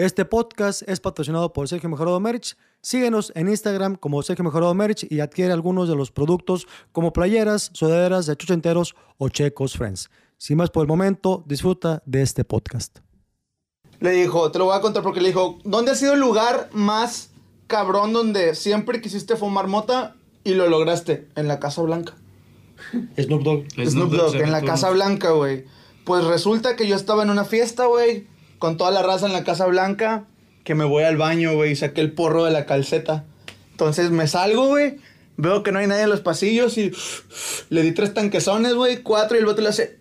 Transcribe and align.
Este 0.00 0.24
podcast 0.24 0.80
es 0.88 0.98
patrocinado 0.98 1.52
por 1.52 1.68
Sergio 1.68 1.90
Mejorado 1.90 2.18
Merch. 2.20 2.56
Síguenos 2.80 3.32
en 3.34 3.50
Instagram 3.50 3.96
como 3.96 4.22
Sergio 4.22 4.42
Mejorado 4.42 4.72
Merch 4.72 5.06
y 5.10 5.20
adquiere 5.20 5.52
algunos 5.52 5.90
de 5.90 5.94
los 5.94 6.10
productos 6.10 6.66
como 6.90 7.12
playeras, 7.12 7.68
sudaderas 7.74 8.24
de 8.24 8.34
chuchenteros 8.34 8.94
o 9.18 9.28
checos 9.28 9.76
friends. 9.76 10.08
Sin 10.38 10.56
más 10.56 10.70
por 10.70 10.84
el 10.84 10.88
momento, 10.88 11.44
disfruta 11.46 12.02
de 12.06 12.22
este 12.22 12.44
podcast. 12.44 13.00
Le 13.98 14.12
dijo, 14.12 14.50
te 14.50 14.58
lo 14.58 14.64
voy 14.64 14.78
a 14.78 14.80
contar 14.80 15.02
porque 15.02 15.20
le 15.20 15.28
dijo, 15.28 15.58
¿dónde 15.64 15.90
ha 15.90 15.94
sido 15.94 16.14
el 16.14 16.20
lugar 16.20 16.70
más 16.72 17.32
cabrón 17.66 18.14
donde 18.14 18.54
siempre 18.54 19.02
quisiste 19.02 19.36
fumar 19.36 19.66
mota 19.66 20.16
y 20.44 20.54
lo 20.54 20.66
lograste? 20.66 21.28
En 21.36 21.46
la 21.46 21.60
Casa 21.60 21.82
Blanca. 21.82 22.14
Snoop 23.18 23.42
Dogg. 23.42 23.64
Snoop 23.86 24.12
Dogg, 24.12 24.36
en 24.36 24.50
la 24.50 24.62
Casa 24.62 24.88
Blanca, 24.88 25.32
güey. 25.32 25.66
Pues 26.06 26.24
resulta 26.24 26.74
que 26.74 26.88
yo 26.88 26.96
estaba 26.96 27.22
en 27.22 27.28
una 27.28 27.44
fiesta, 27.44 27.84
güey, 27.84 28.29
con 28.60 28.76
toda 28.76 28.92
la 28.92 29.02
raza 29.02 29.26
en 29.26 29.32
la 29.32 29.42
Casa 29.42 29.66
Blanca, 29.66 30.26
que 30.62 30.76
me 30.76 30.84
voy 30.84 31.02
al 31.02 31.16
baño, 31.16 31.54
güey, 31.54 31.72
y 31.72 31.76
saqué 31.76 32.00
el 32.00 32.12
porro 32.12 32.44
de 32.44 32.52
la 32.52 32.66
calceta. 32.66 33.24
Entonces 33.72 34.10
me 34.10 34.28
salgo, 34.28 34.68
güey, 34.68 34.98
veo 35.36 35.64
que 35.64 35.72
no 35.72 35.80
hay 35.80 35.88
nadie 35.88 36.02
en 36.02 36.10
los 36.10 36.20
pasillos 36.20 36.78
y 36.78 36.92
le 37.70 37.82
di 37.82 37.92
tres 37.92 38.14
tanquezones, 38.14 38.74
güey, 38.74 38.98
cuatro 39.02 39.36
y 39.36 39.40
el 39.40 39.46
bote 39.46 39.62
le 39.62 39.70
hace... 39.70 39.98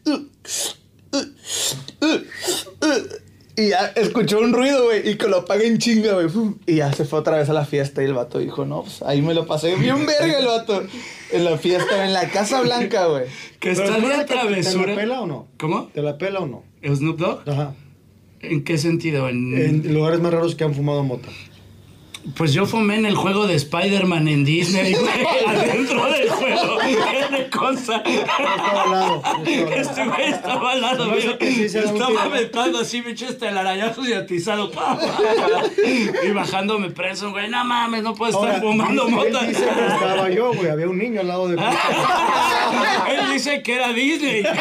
Y 3.55 3.69
ya 3.69 3.87
escuchó 3.95 4.39
un 4.39 4.53
ruido, 4.53 4.85
güey, 4.85 5.09
y 5.09 5.15
que 5.15 5.27
lo 5.27 5.39
apague 5.39 5.67
en 5.67 5.79
chinga, 5.79 6.13
güey. 6.13 6.27
Y 6.65 6.75
ya 6.75 6.93
se 6.93 7.03
fue 7.03 7.19
otra 7.19 7.37
vez 7.37 7.49
a 7.49 7.53
la 7.53 7.65
fiesta 7.65 8.01
y 8.01 8.05
el 8.05 8.13
vato 8.13 8.39
dijo, 8.39 8.65
no, 8.65 8.83
pues 8.83 9.01
ahí 9.01 9.21
me 9.21 9.33
lo 9.33 9.47
pasé 9.47 9.75
bien 9.75 10.05
verga 10.05 10.39
el 10.39 10.45
vato. 10.45 10.83
En 11.31 11.43
la 11.43 11.57
fiesta, 11.57 12.05
en 12.05 12.13
la 12.13 12.29
Casa 12.29 12.61
Blanca, 12.61 13.07
güey. 13.07 13.25
Que 13.59 13.71
está 13.71 13.97
de 13.97 14.01
¿Te 14.01 14.07
la 14.07 14.25
travesura. 14.25 14.95
pela 14.95 15.21
o 15.21 15.27
no? 15.27 15.47
¿Cómo? 15.57 15.87
¿Te 15.93 16.01
la 16.01 16.17
pela 16.17 16.39
o 16.39 16.47
no? 16.47 16.63
¿Snoop 16.83 17.19
Dogg? 17.19 17.49
Ajá. 17.49 17.73
¿En 18.41 18.63
qué 18.63 18.77
sentido? 18.77 19.27
En- 19.29 19.93
lugares 19.93 20.19
más 20.21 20.33
raros 20.33 20.55
que 20.55 20.63
han 20.63 20.73
fumado 20.73 21.03
mota. 21.03 21.29
Pues 22.35 22.53
yo 22.53 22.65
fumé 22.65 22.95
en 22.95 23.05
el 23.05 23.15
juego 23.15 23.47
de 23.47 23.55
Spider-Man 23.55 24.27
en 24.27 24.43
Disney, 24.43 24.93
güey, 24.93 25.25
adentro 25.47 26.05
del 26.11 26.29
juego. 26.29 26.77
¿Qué 26.79 27.27
le 27.31 27.49
consta? 27.49 28.03
estaba 28.05 28.83
al 28.83 28.91
lado. 28.91 29.21
Este 29.45 30.05
güey 30.05 30.23
estaba 30.29 30.71
al 30.71 30.81
lado 30.81 31.09
un 31.09 31.17
Estaba 31.17 32.23
aventando 32.23 32.79
así, 32.79 33.01
eché 33.07 33.33
telarañazos 33.33 34.07
y 34.07 34.13
atizado. 34.13 34.69
pa. 34.71 34.99
Y 36.23 36.31
bajándome 36.31 36.91
preso, 36.91 37.31
güey. 37.31 37.49
No 37.49 37.63
mames, 37.63 38.03
no 38.03 38.13
puedes 38.13 38.35
estar 38.35 38.59
fumando 38.61 39.07
él 39.07 39.11
mota. 39.13 39.45
dice 39.45 39.63
que 39.63 39.87
estaba 39.87 40.29
yo, 40.29 40.53
güey. 40.53 40.69
Había 40.69 40.89
un 40.89 40.97
niño 40.97 41.21
al 41.21 41.27
lado 41.27 41.47
de 41.47 41.55
mí. 41.55 41.63
Él 43.09 43.33
dice 43.33 43.63
que 43.63 43.75
era 43.75 43.93
Disney. 43.93 44.43
La. 44.43 44.53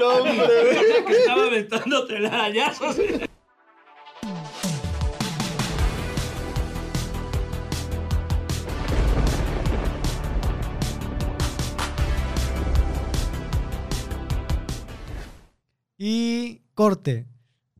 No, 0.00 0.08
hombre, 0.08 0.34
güey. 0.36 1.04
Que 1.04 1.12
estaba 1.12 1.42
aventando 1.44 2.06
telarañazos. 2.06 2.96
Y 16.02 16.62
corte. 16.72 17.26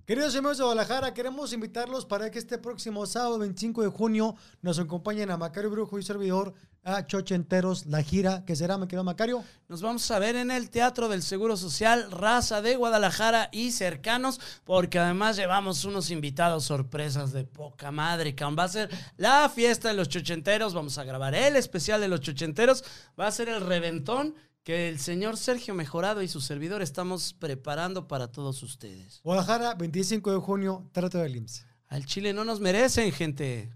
Queridos 0.04 0.36
amigos 0.36 0.58
de 0.58 0.64
Guadalajara, 0.64 1.14
queremos 1.14 1.54
invitarlos 1.54 2.04
para 2.04 2.30
que 2.30 2.38
este 2.38 2.58
próximo 2.58 3.06
sábado 3.06 3.38
25 3.38 3.80
de 3.80 3.88
junio 3.88 4.36
nos 4.60 4.78
acompañen 4.78 5.30
a 5.30 5.38
Macario 5.38 5.70
Brujo 5.70 5.98
y 5.98 6.02
servidor 6.02 6.52
a 6.84 7.06
Chochenteros, 7.06 7.86
la 7.86 8.02
gira 8.02 8.44
que 8.44 8.56
será, 8.56 8.76
me 8.76 8.86
querido 8.88 9.04
Macario. 9.04 9.42
Nos 9.68 9.80
vamos 9.80 10.10
a 10.10 10.18
ver 10.18 10.36
en 10.36 10.50
el 10.50 10.68
Teatro 10.68 11.08
del 11.08 11.22
Seguro 11.22 11.56
Social 11.56 12.10
Raza 12.10 12.60
de 12.60 12.76
Guadalajara 12.76 13.48
y 13.52 13.70
cercanos, 13.70 14.38
porque 14.64 14.98
además 14.98 15.36
llevamos 15.36 15.86
unos 15.86 16.10
invitados 16.10 16.64
sorpresas 16.64 17.32
de 17.32 17.44
poca 17.44 17.90
madre. 17.90 18.34
cabrón. 18.34 18.58
Va 18.58 18.64
a 18.64 18.68
ser 18.68 18.90
la 19.16 19.48
fiesta 19.48 19.88
de 19.88 19.94
los 19.94 20.10
chochenteros, 20.10 20.74
vamos 20.74 20.98
a 20.98 21.04
grabar 21.04 21.34
el 21.34 21.56
especial 21.56 22.02
de 22.02 22.08
los 22.08 22.20
chochenteros, 22.20 22.84
va 23.18 23.28
a 23.28 23.32
ser 23.32 23.48
el 23.48 23.62
reventón 23.62 24.34
que 24.64 24.88
el 24.88 24.98
señor 24.98 25.36
Sergio 25.36 25.74
Mejorado 25.74 26.22
y 26.22 26.28
su 26.28 26.40
servidor 26.40 26.82
estamos 26.82 27.34
preparando 27.38 28.06
para 28.08 28.28
todos 28.28 28.62
ustedes. 28.62 29.20
Guadalajara, 29.24 29.74
25 29.74 30.32
de 30.32 30.38
junio, 30.38 30.84
trato 30.92 31.18
del 31.18 31.36
IMSS. 31.36 31.66
Al 31.88 32.04
Chile 32.06 32.32
no 32.32 32.44
nos 32.44 32.60
merecen, 32.60 33.10
gente. 33.10 33.70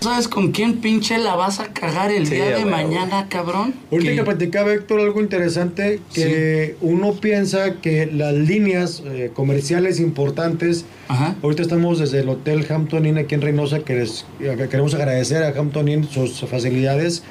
¿Sabes 0.00 0.28
con 0.28 0.52
quién 0.52 0.80
pinche 0.80 1.18
la 1.18 1.34
vas 1.34 1.58
a 1.58 1.72
cagar 1.72 2.12
el 2.12 2.26
Sí, 2.26 2.34
día 2.34 2.56
de 2.58 2.64
mañana, 2.64 3.28
cabrón? 3.28 3.74
Ahorita 3.90 4.12
Que- 4.14 4.22
platicaba 4.22 4.72
Héctor 4.72 5.00
algo 5.00 5.20
interesante, 5.20 6.00
que 6.14 6.76
uno 6.80 7.14
piensa 7.14 7.80
que 7.80 8.06
las 8.06 8.32
líneas 8.34 9.02
eh, 9.04 9.32
comerciales 9.34 9.98
importantes, 9.98 10.84
Ajá. 11.08 11.34
ahorita 11.42 11.62
estamos 11.62 11.98
desde 11.98 12.20
el 12.20 12.28
Hotel 12.28 12.64
Hampton 12.70 13.06
Inn 13.06 13.18
aquí 13.18 13.34
en 13.34 13.40
Reynosa, 13.40 13.80
que 13.80 13.94
les, 13.96 14.24
que 14.38 14.68
queremos 14.68 14.94
agradecer 14.94 15.42
a 15.42 15.48
Hampton 15.58 15.88
Inn 15.88 16.08
sus 16.08 16.40
facilidades, 16.42 17.24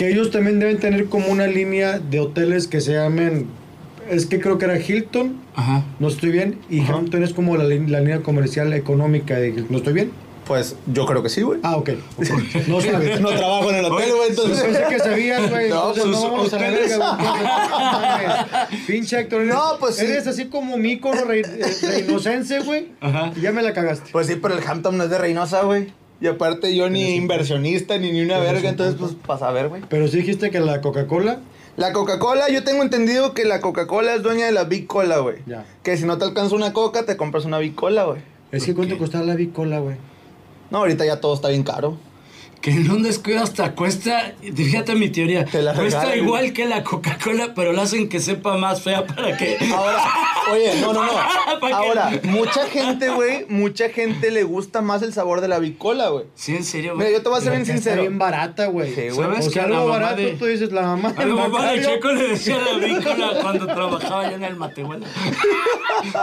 que 0.00 0.08
ellos 0.08 0.30
también 0.30 0.58
deben 0.58 0.78
tener 0.78 1.10
como 1.10 1.26
una 1.28 1.46
línea 1.46 1.98
de 1.98 2.20
hoteles 2.20 2.66
que 2.66 2.80
se 2.80 2.94
llamen, 2.94 3.48
es 4.08 4.24
que 4.24 4.40
creo 4.40 4.56
que 4.56 4.64
era 4.64 4.78
Hilton, 4.80 5.36
Ajá. 5.54 5.84
no 5.98 6.08
estoy 6.08 6.30
bien, 6.30 6.58
y 6.70 6.80
Hampton 6.80 7.22
es 7.22 7.34
como 7.34 7.54
la, 7.58 7.64
la 7.64 8.00
línea 8.00 8.22
comercial 8.22 8.72
económica 8.72 9.34
de 9.38 9.48
Hilton, 9.48 9.66
¿no 9.68 9.76
estoy 9.76 9.92
bien? 9.92 10.10
Pues 10.46 10.74
yo 10.86 11.04
creo 11.04 11.22
que 11.22 11.28
sí, 11.28 11.42
güey. 11.42 11.60
Ah, 11.62 11.76
ok. 11.76 11.90
ok. 12.16 12.26
No 12.66 12.80
sabes. 12.80 13.20
No 13.20 13.28
trabajo 13.28 13.70
en 13.70 13.76
el 13.76 13.84
hotel, 13.84 14.10
güey, 14.16 14.30
entonces. 14.30 14.62
Pensé 14.62 14.84
que 14.88 14.98
sabías, 14.98 15.50
güey. 15.50 15.68
No, 15.68 15.90
Entonces, 15.90 16.02
sus 16.02 16.12
no, 16.12 16.22
vamos 16.32 16.52
a 16.54 16.58
la 16.58 16.70
güey. 16.70 16.82
Entonces, 16.82 18.78
Pinche 18.86 19.20
Héctor. 19.20 19.42
No, 19.42 19.76
pues 19.78 19.96
sí. 19.96 20.06
Eres 20.06 20.26
así 20.26 20.46
como 20.46 20.76
mícono 20.78 21.24
rey, 21.24 21.42
eh, 21.42 21.76
reinocense, 21.82 22.60
güey. 22.60 22.88
Ajá. 23.00 23.32
Y 23.36 23.42
ya 23.42 23.52
me 23.52 23.62
la 23.62 23.74
cagaste. 23.74 24.10
Pues 24.10 24.26
sí, 24.26 24.36
pero 24.42 24.58
el 24.58 24.66
Hampton 24.66 24.96
no 24.96 25.04
es 25.04 25.10
de 25.10 25.18
Reynosa, 25.18 25.62
güey. 25.62 25.92
Y 26.20 26.26
aparte 26.26 26.74
yo 26.76 26.90
ni 26.90 27.14
inversionista 27.14 27.96
ni 27.98 28.12
ni 28.12 28.20
una 28.22 28.38
verga, 28.38 28.68
entonces 28.68 28.96
pues 28.98 29.12
pasa 29.26 29.48
a 29.48 29.52
ver, 29.52 29.68
güey. 29.68 29.82
Pero 29.88 30.06
sí 30.08 30.18
dijiste 30.18 30.50
que 30.50 30.60
la 30.60 30.80
Coca-Cola. 30.80 31.40
La 31.76 31.92
Coca-Cola, 31.92 32.50
yo 32.50 32.62
tengo 32.62 32.82
entendido 32.82 33.32
que 33.32 33.44
la 33.44 33.60
Coca-Cola 33.60 34.14
es 34.14 34.22
dueña 34.22 34.46
de 34.46 34.52
la 34.52 34.64
Big 34.64 34.86
Cola, 34.86 35.18
güey. 35.18 35.36
Ya. 35.46 35.64
Que 35.82 35.96
si 35.96 36.04
no 36.04 36.18
te 36.18 36.24
alcanza 36.24 36.54
una 36.54 36.72
Coca, 36.72 37.06
te 37.06 37.16
compras 37.16 37.46
una 37.46 37.58
Big 37.58 37.74
Cola, 37.74 38.04
güey. 38.04 38.20
Es 38.52 38.64
que 38.64 38.74
cuánto 38.74 38.98
costaba 38.98 39.24
la 39.24 39.36
bicola, 39.36 39.78
güey. 39.78 39.96
No, 40.70 40.78
ahorita 40.78 41.04
ya 41.04 41.20
todo 41.20 41.34
está 41.34 41.48
bien 41.48 41.62
caro. 41.62 41.96
Que 42.60 42.72
en 42.72 42.90
un 42.90 43.02
descuido 43.02 43.42
hasta 43.42 43.74
cuesta, 43.74 44.34
fíjate 44.54 44.94
mi 44.94 45.08
teoría, 45.08 45.46
Te 45.46 45.62
la 45.62 45.72
cuesta 45.72 46.00
regalan. 46.02 46.24
igual 46.24 46.52
que 46.52 46.66
la 46.66 46.84
Coca-Cola, 46.84 47.54
pero 47.54 47.72
la 47.72 47.82
hacen 47.82 48.10
que 48.10 48.20
sepa 48.20 48.58
más 48.58 48.82
fea 48.82 49.06
para 49.06 49.34
que... 49.34 49.56
Ahora, 49.74 49.96
oye, 50.52 50.74
no, 50.82 50.92
no, 50.92 51.06
no. 51.06 51.12
Ahora, 51.74 52.10
mucha 52.24 52.66
gente, 52.66 53.08
güey, 53.08 53.46
mucha 53.48 53.88
gente 53.88 54.30
le 54.30 54.42
gusta 54.42 54.82
más 54.82 55.00
el 55.00 55.14
sabor 55.14 55.40
de 55.40 55.48
la 55.48 55.58
Big 55.58 55.78
Cola, 55.78 56.10
güey. 56.10 56.26
Sí, 56.34 56.54
en 56.54 56.64
serio, 56.64 56.92
Mira, 56.96 57.06
güey. 57.06 57.16
yo 57.16 57.22
te 57.22 57.28
voy 57.30 57.38
a 57.38 57.40
ser 57.40 57.50
bien 57.52 57.62
Está 57.62 57.72
sincero. 57.72 58.02
bien 58.02 58.18
barata, 58.18 58.66
güey. 58.66 58.94
Sí, 58.94 59.08
güey. 59.08 59.14
¿Sabes 59.14 59.46
O 59.46 59.48
que 59.48 59.54
sea, 59.54 59.64
algo 59.64 59.86
barato, 59.88 60.16
de- 60.16 60.32
tú 60.32 60.44
dices 60.44 60.70
la 60.70 60.82
mamá. 60.82 61.14
A 61.16 61.24
la 61.24 61.34
mamá 61.34 61.72
de. 61.72 61.80
Checo 61.82 62.12
le 62.12 62.28
decía 62.28 62.58
la 62.58 62.76
vícola 62.86 63.38
cuando 63.40 63.66
trabajaba 63.66 64.28
yo 64.28 64.36
en 64.36 64.44
el 64.44 64.56
Matehuela. 64.56 65.06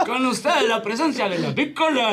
Con 0.06 0.24
usted, 0.26 0.50
la 0.68 0.82
presencia 0.82 1.28
de 1.28 1.38
la 1.40 1.50
vícola. 1.50 2.12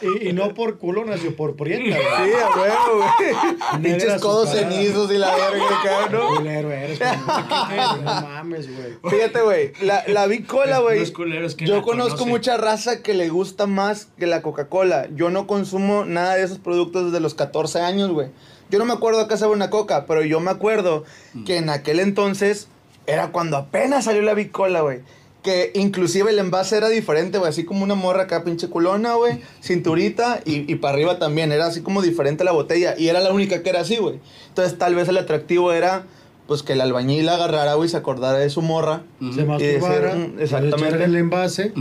Y, 0.00 0.28
y 0.28 0.32
no 0.32 0.54
por 0.54 0.78
culo, 0.78 1.04
nació 1.04 1.36
por 1.36 1.54
prieta, 1.54 1.96
Sí, 1.96 2.30
güey. 2.56 2.70
Güey. 2.96 3.82
Pinches 3.82 4.20
codos 4.20 4.50
cenizos 4.50 5.10
y 5.12 5.18
la 5.18 5.34
verga, 5.34 5.64
cabrón. 5.84 6.36
Culero 6.36 6.70
eres. 6.72 7.00
No 7.00 8.04
mames, 8.22 8.68
güey. 8.76 9.12
Fíjate, 9.14 9.40
güey, 9.42 9.72
la, 9.82 10.04
la 10.08 10.26
Big 10.26 10.46
Cola, 10.46 10.80
Es- 10.92 11.12
güey. 11.14 11.56
yo 11.66 11.82
conozco 11.82 12.26
mucha 12.26 12.56
raza 12.56 13.02
que 13.02 13.14
le 13.14 13.28
gusta 13.28 13.66
más 13.66 14.08
que 14.18 14.26
la 14.26 14.42
Coca-Cola. 14.42 15.08
Yo 15.14 15.30
no 15.30 15.46
consumo 15.46 16.04
nada 16.04 16.34
de 16.34 16.42
esos 16.44 16.58
productos 16.58 17.06
desde 17.06 17.20
los 17.20 17.34
14 17.34 17.80
años, 17.80 18.10
güey. 18.10 18.28
Yo 18.70 18.78
no 18.78 18.84
me 18.86 18.92
acuerdo 18.94 19.20
acá 19.20 19.36
sabe 19.36 19.52
una 19.52 19.70
coca, 19.70 20.06
pero 20.06 20.22
yo 20.22 20.40
me 20.40 20.50
acuerdo 20.50 21.04
Mm. 21.34 21.44
que 21.44 21.56
en 21.58 21.68
aquel 21.70 22.00
entonces 22.00 22.68
era 23.06 23.28
cuando 23.32 23.56
apenas 23.58 24.04
salió 24.06 24.22
la 24.22 24.34
Big 24.34 24.50
Cola, 24.50 24.80
güey. 24.80 25.00
Que 25.44 25.70
inclusive 25.74 26.30
el 26.30 26.38
envase 26.38 26.76
era 26.78 26.88
diferente, 26.88 27.38
güey. 27.38 27.50
Así 27.50 27.64
como 27.64 27.84
una 27.84 27.94
morra 27.94 28.22
acá, 28.22 28.42
pinche 28.44 28.68
culona, 28.68 29.14
güey. 29.14 29.40
Cinturita 29.62 30.40
y, 30.44 30.70
y 30.72 30.76
para 30.76 30.94
arriba 30.94 31.18
también. 31.18 31.52
Era 31.52 31.66
así 31.66 31.82
como 31.82 32.00
diferente 32.02 32.42
la 32.44 32.52
botella. 32.52 32.94
Y 32.98 33.08
era 33.08 33.20
la 33.20 33.30
única 33.32 33.62
que 33.62 33.68
era 33.70 33.80
así, 33.82 33.96
güey. 33.98 34.20
Entonces 34.48 34.78
tal 34.78 34.94
vez 34.94 35.06
el 35.08 35.18
atractivo 35.18 35.72
era, 35.72 36.06
pues 36.46 36.62
que 36.62 36.72
el 36.72 36.80
albañil 36.80 37.28
agarrara, 37.28 37.74
güey, 37.74 37.88
y 37.88 37.90
se 37.90 37.96
acordara 37.98 38.38
de 38.38 38.48
su 38.48 38.62
morra. 38.62 39.02
Se 39.20 39.24
Y 39.26 39.28
decir, 39.28 39.46
masturbara, 39.46 40.14
mm, 40.14 40.40
exactamente. 40.40 41.04
el 41.04 41.16
envase, 41.16 41.72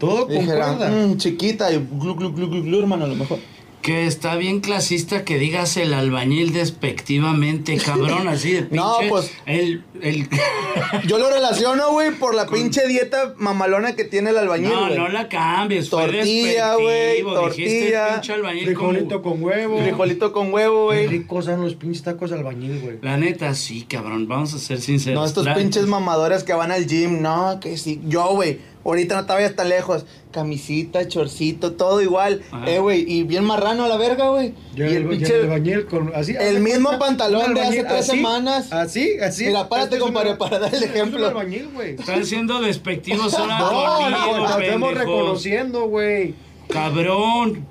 todo 0.00 0.26
dijera, 0.26 0.66
concuerda. 0.66 0.90
"Mm, 0.90 1.16
chiquita 1.18 1.72
y 1.72 1.76
glu, 1.78 2.16
glu, 2.16 2.32
glu, 2.32 2.48
glu, 2.50 2.62
glu, 2.62 2.78
hermano, 2.80 3.04
a 3.04 3.08
lo 3.08 3.14
mejor. 3.14 3.38
Que 3.82 4.06
está 4.06 4.36
bien 4.36 4.60
clasista 4.60 5.24
que 5.24 5.38
digas 5.38 5.76
el 5.76 5.92
albañil 5.92 6.52
despectivamente, 6.52 7.76
cabrón, 7.78 8.28
así 8.28 8.52
de 8.52 8.62
pinche. 8.62 8.76
No, 8.76 8.94
pues- 9.08 9.32
El, 9.44 9.82
el... 10.00 10.28
Yo 11.08 11.18
lo 11.18 11.28
relaciono, 11.30 11.90
güey, 11.90 12.12
por 12.12 12.34
la 12.36 12.46
pinche 12.46 12.86
dieta 12.86 13.34
mamalona 13.38 13.96
que 13.96 14.04
tiene 14.04 14.30
el 14.30 14.38
albañil, 14.38 14.68
No, 14.70 14.88
no 14.90 15.08
la 15.08 15.28
cambies. 15.28 15.90
Tortilla, 15.90 16.76
güey, 16.76 17.16
Dijiste 17.22 17.34
tortilla, 17.34 18.12
pinche 18.14 18.32
albañil 18.34 18.64
Frijolito 18.66 19.20
como- 19.20 19.34
con 19.34 19.44
huevo. 19.44 19.78
Frijolito 19.82 20.32
con 20.32 20.52
huevo, 20.54 20.90
Qué 20.90 20.94
güey. 20.96 21.06
ricos 21.08 21.44
son 21.46 21.62
los 21.62 21.74
pinches 21.74 22.02
tacos 22.04 22.30
de 22.30 22.36
albañil, 22.38 22.80
güey. 22.80 22.98
La 23.02 23.16
neta, 23.16 23.52
sí, 23.54 23.82
cabrón, 23.82 24.28
vamos 24.28 24.54
a 24.54 24.58
ser 24.58 24.80
sinceros. 24.80 25.18
No, 25.18 25.26
estos 25.26 25.44
La- 25.44 25.54
pinches 25.54 25.86
mamadores 25.86 26.44
que 26.44 26.52
van 26.52 26.70
al 26.70 26.86
gym, 26.86 27.20
no, 27.20 27.58
que 27.60 27.76
sí. 27.76 28.00
Yo, 28.06 28.26
güey, 28.34 28.60
Ahorita 28.84 29.14
no 29.14 29.26
te 29.26 29.32
vayas 29.32 29.54
tan 29.54 29.68
lejos. 29.68 30.04
Camisita, 30.32 31.06
chorcito, 31.08 31.72
todo 31.72 32.00
igual. 32.00 32.42
Ajá. 32.50 32.70
Eh, 32.70 32.78
güey, 32.78 33.04
y 33.06 33.22
bien 33.22 33.44
marrano 33.44 33.84
a 33.84 33.88
la 33.88 33.96
verga, 33.96 34.30
güey. 34.30 34.54
Yo 34.74 34.86
Y 34.86 34.88
el, 34.88 34.94
el 34.96 35.02
yo 35.04 35.10
pinche... 35.10 35.36
el 35.36 35.42
albañil 35.42 35.86
con 35.86 36.12
así. 36.14 36.34
el 36.38 36.60
mismo 36.60 36.88
cuenta, 36.88 37.06
pantalón 37.06 37.54
de 37.54 37.60
hace 37.60 37.84
tres 37.84 38.08
así, 38.08 38.10
semanas. 38.16 38.72
Así, 38.72 39.18
así. 39.20 39.46
Mira, 39.46 39.68
párate, 39.68 39.98
compadre, 39.98 40.36
para 40.36 40.58
dar 40.58 40.74
el 40.74 40.82
es 40.82 40.90
ejemplo. 40.90 41.26
albañil, 41.28 41.68
güey. 41.68 41.96
Están 41.96 42.24
siendo 42.24 42.60
despectivos 42.60 43.34
ahora 43.38 43.58
No, 43.58 44.10
no, 44.10 44.56
te 44.56 44.64
estamos 44.64 44.94
reconociendo, 44.94 45.86
güey. 45.88 46.34
Cabrón. 46.68 47.66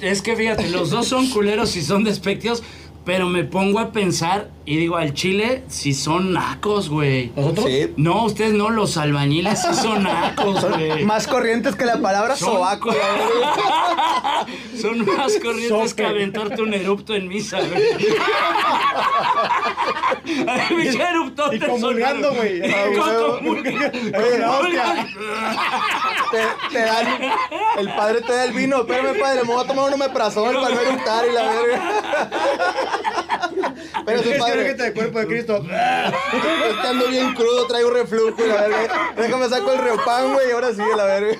Es 0.00 0.22
que 0.22 0.36
fíjate, 0.36 0.68
los 0.70 0.90
dos 0.90 1.06
son 1.08 1.28
culeros 1.30 1.76
y 1.76 1.82
son 1.82 2.04
despectivos, 2.04 2.62
pero 3.04 3.26
me 3.28 3.44
pongo 3.44 3.78
a 3.78 3.90
pensar 3.92 4.50
y 4.64 4.76
digo, 4.76 4.96
al 4.96 5.12
chile, 5.14 5.64
si 5.68 5.92
son 5.94 6.32
nacos, 6.32 6.88
güey. 6.88 7.32
¿Nosotros? 7.36 7.66
Sí. 7.66 7.92
No, 7.96 8.24
ustedes 8.24 8.54
no, 8.54 8.70
los 8.70 8.96
albañiles 8.96 9.60
sí 9.60 9.74
son 9.74 10.04
nacos, 10.04 10.64
güey. 10.68 11.04
Más 11.04 11.26
corrientes 11.26 11.74
que 11.76 11.84
la 11.84 12.00
palabra 12.00 12.36
Son- 12.36 12.54
sobaco, 12.54 12.90
la 12.90 12.94
verga. 12.96 14.46
Son 14.80 15.04
más 15.16 15.34
corrientes 15.42 15.90
Sope. 15.90 16.02
que 16.02 16.06
aventarte 16.06 16.62
un 16.62 16.72
erupto 16.74 17.14
en 17.14 17.28
misa, 17.28 17.58
güey. 17.60 17.82
Eruptote 21.02 21.56
Y 21.56 21.60
comulgando, 21.60 22.32
güey. 22.34 22.62
Ah, 22.72 22.84
te, 26.30 26.38
te 26.72 26.78
dan, 26.84 27.06
el 27.78 27.88
padre 27.94 28.20
te 28.22 28.32
da 28.32 28.44
el 28.44 28.52
vino. 28.52 28.80
Espérame, 28.80 29.18
padre, 29.18 29.42
me 29.44 29.52
voy 29.52 29.64
a 29.64 29.66
tomar 29.66 29.88
un 29.88 29.94
omeprazol 29.94 30.54
para 30.54 30.74
no 30.74 30.80
eructar 30.80 31.24
y 31.28 31.32
la 31.32 31.42
verga. 31.42 31.80
Es 34.06 34.22
que 34.22 34.38
padre. 34.38 34.64
déjate 34.64 34.82
de 34.84 34.92
cuerpo 34.92 35.18
de 35.20 35.26
Cristo. 35.26 35.56
Es 35.64 36.76
que 36.82 36.86
ando 36.88 37.08
bien 37.08 37.34
crudo, 37.34 37.66
traigo 37.66 37.90
reflujo 37.90 38.34
y 38.44 38.48
la 38.48 38.62
verga. 38.68 39.12
Déjame 39.16 39.48
saco 39.48 39.72
el 39.72 39.78
riopan, 39.80 40.32
güey, 40.32 40.48
y 40.48 40.52
ahora 40.52 40.70
sigue 40.70 40.96
la 40.96 41.04
verga. 41.04 41.36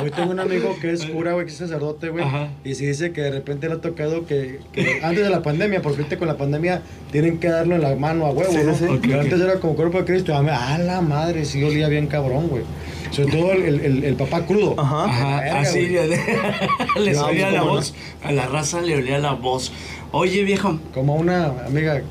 Hoy 0.00 0.10
tengo 0.12 0.30
un 0.30 0.38
amigo 0.40 0.76
que 0.80 0.92
es 0.92 1.04
cura, 1.06 1.32
güey, 1.32 1.46
que 1.46 1.52
es 1.52 1.58
sacerdote, 1.58 2.08
güey. 2.10 2.24
Y 2.64 2.74
si 2.76 2.86
dice 2.86 3.12
que 3.12 3.20
de 3.22 3.30
repente 3.32 3.68
le 3.68 3.74
ha 3.74 3.80
tocado 3.80 4.24
que, 4.26 4.60
que 4.72 5.00
antes 5.02 5.24
de 5.24 5.30
la 5.30 5.42
pandemia, 5.42 5.82
porque 5.82 5.98
ahorita 6.02 6.16
con 6.18 6.28
la 6.28 6.36
pandemia 6.36 6.82
tienen 7.10 7.38
que 7.38 7.48
darlo 7.48 7.74
en 7.74 7.82
la 7.82 7.94
mano 7.96 8.26
a 8.26 8.30
huevo, 8.30 8.52
Sí, 8.52 8.58
¿no? 8.64 8.74
sí, 8.74 8.86
sí. 8.88 8.98
Pero 9.02 9.20
antes 9.20 9.40
era 9.40 9.58
como 9.60 9.74
cuerpo 9.74 9.98
de 9.98 10.04
Cristo. 10.04 10.34
A, 10.36 10.42
mí, 10.42 10.50
a 10.50 10.78
la 10.78 11.00
madre, 11.00 11.44
sí 11.44 11.62
olía 11.64 11.88
bien 11.88 12.06
cabrón, 12.06 12.48
güey. 12.48 12.62
Sobre 13.12 13.30
todo 13.32 13.52
el, 13.52 13.80
el, 13.80 14.04
el 14.04 14.14
papá 14.16 14.44
crudo. 14.46 14.74
Ajá. 14.78 15.04
Ajá, 15.04 15.60
así 15.60 15.86
le, 15.88 17.12
No, 17.12 17.26
olía 17.26 17.50
la 17.50 17.60
¿cómo 17.60 17.72
voz. 17.72 17.94
A 18.22 18.32
la 18.32 18.46
raza 18.46 18.80
le 18.80 18.96
olía 18.96 19.18
la 19.18 19.32
voz. 19.32 19.72
Oye, 20.12 20.44
viejo, 20.44 20.78
Como 20.92 21.14
una 21.14 21.46
amiga. 21.66 22.02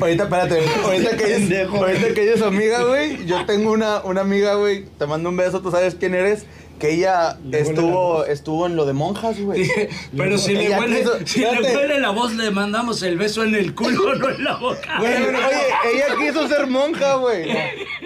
Ahorita, 0.00 0.24
espérate, 0.24 0.58
ahorita 0.84 1.16
que 1.16 1.24
ella 1.26 1.36
Pendejo. 1.36 1.76
es, 1.76 1.82
ahorita 1.82 2.14
que 2.14 2.22
ella 2.22 2.34
es 2.34 2.42
amiga, 2.42 2.82
güey. 2.84 3.26
Yo 3.26 3.44
tengo 3.46 3.72
una, 3.72 4.00
una 4.02 4.20
amiga, 4.22 4.54
güey. 4.54 4.84
Te 4.98 5.06
mando 5.06 5.28
un 5.30 5.36
beso, 5.36 5.60
tú 5.60 5.70
sabes 5.70 5.94
quién 5.94 6.14
eres. 6.14 6.44
Que 6.78 6.94
ella 6.94 7.36
Le 7.44 7.60
estuvo, 7.60 8.24
estuvo 8.24 8.66
en 8.66 8.76
lo 8.76 8.86
de 8.86 8.92
monjas, 8.92 9.40
güey. 9.40 9.68
pero 10.16 10.38
si 10.38 10.54
le 10.54 10.70
huele, 10.78 11.00
quiso- 11.00 11.18
si 11.26 11.40
le 11.40 11.60
huele 11.76 11.98
la 11.98 12.10
voz, 12.10 12.34
le 12.34 12.50
mandamos 12.52 13.02
el 13.02 13.18
beso 13.18 13.42
en 13.42 13.54
el 13.56 13.74
culo, 13.74 14.14
no 14.18 14.28
en 14.30 14.44
la 14.44 14.56
boca. 14.56 14.98
Güey, 15.00 15.12
oye, 15.14 15.94
ella 15.94 16.06
quiso 16.20 16.46
ser 16.46 16.66
monja, 16.68 17.14
güey. 17.16 17.48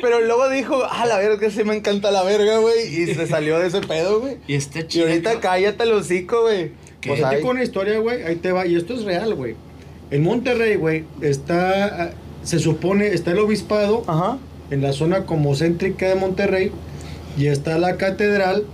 Pero 0.00 0.20
luego 0.22 0.48
dijo, 0.48 0.82
ah, 0.90 1.04
la 1.06 1.18
verga, 1.18 1.38
que 1.38 1.50
sí 1.50 1.64
me 1.64 1.76
encanta 1.76 2.10
la 2.10 2.22
verga, 2.22 2.58
güey. 2.58 2.86
Y 3.02 3.14
se 3.14 3.26
salió 3.26 3.58
de 3.58 3.68
ese 3.68 3.80
pedo, 3.82 4.20
güey. 4.20 4.38
Y 4.46 4.54
está 4.54 4.80
Y 4.80 4.86
chido. 4.88 5.06
ahorita 5.06 5.40
cállate 5.40 5.84
el 5.84 5.92
hocico, 5.92 6.42
güey. 6.42 6.72
¿Qué? 7.00 7.08
Pues 7.10 7.20
Te 7.20 7.26
ahí. 7.26 7.42
con 7.42 7.50
una 7.52 7.62
historia, 7.64 7.98
güey, 7.98 8.22
ahí 8.22 8.36
te 8.36 8.52
va. 8.52 8.66
Y 8.66 8.76
esto 8.76 8.94
es 8.94 9.04
real, 9.04 9.34
güey. 9.34 9.54
En 10.10 10.22
Monterrey, 10.22 10.76
güey, 10.76 11.04
está. 11.20 11.84
ah, 12.04 12.10
Se 12.42 12.58
supone, 12.58 13.08
está 13.08 13.32
el 13.32 13.38
obispado 13.38 14.02
Ajá. 14.06 14.38
en 14.70 14.82
la 14.82 14.92
zona 14.92 15.26
como 15.26 15.54
céntrica 15.54 16.08
de 16.08 16.14
Monterrey. 16.16 16.72
Y 17.36 17.46
está 17.46 17.78
la 17.78 17.96
catedral 17.96 18.64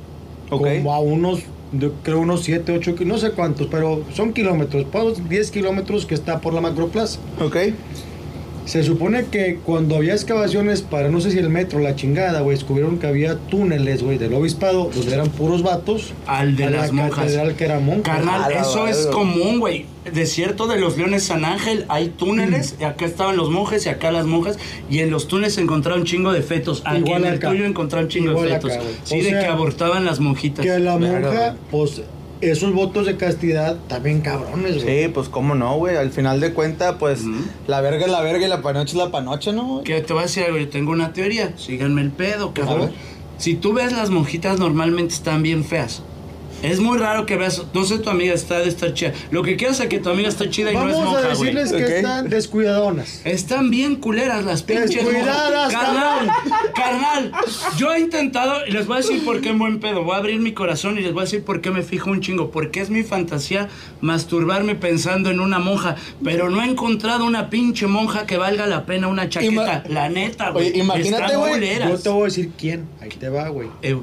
Ok. 0.51 0.67
como 0.79 0.95
a 0.95 1.01
unos, 1.01 1.41
yo 1.73 1.93
creo 2.03 2.21
unos 2.21 2.43
7, 2.43 2.73
8, 2.73 2.95
no 3.05 3.19
sé 3.19 3.31
cuántos, 3.33 3.67
pero 3.69 4.03
son 4.15 4.33
kilómetros, 4.33 4.87
pues, 4.91 5.29
10 5.29 5.51
kilómetros 5.51 6.07
que 6.07 6.15
está 6.15 6.41
por 6.41 6.55
la 6.55 6.61
macroplaza. 6.61 7.19
Ok. 7.41 7.57
Se 8.65 8.83
supone 8.83 9.25
que 9.31 9.59
cuando 9.65 9.97
había 9.97 10.13
excavaciones 10.13 10.83
para 10.83 11.09
no 11.09 11.23
sé 11.23 11.31
si 11.31 11.39
el 11.39 11.49
metro, 11.49 11.79
la 11.81 11.97
chingada, 11.97 12.41
güey, 12.43 12.55
descubrieron 12.57 12.99
que 12.99 13.07
había 13.07 13.37
túneles, 13.37 14.03
güey, 14.03 14.19
del 14.19 14.35
obispado, 14.35 14.91
donde 14.95 15.15
eran 15.15 15.31
puros 15.31 15.63
vatos. 15.63 16.13
Al 16.27 16.55
de 16.55 16.65
a 16.65 16.71
las 16.71 16.89
la 16.89 16.93
monjas. 16.93 17.25
catedral 17.25 17.55
que 17.55 17.65
era 17.65 17.81
monja. 17.81 18.03
Carnal, 18.03 18.45
A 18.45 18.51
la 18.51 18.61
eso 18.61 18.87
es 18.87 19.07
común, 19.07 19.59
güey. 19.59 19.87
Desierto 20.13 20.67
de 20.67 20.79
los 20.79 20.97
Leones 20.97 21.25
San 21.25 21.45
Ángel, 21.45 21.85
hay 21.89 22.09
túneles, 22.09 22.77
y 22.81 22.85
acá 22.85 23.05
estaban 23.07 23.37
los 23.37 23.51
monjes 23.51 23.87
y 23.87 23.89
acá 23.89 24.11
las 24.11 24.27
monjas, 24.27 24.59
y 24.91 24.99
en 25.01 25.11
los 25.11 25.29
túneles 25.29 25.59
encontraron 25.59 26.01
un 26.01 26.07
chingo 26.07 26.33
de 26.33 26.43
fetos. 26.43 26.83
Aquí 26.85 26.99
Igual 26.99 27.23
en 27.25 27.29
el 27.33 27.35
acá. 27.39 27.51
tuyo 27.51 27.65
encontraron 27.65 28.07
un 28.07 28.11
chingo 28.11 28.31
Igual 28.33 28.49
de 28.49 28.55
acá, 28.57 28.69
fetos. 28.69 28.85
güey. 28.85 28.97
sí, 29.05 29.15
O 29.21 29.23
de 29.25 29.31
sea, 29.31 29.41
que 29.41 29.47
abortaban 29.47 30.05
las 30.05 30.21
monjitas. 30.21 30.65
Que 30.65 30.79
la 30.79 30.97
Verga, 30.97 31.29
monja, 31.31 31.57
pues, 31.71 32.03
esos 32.41 32.73
votos 32.73 33.05
de 33.07 33.17
castidad 33.17 33.77
también 33.89 34.21
cabrones, 34.21 34.83
güey. 34.85 35.05
Sí, 35.05 35.09
pues 35.13 35.29
cómo 35.29 35.55
no, 35.57 35.75
güey. 35.77 35.97
Al 35.97 36.11
final 36.13 36.39
de 36.41 36.53
cuentas, 36.53 36.95
pues 36.99 37.23
la 37.67 37.81
verga 37.81 38.05
es 38.07 38.11
la 38.13 38.21
verga 38.21 38.47
y 38.47 38.49
la 38.49 38.63
panoche 38.63 38.93
es 38.93 38.95
la 38.99 39.11
panoche, 39.11 39.53
¿no? 39.53 39.65
güey? 39.67 39.85
Que 39.85 40.01
te 40.03 40.13
voy 40.13 40.21
a 40.21 40.27
decir 40.27 40.45
algo, 40.45 40.57
yo 40.59 40.69
tengo 40.69 40.93
una 40.93 41.13
teoría, 41.13 41.53
síganme 41.57 42.01
el 42.03 42.11
pedo, 42.13 42.51
A 42.51 42.55
cabrón. 42.55 42.81
ver. 42.81 42.91
Si 43.39 43.55
tú 43.55 43.73
ves 43.73 43.93
las 43.93 44.11
monjitas 44.11 44.59
normalmente 44.59 45.15
están 45.15 45.43
bien 45.43 45.65
feas. 45.65 46.03
Es 46.63 46.81
muy 46.81 46.99
raro 46.99 47.25
que 47.25 47.37
veas, 47.37 47.63
no 47.73 47.85
sé 47.85 47.99
tu 47.99 48.11
amiga 48.11 48.35
está 48.35 48.59
de 48.59 48.69
estar 48.69 48.93
chida. 48.93 49.13
Lo 49.31 49.43
que 49.45 49.57
quieras 49.57 49.79
es 49.79 49.87
que 49.87 50.01
tu 50.01 50.11
amiga 50.11 50.29
está 50.29 50.51
chida 50.51 50.73
y 50.73 50.75
no 50.75 50.89
es 50.89 50.95
Vamos 50.97 51.13
monja, 51.15 51.31
a 51.33 51.35
güey. 51.37 51.55
decirles 51.55 51.73
que 51.87 51.97
están 51.99 52.29
descuidadonas. 52.29 53.21
Están 53.25 53.71
bien 53.71 53.95
culeras 53.97 54.45
las 54.45 54.63
pinches 54.65 54.91
Descuidadas. 54.91 55.73
Carnal, 55.73 56.31
carnal. 56.75 57.33
Yo 57.77 57.93
he 57.95 58.01
intentado, 58.01 58.67
y 58.67 58.73
les 58.73 58.87
voy 58.87 58.95
a 58.97 59.01
decir 59.01 59.25
por 59.25 59.41
qué 59.41 59.51
en 59.51 59.59
buen 59.59 59.79
pedo. 59.79 60.03
Voy 60.03 60.15
a 60.15 60.19
abrir 60.19 60.41
mi 60.41 60.53
corazón 60.53 60.99
y 60.99 61.03
les 61.03 61.13
voy 61.13 61.21
a 61.23 61.25
decir 61.25 61.45
por 61.45 61.61
qué 61.61 61.71
me 61.71 61.83
fijo 61.83 62.11
un 62.11 62.21
chingo. 62.21 62.51
Porque 62.51 62.81
es 62.81 62.91
mi 62.91 63.05
fantasía 63.05 63.69
masturbarme 64.01 64.75
pensando 64.75 65.31
en 65.31 65.39
una 65.41 65.59
monja. 65.61 65.95
Pero 66.25 66.51
no 66.51 66.61
he 66.63 66.67
encontrado 66.67 67.25
una 67.25 67.51
pinche 67.51 67.87
monja 67.87 68.27
que 68.27 68.37
valga 68.37 68.67
la 68.67 68.85
pena 68.85 69.07
una 69.09 69.29
chaqueta. 69.29 69.85
Ima- 69.85 69.89
la 69.89 70.09
neta, 70.09 70.51
güey. 70.51 70.71
Oye, 70.71 70.79
imagínate, 70.81 71.37
güey, 71.37 71.53
culeras. 71.53 71.91
Yo 71.91 71.99
te 71.99 72.09
voy 72.09 72.23
a 72.23 72.25
decir 72.25 72.51
quién. 72.59 72.87
Ahí 73.01 73.11
te 73.11 73.29
va, 73.29 73.49
güey. 73.49 73.69
Eh, 73.83 73.97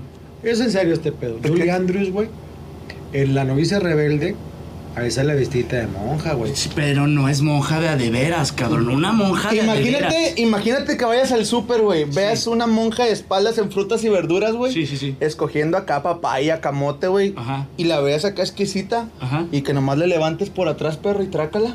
Es 0.44 0.60
en 0.62 0.72
serio 0.72 0.94
este 0.94 1.12
pedo. 1.12 1.38
Julie 1.46 1.72
Andrews, 1.72 2.12
güey. 2.12 2.30
En 3.16 3.34
La 3.34 3.46
novicia 3.46 3.80
rebelde, 3.80 4.36
ahí 4.98 5.10
sale 5.10 5.36
vestida 5.36 5.78
de 5.78 5.88
monja, 5.88 6.34
güey. 6.34 6.52
pero 6.76 7.08
no 7.08 7.30
es 7.30 7.42
monja 7.42 7.80
de 7.80 7.88
a 7.88 7.96
de 7.96 8.10
veras, 8.10 8.52
cabrón. 8.52 8.90
Una 8.90 9.14
monja 9.14 9.52
de 9.52 9.62
a 9.62 9.74
de 9.74 9.84
veras. 9.84 10.12
Imagínate, 10.12 10.42
imagínate 10.42 10.98
que 10.98 11.06
vayas 11.06 11.32
al 11.32 11.46
súper, 11.46 11.80
güey. 11.82 12.04
Veas 12.04 12.46
una 12.46 12.68
monja 12.68 13.06
de 13.06 13.14
espaldas 13.14 13.58
en 13.58 13.72
frutas 13.72 14.04
y 14.04 14.10
verduras, 14.10 14.54
güey. 14.54 14.74
Sí, 14.74 14.86
sí, 14.86 14.98
sí. 14.98 15.16
Escogiendo 15.22 15.78
acá 15.78 16.04
papaya, 16.04 16.60
camote, 16.60 17.08
güey. 17.08 17.34
Ajá. 17.38 17.68
Y 17.78 17.86
la 17.86 18.02
veas 18.02 18.26
acá 18.26 18.42
exquisita. 18.42 19.08
Ajá. 19.22 19.46
Y 19.50 19.62
que 19.62 19.74
nomás 19.74 19.98
le 19.98 20.08
levantes 20.08 20.50
por 20.50 20.68
atrás, 20.68 20.98
perro, 20.98 21.24
y 21.24 21.28
trácala. 21.28 21.74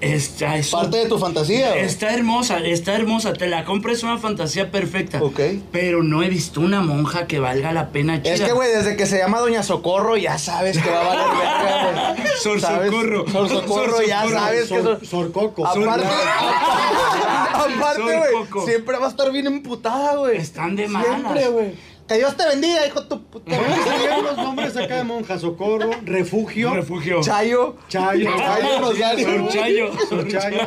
Está, 0.00 0.56
es 0.56 0.70
Parte 0.70 0.98
de 0.98 1.06
tu 1.06 1.18
fantasía, 1.18 1.70
güey. 1.70 1.80
Está 1.84 2.12
hermosa, 2.12 2.58
está 2.58 2.94
hermosa. 2.94 3.32
Te 3.32 3.46
la 3.46 3.64
compro, 3.64 3.92
es 3.92 4.02
una 4.02 4.18
fantasía 4.18 4.70
perfecta. 4.70 5.22
Ok. 5.22 5.40
Pero 5.72 6.02
no 6.02 6.22
he 6.22 6.28
visto 6.28 6.60
una 6.60 6.82
monja 6.82 7.26
que 7.26 7.38
valga 7.38 7.72
la 7.72 7.88
pena 7.90 8.22
chida. 8.22 8.34
Es 8.34 8.40
que, 8.42 8.52
güey, 8.52 8.70
desde 8.70 8.96
que 8.96 9.06
se 9.06 9.18
llama 9.18 9.38
Doña 9.40 9.62
Socorro, 9.62 10.16
ya 10.18 10.36
sabes 10.38 10.78
que 10.78 10.90
va 10.90 11.00
a 11.00 11.04
valer 11.04 11.26
verga, 11.38 12.12
güey. 12.14 12.28
Sor 12.42 12.60
¿Sabes? 12.60 12.90
Socorro. 12.90 13.24
Sor 13.30 13.48
Socorro, 13.48 14.02
ya 14.02 14.20
Sor 14.22 14.30
Socorro. 14.30 14.44
sabes 14.46 14.60
que... 14.62 14.68
Sor, 14.68 14.82
Sor- 14.84 15.06
Sorcoco. 15.06 15.66
Aparte, 15.66 16.06
aparte, 17.54 18.00
Sor 18.02 18.04
güey, 18.18 18.32
Coco. 18.48 18.66
siempre 18.66 18.98
va 18.98 19.06
a 19.06 19.10
estar 19.10 19.30
bien 19.32 19.46
emputada, 19.46 20.16
güey. 20.16 20.36
Están 20.36 20.76
de 20.76 20.88
Siempre, 20.88 21.18
malas. 21.22 21.50
güey. 21.50 21.74
Que 22.08 22.18
Dios 22.18 22.36
te 22.36 22.46
bendiga, 22.46 22.86
hijo 22.86 23.02
tu 23.02 23.20
puta. 23.24 23.50
Ver 23.50 24.22
los 24.22 24.36
nombres 24.36 24.76
acá 24.76 24.98
de 24.98 25.04
monja. 25.04 25.38
Socorro, 25.40 25.90
refugio, 26.04 26.72
Refugio. 26.72 27.20
Chayo. 27.20 27.76
Chayo, 27.88 28.30
Chayo 28.36 28.80
Rosario. 28.80 29.26
Sor 29.28 29.48
Chayo. 29.48 29.90
Sor 30.08 30.28
Chayo, 30.28 30.58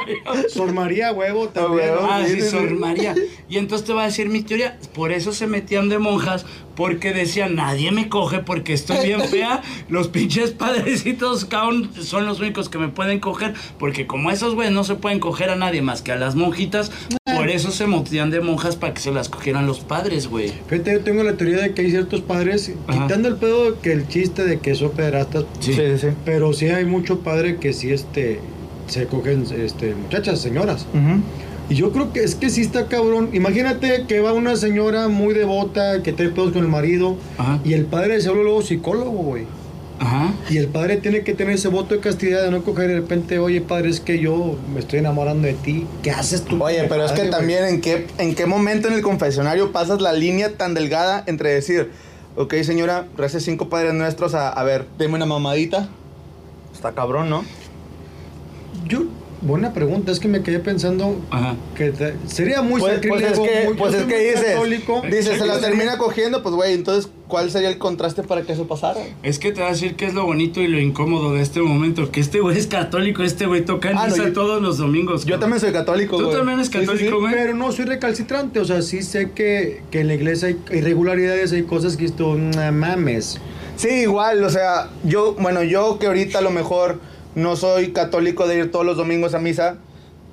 Sor 0.49 0.73
María 0.73 1.13
Huevo 1.13 1.47
también. 1.47 1.91
huevo. 1.91 2.01
¿no? 2.01 2.11
Ah, 2.11 2.23
Sí, 2.27 2.41
Sor. 2.41 2.71
María. 2.71 3.15
Y 3.47 3.57
entonces 3.57 3.87
te 3.87 3.93
va 3.93 4.03
a 4.03 4.05
decir 4.07 4.27
mi 4.27 4.41
teoría. 4.41 4.77
Por 4.93 5.13
eso 5.13 5.31
se 5.31 5.47
metían 5.47 5.87
de 5.87 5.97
monjas, 5.97 6.45
porque 6.75 7.13
decían, 7.13 7.55
nadie 7.55 7.91
me 7.91 8.09
coge 8.09 8.39
porque 8.39 8.73
estoy 8.73 9.05
bien 9.07 9.21
fea. 9.21 9.61
Los 9.87 10.09
pinches 10.09 10.51
padrecitos 10.51 11.45
cabrón, 11.45 11.89
son 12.01 12.25
los 12.25 12.39
únicos 12.41 12.67
que 12.67 12.77
me 12.77 12.89
pueden 12.89 13.19
coger. 13.21 13.53
Porque 13.77 14.07
como 14.07 14.29
esos 14.29 14.55
güeyes 14.55 14.73
no 14.73 14.83
se 14.83 14.95
pueden 14.95 15.19
coger 15.21 15.49
a 15.51 15.55
nadie 15.55 15.81
más 15.81 16.01
que 16.01 16.11
a 16.11 16.15
las 16.17 16.35
monjitas, 16.35 16.91
por 17.49 17.55
eso 17.55 17.71
se 17.71 17.87
metían 17.87 18.29
de 18.29 18.41
monjas 18.41 18.75
para 18.75 18.93
que 18.93 19.01
se 19.01 19.11
las 19.11 19.27
cogieran 19.27 19.65
los 19.65 19.79
padres, 19.79 20.27
güey. 20.27 20.53
Fíjate, 20.67 20.93
yo 20.93 20.99
tengo 21.01 21.23
la 21.23 21.33
teoría 21.35 21.57
de 21.61 21.73
que 21.73 21.81
hay 21.81 21.89
ciertos 21.89 22.21
padres, 22.21 22.71
Ajá. 22.87 23.07
quitando 23.07 23.27
el 23.27 23.37
pedo 23.37 23.81
que 23.81 23.91
el 23.91 24.07
chiste 24.07 24.45
de 24.45 24.59
que 24.59 24.75
son 24.75 24.91
pederastas, 24.91 25.45
Sí. 25.59 25.73
sí, 25.73 25.81
sí. 25.99 26.07
pero 26.25 26.53
sí 26.53 26.67
hay 26.67 26.85
mucho 26.85 27.21
padre 27.21 27.57
que 27.57 27.73
sí 27.73 27.91
este, 27.91 28.39
se 28.87 29.05
cogen 29.07 29.45
este, 29.57 29.95
muchachas, 29.95 30.39
señoras. 30.39 30.85
Y 31.69 31.75
yo 31.75 31.91
creo 31.91 32.13
que 32.13 32.23
es 32.23 32.35
que 32.35 32.49
sí 32.49 32.61
está 32.61 32.87
cabrón. 32.87 33.29
Imagínate 33.33 34.05
que 34.07 34.19
va 34.21 34.33
una 34.33 34.55
señora 34.55 35.07
muy 35.07 35.33
devota, 35.33 36.01
que 36.03 36.13
trae 36.13 36.29
pedos 36.29 36.51
con 36.53 36.63
el 36.63 36.69
marido, 36.69 37.15
Ajá. 37.37 37.59
y 37.65 37.73
el 37.73 37.85
padre 37.85 38.21
se 38.21 38.29
vuelve 38.29 38.43
luego 38.45 38.61
psicólogo, 38.61 39.11
güey. 39.11 39.45
Ajá. 39.99 40.33
Y 40.49 40.57
el 40.57 40.67
padre 40.67 40.97
tiene 40.97 41.23
que 41.23 41.33
tener 41.33 41.55
ese 41.55 41.67
voto 41.67 41.93
de 41.93 41.99
castidad 41.99 42.43
de 42.43 42.51
no 42.51 42.63
coger 42.63 42.87
de 42.87 42.95
repente, 42.95 43.37
oye, 43.39 43.61
padre, 43.61 43.89
es 43.89 43.99
que 43.99 44.19
yo 44.19 44.57
me 44.73 44.79
estoy 44.79 44.99
enamorando 44.99 45.47
de 45.47 45.53
ti. 45.53 45.85
¿Qué 46.01 46.11
haces 46.11 46.45
tú? 46.45 46.63
Oye, 46.63 46.85
pero 46.87 47.05
es 47.05 47.11
que 47.11 47.21
güey? 47.21 47.31
también 47.31 47.65
en 47.65 47.81
qué, 47.81 48.07
en 48.17 48.33
qué 48.33 48.45
momento 48.45 48.87
en 48.87 48.93
el 48.93 49.01
confesionario 49.01 49.71
pasas 49.71 50.01
la 50.01 50.13
línea 50.13 50.55
tan 50.55 50.73
delgada 50.73 51.23
entre 51.27 51.49
decir, 51.51 51.91
ok 52.37 52.55
señora, 52.63 53.07
rece 53.17 53.39
cinco 53.41 53.67
padres 53.67 53.93
nuestros 53.93 54.33
a, 54.33 54.49
a 54.49 54.63
ver, 54.63 54.85
deme 54.97 55.15
una 55.15 55.25
mamadita. 55.25 55.89
Está 56.73 56.93
cabrón, 56.93 57.29
¿no? 57.29 57.43
Yo, 58.87 59.03
buena 59.41 59.73
pregunta, 59.73 60.11
es 60.11 60.19
que 60.19 60.27
me 60.27 60.41
quedé 60.43 60.59
pensando 60.59 61.15
Ajá. 61.29 61.55
que 61.75 61.91
te- 61.91 62.13
sería 62.27 62.61
muy 62.61 62.79
Pues, 62.81 62.99
pues 63.07 63.21
es 63.23 63.27
sacrílego, 63.37 63.43
que, 63.43 63.65
muy- 63.65 63.73
pues 63.77 63.93
es 63.93 64.03
que 64.03 64.17
dices, 64.19 64.45
católico. 64.53 65.01
dices, 65.09 65.37
se 65.39 65.45
la 65.45 65.59
termina 65.59 65.97
cogiendo, 65.97 66.43
pues 66.43 66.55
güey, 66.55 66.73
entonces, 66.73 67.09
¿cuál 67.27 67.49
sería 67.51 67.69
el 67.69 67.77
contraste 67.77 68.23
para 68.23 68.41
que 68.41 68.53
eso 68.53 68.67
pasara? 68.67 68.99
Es 69.23 69.39
que 69.39 69.51
te 69.51 69.61
va 69.61 69.67
a 69.67 69.71
decir 69.71 69.95
que 69.95 70.05
es 70.07 70.13
lo 70.13 70.25
bonito 70.25 70.61
y 70.61 70.67
lo 70.67 70.79
incómodo 70.79 71.33
de 71.33 71.41
este 71.41 71.61
momento. 71.61 72.11
Que 72.11 72.19
este 72.19 72.39
güey 72.41 72.57
es 72.57 72.67
católico, 72.67 73.23
este 73.23 73.45
güey 73.45 73.63
toca 73.63 73.91
en 73.91 73.97
Ah, 73.97 74.07
no, 74.07 74.13
misa 74.13 74.27
yo- 74.27 74.33
todos 74.33 74.61
los 74.61 74.77
domingos. 74.77 75.21
Yo 75.25 75.35
cabrón. 75.35 75.39
también 75.41 75.59
soy 75.61 75.71
católico, 75.71 76.17
Tú 76.17 76.23
güey. 76.25 76.35
también 76.37 76.59
eres 76.59 76.67
Sí, 76.67 76.73
sí, 76.73 76.79
sí. 76.81 76.85
católico, 76.87 77.19
güey. 77.19 77.33
Pero 77.33 77.53
no 77.55 77.71
soy 77.71 77.85
recalcitrante, 77.85 78.59
o 78.59 78.65
sea, 78.65 78.81
sí 78.81 79.01
sé 79.03 79.31
que, 79.31 79.81
que 79.91 80.01
en 80.01 80.07
la 80.07 80.15
iglesia 80.15 80.49
hay 80.49 80.57
irregularidades, 80.77 81.51
hay 81.53 81.63
cosas 81.63 81.95
que 81.97 82.05
esto, 82.05 82.35
no 82.35 82.71
mames. 82.71 83.39
Sí, 83.77 83.87
igual, 83.89 84.43
o 84.43 84.49
sea, 84.49 84.89
yo, 85.05 85.35
bueno, 85.39 85.63
yo 85.63 85.97
que 85.99 86.07
ahorita 86.07 86.39
a 86.39 86.41
lo 86.41 86.49
mejor 86.51 86.99
no 87.35 87.55
soy 87.55 87.91
católico 87.91 88.47
de 88.47 88.57
ir 88.57 88.71
todos 88.71 88.85
los 88.85 88.97
domingos 88.97 89.33
a 89.33 89.39
misa, 89.39 89.77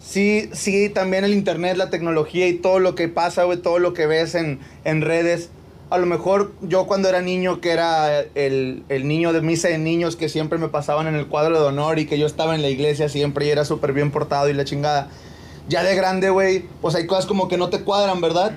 sí, 0.01 0.49
sí, 0.53 0.89
también 0.89 1.25
el 1.25 1.33
internet, 1.33 1.77
la 1.77 1.91
tecnología 1.91 2.47
y 2.49 2.55
todo 2.55 2.79
lo 2.79 2.95
que 2.95 3.09
pasa, 3.09 3.45
güey, 3.45 3.59
todo 3.59 3.79
lo 3.79 3.93
que 3.93 4.07
ves 4.07 4.35
en, 4.35 4.61
en 4.85 5.03
redes. 5.03 5.51
A 5.89 5.99
lo 5.99 6.07
mejor 6.07 6.53
yo 6.63 6.87
cuando 6.87 7.09
era 7.09 7.23
niño, 7.23 7.61
que 7.61 7.71
era 7.71 8.21
el, 8.35 8.83
el 8.89 9.07
niño 9.07 9.33
de 9.33 9.41
misa 9.41 9.69
de 9.69 9.79
niños 9.79 10.17
que 10.17 10.29
siempre 10.29 10.59
me 10.59 10.69
pasaban 10.69 11.07
en 11.07 11.15
el 11.15 11.27
cuadro 11.27 11.61
de 11.61 11.67
honor 11.67 11.99
y 12.01 12.07
que 12.07 12.19
yo 12.19 12.27
estaba 12.27 12.57
en 12.57 12.63
la 12.63 12.69
iglesia 12.69 13.09
siempre 13.09 13.47
y 13.47 13.51
era 13.51 13.65
súper 13.65 13.93
bien 13.93 14.11
portado 14.11 14.49
y 14.49 14.53
la 14.53 14.65
chingada. 14.65 15.11
Ya 15.69 15.85
de 15.85 15.95
grande, 15.95 16.31
güey, 16.31 16.65
pues 16.81 16.95
hay 16.95 17.07
cosas 17.07 17.27
como 17.27 17.47
que 17.49 17.57
no 17.57 17.71
te 17.71 17.83
cuadran, 17.83 18.21
¿verdad? 18.21 18.57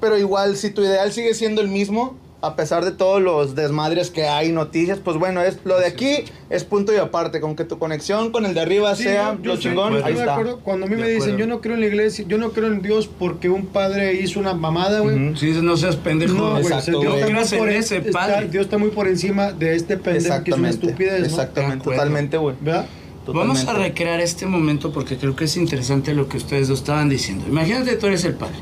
Pero 0.00 0.18
igual, 0.18 0.56
si 0.56 0.70
tu 0.70 0.82
ideal 0.82 1.12
sigue 1.12 1.34
siendo 1.34 1.60
el 1.60 1.68
mismo, 1.68 2.16
a 2.40 2.54
pesar 2.54 2.84
de 2.84 2.92
todos 2.92 3.20
los 3.20 3.56
desmadres 3.56 4.10
que 4.10 4.26
hay, 4.28 4.52
noticias, 4.52 4.98
pues 5.02 5.16
bueno, 5.16 5.42
es 5.42 5.58
lo 5.64 5.76
de 5.78 5.86
aquí 5.86 6.24
es 6.50 6.62
punto 6.62 6.92
y 6.94 6.96
aparte. 6.96 7.40
Con 7.40 7.56
que 7.56 7.64
tu 7.64 7.78
conexión 7.78 8.30
con 8.30 8.46
el 8.46 8.54
de 8.54 8.60
arriba 8.60 8.94
Sí, 8.94 9.02
sea 9.02 9.34
yo- 9.34 9.42
yo 9.42 9.54
lo 9.54 9.60
chingón, 9.60 10.02
ahí 10.04 10.12
está. 10.14 10.34
acuerdo. 10.34 10.60
Cuando 10.60 10.86
a 10.86 10.88
mí 10.88 10.94
De 10.94 11.02
me 11.02 11.08
dicen, 11.08 11.36
yo 11.36 11.46
no 11.48 11.60
creo 11.60 11.74
en 11.74 11.80
la 11.80 11.86
iglesia, 11.86 12.24
yo 12.28 12.38
no 12.38 12.50
creo 12.52 12.68
en 12.68 12.80
Dios 12.80 13.08
porque 13.08 13.48
un 13.48 13.66
padre 13.66 14.14
hizo 14.14 14.38
una 14.38 14.54
mamada, 14.54 15.00
güey. 15.00 15.16
Ujú. 15.30 15.36
Sí, 15.36 15.50
no 15.62 15.76
seas 15.76 15.96
pendejo. 15.96 16.34
No, 16.34 16.50
güey, 16.52 16.62
Exacto, 16.62 17.00
Dios, 17.00 17.14
está 17.16 17.26
muy 17.32 17.42
en 17.42 17.58
por, 17.58 17.68
ese 17.70 17.96
está- 17.98 18.10
padre. 18.12 18.48
Dios 18.48 18.64
está 18.66 18.78
muy 18.78 18.90
por 18.90 19.08
encima 19.08 19.50
de 19.52 19.74
este 19.74 19.96
pendejo 19.96 20.44
que 20.44 20.50
es 20.52 20.56
una 20.56 20.70
estupidez, 20.70 21.24
Exactamente, 21.24 21.84
totalmente, 21.84 22.36
güey. 22.36 22.54
¿Verdad? 22.60 22.86
Vamos 23.32 23.66
a 23.66 23.72
recrear 23.74 24.20
este 24.20 24.46
momento 24.46 24.92
porque 24.92 25.16
creo 25.16 25.36
que 25.36 25.44
es 25.44 25.56
interesante 25.56 26.14
lo 26.14 26.28
que 26.28 26.36
ustedes 26.36 26.68
dos 26.68 26.80
estaban 26.80 27.08
diciendo. 27.08 27.44
Imagínate, 27.48 27.96
tú 27.96 28.06
eres 28.06 28.24
el 28.24 28.34
padre. 28.34 28.56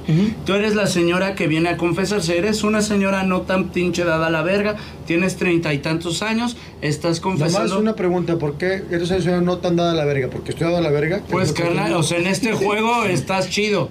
Tú 0.45 0.55
eres 0.55 0.75
la 0.75 0.87
señora 0.87 1.35
que 1.35 1.47
viene 1.47 1.69
a 1.69 1.77
confesarse. 1.77 2.37
Eres 2.37 2.65
una 2.65 2.83
señora 2.83 3.23
no 3.23 3.43
tan 3.43 3.71
pinche 3.71 4.05
dada 4.05 4.27
a 4.27 4.31
la 4.31 4.43
verga. 4.43 4.77
Tienes 5.07 5.37
treinta 5.37 5.73
y 5.73 5.79
tantos 5.79 6.23
años. 6.23 6.57
Estás 6.83 7.21
Nomás 7.23 7.39
confesando. 7.41 7.79
una 7.79 7.95
pregunta, 7.95 8.39
¿por 8.39 8.59
qué 8.59 8.83
eres 8.91 9.11
una 9.11 9.21
señora 9.21 9.41
no 9.41 9.59
tan 9.59 9.77
dada 9.77 9.93
a 9.93 9.95
la 9.95 10.05
verga? 10.05 10.29
¿Porque 10.31 10.51
estoy 10.51 10.67
dado 10.67 10.79
a 10.79 10.81
la 10.81 10.91
verga? 10.91 11.23
Pues, 11.31 11.51
¿Es 11.51 11.51
lo 11.51 11.55
que 11.57 11.63
carnal, 11.63 11.93
o 11.95 12.03
sea, 12.03 12.19
en 12.19 12.27
este 12.27 12.53
juego 12.55 13.05
estás 13.05 13.49
chido. 13.49 13.91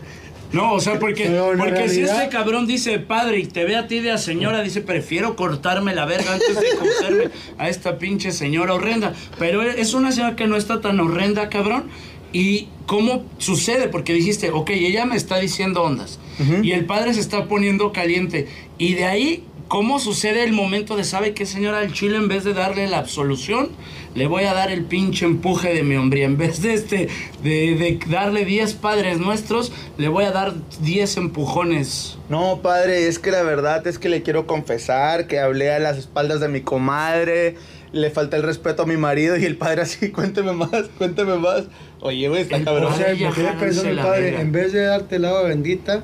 No, 0.55 0.73
o 0.73 0.79
sea, 0.79 0.99
porque, 0.99 1.29
porque 1.57 1.89
si 1.89 2.01
este 2.01 2.29
cabrón 2.29 2.65
dice 2.65 2.97
padre 2.99 3.39
y 3.39 3.45
te 3.45 3.65
ve 3.65 3.75
a 3.75 3.87
ti 3.87 3.99
de 3.99 4.11
a 4.11 4.17
señora, 4.17 4.63
dice 4.63 4.81
prefiero 4.81 5.35
cortarme 5.35 5.93
la 5.93 6.05
verga 6.05 6.33
antes 6.33 6.55
de 6.55 6.75
cogerme 6.77 7.29
a 7.57 7.67
esta 7.69 7.97
pinche 7.97 8.31
señora 8.31 8.73
horrenda. 8.73 9.13
Pero 9.37 9.61
es 9.61 9.93
una 9.93 10.11
señora 10.11 10.35
que 10.35 10.47
no 10.47 10.55
está 10.55 10.79
tan 10.79 10.99
horrenda, 10.99 11.49
cabrón. 11.49 11.89
¿Y 12.31 12.67
cómo 12.85 13.25
sucede? 13.37 13.87
Porque 13.87 14.13
dijiste, 14.13 14.51
ok, 14.51 14.69
ella 14.71 15.05
me 15.05 15.15
está 15.15 15.37
diciendo 15.37 15.83
ondas. 15.83 16.19
Y 16.63 16.71
el 16.71 16.85
padre 16.85 17.13
se 17.13 17.19
está 17.19 17.47
poniendo 17.47 17.91
caliente. 17.91 18.47
Y 18.77 18.93
de 18.93 19.05
ahí, 19.05 19.43
¿cómo 19.67 19.99
sucede 19.99 20.43
el 20.43 20.53
momento 20.53 20.95
de, 20.95 21.03
¿sabe 21.03 21.33
qué, 21.33 21.45
señora? 21.45 21.81
El 21.81 21.93
chile, 21.93 22.17
en 22.17 22.27
vez 22.27 22.43
de 22.43 22.53
darle 22.53 22.87
la 22.87 22.99
absolución, 22.99 23.69
le 24.13 24.27
voy 24.27 24.45
a 24.45 24.53
dar 24.53 24.71
el 24.71 24.85
pinche 24.85 25.25
empuje 25.25 25.73
de 25.73 25.83
mi 25.83 25.95
hombría. 25.95 26.25
En 26.25 26.37
vez 26.37 26.61
de, 26.61 26.73
este, 26.73 27.09
de, 27.43 27.75
de 27.75 27.99
darle 28.07 28.45
10 28.45 28.73
padres 28.75 29.19
nuestros, 29.19 29.71
le 29.97 30.07
voy 30.07 30.25
a 30.25 30.31
dar 30.31 30.53
10 30.81 31.17
empujones. 31.17 32.17
No, 32.29 32.61
padre, 32.61 33.07
es 33.07 33.19
que 33.19 33.31
la 33.31 33.43
verdad 33.43 33.85
es 33.87 33.99
que 33.99 34.09
le 34.09 34.23
quiero 34.23 34.47
confesar 34.47 35.27
que 35.27 35.39
hablé 35.39 35.71
a 35.71 35.79
las 35.79 35.97
espaldas 35.97 36.39
de 36.39 36.47
mi 36.47 36.61
comadre, 36.61 37.55
le 37.95 38.09
falta 38.11 38.35
el 38.37 38.43
respeto 38.43 38.83
a 38.83 38.85
mi 38.85 38.97
marido 38.97 39.37
y 39.37 39.45
el 39.45 39.55
padre 39.57 39.81
así, 39.83 40.09
cuénteme 40.11 40.51
más, 40.51 40.69
cuénteme 40.97 41.35
más. 41.37 41.63
Oye, 42.01 42.27
güey, 42.27 42.41
está 42.43 42.57
El 42.57 42.65
cabrón. 42.65 42.91
O 42.93 42.95
sea, 42.95 43.07
me 43.07 43.15
quedé 43.17 43.29
jálense 43.31 43.65
pensando, 43.65 43.93
la 43.93 44.03
padre, 44.03 44.39
en 44.41 44.51
vez 44.51 44.73
de 44.73 44.83
darte 44.83 45.15
el 45.15 45.25
agua 45.25 45.43
bendita, 45.43 46.03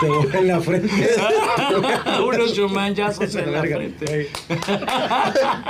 te 0.00 0.06
voy 0.08 0.26
en 0.32 0.48
la 0.48 0.60
frente. 0.60 1.10
Unos 2.26 2.54
chumanyazos 2.54 3.34
en 3.36 3.52
la 3.52 3.60
frente. 3.62 4.30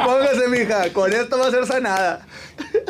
Póngase, 0.05 0.49
mija, 0.49 0.93
con 0.93 1.13
esto 1.13 1.39
va 1.39 1.49
a 1.49 1.51
ser 1.51 1.67
sanada. 1.67 2.27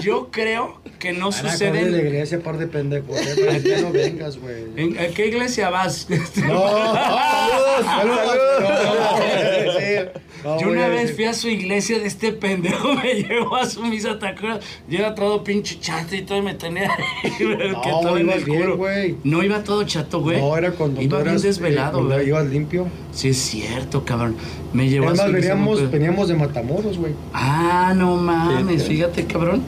Yo 0.02 0.28
creo 0.30 0.80
que 0.98 1.12
no 1.12 1.30
Van 1.30 1.46
a 1.46 1.52
sucede. 1.52 1.84
de 1.84 1.90
la 1.90 1.98
en- 1.98 2.06
iglesia, 2.06 2.40
par 2.40 2.58
de 2.58 2.66
pendejos. 2.66 3.16
eh, 3.18 3.44
para 3.46 3.60
que 3.60 3.76
no 3.78 3.90
vengas, 3.90 4.36
güey. 4.38 4.64
¿En, 4.76 4.98
¿A 4.98 5.06
qué 5.08 5.26
iglesia 5.28 5.70
vas? 5.70 6.06
No, 6.10 6.62
Saludos, 6.94 7.84
saludos. 7.86 9.76
Sí. 9.78 10.20
No, 10.44 10.60
Yo 10.60 10.68
una 10.68 10.86
a 10.86 10.88
vez 10.88 11.14
fui 11.14 11.24
a 11.24 11.34
su 11.34 11.48
iglesia 11.48 11.98
de 11.98 12.06
este 12.06 12.32
pendejo, 12.32 12.94
me 12.94 13.14
llevó 13.14 13.56
a 13.56 13.66
su 13.66 13.82
misa, 13.84 14.18
¿te 14.18 14.26
acuerdas? 14.26 14.64
Yo 14.88 14.98
era 14.98 15.14
todo 15.14 15.44
pinche 15.44 15.78
chato 15.80 16.14
y 16.14 16.22
todo 16.22 16.38
y 16.38 16.42
me 16.42 16.54
tenía 16.54 16.90
ahí, 16.92 17.32
pero 17.38 17.80
que 17.82 17.88
No, 17.90 18.16
el 18.16 18.44
bien, 18.44 18.76
güey. 18.76 19.16
No 19.24 19.42
iba 19.42 19.62
todo 19.62 19.84
chato, 19.84 20.20
güey. 20.20 20.40
No, 20.40 20.56
era 20.56 20.72
cuando 20.72 20.96
tú 20.96 21.02
Iba 21.02 21.18
bien 21.18 21.30
eras, 21.30 21.44
eh, 21.44 21.46
desvelado, 21.48 22.04
güey. 22.04 22.28
Ibas 22.28 22.46
limpio. 22.46 22.86
Sí, 23.12 23.28
es 23.28 23.38
cierto, 23.38 24.04
cabrón. 24.04 24.36
Me 24.72 24.88
llevó 24.88 25.06
a 25.06 25.10
Además, 25.10 25.26
su 25.26 25.32
misa, 25.32 25.88
veníamos, 25.90 26.28
de 26.28 26.34
Matamoros, 26.34 26.98
güey. 26.98 27.12
Ah, 27.32 27.92
no 27.96 28.16
mames, 28.16 28.82
Sí, 28.82 28.94
fíjate, 28.94 29.26
cabrón. 29.26 29.62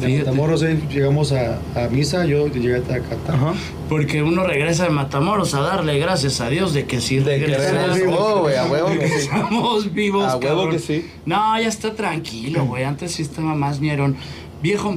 De 0.00 0.06
Fíjate. 0.06 0.24
Matamoros 0.30 0.62
eh, 0.62 0.78
llegamos 0.92 1.32
a, 1.32 1.58
a 1.74 1.88
misa, 1.88 2.26
yo 2.26 2.48
llegué 2.48 2.76
a. 2.76 3.32
Ajá. 3.32 3.54
Porque 3.88 4.22
uno 4.22 4.44
regresa 4.44 4.84
de 4.84 4.90
Matamoros 4.90 5.54
a 5.54 5.60
darle 5.60 5.98
gracias 5.98 6.40
a 6.40 6.48
Dios 6.50 6.74
de 6.74 6.84
que 6.84 7.00
sí 7.00 7.18
De 7.18 7.38
que 7.38 7.46
regresa. 7.46 7.72
regresó, 7.94 8.16
Oh, 8.18 8.40
güey, 8.42 8.56
a 8.56 8.66
huevo 8.66 8.88
que 8.98 9.08
sí. 9.08 9.14
Estamos 9.20 9.92
vivos, 9.94 10.24
A 10.24 10.36
huevo 10.36 10.56
cabrón. 10.62 10.70
que 10.70 10.78
sí. 10.78 11.06
No, 11.24 11.58
ya 11.60 11.68
está 11.68 11.94
tranquilo, 11.94 12.64
güey. 12.66 12.84
Antes 12.84 13.12
sí 13.12 13.22
estaba 13.22 13.54
más 13.54 13.80
mierón. 13.80 14.16
Viejo, 14.62 14.96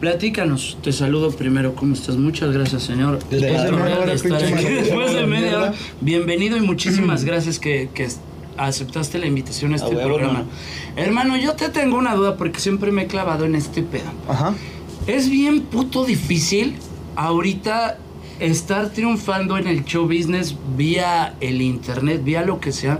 platícanos. 0.00 0.78
Te 0.82 0.92
saludo 0.92 1.30
primero. 1.30 1.74
¿Cómo 1.74 1.94
estás? 1.94 2.16
Muchas 2.16 2.52
gracias, 2.52 2.82
señor. 2.82 3.18
Después 3.30 3.62
de 3.62 3.70
de 3.70 5.14
de 5.14 5.20
de 5.20 5.26
media 5.26 5.58
hora. 5.58 5.74
Bienvenido 6.00 6.56
y 6.56 6.60
muchísimas 6.60 7.24
gracias 7.24 7.58
que, 7.58 7.88
que 7.94 8.08
aceptaste 8.66 9.18
la 9.18 9.26
invitación 9.26 9.72
a 9.72 9.76
este 9.76 9.94
huevo, 9.94 10.08
programa. 10.08 10.40
hermano. 10.40 10.50
Hermano, 10.96 11.36
yo 11.36 11.54
te 11.54 11.68
tengo 11.68 11.96
una 11.96 12.14
duda 12.14 12.36
porque 12.36 12.60
siempre 12.60 12.92
me 12.92 13.02
he 13.02 13.06
clavado 13.06 13.44
en 13.44 13.54
este 13.54 13.82
pedo. 13.82 14.10
Ajá. 14.28 14.54
Es 15.06 15.30
bien 15.30 15.62
puto 15.62 16.04
difícil 16.04 16.76
ahorita 17.16 17.98
estar 18.38 18.90
triunfando 18.90 19.58
en 19.58 19.66
el 19.66 19.84
show 19.84 20.04
business 20.04 20.56
vía 20.76 21.34
el 21.40 21.62
internet, 21.62 22.22
vía 22.24 22.42
lo 22.42 22.60
que 22.60 22.72
sea. 22.72 22.98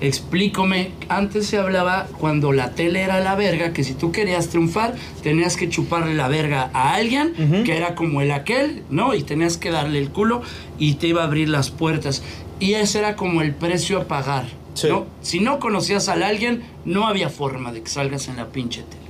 Explícame, 0.00 0.92
antes 1.10 1.46
se 1.46 1.58
hablaba 1.58 2.08
cuando 2.18 2.52
la 2.52 2.70
tele 2.70 3.02
era 3.02 3.20
la 3.20 3.34
verga, 3.34 3.74
que 3.74 3.84
si 3.84 3.92
tú 3.92 4.12
querías 4.12 4.48
triunfar, 4.48 4.94
tenías 5.22 5.58
que 5.58 5.68
chuparle 5.68 6.14
la 6.14 6.26
verga 6.26 6.70
a 6.72 6.94
alguien, 6.94 7.34
que 7.64 7.76
era 7.76 7.94
como 7.94 8.22
el 8.22 8.30
aquel, 8.30 8.82
¿no? 8.88 9.14
Y 9.14 9.22
tenías 9.22 9.58
que 9.58 9.70
darle 9.70 9.98
el 9.98 10.08
culo 10.08 10.40
y 10.78 10.94
te 10.94 11.08
iba 11.08 11.20
a 11.20 11.26
abrir 11.26 11.50
las 11.50 11.70
puertas. 11.70 12.22
Y 12.60 12.74
ese 12.74 13.00
era 13.00 13.14
como 13.14 13.42
el 13.42 13.54
precio 13.54 14.00
a 14.00 14.04
pagar, 14.04 14.46
Sí. 14.74 14.88
¿no? 14.88 15.06
Si 15.20 15.40
no 15.40 15.58
conocías 15.58 16.08
a 16.08 16.12
alguien, 16.12 16.62
no 16.84 17.06
había 17.06 17.28
forma 17.28 17.72
de 17.72 17.82
que 17.82 17.90
salgas 17.90 18.28
en 18.28 18.36
la 18.36 18.46
pinche 18.46 18.82
tele. 18.82 19.00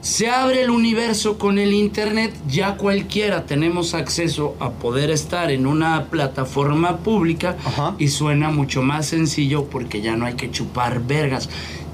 Se 0.00 0.30
abre 0.30 0.62
el 0.62 0.70
universo 0.70 1.36
con 1.36 1.58
el 1.58 1.74
Internet, 1.74 2.32
ya 2.48 2.76
cualquiera 2.76 3.44
tenemos 3.44 3.92
acceso 3.92 4.56
a 4.58 4.70
poder 4.70 5.10
estar 5.10 5.50
en 5.50 5.66
una 5.66 6.06
plataforma 6.06 6.98
pública 6.98 7.56
Ajá. 7.66 7.96
y 7.98 8.08
suena 8.08 8.50
mucho 8.50 8.80
más 8.80 9.06
sencillo 9.06 9.66
porque 9.66 10.00
ya 10.00 10.16
no 10.16 10.24
hay 10.24 10.34
que 10.34 10.50
chupar 10.50 11.02
vergas. 11.06 11.50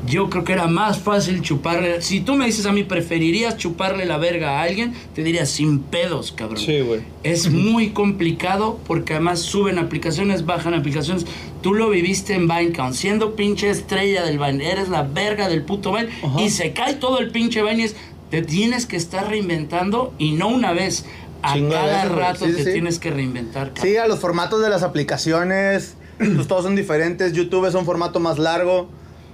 Yo 0.07 0.31
creo 0.31 0.45
que 0.45 0.53
era 0.53 0.67
más 0.67 0.99
fácil 0.99 1.43
chuparle. 1.43 2.01
Si 2.03 2.21
tú 2.21 2.35
me 2.35 2.47
dices 2.47 2.67
a 2.67 2.73
mí, 2.73 2.85
¿preferirías 2.85 3.57
chuparle 3.57 4.05
la 4.07 4.19
verga 4.19 4.59
a 4.61 4.63
alguien? 4.63 4.95
Te 5.15 5.23
diría 5.23 5.47
sin 5.47 5.81
pedos, 5.81 6.33
cabrón. 6.33 6.59
Sí, 6.59 6.81
güey. 6.81 7.01
Es 7.23 7.51
muy 7.51 7.91
complicado 7.91 8.79
porque 8.87 9.15
además 9.15 9.41
suben 9.41 9.79
aplicaciones, 9.79 10.47
bajan 10.47 10.75
aplicaciones. 10.75 11.27
Tú 11.63 11.75
lo 11.75 11.91
viviste 11.91 12.35
en 12.35 12.47
Vinecount, 12.49 12.95
siendo 12.95 13.35
pinche 13.37 13.71
estrella 13.71 14.25
del 14.25 14.39
Vine, 14.39 14.71
eres 14.71 14.89
la 14.89 15.03
verga 15.03 15.49
del 15.49 15.63
puto 15.63 15.93
Vine 15.93 16.09
Ajá. 16.23 16.41
y 16.41 16.51
se 16.51 16.73
cae 16.73 16.95
todo 16.95 17.19
el 17.19 17.31
pinche 17.31 17.63
Vine 17.63 17.83
y 17.83 17.85
es, 17.87 17.97
te 18.31 18.43
tienes 18.43 18.87
que 18.87 18.97
estar 18.97 19.29
reinventando 19.29 20.13
y 20.19 20.33
no 20.33 20.49
una 20.49 20.73
vez. 20.73 21.05
A 21.43 21.55
cada 21.71 22.07
rato 22.07 22.47
Sí, 22.47 22.53
te 22.55 22.65
sí. 22.65 22.73
tienes 22.73 22.99
que 22.99 23.11
reinventar. 23.11 23.69
cabrón. 23.69 23.85
Sí, 23.87 23.97
a 23.99 24.09
los 24.09 24.19
formatos 24.19 24.61
de 24.63 24.69
las 24.69 24.83
aplicaciones, 24.83 25.95
pues 26.19 26.49
todos 26.49 26.65
son 26.65 26.75
diferentes. 26.75 27.33
YouTube 27.35 27.67
es 27.67 27.75
un 27.75 27.85
formato 27.85 28.19
más 28.21 28.39
largo. 28.39 28.89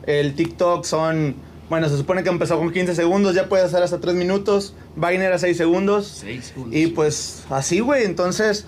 El 0.06 0.34
TikTok 0.34 0.84
son, 0.84 1.36
bueno, 1.68 1.88
se 1.88 1.96
supone 1.96 2.22
que 2.22 2.28
empezó 2.28 2.58
con 2.58 2.72
15 2.72 2.94
segundos, 2.94 3.34
ya 3.34 3.48
puede 3.48 3.64
hacer 3.64 3.82
hasta 3.82 4.00
3 4.00 4.14
minutos. 4.14 4.74
Vine 4.96 5.24
era 5.24 5.38
6 5.38 5.56
segundos. 5.56 6.06
Seis 6.20 6.46
segundos. 6.46 6.74
Y 6.74 6.88
pues 6.88 7.44
así, 7.50 7.80
güey. 7.80 8.04
Entonces, 8.04 8.66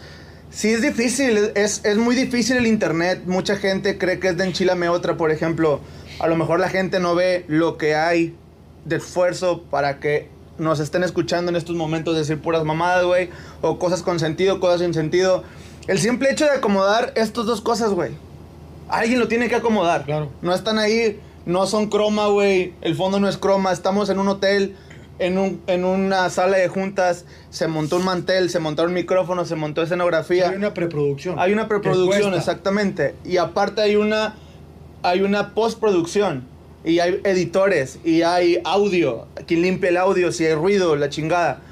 sí 0.51 0.71
es 0.71 0.83
difícil, 0.83 1.51
es, 1.55 1.85
es 1.85 1.97
muy 1.97 2.15
difícil 2.15 2.57
el 2.57 2.67
internet. 2.67 3.23
Mucha 3.27 3.57
gente 3.57 3.99
cree 3.99 4.19
que 4.19 4.29
es 4.29 4.37
de 4.37 4.45
enchilame 4.45 4.89
otra, 4.89 5.17
por 5.17 5.31
ejemplo. 5.31 5.81
A 6.21 6.29
lo 6.29 6.37
mejor 6.37 6.61
la 6.61 6.69
gente 6.69 7.01
no 7.01 7.15
ve 7.15 7.45
lo 7.49 7.77
que 7.77 7.95
hay 7.95 8.35
de 8.85 8.97
esfuerzo 8.97 9.63
para 9.71 9.99
que 9.99 10.29
nos 10.59 10.79
estén 10.79 11.03
escuchando 11.03 11.51
en 11.51 11.57
estos 11.57 11.75
momentos 11.75 12.17
decir 12.17 12.41
puras 12.41 12.65
mamadas, 12.65 13.05
güey. 13.05 13.31
O 13.61 13.79
cosas 13.79 14.03
con 14.03 14.21
sentido, 14.21 14.61
cosas 14.61 14.81
sin 14.81 14.95
sentido. 14.95 15.43
El 15.87 15.99
simple 15.99 16.31
hecho 16.31 16.45
de 16.45 16.53
acomodar 16.53 17.13
estas 17.17 17.47
dos 17.47 17.61
cosas, 17.61 17.91
güey. 17.91 18.13
Alguien 18.95 19.19
lo 19.19 19.29
tiene 19.29 19.49
que 19.49 19.57
acomodar. 19.57 20.05
Claro. 20.05 20.31
No 20.41 20.55
están 20.55 20.79
ahí, 20.79 21.21
no 21.47 21.67
son 21.67 21.89
croma, 21.89 22.29
güey. 22.29 22.75
El 22.81 22.95
fondo 22.95 23.21
no 23.21 23.29
es 23.29 23.37
croma. 23.37 23.73
Estamos 23.73 24.09
en 24.09 24.19
un 24.19 24.29
hotel, 24.29 24.77
en, 25.19 25.37
un, 25.39 25.61
en 25.67 25.85
una 25.85 26.31
sala 26.31 26.59
de 26.59 26.69
juntas. 26.69 27.25
Se 27.51 27.67
montó 27.67 27.97
un 27.97 28.05
mantel, 28.05 28.51
se 28.51 28.61
montaron 28.61 28.93
micrófonos, 28.93 29.49
se 29.49 29.57
montó 29.57 29.83
escenografía. 29.83 30.51
Hay 30.51 30.57
una 30.57 30.75
preproducción. 30.75 31.39
Hay 31.39 31.53
una 31.53 31.69
preproducción, 31.69 32.35
exactamente. 32.35 33.15
Y 33.25 33.37
aparte 33.39 33.83
hay 33.83 33.97
una, 33.97 34.37
hay 35.03 35.23
una 35.23 35.55
postproducción. 35.55 36.47
Y 36.85 36.99
hay 37.01 37.21
editores. 37.25 37.99
Y 38.05 38.23
hay 38.23 38.61
audio. 38.65 39.27
Quien 39.47 39.63
limpia 39.63 39.91
el 39.91 39.97
audio, 39.97 40.31
si 40.33 40.45
hay 40.47 40.55
ruido, 40.55 40.97
la 40.97 41.09
chingada. 41.09 41.63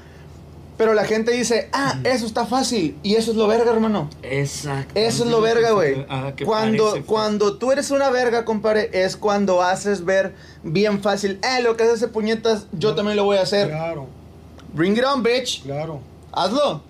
Pero 0.77 0.93
la 0.95 1.05
gente 1.05 1.31
dice, 1.31 1.69
ah, 1.71 1.99
eso 2.03 2.25
está 2.25 2.45
fácil. 2.47 2.97
Y 3.03 3.15
eso 3.15 3.31
es 3.31 3.37
lo 3.37 3.47
verga, 3.47 3.71
hermano. 3.71 4.09
Exacto. 4.23 4.93
Eso 4.95 5.23
es 5.23 5.29
lo 5.29 5.39
verga, 5.39 5.71
güey. 5.71 6.05
Ah, 6.09 6.33
Cuando, 6.43 6.89
parece, 6.89 7.05
cuando 7.05 7.57
tú 7.57 7.71
eres 7.71 7.91
una 7.91 8.09
verga, 8.09 8.43
compadre, 8.43 8.89
es 8.91 9.15
cuando 9.15 9.61
haces 9.61 10.03
ver 10.03 10.33
bien 10.63 11.01
fácil, 11.01 11.39
eh, 11.43 11.61
lo 11.61 11.77
que 11.77 11.83
hace 11.83 11.93
ese 11.93 12.07
puñetas, 12.07 12.65
yo 12.71 12.95
también 12.95 13.17
lo 13.17 13.23
voy 13.23 13.37
a 13.37 13.41
hacer. 13.43 13.69
Claro, 13.69 14.07
Bring 14.73 14.97
it 14.97 15.03
on, 15.05 15.21
bitch. 15.21 15.61
claro. 15.63 15.99
Hazlo. 16.31 16.81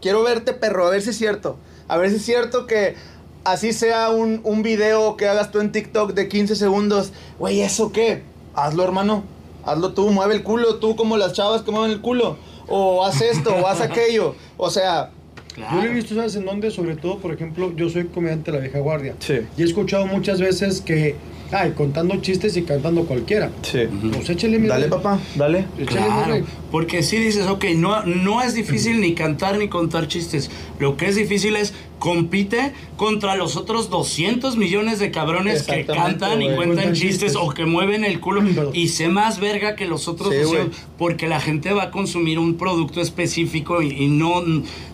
Quiero 0.00 0.22
verte, 0.22 0.52
perro, 0.52 0.86
a 0.86 0.90
ver 0.90 1.02
si 1.02 1.10
es 1.10 1.18
cierto. 1.18 1.56
A 1.88 1.96
ver 1.96 2.10
si 2.10 2.16
es 2.16 2.24
cierto 2.24 2.66
que 2.66 2.94
así 3.42 3.72
sea 3.72 4.10
un, 4.10 4.40
un 4.44 4.62
video 4.62 5.16
que 5.16 5.26
hagas 5.28 5.50
tú 5.50 5.58
en 5.60 5.72
TikTok 5.72 6.12
de 6.12 6.28
15 6.28 6.54
segundos. 6.54 7.10
Güey, 7.40 7.62
¿eso 7.62 7.90
qué? 7.90 8.22
Hazlo, 8.54 8.84
hermano. 8.84 9.24
Hazlo 9.64 9.92
tú, 9.94 10.10
mueve 10.10 10.34
el 10.34 10.42
culo, 10.44 10.76
tú 10.76 10.94
como 10.94 11.16
las 11.16 11.32
chavas 11.32 11.62
que 11.62 11.70
mueven 11.72 11.90
el 11.90 12.00
culo. 12.00 12.36
O 12.68 13.04
haz 13.04 13.20
esto, 13.20 13.54
o 13.54 13.66
haz 13.66 13.80
aquello. 13.80 14.34
O 14.56 14.70
sea, 14.70 15.10
Claro. 15.54 15.76
Yo 15.76 15.82
lo 15.84 15.90
he 15.92 15.94
visto, 15.94 16.16
¿sabes 16.16 16.34
en 16.34 16.46
dónde? 16.46 16.68
Sobre 16.72 16.96
todo, 16.96 17.18
por 17.18 17.32
ejemplo, 17.32 17.72
yo 17.76 17.88
soy 17.88 18.06
comediante 18.06 18.50
de 18.50 18.56
la 18.58 18.62
vieja 18.64 18.80
guardia. 18.80 19.14
Sí. 19.20 19.34
Y 19.56 19.62
he 19.62 19.64
escuchado 19.64 20.04
muchas 20.04 20.40
veces 20.40 20.80
que, 20.80 21.14
ay, 21.52 21.74
contando 21.76 22.16
chistes 22.16 22.56
y 22.56 22.62
cantando 22.62 23.04
cualquiera. 23.04 23.52
sí. 23.62 23.82
Pues 24.12 24.28
échale 24.30 24.58
mi 24.58 24.66
Dale, 24.66 24.82
rey. 24.86 24.90
papá, 24.90 25.20
dale. 25.36 25.64
Échale 25.78 26.00
mi 26.00 26.06
Claro, 26.24 26.46
porque 26.72 27.04
si 27.04 27.18
dices, 27.18 27.46
ok, 27.46 27.66
no, 27.76 28.02
no 28.04 28.42
es 28.42 28.54
difícil 28.54 29.00
ni 29.00 29.14
cantar 29.14 29.56
ni 29.58 29.68
contar 29.68 30.08
chistes. 30.08 30.50
Lo 30.80 30.96
que 30.96 31.06
es 31.06 31.14
difícil 31.14 31.54
es 31.54 31.72
compite 31.98 32.72
contra 32.96 33.34
los 33.36 33.56
otros 33.56 33.88
200 33.90 34.56
millones 34.56 34.98
de 34.98 35.10
cabrones 35.10 35.62
que 35.62 35.86
cantan 35.86 36.42
y 36.42 36.54
cuentan 36.54 36.92
chistes, 36.92 37.32
chistes. 37.32 37.36
o 37.36 37.50
que 37.50 37.64
mueven 37.66 38.04
el 38.04 38.20
culo 38.20 38.42
y 38.72 38.88
sé 38.88 39.08
más 39.08 39.40
verga 39.40 39.74
que 39.74 39.86
los 39.86 40.06
otros 40.08 40.30
Sí, 40.32 40.40
200 40.40 40.68
güey. 40.68 40.78
porque 40.98 41.28
la 41.28 41.40
gente 41.40 41.72
va 41.72 41.84
a 41.84 41.90
consumir 41.90 42.38
un 42.38 42.56
producto 42.56 43.00
específico 43.00 43.82
y, 43.82 43.90
y 43.92 44.06
no, 44.08 44.42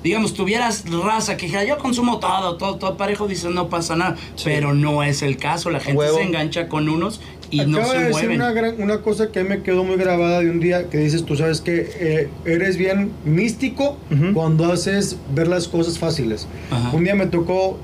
digamos, 0.05 0.35
tuvieras 0.35 0.85
raza 0.91 1.37
que 1.37 1.47
dijera, 1.47 1.65
yo 1.65 1.79
consumo 1.79 2.19
todo, 2.21 2.57
todo, 2.57 2.77
todo 2.77 2.97
parejo, 2.97 3.27
dice, 3.29 3.51
no 3.51 3.69
pasa 3.69 3.97
nada, 3.97 4.17
pero 4.45 4.75
no 4.75 5.03
es 5.03 5.23
el 5.23 5.37
caso, 5.37 5.71
la 5.71 5.81
gente 5.81 5.99
Huevo. 5.99 6.19
se 6.19 6.23
engancha 6.25 6.69
con 6.69 6.89
unos 6.89 7.21
y 7.51 7.67
no 7.67 7.79
Acaba 7.79 7.93
se 7.93 7.99
de 7.99 8.05
decir 8.09 8.29
mueven. 8.29 8.37
una, 8.41 8.53
gran- 8.53 8.81
una 8.83 8.99
cosa 9.03 9.31
que 9.33 9.43
me 9.45 9.63
quedó 9.63 9.83
muy 9.85 9.97
grabada 9.97 10.41
de 10.41 10.51
un 10.51 10.61
día 10.61 10.89
que 10.89 10.99
dices, 10.99 11.25
tú 11.25 11.37
sabes 11.37 11.61
que 11.61 11.89
eh, 11.99 12.29
eres 12.45 12.77
bien 12.77 13.11
místico 13.25 13.97
cuando 14.35 14.71
haces 14.73 15.17
ver 15.35 15.49
las 15.49 15.67
cosas 15.69 15.99
fáciles. 15.99 16.47
Ajá. 16.71 16.91
Un 16.97 17.05
día 17.05 17.15
me 17.15 17.27
tocó, 17.27 17.79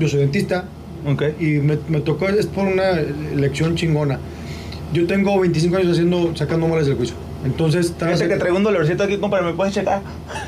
yo 0.00 0.08
soy 0.08 0.20
dentista, 0.20 0.64
y 1.40 1.44
me, 1.58 1.78
me 1.88 2.00
tocó, 2.00 2.28
es 2.28 2.46
por 2.46 2.66
una 2.66 2.92
lección 3.36 3.74
chingona. 3.76 4.18
Yo 4.92 5.06
tengo 5.06 5.38
25 5.40 5.76
años 5.76 5.92
haciendo, 5.92 6.34
sacando 6.36 6.66
muelas 6.68 6.86
del 6.86 6.96
juicio. 6.96 7.16
Entonces, 7.44 7.92
Fíjate 7.98 8.28
que 8.28 8.36
traigo 8.36 8.56
un 8.56 8.62
dolorcito 8.62 9.02
aquí, 9.02 9.18
compadre, 9.18 9.46
¿me 9.46 9.52
puedes 9.54 9.74
checar? 9.74 10.00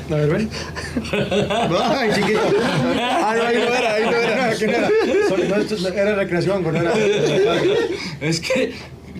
A 0.09 0.15
ver, 0.15 0.29
ven. 0.29 0.49
Ay, 1.83 2.09
chiquito. 2.13 2.39
Ah, 2.99 3.35
no, 3.37 3.43
ahí 3.43 3.57
no 3.57 3.75
era, 3.75 3.93
ahí 3.93 4.03
no 4.05 4.11
era. 4.11 4.53
¿Quién 4.57 4.69
era? 4.69 4.89
No, 5.49 5.55
esto 5.55 5.87
era 5.89 6.15
recreación, 6.15 6.63
no 6.63 6.69
era. 6.75 6.93
Es 8.21 8.39
que 8.39 8.73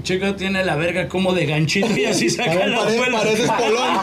Checo 0.06 0.36
tiene 0.36 0.64
la 0.64 0.76
verga 0.78 1.10
como 1.10 1.34
de 1.34 1.46
ganchito 1.46 1.90
y 1.98 2.06
así 2.06 2.30
saca 2.30 2.54
la 2.68 2.78
Pare- 2.78 2.96
abuela. 2.96 3.18
pareces 3.18 3.52
polón. 3.52 3.96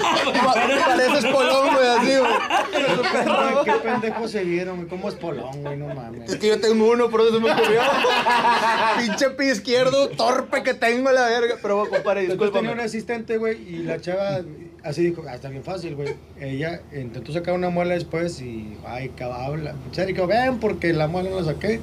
Pa- 0.44 0.54
pareces 0.86 1.24
polón, 1.32 1.68
güey, 1.74 1.88
así, 1.88 2.18
güey. 2.18 3.64
Qué 3.64 3.72
pendejos 3.82 4.30
se 4.30 4.44
vieron, 4.44 4.76
güey. 4.76 4.88
¿Cómo 4.88 5.08
es 5.08 5.14
Polón, 5.14 5.62
güey? 5.62 5.76
No 5.76 5.94
mames. 5.94 6.30
Es 6.32 6.36
que 6.38 6.48
yo 6.48 6.60
tengo 6.60 6.90
uno, 6.90 7.08
por 7.08 7.20
eso 7.20 7.34
se 7.34 7.40
me 7.40 7.50
ocurrió. 7.52 7.80
Pinche 8.98 9.30
pie 9.30 9.52
izquierdo, 9.52 10.08
torpe 10.08 10.62
que 10.62 10.74
tengo 10.74 11.10
la 11.12 11.26
verga. 11.26 11.56
Pero, 11.62 11.88
compadre, 11.88 12.24
Entonces 12.24 12.52
tenía 12.52 12.72
un 12.72 12.80
asistente, 12.80 13.38
güey, 13.38 13.56
y 13.68 13.78
la 13.84 14.00
chava 14.00 14.40
así 14.82 15.02
dijo, 15.04 15.22
ah, 15.28 15.34
está 15.34 15.48
bien 15.48 15.62
fácil, 15.62 15.94
güey. 15.94 16.14
Ella 16.40 16.80
intentó 16.92 17.32
sacar 17.32 17.54
una 17.54 17.70
muela 17.70 17.94
después 17.94 18.40
y, 18.40 18.76
ay, 18.86 19.10
cababla. 19.10 19.74
Se 19.92 20.04
dijo, 20.06 20.26
ven, 20.26 20.58
porque 20.58 20.92
la 20.92 21.06
muela 21.06 21.30
no 21.30 21.40
la 21.40 21.44
saqué. 21.52 21.80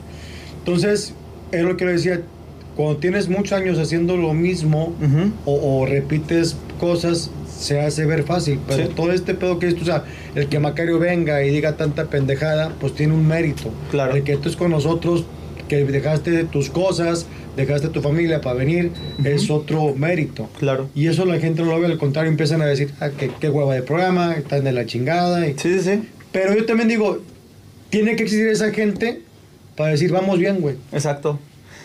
Entonces, 0.60 1.14
es 1.52 1.62
lo 1.64 1.78
que 1.78 1.86
le 1.86 1.94
decía, 1.94 2.22
cuando 2.80 2.96
tienes 3.02 3.28
muchos 3.28 3.52
años 3.52 3.78
haciendo 3.78 4.16
lo 4.16 4.34
mismo 4.34 4.96
Ujú. 5.04 5.34
o, 5.44 5.82
o 5.82 5.86
repites 5.86 6.56
cosas, 6.80 7.30
se 7.60 7.82
hace 7.82 8.06
ver 8.06 8.24
fácil. 8.24 8.58
Pero 8.70 8.86
Sí. 8.88 8.94
todo 8.96 9.12
este 9.12 9.34
pedo 9.34 9.60
que 9.60 9.68
es, 9.68 9.76
tú 9.76 9.84
sabes, 9.84 10.04
el 10.34 10.48
que 10.48 10.60
Macario 10.60 10.98
venga 10.98 11.44
y 11.44 11.50
diga 11.50 11.76
tanta 11.76 12.06
pendejada, 12.06 12.72
pues 12.80 12.96
tiene 12.96 13.14
un 13.16 13.28
mérito. 13.28 13.70
Claro. 13.92 14.16
El 14.16 14.24
que 14.24 14.32
tú 14.38 14.44
estés 14.44 14.56
con 14.56 14.72
nosotros, 14.72 15.26
que 15.68 15.84
dejaste 15.84 16.46
tus 16.46 16.70
cosas, 16.70 17.26
dejaste 17.58 17.90
tu 17.90 18.02
familia 18.02 18.40
para 18.40 18.56
venir, 18.56 18.92
es 19.26 19.50
otro 19.50 19.94
mérito. 19.94 20.48
Claro. 20.58 20.88
Y 20.96 21.08
eso 21.08 21.26
la 21.26 21.38
gente 21.38 21.62
no 21.64 21.72
lo 21.72 21.82
ve, 21.82 21.88
al 21.88 21.98
contrario, 21.98 22.32
empiezan 22.32 22.62
a 22.62 22.66
decir, 22.66 22.94
ah, 23.02 23.10
qué, 23.10 23.30
qué 23.42 23.50
hueva 23.50 23.74
de 23.74 23.82
programa, 23.82 24.36
están 24.36 24.64
de 24.64 24.72
la 24.72 24.86
chingada. 24.86 25.46
y- 25.46 25.56
Sí, 25.58 25.74
sí, 25.74 25.82
sí. 25.82 26.10
Pero 26.32 26.56
yo 26.56 26.66
también 26.66 26.88
digo, 26.88 27.20
tiene 27.90 28.16
que 28.16 28.24
existir 28.24 28.48
esa 28.48 28.72
gente 28.72 29.22
para 29.76 29.92
decir, 29.92 30.14
vamos 30.14 30.40
bien, 30.40 30.62
güey. 30.62 30.76
Exacto. 30.94 31.40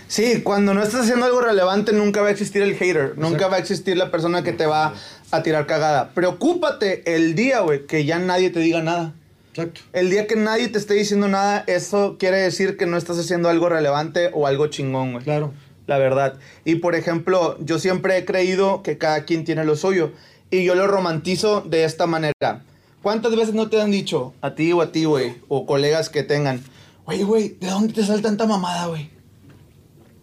Sí, 0.07 0.43
cuando 0.43 0.75
no 0.75 0.83
estás 0.83 1.03
haciendo 1.03 1.27
algo 1.27 1.41
relevante, 1.41 1.93
nunca 1.93 2.21
va 2.21 2.29
a 2.29 2.31
existir 2.31 2.63
el 2.63 2.75
hater. 2.75 3.15
Nunca 3.17 3.29
Exacto. 3.29 3.51
va 3.51 3.57
a 3.57 3.61
existir 3.61 3.97
la 3.97 4.11
persona 4.11 4.43
que 4.43 4.53
te 4.53 4.67
va 4.67 4.95
a 5.31 5.43
tirar 5.43 5.67
cagada. 5.67 6.11
Preocúpate 6.15 7.15
el 7.15 7.35
día, 7.35 7.61
güey, 7.61 7.87
que 7.87 8.05
ya 8.05 8.19
nadie 8.19 8.51
te 8.51 8.61
diga 8.61 8.83
nada. 8.83 9.15
Exacto. 9.51 9.81
El 9.93 10.11
día 10.11 10.27
que 10.27 10.37
nadie 10.37 10.69
te 10.69 10.79
esté 10.79 10.95
diciendo 10.95 11.29
nada, 11.29 11.65
eso 11.67 12.17
quiere 12.19 12.39
decir 12.39 12.77
que 12.77 12.87
no 12.87 12.97
estás 12.97 13.19
haciendo 13.19 13.49
algo 13.49 13.69
relevante 13.69 14.31
o 14.33 14.47
algo 14.47 14.67
chingón, 14.67 15.13
güey. 15.13 15.25
Claro. 15.25 15.53
La 15.87 15.99
verdad. 15.99 16.39
Y 16.65 16.77
por 16.77 16.95
ejemplo, 16.95 17.57
yo 17.61 17.79
siempre 17.79 18.17
he 18.17 18.25
creído 18.25 18.83
que 18.83 18.99
cada 18.99 19.25
quien 19.25 19.45
tiene 19.45 19.65
lo 19.65 19.77
suyo. 19.77 20.13
Y 20.51 20.65
yo 20.65 20.75
lo 20.75 20.87
romantizo 20.87 21.63
de 21.63 21.85
esta 21.85 22.07
manera. 22.07 22.63
¿Cuántas 23.03 23.37
veces 23.37 23.55
no 23.55 23.69
te 23.69 23.81
han 23.81 23.91
dicho, 23.91 24.33
a 24.41 24.55
ti 24.55 24.73
o 24.73 24.81
a 24.81 24.93
ti, 24.93 25.05
güey, 25.05 25.37
o 25.49 25.67
colegas 25.67 26.09
que 26.09 26.23
tengan, 26.23 26.63
oye, 27.05 27.23
güey, 27.25 27.57
¿de 27.61 27.69
dónde 27.69 27.93
te 27.93 28.03
sale 28.03 28.23
tanta 28.23 28.47
mamada, 28.47 28.87
güey? 28.87 29.11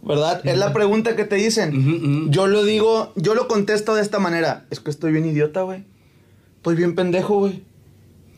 ¿Verdad? 0.03 0.41
Es 0.45 0.57
la 0.57 0.73
pregunta 0.73 1.15
que 1.15 1.25
te 1.25 1.35
dicen. 1.35 2.31
Yo 2.31 2.47
lo 2.47 2.63
digo, 2.63 3.11
yo 3.15 3.35
lo 3.35 3.47
contesto 3.47 3.93
de 3.95 4.01
esta 4.01 4.19
manera. 4.19 4.65
Es 4.71 4.79
que 4.79 4.89
estoy 4.89 5.11
bien 5.11 5.25
idiota, 5.25 5.61
güey. 5.61 5.83
Estoy 6.57 6.75
bien 6.75 6.95
pendejo, 6.95 7.39
güey. 7.39 7.63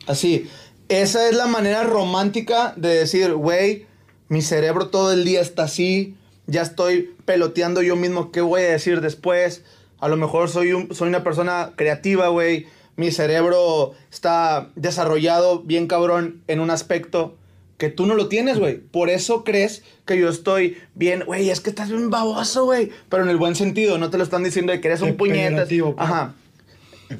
Así. 0.06 0.48
Esa 0.88 1.28
es 1.28 1.34
la 1.36 1.46
manera 1.46 1.82
romántica 1.84 2.74
de 2.76 2.90
decir, 2.90 3.32
güey, 3.32 3.86
mi 4.28 4.42
cerebro 4.42 4.88
todo 4.88 5.12
el 5.12 5.24
día 5.24 5.40
está 5.40 5.62
así. 5.64 6.14
Ya 6.46 6.60
estoy 6.60 7.14
peloteando 7.24 7.80
yo 7.80 7.96
mismo 7.96 8.30
qué 8.30 8.42
voy 8.42 8.60
a 8.60 8.70
decir 8.72 9.00
después. 9.00 9.62
A 9.98 10.08
lo 10.08 10.18
mejor 10.18 10.50
soy, 10.50 10.72
un- 10.74 10.94
soy 10.94 11.08
una 11.08 11.24
persona 11.24 11.72
creativa, 11.76 12.28
güey. 12.28 12.66
Mi 12.96 13.10
cerebro 13.10 13.92
está 14.12 14.68
desarrollado 14.76 15.60
bien 15.60 15.86
cabrón 15.86 16.42
en 16.46 16.60
un 16.60 16.70
aspecto 16.70 17.34
que 17.78 17.88
tú 17.90 18.06
no 18.06 18.14
lo 18.14 18.28
tienes, 18.28 18.58
güey. 18.58 18.78
Por 18.78 19.10
eso 19.10 19.44
crees 19.44 19.82
que 20.06 20.18
yo 20.18 20.28
estoy 20.28 20.78
bien, 20.94 21.24
güey, 21.26 21.50
es 21.50 21.60
que 21.60 21.70
estás 21.70 21.90
bien 21.90 22.10
baboso, 22.10 22.64
güey. 22.64 22.90
Pero 23.08 23.24
en 23.24 23.28
el 23.28 23.36
buen 23.36 23.56
sentido, 23.56 23.98
no 23.98 24.10
te 24.10 24.18
lo 24.18 24.24
están 24.24 24.44
diciendo 24.44 24.72
de 24.72 24.80
que 24.80 24.88
eres 24.88 25.00
un 25.00 25.16
puñetas. 25.16 25.68
Pues. 25.68 25.94
Ajá. 25.96 26.34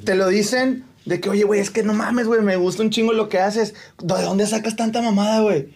Te 0.03 0.15
lo 0.15 0.27
dicen 0.27 0.85
de 1.05 1.19
que, 1.19 1.29
oye, 1.29 1.43
güey, 1.43 1.59
es 1.59 1.69
que 1.69 1.83
no 1.83 1.93
mames, 1.93 2.27
güey, 2.27 2.41
me 2.41 2.55
gusta 2.55 2.83
un 2.83 2.89
chingo 2.89 3.13
lo 3.13 3.29
que 3.29 3.39
haces. 3.39 3.75
¿De 4.01 4.21
dónde 4.23 4.47
sacas 4.47 4.75
tanta 4.75 5.01
mamada, 5.01 5.41
güey? 5.41 5.69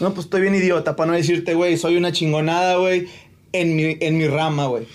No, 0.00 0.12
pues 0.14 0.26
estoy 0.26 0.42
bien 0.42 0.54
idiota 0.54 0.96
para 0.96 1.10
no 1.10 1.16
decirte, 1.16 1.54
güey, 1.54 1.76
soy 1.76 1.96
una 1.96 2.12
chingonada, 2.12 2.76
güey, 2.76 3.06
en 3.52 3.76
mi, 3.76 3.96
en 4.00 4.18
mi 4.18 4.26
rama, 4.26 4.66
güey. 4.66 4.86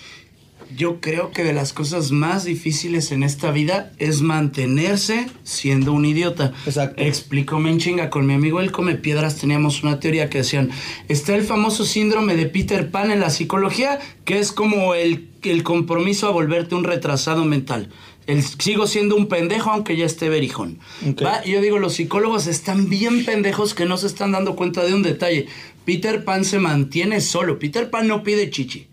Yo 0.76 1.00
creo 1.00 1.30
que 1.30 1.44
de 1.44 1.52
las 1.52 1.72
cosas 1.72 2.10
más 2.10 2.44
difíciles 2.44 3.10
en 3.12 3.22
esta 3.22 3.50
vida 3.50 3.92
es 3.98 4.20
mantenerse 4.20 5.26
siendo 5.42 5.92
un 5.92 6.04
idiota. 6.04 6.52
Exacto. 6.66 7.02
Explícame 7.02 7.70
en 7.70 7.78
chinga. 7.78 8.10
Con 8.10 8.26
mi 8.26 8.34
amigo 8.34 8.60
El 8.60 8.70
Come 8.72 8.94
Piedras 8.94 9.36
teníamos 9.36 9.82
una 9.82 9.98
teoría 10.00 10.28
que 10.28 10.38
decían, 10.38 10.70
está 11.08 11.34
el 11.34 11.42
famoso 11.42 11.84
síndrome 11.84 12.36
de 12.36 12.46
Peter 12.46 12.90
Pan 12.90 13.10
en 13.10 13.20
la 13.20 13.30
psicología, 13.30 13.98
que 14.24 14.38
es 14.38 14.52
como 14.52 14.94
el, 14.94 15.28
el 15.42 15.62
compromiso 15.62 16.26
a 16.26 16.32
volverte 16.32 16.74
un 16.74 16.84
retrasado 16.84 17.44
mental. 17.44 17.90
El, 18.26 18.42
sigo 18.42 18.86
siendo 18.86 19.16
un 19.16 19.26
pendejo 19.26 19.70
aunque 19.70 19.96
ya 19.96 20.04
esté 20.04 20.28
berijón. 20.28 20.80
Ok. 21.08 21.22
¿Va? 21.24 21.40
Y 21.46 21.52
yo 21.52 21.62
digo, 21.62 21.78
los 21.78 21.94
psicólogos 21.94 22.46
están 22.46 22.90
bien 22.90 23.24
pendejos 23.24 23.72
que 23.72 23.86
no 23.86 23.96
se 23.96 24.06
están 24.06 24.32
dando 24.32 24.54
cuenta 24.54 24.84
de 24.84 24.92
un 24.92 25.02
detalle. 25.02 25.46
Peter 25.86 26.24
Pan 26.24 26.44
se 26.44 26.58
mantiene 26.58 27.22
solo. 27.22 27.58
Peter 27.58 27.88
Pan 27.88 28.06
no 28.06 28.22
pide 28.22 28.50
chichi. 28.50 28.86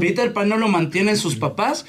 Peter 0.00 0.32
Pan 0.32 0.48
no 0.48 0.56
lo 0.56 0.68
mantienen 0.68 1.16
sus 1.16 1.36
papás. 1.36 1.86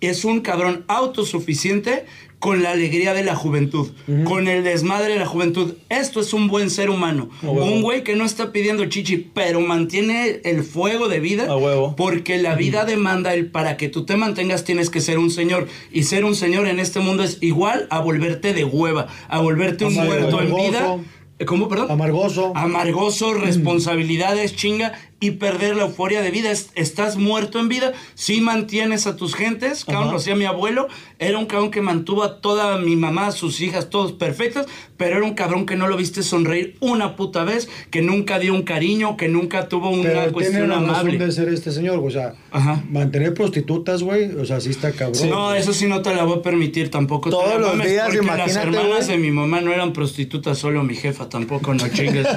Es 0.00 0.24
un 0.24 0.40
cabrón 0.40 0.84
autosuficiente 0.88 2.04
con 2.38 2.62
la 2.62 2.72
alegría 2.72 3.14
de 3.14 3.24
la 3.24 3.34
juventud, 3.34 3.90
con 4.24 4.46
el 4.46 4.62
desmadre 4.62 5.14
de 5.14 5.18
la 5.18 5.26
juventud. 5.26 5.74
Esto 5.88 6.20
es 6.20 6.32
un 6.32 6.48
buen 6.48 6.70
ser 6.70 6.90
humano. 6.90 7.30
Un 7.42 7.82
güey 7.82 8.04
que 8.04 8.14
no 8.14 8.24
está 8.24 8.52
pidiendo 8.52 8.84
chichi, 8.86 9.16
pero 9.16 9.60
mantiene 9.60 10.40
el 10.44 10.62
fuego 10.62 11.08
de 11.08 11.20
vida. 11.20 11.56
Huevo. 11.56 11.96
Porque 11.96 12.38
la 12.38 12.54
vida 12.54 12.84
demanda 12.84 13.32
el 13.32 13.50
para 13.50 13.76
que 13.76 13.88
tú 13.88 14.04
te 14.04 14.16
mantengas 14.16 14.64
tienes 14.64 14.90
que 14.90 15.00
ser 15.00 15.18
un 15.18 15.30
señor. 15.30 15.66
Y 15.90 16.04
ser 16.04 16.24
un 16.24 16.34
señor 16.34 16.68
en 16.68 16.78
este 16.78 17.00
mundo 17.00 17.24
es 17.24 17.38
igual 17.40 17.86
a 17.90 18.00
volverte 18.00 18.52
de 18.52 18.64
hueva, 18.64 19.08
a 19.28 19.40
volverte 19.40 19.86
un 19.86 19.94
muerto 19.94 20.40
en 20.40 20.54
vida. 20.54 20.98
¿Cómo, 21.44 21.68
perdón? 21.68 21.90
Amargoso. 21.90 22.52
Amargoso, 22.54 23.34
responsabilidades, 23.34 24.56
chinga 24.56 24.92
y 25.18 25.32
perder 25.32 25.76
la 25.76 25.84
euforia 25.84 26.20
de 26.20 26.30
vida. 26.30 26.50
Es- 26.50 26.70
estás 26.74 27.16
muerto 27.16 27.58
en 27.58 27.68
vida, 27.68 27.92
sí 28.14 28.40
mantienes 28.40 29.06
a 29.06 29.16
tus 29.16 29.34
gentes, 29.34 29.84
cabrón, 29.84 30.10
lo 30.10 30.16
hacía 30.18 30.36
mi 30.36 30.44
abuelo, 30.44 30.88
era 31.18 31.38
un 31.38 31.46
cabrón 31.46 31.70
que 31.70 31.80
mantuvo 31.80 32.22
a 32.22 32.40
toda 32.40 32.76
mi 32.78 32.96
mamá, 32.96 33.30
sus 33.32 33.60
hijas, 33.62 33.88
todos 33.88 34.12
perfectos, 34.12 34.66
pero 34.98 35.16
era 35.16 35.24
un 35.24 35.34
cabrón 35.34 35.64
que 35.64 35.74
no 35.76 35.86
lo 35.88 35.96
viste 35.96 36.22
sonreír 36.22 36.76
una 36.80 37.16
puta 37.16 37.44
vez, 37.44 37.68
que 37.90 38.02
nunca 38.02 38.38
dio 38.38 38.52
un 38.52 38.62
cariño, 38.62 39.16
que 39.16 39.28
nunca 39.28 39.68
tuvo 39.68 39.88
una 39.90 40.02
Pero 40.02 40.14
tiene 40.20 40.32
cuestión 40.32 40.68
la 40.68 40.74
razón 40.76 40.90
amable. 40.90 41.18
de 41.18 41.32
ser 41.32 41.48
este 41.48 41.70
señor. 41.72 41.98
O 42.04 42.10
sea, 42.10 42.34
Ajá. 42.50 42.82
mantener 42.90 43.32
prostitutas, 43.34 44.02
güey. 44.02 44.32
O 44.36 44.44
sea, 44.44 44.60
sí 44.60 44.70
está 44.70 44.92
cabrón. 44.92 45.28
No, 45.30 45.54
eso 45.54 45.72
sí 45.72 45.86
no 45.86 46.02
te 46.02 46.14
la 46.14 46.24
voy 46.24 46.38
a 46.38 46.42
permitir 46.42 46.90
tampoco. 46.90 47.30
Todos 47.30 47.48
la 47.54 47.58
los 47.58 47.68
mames, 47.70 47.90
días, 47.90 48.04
porque 48.06 48.18
las 48.18 48.26
imagínate, 48.36 48.66
hermanas 48.68 49.06
güey. 49.06 49.08
de 49.08 49.16
mi 49.18 49.30
mamá 49.30 49.60
no 49.62 49.72
eran 49.72 49.92
prostitutas, 49.94 50.58
solo 50.58 50.82
mi 50.84 50.94
jefa 50.94 51.28
tampoco, 51.30 51.72
no 51.72 51.88
chingues. 51.88 52.26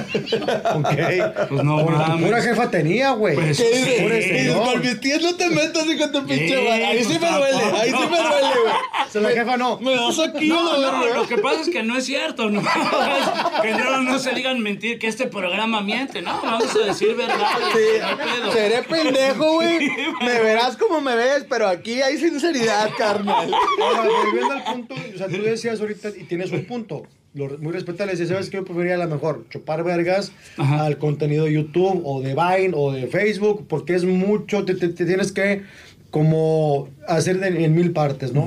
Ok. 0.74 1.48
Pues 1.48 1.64
no 1.64 1.84
tu 1.84 1.90
mames. 1.90 2.20
Tenía, 2.70 3.10
güey. 3.12 3.34
Pues, 3.34 3.58
¿Qué 3.58 3.68
dices? 3.70 4.54
Con 4.54 4.80
mis 4.80 5.00
tías 5.00 5.22
no 5.22 5.34
te 5.34 5.48
metas, 5.48 5.86
hijo 5.86 6.06
de 6.06 6.12
tu 6.12 6.26
pinche 6.26 6.48
Sí, 6.48 6.68
madre. 6.68 6.86
Ahí 6.86 7.04
sí 7.04 7.18
me 7.18 7.30
duele, 7.30 7.64
ahí 7.80 7.90
sí 7.90 8.08
me 8.10 8.16
duele, 8.16 8.60
güey. 8.62 8.74
O 9.06 9.10
sea, 9.10 9.20
la 9.22 9.30
jefa 9.30 9.56
no. 9.56 9.80
Me 9.80 9.94
das 9.96 10.18
aquí, 10.18 10.48
No, 10.48 10.76
lo 11.14 11.28
que 11.28 11.38
pasa 11.38 11.62
es 11.62 11.68
que 11.68 11.82
no 11.82 11.96
es 11.96 12.04
cierto, 12.04 12.50
¿no? 12.50 12.62
que 13.62 13.70
no, 13.72 14.02
no 14.02 14.18
se 14.18 14.32
digan 14.32 14.60
mentir, 14.60 14.98
que 14.98 15.08
este 15.08 15.26
programa 15.26 15.80
miente, 15.80 16.22
¿no? 16.22 16.40
Vamos 16.42 16.74
a 16.76 16.86
decir 16.86 17.14
verdad. 17.16 17.38
no 17.58 17.72
pedo. 17.72 18.52
Seré 18.52 18.82
pendejo, 18.82 19.54
güey. 19.54 19.90
Me 20.20 20.40
verás 20.40 20.76
como 20.76 21.00
me 21.00 21.14
ves, 21.16 21.44
pero 21.48 21.68
aquí 21.68 22.00
hay 22.00 22.18
sinceridad, 22.18 22.90
carnal. 22.96 23.52
Ahora, 23.80 24.08
volviendo 24.24 24.52
al 24.52 24.64
punto, 24.64 24.94
o 24.94 25.18
sea, 25.18 25.28
tú 25.28 25.42
decías 25.42 25.80
ahorita, 25.80 26.10
y 26.10 26.24
tienes 26.24 26.50
un 26.52 26.64
punto, 26.64 27.06
muy 27.34 27.72
respetable, 27.72 28.12
decías, 28.12 28.28
¿sabes 28.30 28.50
qué? 28.50 28.56
Yo 28.56 28.64
preferiría 28.64 28.96
a 28.96 29.06
lo 29.06 29.08
mejor 29.08 29.44
chupar 29.50 29.84
vergas 29.84 30.32
Ajá. 30.56 30.84
al 30.86 30.98
contenido 30.98 31.44
de 31.44 31.52
YouTube 31.52 32.02
o 32.04 32.20
de 32.20 32.34
Vine 32.34 32.72
o 32.74 32.92
de 32.92 33.06
Facebook, 33.06 33.66
porque 33.68 33.94
es 33.94 34.04
mucho, 34.04 34.64
te, 34.64 34.74
te- 34.74 34.88
te 34.88 35.04
tienes 35.06 35.30
que 35.30 35.62
como 36.10 36.88
hacer 37.06 37.38
de- 37.38 37.64
en 37.64 37.74
mil 37.74 37.92
partes, 37.92 38.32
¿no? 38.32 38.46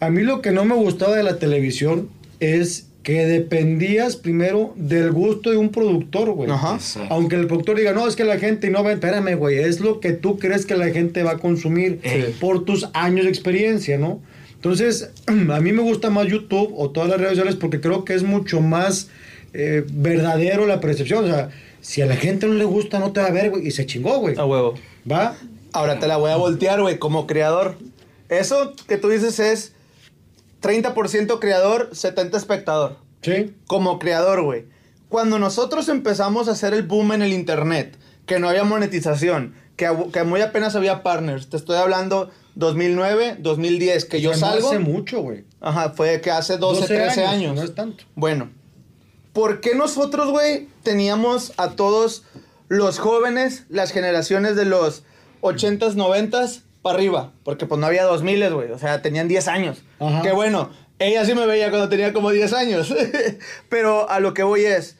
A 0.00 0.10
mí 0.10 0.22
lo 0.22 0.40
que 0.40 0.52
no 0.52 0.64
me 0.64 0.74
gustaba 0.76 1.16
de 1.16 1.22
la 1.22 1.38
televisión 1.38 2.08
es 2.38 2.88
que 3.02 3.24
dependías 3.26 4.16
primero 4.16 4.72
del 4.76 5.10
gusto 5.12 5.50
de 5.50 5.56
un 5.56 5.70
productor, 5.70 6.30
güey. 6.32 6.50
Ajá. 6.50 6.74
Exacto. 6.74 7.12
Aunque 7.14 7.36
el 7.36 7.46
productor 7.46 7.76
diga, 7.76 7.92
no, 7.92 8.06
es 8.06 8.16
que 8.16 8.24
la 8.24 8.38
gente 8.38 8.68
no 8.70 8.82
va, 8.84 8.92
espérame, 8.92 9.36
güey, 9.36 9.58
es 9.58 9.80
lo 9.80 10.00
que 10.00 10.12
tú 10.12 10.38
crees 10.38 10.66
que 10.66 10.76
la 10.76 10.90
gente 10.90 11.22
va 11.22 11.32
a 11.32 11.38
consumir 11.38 12.00
Sí. 12.04 12.34
por 12.40 12.64
tus 12.64 12.88
años 12.94 13.24
de 13.24 13.30
experiencia, 13.30 13.96
¿no? 13.98 14.20
Entonces, 14.66 15.10
a 15.28 15.60
mí 15.60 15.72
me 15.72 15.82
gusta 15.82 16.10
más 16.10 16.26
YouTube 16.26 16.74
o 16.76 16.90
todas 16.90 17.08
las 17.08 17.18
redes 17.18 17.34
sociales 17.34 17.54
porque 17.54 17.80
creo 17.80 18.04
que 18.04 18.14
es 18.14 18.24
mucho 18.24 18.60
más 18.60 19.08
eh, 19.52 19.84
verdadero 19.88 20.66
la 20.66 20.80
percepción. 20.80 21.24
O 21.24 21.28
sea, 21.28 21.50
si 21.80 22.02
a 22.02 22.06
la 22.06 22.16
gente 22.16 22.48
no 22.48 22.54
le 22.54 22.64
gusta, 22.64 22.98
no 22.98 23.12
te 23.12 23.20
va 23.20 23.28
a 23.28 23.30
ver, 23.30 23.50
güey, 23.50 23.68
y 23.68 23.70
se 23.70 23.86
chingó, 23.86 24.18
güey. 24.18 24.36
A 24.36 24.44
huevo. 24.44 24.74
¿Va? 25.08 25.36
Ahora 25.72 26.00
te 26.00 26.08
la 26.08 26.16
voy 26.16 26.32
a 26.32 26.36
voltear, 26.36 26.82
güey, 26.82 26.98
como 26.98 27.28
creador. 27.28 27.76
Eso 28.28 28.74
que 28.88 28.96
tú 28.96 29.08
dices 29.08 29.38
es 29.38 29.72
30% 30.62 31.38
creador, 31.38 31.90
70% 31.92 32.36
espectador. 32.36 32.96
Sí. 33.22 33.54
Como 33.68 34.00
creador, 34.00 34.42
güey. 34.42 34.64
Cuando 35.08 35.38
nosotros 35.38 35.88
empezamos 35.88 36.48
a 36.48 36.52
hacer 36.52 36.74
el 36.74 36.82
boom 36.82 37.12
en 37.12 37.22
el 37.22 37.32
internet, 37.32 37.96
que 38.26 38.40
no 38.40 38.48
había 38.48 38.64
monetización, 38.64 39.54
que, 39.76 40.24
muy 40.24 40.40
apenas 40.40 40.74
había 40.74 41.02
partners, 41.02 41.48
te 41.48 41.56
estoy 41.56 41.76
hablando 41.76 42.30
2009, 42.54 43.36
2010, 43.40 44.04
que 44.06 44.20
yo 44.20 44.30
O 44.30 44.34
sea, 44.34 44.48
no 44.48 44.52
salgo. 44.54 44.68
hace 44.68 44.78
mucho, 44.78 45.20
güey. 45.20 45.44
Ajá, 45.60 45.90
fue 45.90 46.20
que 46.20 46.30
hace 46.30 46.56
12, 46.56 46.86
13 46.86 47.24
años. 47.26 47.54
No 47.54 47.62
es 47.62 47.74
tanto. 47.74 48.04
Bueno, 48.14 48.50
¿por 49.32 49.60
qué 49.60 49.74
nosotros, 49.74 50.30
güey, 50.30 50.68
teníamos 50.82 51.52
a 51.58 51.70
todos 51.70 52.24
los 52.68 52.98
jóvenes, 52.98 53.64
las 53.68 53.92
generaciones 53.92 54.56
de 54.56 54.64
los 54.64 55.02
80s, 55.42 55.94
90s, 55.94 56.62
para 56.82 56.96
arriba? 56.96 57.32
Porque 57.44 57.66
pues 57.66 57.78
no 57.80 57.86
había 57.86 58.04
2000, 58.04 58.54
güey, 58.54 58.70
o 58.70 58.78
sea, 58.78 59.02
tenían 59.02 59.28
10 59.28 59.48
años. 59.48 59.82
Ajá. 60.00 60.22
Que 60.22 60.32
bueno, 60.32 60.70
ella 60.98 61.24
sí 61.26 61.34
me 61.34 61.46
veía 61.46 61.68
cuando 61.68 61.88
tenía 61.90 62.12
como 62.14 62.30
10 62.30 62.52
años. 62.54 62.94
Pero 63.68 64.08
a 64.08 64.20
lo 64.20 64.32
que 64.32 64.42
voy 64.42 64.64
es, 64.64 64.96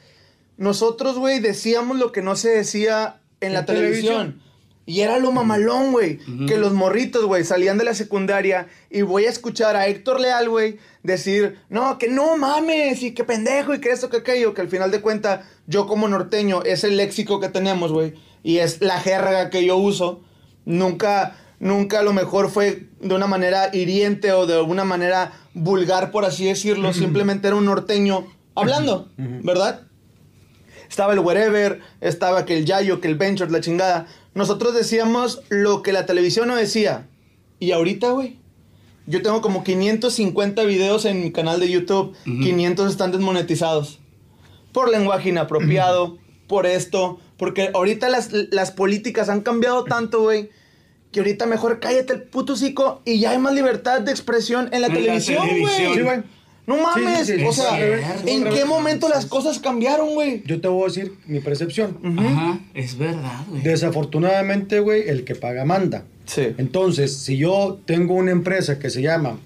nosotros, 0.58 1.18
güey, 1.18 1.40
decíamos 1.40 1.96
lo 1.98 2.12
que 2.12 2.20
no 2.22 2.36
se 2.36 2.50
decía 2.50 3.20
en, 3.40 3.48
En 3.48 3.54
la 3.54 3.64
televisión. 3.64 4.04
televisión. 4.04 4.45
Y 4.88 5.01
era 5.01 5.18
lo 5.18 5.33
mamalón, 5.33 5.90
güey. 5.90 6.20
Que 6.46 6.57
los 6.57 6.72
morritos, 6.72 7.25
güey, 7.25 7.44
salían 7.44 7.77
de 7.77 7.85
la 7.85 7.92
secundaria 7.92 8.68
y 8.88 9.03
voy 9.03 9.25
a 9.25 9.31
escuchar 9.31 9.75
a 9.75 9.88
Héctor 9.88 10.20
Leal, 10.20 10.49
güey, 10.49 10.79
decir, 11.03 11.59
no, 11.68 11.99
que 11.99 12.09
no 12.09 12.37
mames, 12.37 13.03
y 13.03 13.12
que 13.12 13.25
pendejo, 13.25 13.75
y 13.75 13.81
que 13.81 13.90
esto, 13.90 14.09
que 14.09 14.18
aquello, 14.18 14.55
que 14.55 14.61
al 14.61 14.68
final 14.68 14.92
de 14.92 15.01
cuentas, 15.01 15.44
yo 15.66 15.88
como 15.88 16.07
norteño, 16.07 16.62
es 16.62 16.85
el 16.85 16.96
léxico 16.96 17.40
que 17.40 17.49
tenemos, 17.49 17.90
güey, 17.90 18.14
y 18.44 18.59
es 18.59 18.81
la 18.81 19.01
jerga 19.01 19.51
que 19.51 19.64
yo 19.64 19.77
uso. 19.77 20.22
Nunca, 20.64 21.37
nunca 21.59 21.99
a 22.01 22.03
lo 22.05 22.12
mejor 22.12 22.49
fue 22.49 22.88
de 23.01 23.14
una 23.14 23.27
manera 23.27 23.70
hiriente 23.72 24.33
o 24.33 24.46
de 24.46 24.61
una 24.61 24.85
manera 24.85 25.33
vulgar, 25.53 26.12
por 26.12 26.25
así 26.25 26.44
decirlo. 26.44 26.92
Simplemente 26.92 27.49
era 27.49 27.57
un 27.57 27.64
norteño 27.64 28.27
hablando, 28.55 29.11
¿verdad? 29.16 29.83
Estaba 30.88 31.12
el 31.12 31.18
wherever, 31.18 31.81
estaba 32.01 32.44
que 32.44 32.57
el 32.57 32.64
yayo, 32.64 33.01
que 33.01 33.09
el 33.09 33.16
venture, 33.16 33.51
la 33.51 33.61
chingada. 33.61 34.07
Nosotros 34.37 34.75
decíamos 34.75 35.40
lo 35.49 35.83
que 35.83 35.94
la 35.94 36.05
televisión 36.05 36.49
no 36.49 36.57
decía. 36.57 37.09
Y 37.59 37.72
ahorita, 37.72 38.11
güey, 38.11 38.37
yo 39.07 39.22
tengo 39.22 39.40
como 39.40 39.64
550 39.64 40.62
videos 40.64 41.07
en 41.07 41.22
mi 41.22 41.33
canal 41.33 41.59
de 41.59 41.70
YouTube. 41.70 42.14
500 42.25 42.90
están 42.90 43.12
desmonetizados. 43.12 43.99
Por 44.72 44.90
lenguaje 44.90 45.31
inapropiado, 45.31 46.18
por 46.49 46.66
esto. 46.66 47.18
Porque 47.38 47.70
ahorita 47.72 48.11
las, 48.11 48.31
las 48.31 48.72
políticas 48.72 49.31
han 49.31 49.40
cambiado 49.40 49.85
tanto, 49.85 50.20
güey. 50.20 50.51
Que 51.12 51.20
ahorita 51.20 51.46
mejor 51.46 51.81
cállate 51.81 52.12
el 52.12 52.22
puto 52.25 52.53
hocico 52.53 53.01
y 53.07 53.18
ya 53.18 53.31
hay 53.31 53.38
más 53.38 53.55
libertad 53.55 54.03
de 54.03 54.11
expresión 54.11 54.68
en 54.70 54.83
la 54.83 54.88
En 54.88 54.92
televisión, 54.92 55.49
güey. 55.49 56.22
No 56.66 56.76
mames. 56.83 57.26
Sí, 57.26 57.35
sí, 57.35 57.38
sí. 57.40 57.44
o 57.46 57.52
sea. 57.52 57.79
¿en 58.26 58.44
qué 58.44 58.64
momento 58.64 59.09
las 59.09 59.26
cosas 59.26 59.59
cambiaron, 59.59 60.14
güey? 60.14 60.42
Yo 60.46 60.61
te 60.61 60.68
voy 60.68 60.83
a 60.83 60.87
decir 60.87 61.12
mi 61.26 61.40
percepción. 61.40 61.98
Ajá, 62.18 62.59
es 62.74 62.98
verdad, 62.98 63.40
güey. 63.48 63.62
Desafortunadamente, 63.62 64.81
güey, 64.81 65.09
el 65.09 65.24
que 65.24 65.35
paga 65.35 65.64
manda. 65.64 66.05
Sí. 66.24 66.48
Entonces, 66.59 67.16
si 67.16 67.37
yo 67.37 67.79
tengo 67.85 68.14
una 68.14 68.33
empresa 68.33 68.79
que 68.81 68.90
se 68.90 69.00
llama 69.02 69.38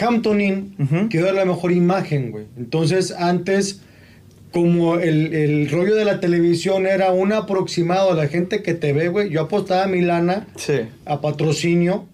Hampton 0.00 0.40
Inn, 0.40 1.08
quiero 1.10 1.26
dar 1.26 1.34
la 1.34 1.44
mejor 1.44 1.72
imagen, 1.72 2.30
güey. 2.30 2.44
Entonces, 2.56 3.12
antes, 3.12 3.80
como 4.52 4.94
el, 4.96 5.34
el 5.34 5.68
rollo 5.70 5.94
de 5.96 6.04
la 6.06 6.20
televisión 6.20 6.86
era 6.86 7.10
un 7.12 7.32
aproximado 7.34 8.12
a 8.12 8.14
la 8.14 8.26
gente 8.28 8.62
que 8.62 8.72
te 8.74 8.92
ve, 8.94 9.08
güey, 9.08 9.28
yo 9.28 9.42
apostaba 9.42 9.86
mi 9.86 10.00
lana 10.00 10.46
Sí. 10.56 10.80
a 11.04 11.20
patrocinio 11.20 12.06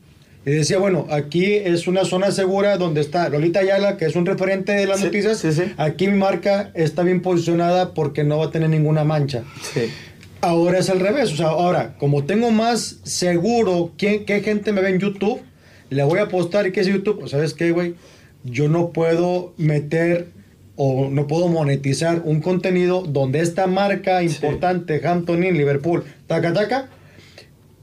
y 0.46 0.50
decía, 0.50 0.78
bueno, 0.78 1.06
aquí 1.10 1.44
es 1.54 1.86
una 1.86 2.04
zona 2.04 2.30
segura 2.30 2.76
donde 2.76 3.00
está 3.00 3.28
Lolita 3.28 3.60
Ayala, 3.60 3.96
que 3.96 4.04
es 4.04 4.14
un 4.16 4.26
referente 4.26 4.72
de 4.72 4.86
las 4.86 4.98
Sí, 5.00 5.06
noticias. 5.06 5.38
sí, 5.38 5.52
sí. 5.52 5.62
Aquí 5.76 6.06
mi 6.06 6.18
marca 6.18 6.70
está 6.74 7.02
bien 7.02 7.22
posicionada 7.22 7.94
porque 7.94 8.24
no 8.24 8.38
va 8.38 8.46
a 8.46 8.50
tener 8.50 8.68
ninguna 8.68 9.04
mancha. 9.04 9.42
Ahora 10.40 10.78
es 10.78 10.90
al 10.90 11.00
revés. 11.00 11.32
O 11.32 11.36
sea, 11.36 11.46
ahora, 11.48 11.96
como 11.98 12.24
tengo 12.24 12.50
más 12.50 12.98
seguro 13.04 13.92
quién, 13.96 14.24
qué 14.26 14.40
gente 14.42 14.72
me 14.72 14.82
ve 14.82 14.90
en 14.90 14.98
YouTube, 14.98 15.40
le 15.90 16.02
voy 16.02 16.18
a 16.18 16.24
apostar 16.24 16.66
y 16.66 16.72
qué 16.72 16.80
es 16.80 16.86
YouTube. 16.86 17.22
O 17.22 17.28
¿Sabes 17.28 17.54
qué, 17.54 17.70
güey? 17.70 17.94
Yo 18.44 18.68
no 18.68 18.90
puedo 18.90 19.54
meter 19.56 20.28
o 20.76 21.08
no 21.08 21.26
puedo 21.26 21.48
monetizar 21.48 22.20
un 22.24 22.40
contenido 22.40 23.02
donde 23.02 23.40
esta 23.40 23.66
marca 23.66 24.22
importante, 24.22 25.00
Hampton 25.06 25.44
Inn, 25.44 25.56
Liverpool, 25.56 26.02
taca 26.26 26.52
taca, 26.52 26.88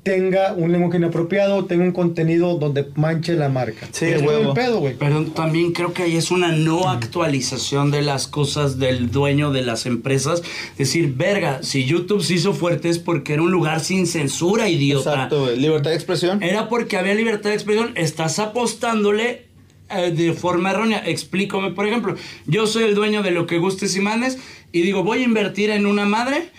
tenga 0.04 0.54
un 0.54 0.72
lenguaje 0.72 0.98
inapropiado, 0.98 1.66
tenga 1.66 1.84
un 1.84 1.92
contenido 1.92 2.56
donde 2.56 2.88
manche 2.96 3.34
la 3.36 3.50
marca. 3.50 3.88
Sí, 3.92 4.06
es 4.06 4.22
huevo. 4.22 4.50
el 4.50 4.54
pedo, 4.54 4.80
güey. 4.80 4.96
Pero 4.98 5.26
también 5.28 5.74
creo 5.74 5.94
que 5.94 6.04
ahí 6.04 6.16
es 6.16 6.32
una 6.32 6.52
no 6.52 6.90
actualización 6.90 7.92
de 7.92 8.02
las 8.02 8.28
cosas 8.28 8.80
del 8.80 9.12
dueño 9.12 9.52
de 9.52 9.62
las 9.62 9.86
empresas. 9.86 10.42
Decir, 10.78 11.14
verga, 11.16 11.62
si 11.62 11.86
YouTube 11.86 12.24
se 12.24 12.36
hizo 12.36 12.54
fuerte 12.54 12.90
es 12.90 12.98
porque 12.98 13.34
era 13.34 13.44
un 13.44 13.52
lugar 13.52 13.80
sin 13.80 14.08
censura, 14.08 14.70
idiota. 14.70 15.12
Exacto, 15.12 15.44
güey. 15.44 15.60
Libertad 15.60 15.92
de 15.92 15.96
expresión. 15.98 16.42
Era 16.42 16.68
porque 16.68 16.98
había 16.98 17.14
libertad 17.14 17.50
de 17.52 17.56
expresión. 17.56 17.92
Estás 17.96 18.40
apostándole 18.40 19.46
eh, 19.92 20.12
de 20.12 20.34
forma 20.34 20.72
errónea. 20.72 21.04
Explícame, 21.06 21.72
por 21.72 21.88
ejemplo, 21.88 22.16
yo 22.48 22.66
soy 22.66 22.86
el 22.86 22.96
dueño 22.96 23.22
de 23.22 23.32
lo 23.32 23.46
que 23.46 23.60
gustes 23.60 23.96
y 23.96 24.00
mandes 24.00 24.40
y 24.72 24.82
digo, 24.82 25.04
voy 25.04 25.20
a 25.20 25.24
invertir 25.24 25.70
en 25.70 25.86
una 25.86 26.06
madre 26.06 26.50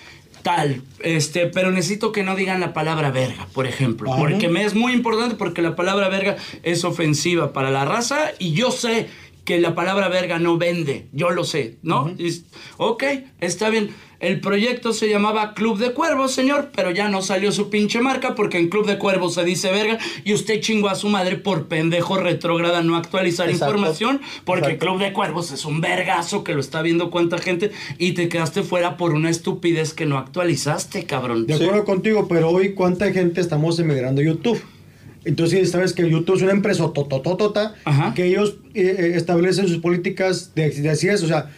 tal, 0.42 0.83
este, 1.00 1.46
pero 1.46 1.70
necesito 1.70 2.12
que 2.12 2.22
no 2.22 2.37
digan 2.37 2.61
la 2.61 2.72
palabra 2.72 3.11
verga, 3.11 3.46
por 3.52 3.66
ejemplo, 3.66 4.11
porque 4.18 4.48
me 4.48 4.64
es 4.64 4.74
muy 4.74 4.92
importante 4.92 5.37
porque 5.37 5.62
la 5.62 5.76
palabra 5.76 6.09
verga 6.09 6.37
es 6.62 6.85
ofensiva 6.85 7.52
para 7.52 7.70
la 7.70 7.85
raza 7.85 8.33
y 8.38 8.52
yo 8.52 8.70
sé 8.70 9.09
que 9.44 9.61
la 9.61 9.74
palabra 9.74 10.09
verga 10.09 10.38
no 10.38 10.57
vende, 10.59 11.09
yo 11.12 11.31
lo 11.31 11.44
sé, 11.44 11.78
¿no? 11.83 12.11
Y 12.16 12.42
ok, 12.76 13.05
está 13.40 13.70
bien. 13.70 13.90
El 14.22 14.38
proyecto 14.40 14.92
se 14.92 15.08
llamaba 15.08 15.52
Club 15.52 15.78
de 15.78 15.92
Cuervos, 15.92 16.32
señor, 16.32 16.70
pero 16.74 16.92
ya 16.92 17.08
no 17.08 17.22
salió 17.22 17.50
su 17.50 17.70
pinche 17.70 18.00
marca 18.00 18.37
porque 18.37 18.56
en 18.56 18.68
Club 18.68 18.87
de 18.87 18.96
Cuervos 18.96 19.35
se 19.35 19.42
dice 19.44 19.72
verga 19.72 19.98
y 20.24 20.32
usted 20.32 20.61
chingó 20.61 20.88
a 20.88 20.94
su 20.94 21.08
madre 21.08 21.37
por 21.37 21.66
pendejo 21.66 22.16
retrógrada 22.16 22.82
no 22.82 22.96
actualizar 22.96 23.50
Exacto. 23.50 23.74
información 23.74 24.20
porque 24.44 24.66
Exacto. 24.74 24.87
Club 24.87 25.00
de 25.00 25.12
Cuervos 25.12 25.50
es 25.50 25.64
un 25.64 25.80
vergazo 25.80 26.44
que 26.44 26.54
lo 26.54 26.61
está 26.61 26.82
viendo 26.82 27.11
cuánta 27.11 27.37
gente 27.38 27.72
y 27.98 28.12
te 28.12 28.28
quedaste 28.28 28.62
fuera 28.62 28.96
por 28.96 29.12
una 29.12 29.28
estupidez 29.28 29.92
que 29.92 30.06
no 30.06 30.16
actualizaste, 30.18 31.02
cabrón. 31.04 31.44
De 31.46 31.54
acuerdo 31.54 31.85
contigo, 31.85 32.28
pero 32.28 32.48
hoy 32.50 32.74
cuánta 32.74 33.12
gente 33.12 33.40
estamos 33.40 33.76
emigrando 33.80 34.20
a 34.20 34.24
YouTube. 34.24 34.62
Entonces, 35.24 35.68
sabes 35.72 35.92
que 35.94 36.08
YouTube 36.08 36.37
es 36.37 36.42
una 36.42 36.52
empresa 36.52 36.85
totototota 36.92 37.74
Ajá. 37.85 38.14
que 38.14 38.26
ellos 38.26 38.56
eh, 38.74 38.96
eh, 38.98 39.12
establecen 39.16 39.66
sus 39.66 39.78
políticas 39.78 40.54
de, 40.54 40.70
de 40.70 40.90
así 40.90 41.08
es, 41.08 41.24
o 41.24 41.26
sea, 41.26 41.50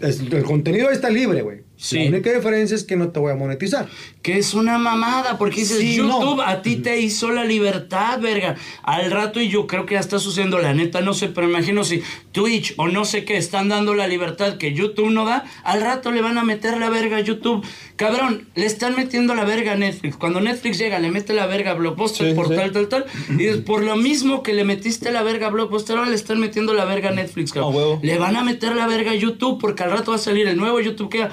es- 0.00 0.20
el 0.20 0.44
contenido 0.44 0.90
está 0.90 1.08
libre, 1.08 1.40
güey. 1.40 1.64
Sí. 1.76 2.04
La 2.04 2.08
única 2.10 2.32
diferencia 2.32 2.74
es 2.74 2.84
que 2.84 2.96
no 2.96 3.08
te 3.10 3.20
voy 3.20 3.32
a 3.32 3.34
monetizar. 3.36 3.86
Que 4.22 4.38
es 4.38 4.54
una 4.54 4.78
mamada, 4.78 5.38
porque 5.38 5.60
dices, 5.60 5.78
Sí, 5.78 5.98
no. 5.98 6.20
YouTube 6.20 6.40
a 6.44 6.62
ti 6.62 6.76
te 6.76 7.00
hizo 7.00 7.30
la 7.30 7.44
libertad, 7.44 8.18
verga. 8.20 8.56
Al 8.82 9.10
rato, 9.10 9.40
y 9.40 9.48
yo 9.48 9.66
creo 9.66 9.84
que 9.86 9.94
ya 9.94 10.00
está 10.00 10.18
sucediendo, 10.18 10.58
la 10.58 10.72
neta, 10.74 11.00
no 11.00 11.12
sé, 11.14 11.28
pero 11.28 11.48
imagino 11.48 11.84
si 11.84 12.02
Twitch 12.32 12.74
o 12.78 12.88
no 12.88 13.04
sé 13.04 13.24
qué 13.24 13.36
están 13.36 13.68
dando 13.68 13.94
la 13.94 14.06
libertad 14.08 14.56
que 14.56 14.72
YouTube 14.72 15.10
no 15.10 15.24
da, 15.26 15.44
al 15.64 15.80
rato 15.80 16.10
le 16.10 16.22
van 16.22 16.38
a 16.38 16.44
meter 16.44 16.78
la 16.78 16.88
verga 16.90 17.18
a 17.18 17.20
YouTube. 17.20 17.64
Cabrón, 17.96 18.48
le 18.54 18.66
están 18.66 18.94
metiendo 18.96 19.34
la 19.34 19.44
verga 19.44 19.72
a 19.72 19.76
Netflix. 19.76 20.16
Cuando 20.16 20.40
Netflix 20.40 20.78
llega, 20.78 20.98
le 20.98 21.10
mete 21.10 21.32
la 21.34 21.46
verga 21.46 21.70
a 21.72 21.74
Blockbuster 21.74 22.28
Sí, 22.28 22.34
por 22.34 22.48
sí. 22.48 22.54
tal, 22.56 22.72
tal, 22.72 22.88
tal. 22.88 23.06
Y 23.38 23.46
es 23.46 23.58
por 23.58 23.82
lo 23.82 23.96
mismo 23.96 24.42
que 24.42 24.52
le 24.52 24.64
metiste 24.64 25.12
la 25.12 25.22
verga 25.22 25.46
a 25.46 25.50
Blockbuster, 25.50 25.96
ahora 25.96 26.10
le 26.10 26.16
están 26.16 26.40
metiendo 26.40 26.74
la 26.74 26.84
verga 26.84 27.10
a 27.10 27.12
Netflix, 27.12 27.52
cabrón. 27.52 27.74
Huevo. 27.74 28.00
Le 28.02 28.18
van 28.18 28.36
a 28.36 28.42
meter 28.42 28.74
la 28.76 28.86
verga 28.86 29.12
a 29.12 29.14
YouTube 29.14 29.58
porque 29.60 29.82
al 29.82 29.90
rato 29.92 30.10
va 30.10 30.16
a 30.16 30.20
salir 30.20 30.46
el 30.48 30.56
nuevo 30.56 30.80
YouTube 30.80 31.08
que 31.10 31.26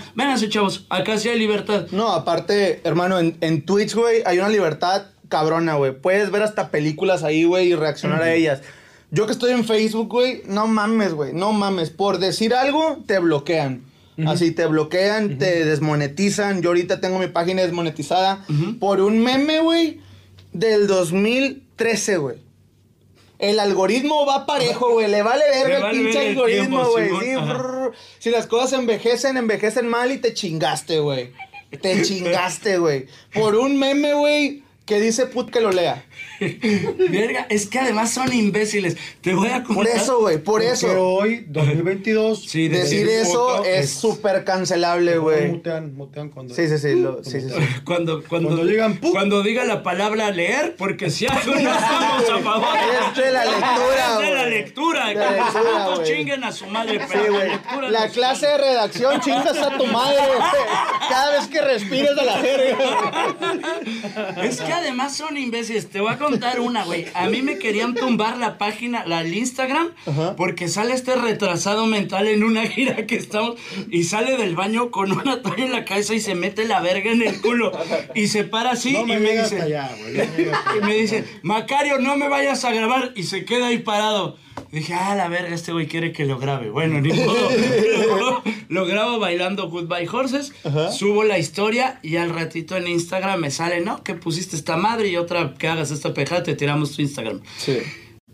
Chavos, 0.49 0.85
acá 0.89 1.17
sí 1.17 1.29
hay 1.29 1.39
libertad. 1.39 1.87
No, 1.91 2.09
aparte, 2.09 2.81
hermano, 2.83 3.19
en, 3.19 3.37
en 3.41 3.65
Twitch, 3.65 3.95
güey, 3.95 4.23
hay 4.25 4.39
una 4.39 4.49
libertad 4.49 5.07
cabrona, 5.29 5.75
güey. 5.75 5.91
Puedes 5.99 6.31
ver 6.31 6.43
hasta 6.43 6.69
películas 6.69 7.23
ahí, 7.23 7.43
güey, 7.43 7.69
y 7.69 7.75
reaccionar 7.75 8.21
a 8.21 8.33
ellas. 8.33 8.61
Yo 9.11 9.25
que 9.25 9.31
estoy 9.31 9.51
en 9.51 9.63
Facebook, 9.65 10.09
güey, 10.09 10.41
no 10.45 10.67
mames, 10.67 11.13
güey, 11.13 11.33
no 11.33 11.53
mames. 11.53 11.89
Por 11.89 12.19
decir 12.19 12.53
algo, 12.53 12.99
te 13.05 13.19
bloquean. 13.19 13.83
Así, 14.27 14.51
te 14.51 14.67
bloquean, 14.67 15.39
te 15.39 15.65
desmonetizan. 15.65 16.61
Yo 16.61 16.69
ahorita 16.69 17.01
tengo 17.01 17.17
mi 17.17 17.27
página 17.27 17.63
desmonetizada 17.63 18.45
por 18.79 19.01
un 19.01 19.19
meme, 19.23 19.59
güey, 19.59 20.01
del 20.51 20.87
2013, 20.87 22.17
güey. 22.17 22.37
El 23.39 23.59
algoritmo 23.59 24.25
va 24.25 24.45
parejo, 24.45 24.91
güey. 24.91 25.09
Le 25.09 25.21
vale 25.21 25.43
Le 25.51 25.63
verga 25.63 25.75
el 25.75 25.81
vale 25.83 25.99
pinche 25.99 26.29
algoritmo, 26.29 26.85
güey. 26.91 27.09
Sí, 27.09 27.35
Si 28.19 28.29
las 28.29 28.47
cosas 28.47 28.79
envejecen, 28.79 29.37
envejecen 29.37 29.87
mal 29.87 30.11
y 30.11 30.17
te 30.17 30.33
chingaste, 30.33 30.99
güey. 30.99 31.31
Te 31.81 32.01
chingaste, 32.03 32.77
güey. 32.77 33.07
Por 33.33 33.55
un 33.55 33.77
meme, 33.77 34.13
güey, 34.13 34.63
que 34.85 34.99
dice 34.99 35.25
put 35.25 35.49
que 35.49 35.61
lo 35.61 35.71
lea. 35.71 36.05
Verga, 37.09 37.45
es 37.49 37.67
que 37.67 37.79
además 37.79 38.11
son 38.11 38.33
imbéciles. 38.33 38.97
Te 39.21 39.33
voy 39.33 39.49
a 39.49 39.63
Por 39.63 39.75
contar. 39.77 39.95
eso, 39.97 40.19
güey, 40.19 40.37
por 40.37 40.53
Porque 40.61 40.71
eso. 40.71 41.01
hoy, 41.15 41.45
2022, 41.47 42.43
Sí, 42.49 42.67
Decir 42.67 43.07
eso 43.09 43.57
puto 43.57 43.65
es 43.65 43.89
súper 43.91 44.43
cancelable, 44.43 45.17
güey. 45.17 45.49
mutean, 45.49 45.95
mutean 45.95 46.29
cuando... 46.29 46.53
Sí, 46.53 46.67
sí, 46.67 46.77
sí, 46.77 46.95
lo- 46.95 47.23
sí, 47.23 47.41
sí, 47.41 47.49
sí. 47.49 47.55
Cuando, 47.85 48.23
cuando, 48.29 48.49
Cuando 48.49 48.65
digan 48.65 48.97
cuando 48.97 49.43
diga 49.43 49.63
la 49.65 49.83
palabra 49.83 50.31
leer, 50.31 50.75
porque 50.77 51.09
si 51.09 51.25
algo 51.25 51.53
no 51.53 51.59
estamos 51.75 52.29
a 52.29 52.39
favor. 52.39 52.67
Es 52.77 53.17
de 53.23 53.31
la 53.31 53.45
lectura, 53.45 54.13
Es 54.13 54.19
de 54.19 54.33
la 54.33 54.41
güey. 54.41 54.49
lectura. 54.51 55.07
De 55.07 55.13
que 55.13 55.19
los 55.19 55.31
lectura, 55.31 55.83
putos 55.85 55.99
güey. 55.99 56.13
chinguen 56.17 56.43
a 56.43 56.51
su 56.51 56.65
madre, 56.67 56.99
Sí, 56.99 57.05
pero 57.11 57.23
la 57.23 57.29
güey. 57.37 57.49
lectura 57.49 57.89
La 57.91 58.05
nos- 58.05 58.13
clase 58.13 58.47
de 58.47 58.57
redacción 58.57 59.21
chingas 59.21 59.57
a 59.57 59.77
tu 59.77 59.85
madre, 59.87 60.17
güey. 60.17 60.39
Cada 61.09 61.31
vez 61.37 61.47
que 61.47 61.61
respires 61.61 62.15
de 62.15 62.25
la 62.25 62.37
verga. 62.41 63.33
Es 64.43 64.61
que 64.61 64.71
además 64.73 65.15
son 65.15 65.37
imbéciles. 65.37 65.89
Te 65.89 65.99
voy 65.99 66.13
a 66.13 66.17
contar 66.33 66.59
una, 66.59 66.83
güey. 66.83 67.05
A 67.13 67.27
mí 67.27 67.41
me 67.41 67.57
querían 67.57 67.93
tumbar 67.93 68.37
la 68.37 68.57
página, 68.57 69.05
la 69.05 69.21
el 69.21 69.33
Instagram, 69.33 69.91
porque 70.35 70.67
sale 70.67 70.93
este 70.93 71.15
retrasado 71.15 71.85
mental 71.85 72.27
en 72.27 72.43
una 72.43 72.67
gira 72.67 73.05
que 73.05 73.15
estamos 73.15 73.55
y 73.89 74.03
sale 74.03 74.37
del 74.37 74.55
baño 74.55 74.91
con 74.91 75.11
una 75.11 75.41
toalla 75.41 75.65
en 75.65 75.71
la 75.71 75.85
cabeza 75.85 76.13
y 76.13 76.19
se 76.19 76.35
mete 76.35 76.65
la 76.65 76.81
verga 76.81 77.11
en 77.11 77.21
el 77.21 77.39
culo 77.41 77.71
y 78.15 78.27
se 78.27 78.43
para 78.43 78.71
así 78.71 78.93
No 78.93 79.01
y 79.01 79.05
me 79.05 79.19
dice, 79.19 79.41
hasta 79.41 79.63
allá, 79.63 79.95
güey. 79.99 80.13
no 80.13 80.23
me 80.25 80.37
llega 80.37 80.57
hasta 80.57 80.77
y 80.77 80.81
me 80.81 80.93
dice, 80.95 81.23
Macario, 81.41 81.99
no 81.99 82.17
me 82.17 82.27
vayas 82.27 82.65
a 82.65 82.71
grabar. 82.71 83.11
Y 83.15 83.23
se 83.23 83.45
queda 83.45 83.67
ahí 83.67 83.79
parado. 83.79 84.37
Dije, 84.71 84.93
ah, 84.93 85.15
la 85.15 85.27
verga, 85.27 85.53
este 85.53 85.71
güey 85.71 85.87
quiere 85.87 86.11
que 86.11 86.25
lo 86.25 86.39
grabe. 86.39 86.69
Bueno, 86.71 86.99
ni 86.99 87.13
modo. 87.13 87.49
lo, 88.17 88.43
lo 88.69 88.85
grabo 88.85 89.19
bailando 89.19 89.69
Goodbye 89.69 90.09
Horses, 90.11 90.51
subo 90.97 91.23
la 91.23 91.37
historia 91.37 91.99
y 92.01 92.15
al 92.15 92.31
ratito 92.31 92.75
en 92.75 92.87
Instagram 92.87 93.39
me 93.39 93.51
sale, 93.51 93.81
¿no? 93.81 94.03
Que 94.03 94.15
pusiste 94.15 94.55
esta 94.55 94.75
madre 94.75 95.09
y 95.09 95.17
otra 95.17 95.53
que 95.53 95.67
hagas 95.67 95.91
esta 95.91 96.13
pejada, 96.13 96.43
te 96.43 96.55
tiramos 96.55 96.95
tu 96.95 97.01
Instagram. 97.01 97.41
Sí. 97.57 97.77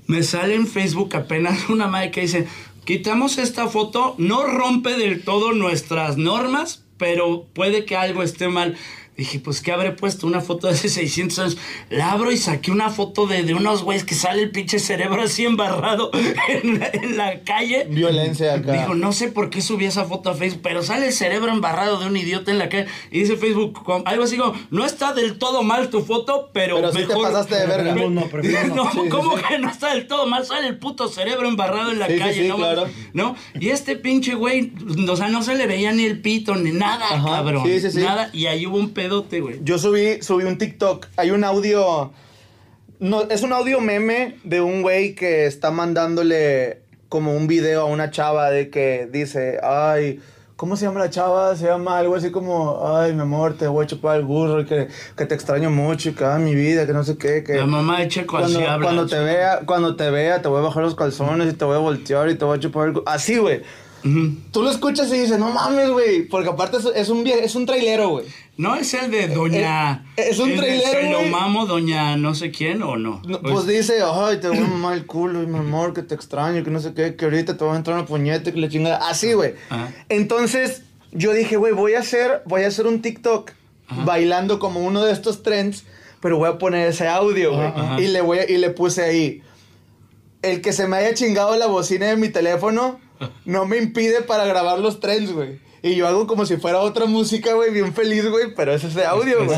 Me 0.07 0.23
sale 0.23 0.55
en 0.55 0.65
Facebook 0.65 1.15
apenas 1.15 1.69
una 1.69 1.87
madre 1.87 2.11
que 2.11 2.21
dice, 2.21 2.47
quitamos 2.85 3.37
esta 3.37 3.67
foto, 3.67 4.15
no 4.17 4.45
rompe 4.45 4.97
del 4.97 5.23
todo 5.23 5.51
nuestras 5.51 6.17
normas, 6.17 6.85
pero 6.97 7.45
puede 7.53 7.85
que 7.85 7.95
algo 7.95 8.23
esté 8.23 8.47
mal. 8.47 8.77
Dije, 9.19 9.37
pues, 9.41 9.59
¿qué 9.59 9.73
habré 9.73 9.91
puesto? 9.91 10.25
Una 10.27 10.39
foto 10.39 10.67
de 10.67 10.73
hace 10.75 10.87
600 10.89 11.39
años. 11.39 11.57
La 11.89 12.13
abro 12.13 12.31
y 12.31 12.37
saqué 12.37 12.71
una 12.71 12.89
foto 12.89 13.27
de, 13.27 13.43
de 13.43 13.53
unos 13.53 13.83
güeyes 13.83 14.05
que 14.05 14.15
sale 14.15 14.43
el 14.43 14.51
pinche 14.51 14.79
cerebro 14.79 15.21
así 15.23 15.45
embarrado 15.45 16.09
en 16.47 16.79
la, 16.79 16.89
en 16.93 17.17
la 17.17 17.41
calle. 17.41 17.85
Violencia 17.89 18.53
acá. 18.53 18.71
Dijo, 18.71 18.95
no 18.95 19.11
sé 19.11 19.27
por 19.27 19.49
qué 19.49 19.61
subí 19.61 19.83
esa 19.83 20.05
foto 20.05 20.29
a 20.29 20.35
Facebook, 20.35 20.61
pero 20.63 20.83
sale 20.83 21.07
el 21.07 21.13
cerebro 21.13 21.51
embarrado 21.51 21.99
de 21.99 22.05
un 22.05 22.15
idiota 22.15 22.49
en 22.49 22.59
la 22.59 22.69
calle. 22.69 22.85
Y 23.11 23.19
dice 23.19 23.35
Facebook, 23.35 23.83
algo 24.05 24.23
así 24.23 24.37
como, 24.37 24.53
no 24.71 24.85
está 24.85 25.11
del 25.11 25.37
todo 25.37 25.63
mal 25.63 25.89
tu 25.89 26.01
foto, 26.01 26.49
pero, 26.53 26.77
Pero 26.77 26.91
sí 26.93 26.99
te 26.99 27.07
mejor... 27.07 27.23
pasaste 27.23 27.55
de 27.55 27.67
verga. 27.67 27.95
No, 27.95 28.09
no, 28.09 28.21
prefiero 28.27 28.67
no. 28.73 28.85
No, 28.85 28.91
Sí, 28.93 29.09
¿cómo 29.09 29.37
sí. 29.37 29.43
que 29.49 29.59
no 29.59 29.69
está 29.69 29.93
del 29.93 30.07
todo 30.07 30.27
mal? 30.27 30.45
Sale 30.45 30.67
el 30.67 30.77
puto 30.77 31.09
cerebro 31.09 31.49
embarrado 31.49 31.91
en 31.91 31.99
la 31.99 32.07
calle, 32.07 32.43
sí, 32.43 32.47
¿no? 32.47 32.55
claro. 32.55 32.87
¿No? 33.11 33.35
Y 33.59 33.67
este 33.67 33.97
pinche 33.97 34.35
güey, 34.35 34.71
o 35.09 35.15
sea, 35.17 35.27
no 35.27 35.43
se 35.43 35.55
le 35.55 35.67
veía 35.67 35.91
ni 35.91 36.05
el 36.05 36.21
pito 36.21 36.55
ni 36.55 36.71
nada, 36.71 37.05
Ajá, 37.15 37.29
cabrón. 37.37 37.65
sí, 37.65 37.81
sí, 37.81 37.91
sí. 37.91 37.99
Nada, 37.99 38.29
y 38.31 38.45
ahí 38.45 38.65
hubo 38.65 38.77
un 38.77 38.91
pedote, 39.09 39.41
güey. 39.41 39.59
Yo 39.63 39.77
subí, 39.77 40.21
subí 40.21 40.43
un 40.43 40.57
TikTok. 40.57 41.07
Hay 41.17 41.31
un 41.31 41.43
audio. 41.43 42.11
No, 42.99 43.23
es 43.23 43.43
un 43.43 43.53
audio 43.53 43.79
meme 43.79 44.37
de 44.43 44.61
un 44.61 44.81
güey 44.81 45.15
que 45.15 45.45
está 45.45 45.71
mandándole 45.71 46.81
como 47.07 47.33
un 47.33 47.47
video 47.47 47.81
a 47.81 47.85
una 47.85 48.11
chava 48.11 48.51
de 48.51 48.69
que 48.69 49.09
dice, 49.11 49.59
ay, 49.63 50.19
¿cómo 50.57 50.75
se 50.75 50.85
llama 50.85 50.99
la 50.99 51.09
chava? 51.09 51.55
Se 51.55 51.65
llama 51.65 51.97
algo 51.97 52.15
así 52.15 52.29
como, 52.29 52.95
ay, 52.95 53.13
mi 53.13 53.21
amor, 53.21 53.57
te 53.57 53.67
voy 53.67 53.85
a 53.85 53.87
chupar 53.87 54.17
el 54.17 54.25
burro 54.25 54.61
y 54.61 54.65
que, 54.65 54.89
que 55.15 55.25
te 55.25 55.33
extraño 55.33 55.71
mucho 55.71 56.09
y 56.09 56.13
que, 56.13 56.25
ay, 56.25 56.43
mi 56.43 56.53
vida, 56.53 56.85
que 56.85 56.91
no 56.93 57.03
sé 57.03 57.17
qué, 57.17 57.43
que... 57.43 57.55
La 57.55 57.65
mamá 57.65 58.01
de 58.01 58.09
Checo 58.09 58.37
Cuando, 58.37 58.59
así 58.59 58.67
habla. 58.67 58.85
cuando 58.85 59.07
te 59.07 59.19
vea, 59.19 59.61
cuando 59.65 59.95
te 59.95 60.09
vea, 60.11 60.41
te 60.41 60.49
voy 60.49 60.59
a 60.59 60.63
bajar 60.63 60.83
los 60.83 60.95
calzones 60.95 61.53
y 61.53 61.55
te 61.55 61.63
voy 61.65 61.75
a 61.75 61.79
voltear 61.79 62.29
y 62.29 62.35
te 62.35 62.43
voy 62.43 62.57
a 62.57 62.59
chupar 62.59 62.89
el... 62.89 62.93
cu-". 62.95 63.03
Así, 63.05 63.37
güey. 63.37 63.61
Tú 64.51 64.63
lo 64.63 64.71
escuchas 64.71 65.09
y 65.13 65.19
dices, 65.19 65.37
no 65.39 65.51
mames, 65.51 65.89
güey. 65.89 66.23
Porque 66.27 66.49
aparte 66.49 66.77
es, 66.95 67.09
un, 67.09 67.25
es 67.27 67.55
un 67.55 67.65
trailero, 67.65 68.09
güey. 68.09 68.25
No 68.57 68.75
es 68.75 68.93
el 68.93 69.09
de 69.11 69.27
doña... 69.27 70.05
Eh, 70.17 70.27
es 70.31 70.39
un 70.39 70.55
trailero, 70.55 70.91
Se 70.91 71.11
lo 71.11 71.21
mamo 71.29 71.65
doña 71.65 72.17
no 72.17 72.35
sé 72.35 72.51
quién 72.51 72.81
o 72.83 72.97
no. 72.97 73.21
No, 73.25 73.41
pues 73.41 73.65
dice, 73.67 73.99
ay, 74.03 74.39
te 74.39 74.49
voy 74.49 74.57
a 74.57 74.61
mamar 74.61 74.95
el 74.97 75.05
culo 75.05 75.41
y 75.43 75.47
mi 75.47 75.57
amor, 75.59 75.93
que 75.93 76.01
te 76.03 76.13
extraño, 76.15 76.63
que 76.63 76.69
no 76.69 76.79
sé 76.79 76.93
qué, 76.93 77.15
que 77.15 77.25
ahorita 77.25 77.55
te 77.57 77.63
voy 77.63 77.73
a 77.73 77.77
entrar 77.77 77.97
una 77.97 78.05
puñeta, 78.05 78.51
que 78.51 78.59
le 78.59 78.67
chingada. 78.69 79.07
Así, 79.09 79.33
güey. 79.33 79.53
Ajá. 79.69 79.91
Entonces, 80.09 80.83
yo 81.11 81.33
dije, 81.33 81.55
güey, 81.57 81.73
voy 81.73 81.93
a 81.93 81.99
hacer, 81.99 82.41
voy 82.45 82.63
a 82.63 82.67
hacer 82.67 82.85
un 82.87 83.01
TikTok 83.01 83.51
bailando 84.05 84.59
como 84.59 84.81
uno 84.81 85.03
de 85.03 85.11
estos 85.13 85.41
trends, 85.41 85.85
pero 86.21 86.37
voy 86.37 86.49
a 86.49 86.57
poner 86.57 86.87
ese 86.89 87.07
audio, 87.07 87.55
güey. 87.55 88.03
Y 88.03 88.07
le 88.07 88.21
voy 88.21 88.39
a- 88.39 88.49
y 88.49 88.57
le 88.57 88.69
puse 88.69 89.03
ahí. 89.03 89.41
El 90.41 90.61
que 90.61 90.73
se 90.73 90.87
me 90.87 90.97
haya 90.97 91.13
chingado 91.13 91.55
la 91.55 91.67
bocina 91.67 92.05
de 92.07 92.15
mi 92.17 92.29
teléfono 92.29 92.99
no 93.45 93.65
me 93.65 93.77
impide 93.77 94.21
para 94.21 94.45
grabar 94.45 94.79
los 94.79 94.99
trends, 94.99 95.31
güey. 95.31 95.59
Y 95.81 95.95
yo 95.95 96.07
hago 96.07 96.27
como 96.27 96.45
si 96.45 96.57
fuera 96.57 96.79
otra 96.79 97.05
música, 97.05 97.53
güey, 97.53 97.71
bien 97.71 97.93
feliz, 97.93 98.29
güey, 98.29 98.53
pero 98.53 98.73
ese 98.73 98.87
es 98.87 98.95
de 98.95 99.05
audio, 99.05 99.45
güey. 99.45 99.57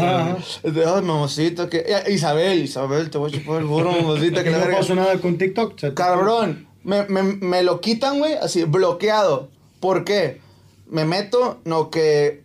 Es 0.63 0.73
de, 0.73 0.85
ay, 0.85 1.01
mamacita, 1.01 1.67
que... 1.67 1.83
Isabel, 2.09 2.63
Isabel, 2.63 3.09
te 3.09 3.17
voy 3.17 3.31
a 3.31 3.37
chupar 3.37 3.61
el 3.61 3.65
burro, 3.65 3.91
mamacita, 4.01 4.43
que 4.43 4.51
no 4.51 4.59
pasó 4.59 4.93
nada 4.93 5.17
con 5.19 5.37
TikTok. 5.37 5.93
Cabrón, 5.95 6.67
me, 6.83 7.05
me, 7.05 7.23
me 7.23 7.63
lo 7.63 7.81
quitan, 7.81 8.19
güey, 8.19 8.33
así, 8.35 8.63
bloqueado. 8.65 9.49
¿Por 9.79 10.03
qué? 10.03 10.41
Me 10.87 11.05
meto, 11.05 11.59
no, 11.65 11.89
que 11.89 12.43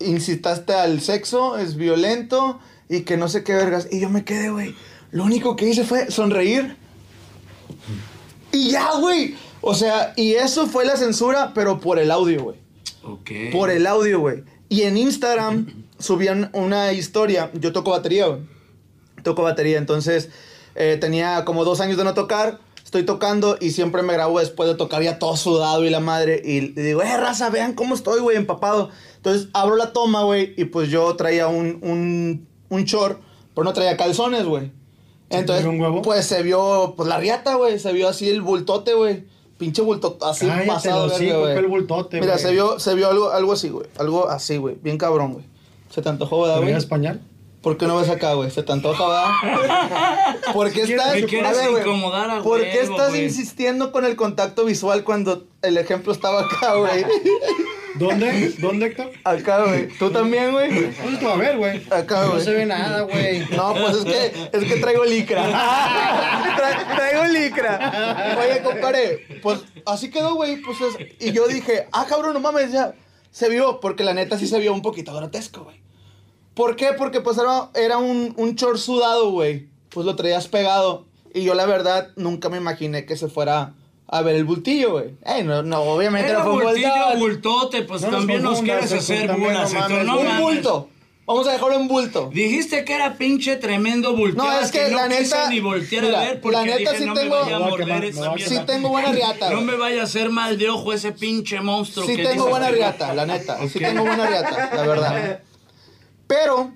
incitaste 0.00 0.74
al 0.74 1.00
sexo, 1.00 1.56
es 1.56 1.76
violento 1.76 2.60
y 2.88 3.00
que 3.00 3.16
no 3.16 3.28
sé 3.28 3.42
qué 3.42 3.54
vergas. 3.54 3.88
Y 3.90 4.00
yo 4.00 4.10
me 4.10 4.24
quedé, 4.24 4.50
güey. 4.50 4.74
Lo 5.10 5.24
único 5.24 5.56
que 5.56 5.68
hice 5.68 5.84
fue 5.84 6.10
sonreír. 6.10 6.76
Y 8.52 8.70
ya, 8.70 8.98
güey. 8.98 9.36
O 9.66 9.72
sea, 9.74 10.12
y 10.14 10.34
eso 10.34 10.66
fue 10.66 10.84
la 10.84 10.94
censura, 10.98 11.52
pero 11.54 11.80
por 11.80 11.98
el 11.98 12.10
audio, 12.10 12.42
güey. 12.42 12.56
Ok. 13.02 13.30
Por 13.50 13.70
el 13.70 13.86
audio, 13.86 14.20
güey. 14.20 14.44
Y 14.68 14.82
en 14.82 14.98
Instagram 14.98 15.86
subían 15.98 16.50
una 16.52 16.92
historia. 16.92 17.50
Yo 17.54 17.72
toco 17.72 17.90
batería, 17.90 18.26
güey. 18.26 18.40
Toco 19.22 19.42
batería. 19.42 19.78
Entonces, 19.78 20.28
eh, 20.74 20.98
tenía 21.00 21.46
como 21.46 21.64
dos 21.64 21.80
años 21.80 21.96
de 21.96 22.04
no 22.04 22.12
tocar. 22.12 22.60
Estoy 22.84 23.04
tocando 23.04 23.56
y 23.58 23.70
siempre 23.70 24.02
me 24.02 24.12
grabo 24.12 24.38
después 24.38 24.68
de 24.68 24.74
tocar 24.74 25.02
ya 25.02 25.18
todo 25.18 25.34
sudado 25.38 25.82
y 25.82 25.88
la 25.88 26.00
madre. 26.00 26.42
Y 26.44 26.60
digo, 26.60 27.02
eh, 27.02 27.16
raza, 27.16 27.48
vean 27.48 27.72
cómo 27.72 27.94
estoy, 27.94 28.20
güey, 28.20 28.36
empapado. 28.36 28.90
Entonces, 29.16 29.48
abro 29.54 29.76
la 29.76 29.94
toma, 29.94 30.24
güey. 30.24 30.52
Y 30.58 30.66
pues 30.66 30.90
yo 30.90 31.16
traía 31.16 31.48
un, 31.48 31.78
un, 31.80 32.46
un 32.68 32.84
short, 32.84 33.18
pero 33.54 33.64
no 33.64 33.72
traía 33.72 33.96
calzones, 33.96 34.44
güey. 34.44 34.72
Entonces, 35.30 35.64
¿Se 35.64 35.70
vio 35.70 35.78
un 35.78 35.80
huevo? 35.80 36.02
pues 36.02 36.26
se 36.26 36.42
vio, 36.42 36.92
pues 36.98 37.08
la 37.08 37.16
riata, 37.16 37.54
güey. 37.54 37.78
Se 37.78 37.94
vio 37.94 38.10
así 38.10 38.28
el 38.28 38.42
bultote, 38.42 38.92
güey. 38.92 39.32
Pinche 39.58 39.82
bultote, 39.82 40.24
así 40.26 40.46
Cállate, 40.46 40.66
pasado, 40.66 41.04
el 41.04 41.10
verga, 41.20 41.38
güey. 41.38 41.56
el 41.58 41.66
bultote, 41.66 42.20
Mira, 42.20 42.32
güey. 42.32 42.44
se 42.44 42.52
vio, 42.52 42.78
se 42.80 42.94
vio 42.94 43.08
algo, 43.08 43.30
algo 43.30 43.52
así, 43.52 43.68
güey. 43.68 43.86
Algo 43.98 44.28
así, 44.28 44.56
güey. 44.56 44.76
Bien 44.82 44.98
cabrón, 44.98 45.34
güey. 45.34 45.44
Se 45.90 46.02
te 46.02 46.08
antojó, 46.08 46.40
¿verdad, 46.42 46.56
¿Traía 46.56 46.70
güey? 46.72 46.78
español? 46.78 47.20
¿Por 47.64 47.76
qué 47.78 47.86
no 47.86 47.96
ves 47.96 48.10
acá, 48.10 48.34
güey? 48.34 48.50
Se 48.50 48.62
te 48.62 48.70
antoja, 48.72 49.08
¿verdad? 49.08 50.36
¿Por 50.52 50.70
qué 50.70 50.82
estás, 50.82 51.14
Me 51.14 51.24
quieres 51.24 51.50
a 51.58 51.62
ver, 51.62 51.70
güey, 51.70 51.82
incomodar 51.82 52.30
a 52.30 52.42
¿Por 52.42 52.60
qué 52.60 52.80
huevo, 52.82 52.92
estás 52.94 53.08
güey? 53.10 53.24
insistiendo 53.24 53.90
con 53.90 54.04
el 54.04 54.14
contacto 54.16 54.64
visual 54.66 55.02
cuando 55.02 55.44
el 55.62 55.78
ejemplo 55.78 56.12
estaba 56.12 56.42
acá, 56.42 56.74
güey? 56.74 57.04
¿Dónde? 57.94 58.50
¿Dónde, 58.58 58.86
Héctor? 58.86 59.10
Acá, 59.24 59.64
güey. 59.64 59.88
¿Tú 59.98 60.10
también, 60.10 60.50
güey? 60.52 60.90
Pues 60.92 61.22
a 61.22 61.36
ver, 61.36 61.56
güey. 61.56 61.80
Acá, 61.90 62.24
No 62.24 62.32
güey. 62.32 62.44
se 62.44 62.52
ve 62.52 62.66
nada, 62.66 63.02
güey. 63.02 63.46
No, 63.56 63.72
pues 63.72 63.96
es 63.98 64.04
que, 64.04 64.48
es 64.58 64.64
que 64.64 64.76
traigo 64.80 65.04
licra. 65.04 65.44
Tra- 66.56 66.96
traigo 66.96 67.24
licra. 67.26 68.36
Oye, 68.40 68.62
compadre, 68.62 69.26
pues 69.42 69.60
así 69.86 70.10
quedó, 70.10 70.34
güey. 70.34 70.56
Pues 70.60 70.78
es- 70.80 70.96
y 71.20 71.32
yo 71.32 71.46
dije, 71.46 71.86
ah, 71.92 72.04
cabrón, 72.08 72.34
no 72.34 72.40
mames, 72.40 72.72
ya. 72.72 72.94
Se 73.30 73.48
vio, 73.48 73.78
porque 73.80 74.02
la 74.04 74.12
neta 74.12 74.38
sí 74.38 74.46
se 74.48 74.58
vio 74.58 74.72
un 74.74 74.82
poquito 74.82 75.14
grotesco, 75.14 75.62
güey. 75.64 75.83
¿Por 76.54 76.76
qué? 76.76 76.88
Porque 76.96 77.20
pues 77.20 77.36
era, 77.38 77.70
era 77.74 77.98
un, 77.98 78.34
un 78.36 78.54
short 78.54 78.78
sudado, 78.78 79.30
güey. 79.30 79.68
Pues 79.90 80.06
lo 80.06 80.16
traías 80.16 80.48
pegado. 80.48 81.04
Y 81.32 81.42
yo, 81.42 81.54
la 81.54 81.66
verdad, 81.66 82.10
nunca 82.16 82.48
me 82.48 82.58
imaginé 82.58 83.04
que 83.06 83.16
se 83.16 83.28
fuera 83.28 83.74
a 84.06 84.22
ver 84.22 84.36
el 84.36 84.44
bultillo, 84.44 84.92
güey. 84.92 85.16
Ey, 85.24 85.42
no, 85.42 85.62
no, 85.62 85.80
obviamente 85.82 86.28
Era 86.30 86.40
no 86.40 86.44
fue 86.44 86.52
un 86.54 86.62
bultillo, 86.62 86.88
bultón. 86.88 87.20
bultote, 87.20 87.82
pues 87.82 88.02
No 88.02 88.10
nos 88.10 88.20
también 88.20 88.42
nos 88.42 88.58
confundas, 88.58 88.78
quieres 88.86 88.92
hacer 89.10 89.32
bulas, 89.36 89.72
no 89.72 90.04
no 90.04 90.20
un 90.20 90.40
bulto. 90.40 90.88
Vamos 91.26 91.48
a 91.48 91.52
dejarlo 91.52 91.76
en 91.76 91.88
bulto. 91.88 92.30
Dijiste 92.34 92.84
que 92.84 92.92
era 92.94 93.16
pinche 93.16 93.56
tremendo 93.56 94.14
bulteado. 94.14 94.46
No, 94.50 94.60
es 94.60 94.70
que 94.70 94.90
la 94.90 95.08
quise 95.08 95.22
neta- 95.22 95.48
ni 95.48 95.58
voltear 95.60 96.04
mira, 96.04 96.20
a 96.20 96.24
ver 96.24 96.40
porque 96.42 96.56
la 96.58 96.64
neta 96.66 96.76
dije, 96.78 96.98
sí 96.98 97.04
no 97.06 97.14
tengo- 97.14 97.34
me 97.36 97.40
vaya 97.44 97.56
a 97.56 97.58
morder 97.60 98.04
esa 98.04 98.34
mierda. 98.34 98.46
Sí 98.54 98.60
tengo 98.66 98.88
buena 98.90 99.10
riata, 99.10 99.50
No 99.50 99.62
me 99.62 99.74
vaya 99.76 100.02
a 100.02 100.04
hacer 100.04 100.28
mal 100.28 100.58
de 100.58 100.68
ojo 100.68 100.92
ese 100.92 101.12
pinche 101.12 101.62
monstruo 101.62 102.06
Sí 102.06 102.16
que 102.16 102.24
tengo 102.24 102.46
buena 102.48 102.68
que- 102.68 102.74
riata, 102.76 103.14
la 103.14 103.24
neta. 103.24 103.58
Sí 103.68 103.78
tengo 103.78 104.04
buena 104.04 104.26
riata, 104.26 104.70
la 104.76 104.82
verdad. 104.86 105.40
Pero, 106.34 106.72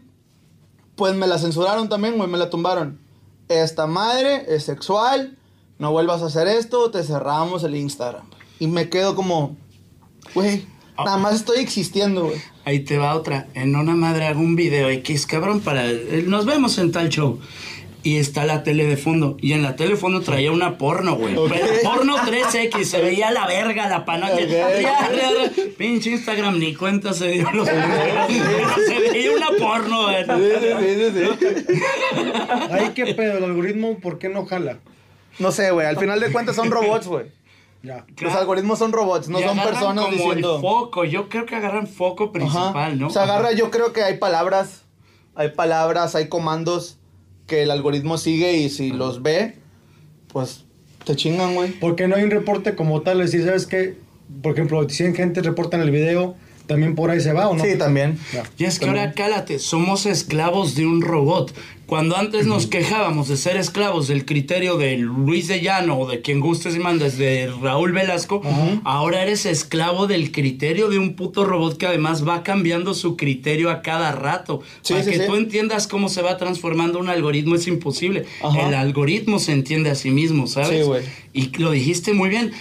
pues 0.95 1.15
me 1.15 1.27
la 1.27 1.39
censuraron 1.39 1.89
también, 1.89 2.17
güey, 2.17 2.29
me 2.29 2.39
la 2.39 2.49
tumbaron. 2.49 3.01
Esta 3.49 3.87
madre 3.89 4.45
es 4.49 4.65
sexual, 4.65 5.37
no 5.79 5.91
vuelvas 5.91 6.23
a 6.23 6.27
hacer 6.27 6.47
esto, 6.47 6.91
te 6.93 7.03
cerramos 7.03 7.65
el 7.65 7.75
Instagram. 7.75 8.27
Y 8.61 8.69
me 8.69 8.89
quedo 8.89 9.17
como, 9.17 9.57
güey, 10.35 10.65
nada 10.97 11.17
más 11.17 11.35
estoy 11.35 11.59
existiendo, 11.59 12.27
güey. 12.27 12.41
Ahí 12.65 12.81
te 12.81 12.99
va 12.99 13.17
otra. 13.17 13.49
En 13.55 13.75
una 13.75 13.95
madre 13.95 14.27
hago 14.27 14.41
un 14.41 14.55
video 14.55 14.89
X, 14.91 15.27
cabrón, 15.27 15.61
para... 15.61 15.91
eh, 15.91 16.23
Nos 16.27 16.45
vemos 16.47 16.79
en 16.79 16.93
tal 16.93 17.09
show. 17.09 17.41
Y 18.09 18.17
está 18.17 18.47
la 18.47 18.63
tele 18.63 18.87
de 18.87 18.97
fondo. 18.97 19.37
Y 19.39 19.53
en 19.53 19.63
la 19.63 19.77
tele 19.77 19.91
de 19.91 19.97
fondo 19.99 20.23
traía 20.23 20.51
una 20.51 20.79
porno, 20.79 21.17
güey. 21.17 21.35
Pero 21.35 21.67
Porno 21.85 22.17
3X. 22.17 22.85
Se 22.85 23.03
veía 23.03 23.31
la 23.31 23.47
verga, 23.47 23.87
la 23.87 24.07
panocha. 24.07 24.33
Ok. 24.33 24.41
Ya, 24.49 24.71
ya, 24.81 25.11
ya. 25.13 25.63
Pinche 25.77 26.13
Instagram 26.13 26.59
ni 26.59 26.75
cuenta 26.75 27.13
se 27.13 27.29
dio 27.29 27.51
los 27.53 27.69
Se 28.87 29.01
veía 29.11 29.33
una 29.33 29.51
porno, 29.59 30.05
güey. 30.05 30.25
Sí, 30.25 30.31
sí, 30.59 30.71
sí, 30.81 31.11
sí, 31.13 31.37
sí. 31.37 31.83
Ahí 32.71 32.93
qué 32.95 33.13
pedo, 33.13 33.37
el 33.37 33.45
algoritmo, 33.45 33.99
¿por 33.99 34.19
qué 34.19 34.31
no 34.31 34.47
jala? 34.47 34.79
No 35.39 35.53
sé, 35.53 35.71
güey, 35.71 35.87
al 35.87 35.99
final 35.99 36.19
de 36.19 36.33
cuentas 36.33 36.57
son 36.57 36.71
robots, 36.71 37.09
güey. 37.09 37.27
Ya. 37.83 38.07
Los 38.21 38.33
algoritmos 38.33 38.79
son 38.79 38.93
robots, 38.93 39.29
no 39.29 39.39
Y 39.39 39.43
son 39.43 39.59
personas 39.59 40.07
como 40.07 40.17
diciendo... 40.17 40.57
el 40.57 40.63
foco. 40.63 41.05
Yo 41.05 41.29
creo 41.29 41.45
que 41.45 41.57
agarran 41.57 41.87
foco 41.87 42.25
Ajá. 42.25 42.33
principal, 42.33 42.99
¿no? 42.99 43.11
Se 43.11 43.19
agarra, 43.19 43.53
yo 43.53 43.71
creo 43.71 43.93
que 43.93 44.03
hay 44.03 44.17
palabras, 44.17 44.87
hay 45.35 45.51
palabras, 45.51 46.15
hay 46.15 46.31
comandos 46.31 46.98
que 47.49 47.65
el 47.65 47.73
algoritmo 47.73 48.19
sigue 48.19 48.59
y 48.59 48.69
si 48.69 48.93
los 48.93 49.23
ve, 49.23 49.55
pues 50.33 50.67
te 51.05 51.17
chingan, 51.17 51.55
güey. 51.55 51.73
Porque 51.73 52.07
no 52.07 52.15
hay 52.15 52.23
un 52.23 52.31
reporte 52.31 52.77
como 52.77 53.01
tal, 53.01 53.21
es 53.21 53.33
decir, 53.33 53.47
¿sabes 53.47 53.67
qué? 53.67 53.97
Por 54.43 54.53
ejemplo, 54.53 54.89
si 54.89 54.97
100 54.97 55.17
gente 55.17 55.43
reportan 55.43 55.81
el 55.81 55.91
video, 55.91 56.37
también 56.69 56.95
por 56.95 57.11
ahí 57.11 57.21
se 57.21 57.33
va, 57.33 57.49
¿o 57.49 57.57
no? 57.57 57.65
Sí, 57.65 57.77
también. 57.77 58.19
Y 58.59 58.65
es 58.65 58.79
que 58.79 58.87
ahora 58.87 59.13
cálate, 59.13 59.59
somos 59.59 60.07
esclavos 60.07 60.77
de 60.77 60.87
un 60.87 61.01
robot. 61.03 61.53
Cuando 61.87 62.19
antes 62.19 62.47
nos 62.47 62.67
quejábamos 62.67 63.29
de 63.29 63.39
ser 63.39 63.57
esclavos 63.57 64.09
del 64.09 64.27
criterio 64.27 64.77
de 64.77 64.99
Luis 64.99 65.49
de 65.49 65.63
Llano 65.63 65.99
o 65.99 66.07
de 66.07 66.21
quien 66.21 66.39
gustes 66.39 66.77
y 66.77 66.79
mandes 66.79 67.17
de 67.17 67.51
Raúl 67.63 67.93
Velasco, 67.93 68.43
ahora 68.85 69.23
eres 69.23 69.47
esclavo 69.47 70.07
del 70.07 70.31
criterio 70.31 70.91
de 70.91 70.99
un 70.99 71.17
puto 71.17 71.47
robot 71.47 71.79
que 71.79 71.87
además 71.87 72.29
va 72.29 72.43
cambiando 72.43 72.93
su 72.93 73.17
criterio 73.17 73.71
a 73.71 73.81
cada 73.81 74.13
rato. 74.13 74.61
Sí, 74.83 74.93
Para 74.93 75.05
sí, 75.05 75.13
que 75.13 75.19
sí. 75.21 75.23
tú 75.27 75.37
entiendas 75.37 75.87
cómo 75.87 76.11
se 76.11 76.21
va 76.21 76.37
transformando 76.37 76.99
un 76.99 77.09
algoritmo 77.09 77.55
es 77.55 77.67
imposible. 77.67 78.27
El 78.67 78.75
algoritmo 78.75 79.39
se 79.39 79.53
entiende 79.53 79.89
a 79.89 79.95
sí 79.95 80.11
mismo, 80.11 80.47
¿sabes? 80.47 80.69
Sí, 80.69 80.83
güey. 80.83 81.03
Y 81.33 81.57
lo 81.57 81.71
dijiste 81.71 82.13
muy 82.13 82.29
bien. 82.29 82.53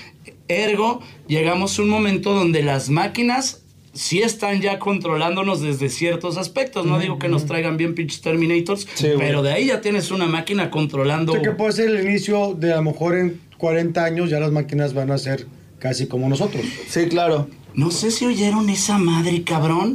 Ergo, 0.47 1.01
llegamos 1.27 1.77
a 1.77 1.81
un 1.81 1.89
momento 1.89 2.33
donde 2.33 2.63
las 2.63 2.89
máquinas 2.89 3.63
sí 3.97 4.19
están 4.21 4.61
ya 4.61 4.79
controlándonos 4.79 5.61
desde 5.61 5.89
ciertos 5.89 6.37
aspectos. 6.37 6.85
No 6.85 6.99
digo 6.99 7.19
que 7.19 7.27
nos 7.27 7.45
traigan 7.45 7.77
bien 7.77 7.95
pinches 7.95 8.21
Terminators, 8.21 8.87
Sí, 8.93 9.07
pero 9.17 9.41
de 9.41 9.51
ahí 9.53 9.65
ya 9.67 9.81
tienes 9.81 10.11
una 10.11 10.25
máquina 10.27 10.69
controlando. 10.71 11.33
O 11.33 11.35
sea, 11.35 11.43
que 11.43 11.51
puede 11.51 11.71
ser 11.73 11.89
el 11.89 12.05
inicio 12.07 12.53
de 12.53 12.73
a 12.73 12.77
lo 12.77 12.83
mejor 12.83 13.17
en 13.17 13.39
40 13.57 14.03
años 14.03 14.29
ya 14.29 14.39
las 14.39 14.51
máquinas 14.51 14.93
van 14.93 15.11
a 15.11 15.17
ser 15.17 15.47
casi 15.79 16.07
como 16.07 16.29
nosotros. 16.29 16.63
Sí, 16.87 17.07
claro. 17.07 17.47
No 17.73 17.91
sé 17.91 18.09
si 18.09 18.25
oyeron 18.25 18.69
esa 18.71 18.97
madre, 18.97 19.43
cabrón, 19.43 19.93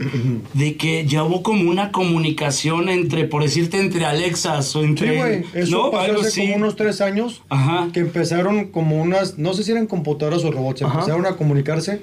de 0.55 0.77
que 0.77 1.05
ya 1.05 1.25
hubo 1.25 1.43
como 1.43 1.69
una 1.69 1.91
comunicación 1.91 2.89
entre, 2.89 3.25
por 3.25 3.43
decirte, 3.43 3.81
entre 3.81 4.05
Alexas 4.05 4.77
o 4.77 4.81
Sí, 4.83 4.87
entre. 4.87 5.17
güey. 5.17 5.45
Eso 5.53 5.77
¿no? 5.85 5.91
pasó 5.91 6.13
hace 6.21 6.29
así. 6.29 6.41
como 6.43 6.57
unos 6.57 6.77
tres 6.77 7.01
años. 7.01 7.43
Ajá. 7.49 7.89
Que 7.93 7.99
empezaron 8.01 8.67
como 8.67 9.03
unas, 9.03 9.37
no 9.39 9.53
sé 9.55 9.65
si 9.65 9.73
eran 9.73 9.87
computadoras 9.89 10.45
o 10.45 10.53
robots, 10.53 10.83
Ajá. 10.83 11.01
empezaron 11.01 11.27
a 11.27 11.37
comunicarse. 11.37 12.03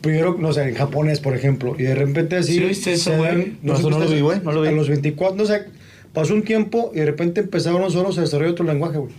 Primero, 0.00 0.36
no 0.38 0.52
sé, 0.52 0.68
en 0.68 0.74
japonés, 0.74 1.20
por 1.20 1.34
ejemplo. 1.34 1.74
Y 1.78 1.82
de 1.82 1.94
repente 1.94 2.36
así. 2.36 2.54
¿Sí 2.54 2.60
viste 2.60 2.92
eso, 2.92 3.10
se 3.10 3.16
güey? 3.16 3.56
No, 3.62 3.74
eso 3.74 3.90
lo 3.90 3.98
vi, 4.08 4.20
güey, 4.20 4.40
no 4.42 4.52
lo 4.52 4.62
vi. 4.62 4.68
A 4.68 4.72
los 4.72 4.88
24, 4.88 5.36
no 5.36 5.44
sé, 5.44 5.64
pasó 6.12 6.34
un 6.34 6.42
tiempo 6.42 6.90
y 6.94 7.00
de 7.00 7.06
repente 7.06 7.40
empezaron 7.40 7.90
solos 7.90 8.18
a 8.18 8.22
desarrollar 8.22 8.52
otro 8.52 8.64
lenguaje, 8.64 8.98
güey. 8.98 9.12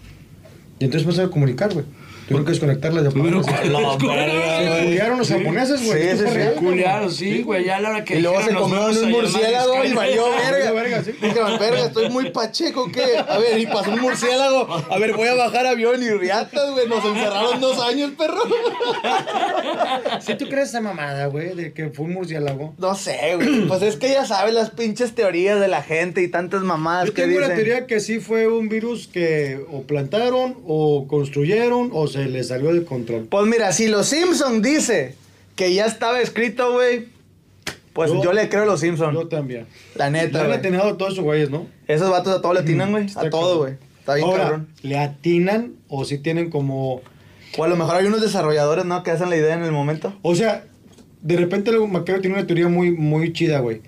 Y 0.79 0.85
entonces 0.85 1.03
empezaron 1.03 1.29
a 1.29 1.33
comunicar, 1.33 1.73
güey. 1.73 1.85
Tuvieron 2.31 2.45
que 2.45 2.51
desconectarlas 2.51 3.03
de 3.03 3.11
Pero, 3.11 3.43
japonés. 3.43 4.31
Se 4.77 4.83
culiaron 4.85 5.17
los 5.19 5.29
japoneses, 5.29 5.85
güey. 5.85 6.01
Sí, 6.01 6.09
sí, 6.17 6.23
fue 6.23 6.31
sí. 6.31 6.37
güey. 6.39 6.55
Culiado, 6.55 7.09
sí, 7.09 7.41
güey, 7.43 7.65
ya 7.65 7.77
a 7.77 7.81
la 7.81 7.89
hora 7.89 8.03
que 8.05 8.17
Y 8.17 8.21
luego 8.21 8.41
se 8.41 8.53
comieron 8.53 8.97
un 8.97 9.11
murciélago 9.11 9.85
y 9.85 9.93
valió 9.93 10.25
verga. 10.29 10.71
verga, 10.71 11.03
sí. 11.03 11.11
Dijeron, 11.21 11.59
verga, 11.59 11.85
estoy 11.85 12.09
muy 12.09 12.29
pacheco, 12.31 12.91
¿qué? 12.91 13.17
A 13.17 13.37
ver, 13.37 13.59
y 13.59 13.65
pasó 13.67 13.91
un 13.91 13.99
murciélago. 14.01 14.67
A 14.89 14.97
ver, 14.97 15.13
voy 15.13 15.27
a 15.27 15.35
bajar 15.35 15.65
avión 15.67 16.01
y 16.01 16.09
riatas, 16.09 16.71
güey. 16.71 16.87
Nos 16.87 17.03
encerraron 17.05 17.59
dos 17.61 17.79
años, 17.81 18.11
perro. 18.17 18.41
¿Sí 20.21 20.35
tú 20.35 20.47
crees 20.47 20.69
esa 20.69 20.81
mamada, 20.81 21.25
güey? 21.27 21.55
De 21.55 21.73
que 21.73 21.89
fue 21.89 22.05
un 22.05 22.13
murciélago. 22.13 22.73
No 22.77 22.95
sé, 22.95 23.35
güey. 23.35 23.67
Pues 23.67 23.81
es 23.81 23.95
que 23.97 24.09
ya 24.09 24.25
sabes 24.25 24.53
las 24.53 24.69
pinches 24.71 25.13
teorías 25.15 25.59
de 25.59 25.67
la 25.67 25.81
gente 25.83 26.21
y 26.21 26.27
tantas 26.27 26.61
mamadas 26.61 27.07
Yo 27.07 27.13
que 27.13 27.23
tengo 27.23 27.39
la 27.39 27.49
dicen. 27.49 27.63
teoría 27.63 27.87
que 27.87 27.99
sí 27.99 28.19
fue 28.19 28.47
un 28.47 28.69
virus 28.69 29.07
que 29.07 29.59
o 29.71 29.83
plantaron, 29.83 30.57
o 30.65 31.07
construyeron, 31.07 31.89
o 31.93 32.07
se 32.07 32.20
les 32.27 32.47
salió 32.49 32.73
de 32.73 32.83
control. 32.83 33.27
Pues 33.29 33.45
mira, 33.47 33.71
si 33.73 33.87
los 33.87 34.07
Simpson 34.07 34.61
dice 34.61 35.15
que 35.55 35.73
ya 35.73 35.85
estaba 35.85 36.21
escrito, 36.21 36.73
güey, 36.73 37.07
pues 37.93 38.11
yo, 38.11 38.23
Yo- 38.23 38.33
le 38.33 38.47
creo 38.49 38.63
a 38.63 38.65
los 38.65 38.79
Simpson. 38.79 39.13
Yo 39.13 39.27
también. 39.27 39.65
La 39.95 40.09
Le 40.09 40.23
neta, 40.23 40.41
han 40.41 40.47
güey. 40.47 40.57
atinado 40.59 40.89
a 40.89 40.97
todos 40.97 41.13
esos 41.13 41.23
güeyes, 41.25 41.49
¿no? 41.49 41.67
Esos 41.87 42.09
vatos 42.09 42.33
a 42.37 42.41
todo 42.41 42.53
le 42.53 42.61
atinan, 42.61 42.91
güey. 42.91 43.07
A 43.15 43.29
todo, 43.29 43.59
güey. 43.59 43.73
Está 43.99 44.15
bien 44.15 44.27
Ahora, 44.27 44.43
cabrón. 44.43 44.67
¿le 44.81 44.97
atinan 44.97 45.73
o 45.87 46.05
si 46.05 46.17
tienen 46.17 46.49
como... 46.49 47.01
O 47.57 47.63
a 47.63 47.67
lo 47.67 47.75
mejor 47.75 47.97
hay 47.97 48.05
unos 48.05 48.21
desarrolladores, 48.21 48.85
¿no? 48.85 49.03
Que 49.03 49.11
hacen 49.11 49.29
la 49.29 49.35
idea 49.35 49.53
en 49.55 49.63
el 49.63 49.71
momento. 49.73 50.13
O 50.21 50.35
sea, 50.35 50.63
de 51.21 51.35
repente 51.35 51.69
el 51.69 51.79
Macario 51.87 52.21
tiene 52.21 52.37
una 52.37 52.47
teoría 52.47 52.69
muy, 52.69 52.91
muy 52.91 53.33
chida, 53.33 53.59
güey. 53.59 53.81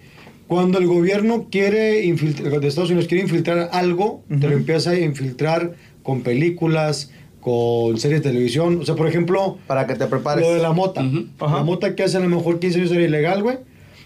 Cuando 0.48 0.78
el 0.78 0.86
gobierno 0.86 1.48
quiere 1.50 2.04
infiltrar, 2.04 2.60
de 2.60 2.68
Estados 2.68 2.90
Unidos 2.90 3.08
quiere 3.08 3.24
infiltrar 3.24 3.70
algo, 3.72 4.22
te 4.28 4.48
lo 4.50 4.52
empieza 4.52 4.92
a 4.92 5.00
infiltrar 5.00 5.74
con 6.04 6.22
películas, 6.22 7.10
con 7.44 7.98
series 8.00 8.24
de 8.24 8.30
televisión. 8.30 8.80
O 8.82 8.86
sea, 8.86 8.96
por 8.96 9.08
ejemplo, 9.08 9.58
Para 9.68 9.86
que 9.86 9.96
te 9.96 10.08
prepares. 10.08 10.46
lo 10.46 10.54
de 10.54 10.62
la 10.62 10.72
mota. 10.72 11.02
Ujú. 11.04 11.26
Ajá. 11.40 11.58
La 11.58 11.64
mota 11.64 11.96
que 11.96 12.04
hace 12.04 12.18
a 12.18 12.20
lo 12.22 12.30
mejor 12.30 12.60
15 12.60 12.80
años 12.80 12.92
era 12.92 13.02
ilegal, 13.04 13.44
güey. 13.44 13.58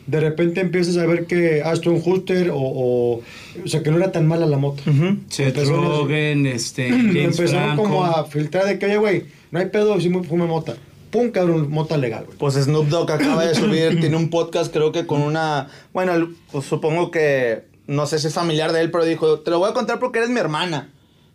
De 0.08 0.20
repente 0.22 0.62
empiezas 0.62 0.96
a 0.98 1.06
ver 1.06 1.26
que 1.26 1.62
Aston 1.64 2.02
Huster 2.04 2.50
o, 2.52 2.58
o... 2.58 3.22
O 3.64 3.68
sea, 3.68 3.84
que 3.84 3.92
no 3.92 3.98
era 3.98 4.12
tan 4.12 4.26
mala 4.28 4.46
la 4.46 4.58
mota. 4.58 4.82
Ujú. 4.90 5.18
Se 5.28 5.48
Empezaron 5.50 5.84
a- 5.84 5.88
droguen, 5.90 6.46
este, 6.48 6.90
James 6.90 7.16
Empezaron 7.38 7.76
Franco. 7.76 7.84
como 7.84 8.06
a 8.06 8.24
filtrar 8.26 8.66
de 8.66 8.80
que, 8.80 8.86
oye, 8.86 8.98
güey, 8.98 9.26
no 9.52 9.60
hay 9.60 9.66
pedo 9.68 10.00
si 10.00 10.10
me 10.10 10.24
fume 10.24 10.46
mota. 10.46 10.76
Pum, 11.12 11.30
cabrón, 11.32 11.70
mota 11.70 11.98
legal, 11.98 12.26
güey. 12.26 12.38
Pues 12.38 12.56
Snoop 12.56 12.88
Dogg 12.88 13.12
acaba 13.12 13.46
de 13.46 13.54
subir, 13.56 14.00
tiene 14.00 14.16
un 14.18 14.30
podcast 14.30 14.72
creo 14.74 14.92
que 14.92 15.06
con 15.06 15.22
una, 15.22 15.68
bueno, 15.94 16.30
pues 16.52 16.66
supongo 16.66 17.12
que, 17.12 17.64
no 17.88 18.06
sé 18.06 18.20
si 18.20 18.28
es 18.28 18.34
familiar 18.34 18.72
de 18.74 18.82
él, 18.82 18.92
pero 18.92 19.06
dijo, 19.06 19.40
te 19.40 19.50
lo 19.52 19.60
voy 19.60 19.70
a 19.70 19.74
contar 19.74 20.00
porque 20.00 20.20
eres 20.20 20.30
mi 20.32 20.40
hermana. 20.40 20.90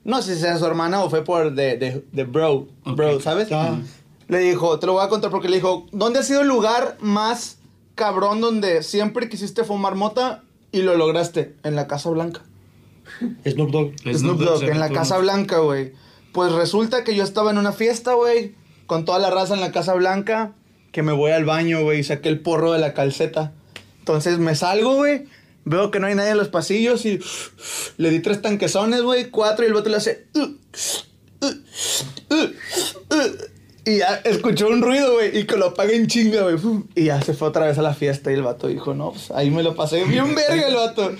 No 0.05 0.20
sé 0.20 0.34
si 0.34 0.40
sea 0.40 0.59
su 0.59 0.66
hermana 0.66 1.03
o 1.03 1.11
fue 1.11 1.24
por 1.24 1.53
de, 1.53 1.76
de, 1.76 2.05
de 2.11 2.24
bro, 2.24 2.66
bro. 2.84 3.20
¿sabes? 3.20 3.48
Ah. 3.53 3.78
Le 4.28 4.38
dijo, 4.38 4.78
te 4.78 4.86
lo 4.86 4.94
voy 4.94 5.05
a 5.05 5.09
contar 5.09 5.30
porque 5.30 5.48
le 5.48 5.57
dijo, 5.57 5.86
¿dónde 5.92 6.18
ha 6.18 6.22
sido 6.22 6.40
el 6.40 6.48
lugar 6.48 6.96
más 7.00 7.59
cabrón 7.94 8.40
donde 8.40 8.82
siempre 8.82 9.28
quisiste 9.28 9.64
fumar 9.64 9.94
mota 9.94 10.42
y 10.72 10.82
lo 10.82 10.96
lograste? 10.96 11.55
En 11.62 11.76
la 11.76 11.86
Casa 11.86 12.11
Blanca. 12.11 12.42
Snoop 13.46 13.70
Dogg. 13.70 13.92
Snoop 14.12 14.40
Dogg, 14.40 14.64
en 14.64 14.80
la 14.80 14.90
Casa 14.90 15.18
Blanca, 15.18 15.59
güey. 15.59 15.92
Pues 16.32 16.53
resulta 16.53 17.05
que 17.05 17.14
yo 17.14 17.24
estaba 17.24 17.50
en 17.50 17.59
una 17.59 17.72
fiesta, 17.72 18.14
güey, 18.14 18.55
con 18.86 19.05
toda 19.05 19.18
la 19.18 19.30
raza 19.30 19.55
en 19.55 19.61
la 19.61 19.70
Casa 19.70 19.94
Blanca, 19.94 20.53
que 20.90 21.03
me 21.03 21.12
voy 21.12 21.30
al 21.32 21.44
baño, 21.44 21.82
güey, 21.82 22.00
y 22.00 22.05
saqué 22.05 22.28
el 22.28 22.40
porro 22.40 22.72
de 22.72 22.78
la 22.78 22.94
calceta. 22.94 23.53
Entonces 23.98 24.38
me 24.38 24.55
salgo, 24.55 24.96
güey, 24.96 25.26
veo 25.65 25.91
que 25.91 26.01
no 26.01 26.07
hay 26.07 26.15
nadie 26.15 26.31
en 26.31 26.39
los 26.39 26.49
pasillos 26.49 27.05
y 27.07 27.21
le 27.99 28.11
di 28.11 28.21
tres 28.21 28.43
tanquezones, 28.43 29.03
güey, 29.03 29.31
cuatro, 29.31 29.65
y 29.65 29.69
el 29.69 29.75
vato 29.75 29.89
le 29.91 29.97
hace... 29.97 30.27
"Uh, 30.35 30.41
uh, 30.41 31.47
uh, 32.31 33.15
uh", 33.15 33.31
y 33.85 33.99
ya 33.99 34.15
escuchó 34.25 34.69
un 34.69 34.81
ruido, 34.81 35.15
güey, 35.15 35.37
y 35.37 35.45
que 35.45 35.57
lo 35.57 35.67
apague 35.67 35.97
en 35.97 36.07
chinga, 36.07 36.43
güey. 36.43 36.57
Y 36.95 37.07
ya 37.07 37.21
se 37.21 37.35
fue 37.35 37.49
otra 37.49 37.67
vez 37.67 37.79
a 37.79 37.83
la 37.83 37.95
fiesta 37.95 38.31
y 38.31 38.35
el 38.35 38.43
vato 38.43 38.69
dijo, 38.69 38.95
no, 38.95 39.11
pues 39.11 39.33
ahí 39.33 39.51
me 39.51 39.65
lo 39.65 39.75
pasé 39.75 40.05
bien 40.05 40.35
verga 40.37 40.69
el 40.69 40.75
vato. 40.77 41.11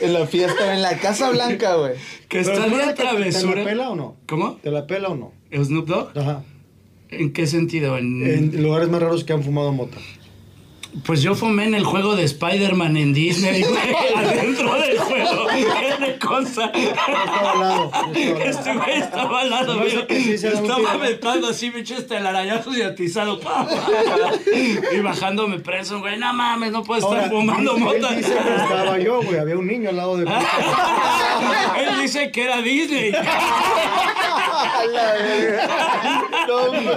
En 0.00 0.12
la 0.12 0.24
fiesta, 0.28 0.72
en 0.72 0.82
la 0.82 0.98
Casa 0.98 1.30
Blanca, 1.30 1.74
güey. 1.74 1.94
Que 2.28 2.38
está 2.40 2.52
¿te 2.54 2.60
de 2.60 2.66
acuerdas 2.66 2.88
que 2.90 3.02
¿Te 3.02 3.08
travesura. 3.08 3.56
la 3.56 3.64
pela 3.64 3.90
o 3.90 3.96
no? 3.96 4.16
¿Cómo? 4.28 4.56
¿Te 4.62 4.70
la 4.70 4.86
pela 4.86 5.08
o 5.08 5.16
no? 5.16 5.32
¿Snoop 5.52 5.88
Dogg? 5.88 6.16
Ajá. 6.16 6.44
¿En 7.10 7.32
qué 7.32 7.46
sentido? 7.48 7.98
En- 7.98 8.24
En 8.24 8.62
lugares 8.62 8.88
más 8.88 9.02
raros 9.02 9.24
que 9.24 9.32
han 9.32 9.42
fumado 9.42 9.72
mota. 9.72 9.98
Pues 11.06 11.22
yo 11.22 11.34
fumé 11.34 11.64
en 11.64 11.74
el 11.74 11.84
juego 11.84 12.16
de 12.16 12.24
Spider-Man 12.24 12.96
en 12.98 13.14
Disney, 13.14 13.62
güey, 13.62 13.94
adentro 14.16 14.74
del 14.74 14.98
juego. 14.98 15.46
¿Qué 15.48 15.94
me 15.98 16.18
consta? 16.18 16.66
estaba 16.66 17.52
al 17.52 17.60
lado. 17.60 17.90
Este 18.44 18.74
güey 18.74 18.98
estaba 18.98 19.40
al 19.40 19.50
lado, 19.50 19.74
No 19.76 19.84
sé 19.88 20.06
sí 20.38 20.46
Estaba 20.46 20.92
aventando 20.92 21.48
así, 21.48 21.70
pinches 21.70 22.06
telarañazos 22.06 22.76
y 22.76 22.82
atizado. 22.82 23.40
pa, 23.40 23.66
pa. 23.66 23.80
Y 24.94 25.00
bajándome 25.00 25.60
preso, 25.60 26.00
güey. 26.00 26.18
No 26.18 26.32
mames, 26.34 26.70
no 26.72 26.82
puedo 26.82 27.00
estar 27.00 27.16
Ahora, 27.16 27.30
fumando 27.30 27.74
él 27.74 27.80
mota. 27.80 28.10
dice 28.14 28.32
que 28.34 28.54
estaba 28.54 28.98
yo, 28.98 29.22
güey. 29.22 29.38
Había 29.38 29.56
un 29.56 29.66
niño 29.66 29.88
al 29.88 29.96
lado 29.96 30.18
de 30.18 30.26
mí. 30.26 30.32
Él 31.78 32.02
dice 32.02 32.30
que 32.30 32.44
era 32.44 32.60
Disney. 32.60 33.12
No, 36.48 36.56
hombre. 36.56 36.94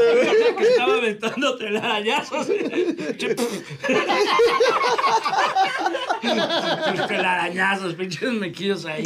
Que 0.57 0.63
estaba 0.63 0.93
aventando 0.95 1.57
telarañazos. 1.57 2.47
Tus 6.95 7.07
telarañazos, 7.07 7.93
pinches 7.95 8.31
mequillos 8.33 8.86
ahí. 8.86 9.03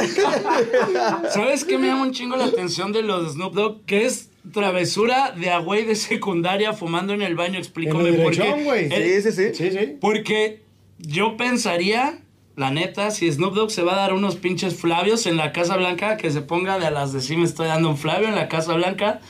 ¿Sabes 1.32 1.64
qué 1.64 1.78
me 1.78 1.88
llama 1.88 2.02
un 2.02 2.12
chingo 2.12 2.36
la 2.36 2.46
atención 2.46 2.92
de 2.92 3.02
los 3.02 3.32
Snoop 3.34 3.54
Dogg? 3.54 3.84
Que 3.84 4.06
es 4.06 4.30
travesura 4.52 5.32
de 5.32 5.50
a 5.50 5.58
güey 5.58 5.84
de 5.84 5.94
secundaria 5.96 6.72
fumando 6.72 7.12
en 7.12 7.22
el 7.22 7.34
baño. 7.34 7.58
Explícame 7.58 8.12
por 8.14 8.32
qué. 8.36 8.62
güey. 8.64 8.92
Él- 8.92 9.22
Sí, 9.22 9.32
sí, 9.32 9.32
sí. 9.32 9.54
Sí, 9.54 9.70
sí. 9.78 9.96
Porque 10.00 10.62
yo 10.98 11.36
pensaría, 11.36 12.20
la 12.56 12.70
neta, 12.70 13.10
si 13.10 13.30
Snoop 13.30 13.54
Dogg 13.54 13.70
se 13.70 13.82
va 13.82 13.92
a 13.92 13.96
dar 13.96 14.12
unos 14.14 14.36
pinches 14.36 14.74
Flavios 14.80 15.26
en 15.26 15.36
la 15.36 15.52
Casa 15.52 15.76
Blanca, 15.76 16.16
que 16.16 16.30
se 16.30 16.40
ponga 16.40 16.78
de 16.78 16.86
a 16.86 16.90
las 16.90 17.12
de 17.12 17.20
sí 17.20 17.36
me 17.36 17.44
estoy 17.44 17.66
dando 17.68 17.90
un 17.90 17.96
Flavio 17.98 18.28
en 18.28 18.34
la 18.34 18.48
Casa 18.48 18.74
Blanca 18.74 19.20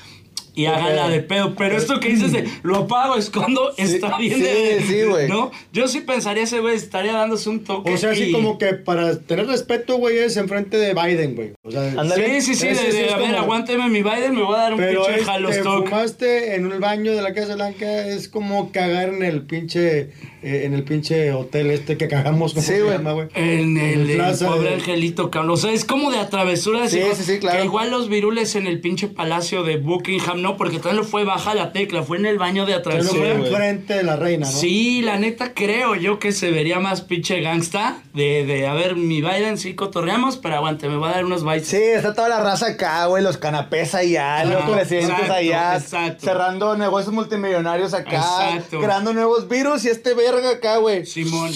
y 0.54 0.66
háganla 0.66 1.08
de 1.08 1.20
pedo. 1.20 1.54
Pero 1.56 1.76
esto 1.76 2.00
que 2.00 2.08
dices 2.08 2.32
de 2.32 2.48
lo 2.62 2.76
apago, 2.76 3.16
escondo, 3.16 3.72
está 3.76 4.18
bien 4.18 4.36
sí, 4.36 4.42
de. 4.42 4.82
sí, 4.86 5.02
güey. 5.02 5.28
¿No? 5.28 5.50
Yo 5.72 5.88
sí 5.88 6.00
pensaría 6.00 6.44
ese 6.44 6.60
güey 6.60 6.76
estaría 6.76 7.12
dándose 7.12 7.48
un 7.48 7.64
toque. 7.64 7.92
O 7.92 7.96
sea, 7.96 8.10
así 8.10 8.24
y- 8.24 8.32
como 8.32 8.58
que 8.58 8.74
para 8.74 9.18
tener 9.20 9.46
respeto, 9.46 9.96
güey, 9.96 10.18
es 10.18 10.36
enfrente 10.36 10.76
de 10.76 10.94
Biden, 10.94 11.34
güey. 11.34 11.52
O 11.62 11.70
sea. 11.70 11.90
Sí, 12.14 12.40
sí, 12.40 12.54
sí, 12.54 12.66
de, 12.68 12.74
sí 12.74 12.96
de, 12.96 13.10
a 13.12 13.16
ver, 13.16 13.26
como- 13.30 13.38
aguánteme 13.42 13.88
mi 13.88 14.02
Biden, 14.02 14.34
me 14.34 14.42
voy 14.42 14.54
a 14.54 14.58
dar 14.58 14.72
un 14.74 14.78
Pero 14.80 15.00
pinche 15.02 15.12
este, 15.20 15.24
jalostock. 15.24 15.88
fumaste 15.88 16.54
en 16.54 16.70
el 16.72 16.78
baño 16.80 17.12
de 17.14 17.22
la 17.22 17.32
Casa 17.34 17.54
Blanca 17.54 18.06
es 18.06 18.28
como 18.28 18.72
cagar 18.72 19.08
en 19.10 19.22
el 19.22 19.42
pinche 19.42 20.10
eh, 20.42 20.62
en 20.64 20.72
el 20.72 20.84
pinche 20.84 21.32
hotel 21.32 21.70
este 21.70 21.96
que 21.98 22.08
cagamos 22.08 22.54
como 22.54 22.64
Sí, 22.66 22.74
güey. 22.80 22.96
En 23.34 23.76
el, 23.76 24.10
el 24.10 24.16
Plaza 24.16 24.48
pobre 24.48 24.68
de- 24.70 24.74
angelito, 24.76 25.30
cabrón. 25.30 25.50
O 25.50 25.56
sea, 25.56 25.72
es 25.72 25.84
como 25.84 26.10
de 26.10 26.18
atravesura. 26.18 26.88
Sí, 26.88 27.00
sí, 27.14 27.22
sí, 27.24 27.38
claro. 27.38 27.58
Que 27.58 27.64
igual 27.66 27.90
los 27.90 28.08
virules 28.08 28.54
en 28.56 28.66
el 28.66 28.80
pinche 28.80 29.08
palacio 29.08 29.62
de 29.64 29.76
Buckingham, 29.76 30.39
no, 30.40 30.56
porque 30.56 30.78
también 30.78 30.96
lo 30.96 31.04
fue 31.04 31.24
baja 31.24 31.54
la 31.54 31.72
tecla, 31.72 32.02
fue 32.02 32.16
en 32.18 32.26
el 32.26 32.38
baño 32.38 32.66
de 32.66 32.72
Pero 32.80 32.96
no 32.96 33.00
atravesura. 33.00 33.20
fue 33.20 33.46
enfrente 33.48 33.94
de 33.94 34.02
la 34.02 34.16
reina, 34.16 34.46
¿no? 34.46 34.52
Sí, 34.52 35.02
la 35.02 35.18
neta 35.18 35.54
creo 35.54 35.94
yo 35.94 36.18
que 36.18 36.32
se 36.32 36.50
vería 36.50 36.80
más 36.80 37.02
pinche 37.02 37.40
gangsta 37.40 38.02
de, 38.14 38.44
de 38.44 38.66
a 38.66 38.74
ver, 38.74 38.96
mi 38.96 39.20
Biden 39.20 39.58
sí 39.58 39.74
cotorreamos, 39.74 40.36
pero 40.36 40.56
aguante, 40.56 40.88
me 40.88 40.96
va 40.96 41.10
a 41.10 41.12
dar 41.12 41.24
unos 41.24 41.44
bites. 41.44 41.68
Sí, 41.68 41.76
está 41.76 42.14
toda 42.14 42.28
la 42.28 42.40
raza 42.40 42.66
acá, 42.68 43.06
güey, 43.06 43.22
los 43.22 43.36
canapés 43.36 43.94
allá, 43.94 44.44
los 44.44 44.52
Exacto, 44.54 44.72
presidentes 44.74 45.10
exacto, 45.12 45.32
allá, 45.34 45.76
exacto. 45.76 46.24
cerrando 46.24 46.76
negocios 46.76 47.12
multimillonarios 47.14 47.94
acá, 47.94 48.16
Exacto. 48.56 48.80
creando 48.80 49.12
nuevos 49.12 49.48
virus 49.48 49.84
y 49.84 49.88
este 49.88 50.14
verga 50.14 50.50
acá, 50.50 50.76
güey. 50.78 51.06
Simón. 51.06 51.50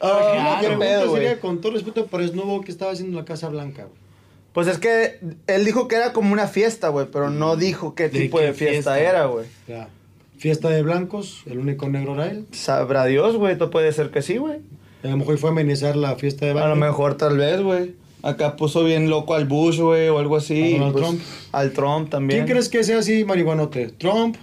Ah, 0.00 0.58
Claro. 0.60 0.70
Mi 0.70 0.76
pregunta 0.84 1.12
sería, 1.14 1.40
con 1.40 1.60
todo 1.60 1.72
respeto 1.72 2.06
por 2.06 2.26
Snoop, 2.26 2.64
¿qué 2.64 2.72
estaba 2.72 2.90
haciendo 2.92 3.16
en 3.18 3.22
la 3.22 3.24
Casa 3.24 3.48
Blanca, 3.48 3.84
güey? 3.84 4.01
Pues 4.52 4.68
es 4.68 4.78
que 4.78 5.18
él 5.46 5.64
dijo 5.64 5.88
que 5.88 5.96
era 5.96 6.12
como 6.12 6.32
una 6.32 6.46
fiesta, 6.46 6.88
güey, 6.88 7.06
pero 7.10 7.30
no 7.30 7.56
dijo 7.56 7.94
qué 7.94 8.04
¿De 8.08 8.20
tipo 8.20 8.38
qué 8.38 8.46
de 8.46 8.52
fiesta, 8.54 8.94
fiesta? 8.94 9.00
era, 9.00 9.26
güey. 9.26 9.46
Ya. 9.66 9.88
Fiesta 10.36 10.68
de 10.68 10.82
blancos, 10.82 11.42
el 11.46 11.58
único 11.58 11.88
negro 11.88 12.14
era 12.14 12.30
él. 12.30 12.46
Sabrá 12.52 13.04
Dios, 13.06 13.36
güey, 13.36 13.56
puede 13.56 13.92
ser 13.92 14.10
que 14.10 14.22
sí, 14.22 14.36
güey. 14.36 14.58
A 15.04 15.08
lo 15.08 15.16
mejor 15.16 15.38
fue 15.38 15.50
a 15.50 15.52
amenizar 15.52 15.96
la 15.96 16.16
fiesta 16.16 16.44
de 16.46 16.52
A 16.52 16.54
Biden. 16.54 16.68
lo 16.70 16.76
mejor 16.76 17.16
tal 17.16 17.38
vez, 17.38 17.60
güey. 17.60 17.94
Acá 18.22 18.56
puso 18.56 18.84
bien 18.84 19.10
loco 19.10 19.34
al 19.34 19.46
Bush, 19.46 19.80
güey, 19.80 20.08
o 20.08 20.18
algo 20.18 20.36
así. 20.36 20.74
A 20.74 20.78
Donald 20.78 20.92
pues, 20.92 21.04
Trump. 21.04 21.20
Al 21.52 21.72
Trump 21.72 22.10
también. 22.10 22.40
¿Quién 22.40 22.52
crees 22.52 22.68
que 22.68 22.84
sea 22.84 22.98
así 22.98 23.24
marihuanote? 23.24 23.88
¿Trump? 23.98 24.36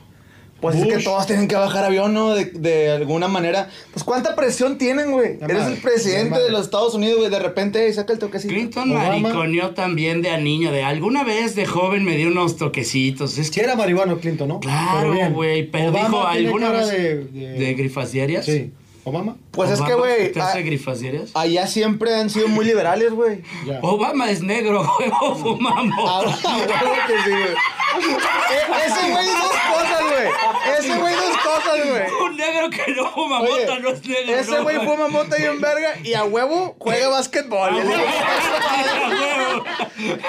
Pues 0.62 0.76
es 0.76 0.86
que 0.86 0.98
todos 1.04 1.26
tienen 1.26 1.48
que 1.48 1.56
bajar 1.56 1.86
avión, 1.86 2.14
¿no? 2.14 2.36
De, 2.36 2.46
de 2.46 2.92
alguna 2.92 3.28
manera. 3.28 3.70
Pues 3.94 4.04
cuánta 4.04 4.36
presión 4.36 4.78
tienen, 4.78 5.12
güey. 5.12 5.38
Eres 5.42 5.58
madre, 5.60 5.74
el 5.76 5.82
presidente 5.82 6.40
de 6.40 6.52
los 6.52 6.64
Estados 6.66 6.94
Unidos, 6.96 7.20
güey. 7.20 7.30
De 7.30 7.40
repente 7.40 7.86
"Ey, 7.86 7.94
saca 7.94 8.12
el 8.14 8.20
toquecito. 8.20 8.54
Clinton 8.54 8.94
mariconeó 8.94 9.72
también 9.72 10.22
de 10.22 10.32
a 10.32 10.38
niño, 10.38 10.72
de 10.72 10.84
alguna 10.84 11.24
vez 11.24 11.56
de 11.56 11.66
joven 11.66 12.04
me 12.04 12.18
dio 12.18 12.28
unos 12.28 12.58
toquecitos. 12.58 13.38
Es 13.38 13.48
Sí 13.48 13.54
que 13.54 13.62
era 13.62 13.76
marihuano 13.76 14.18
Clinton, 14.20 14.48
¿no? 14.50 14.60
Claro, 14.60 15.14
güey, 15.32 15.66
pero 15.70 15.90
Obama 15.92 16.08
dijo 16.08 16.28
alguna 16.28 16.72
vez 16.72 16.90
de, 16.90 17.24
de, 17.26 17.50
de- 17.54 17.74
grifas 17.76 18.12
diarias. 18.12 18.46
Sí. 18.46 18.72
¿Obama? 19.06 19.38
Pues 19.52 19.72
es 19.72 19.82
que, 19.82 19.94
güey. 19.96 20.32
¿Te 20.34 20.42
hace 20.42 20.62
grifas 20.62 21.00
diarias? 21.00 21.32
Allá 21.34 21.66
siempre 21.68 22.14
han 22.16 22.30
sido 22.30 22.48
muy 22.50 22.66
liberales, 22.66 23.12
güey. 23.14 23.42
Obama 23.82 24.30
es 24.30 24.44
negro, 24.44 24.82
huevo, 25.00 25.36
fumamos. 25.36 25.96
Ah, 26.06 26.22
que 27.08 27.14
sí, 27.24 27.30
güey. 27.30 27.56
E- 27.98 28.86
Ese 28.86 29.12
güey 29.12 29.28
dos 29.28 29.52
cosas, 29.74 30.02
güey. 30.02 30.78
Ese 30.80 30.96
güey 30.98 31.14
dos 31.16 31.38
cosas, 31.38 31.78
güey. 31.90 32.04
Un 32.24 32.38
negro 32.38 32.70
que 32.70 32.92
no 32.94 33.12
fuma 33.12 33.40
Oye, 33.42 33.66
mota 33.66 33.80
no 33.80 33.90
es 33.90 34.06
negro. 34.06 34.36
Ese 34.36 34.52
no, 34.52 34.64
güey 34.64 34.78
fuma 34.86 35.08
mota 35.08 35.40
y 35.40 35.46
en 35.46 35.60
verga 35.62 35.96
y 36.04 36.14
a 36.14 36.24
huevo 36.24 36.76
juega 36.80 37.08
básquetbol. 37.10 37.74
Huevo. 37.76 39.64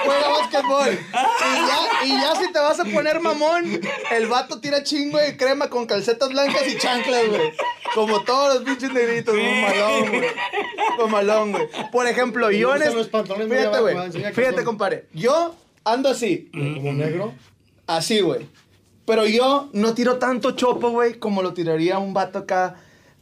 Juega 0.05 0.29
básquetbol. 0.29 0.89
Y 0.89 1.55
ya, 1.67 1.79
y 2.05 2.09
ya 2.21 2.35
si 2.35 2.51
te 2.51 2.59
vas 2.59 2.79
a 2.79 2.85
poner 2.85 3.19
mamón, 3.21 3.79
el 4.11 4.27
vato 4.27 4.59
tira 4.59 4.83
chingo 4.83 5.17
de 5.17 5.37
crema 5.37 5.69
con 5.69 5.85
calcetas 5.85 6.29
blancas 6.29 6.67
y 6.67 6.77
chanclas, 6.77 7.27
güey. 7.29 7.53
Como 7.93 8.21
todos 8.23 8.55
los 8.55 8.63
pinches 8.63 8.91
negritos, 8.93 9.35
mamalón, 9.35 10.09
güey. 10.09 10.27
Mamalón, 10.99 11.51
güey. 11.51 11.67
Por 11.91 12.07
ejemplo, 12.07 12.51
yo 12.51 12.75
en 12.75 12.81
este... 12.83 13.03
Fíjate, 13.03 13.79
güey. 13.79 14.33
Fíjate, 14.33 14.63
compadre. 14.63 15.05
Yo 15.13 15.55
ando 15.83 16.09
así. 16.09 16.49
Como 16.53 16.93
negro. 16.93 17.33
Así, 17.87 18.21
güey. 18.21 18.47
Pero 19.05 19.25
yo 19.25 19.69
no 19.73 19.93
tiro 19.93 20.17
tanto 20.17 20.51
chopo, 20.51 20.89
güey, 20.89 21.15
como 21.15 21.41
lo 21.41 21.53
tiraría 21.53 21.99
un 21.99 22.13
vato 22.13 22.39
acá 22.39 22.75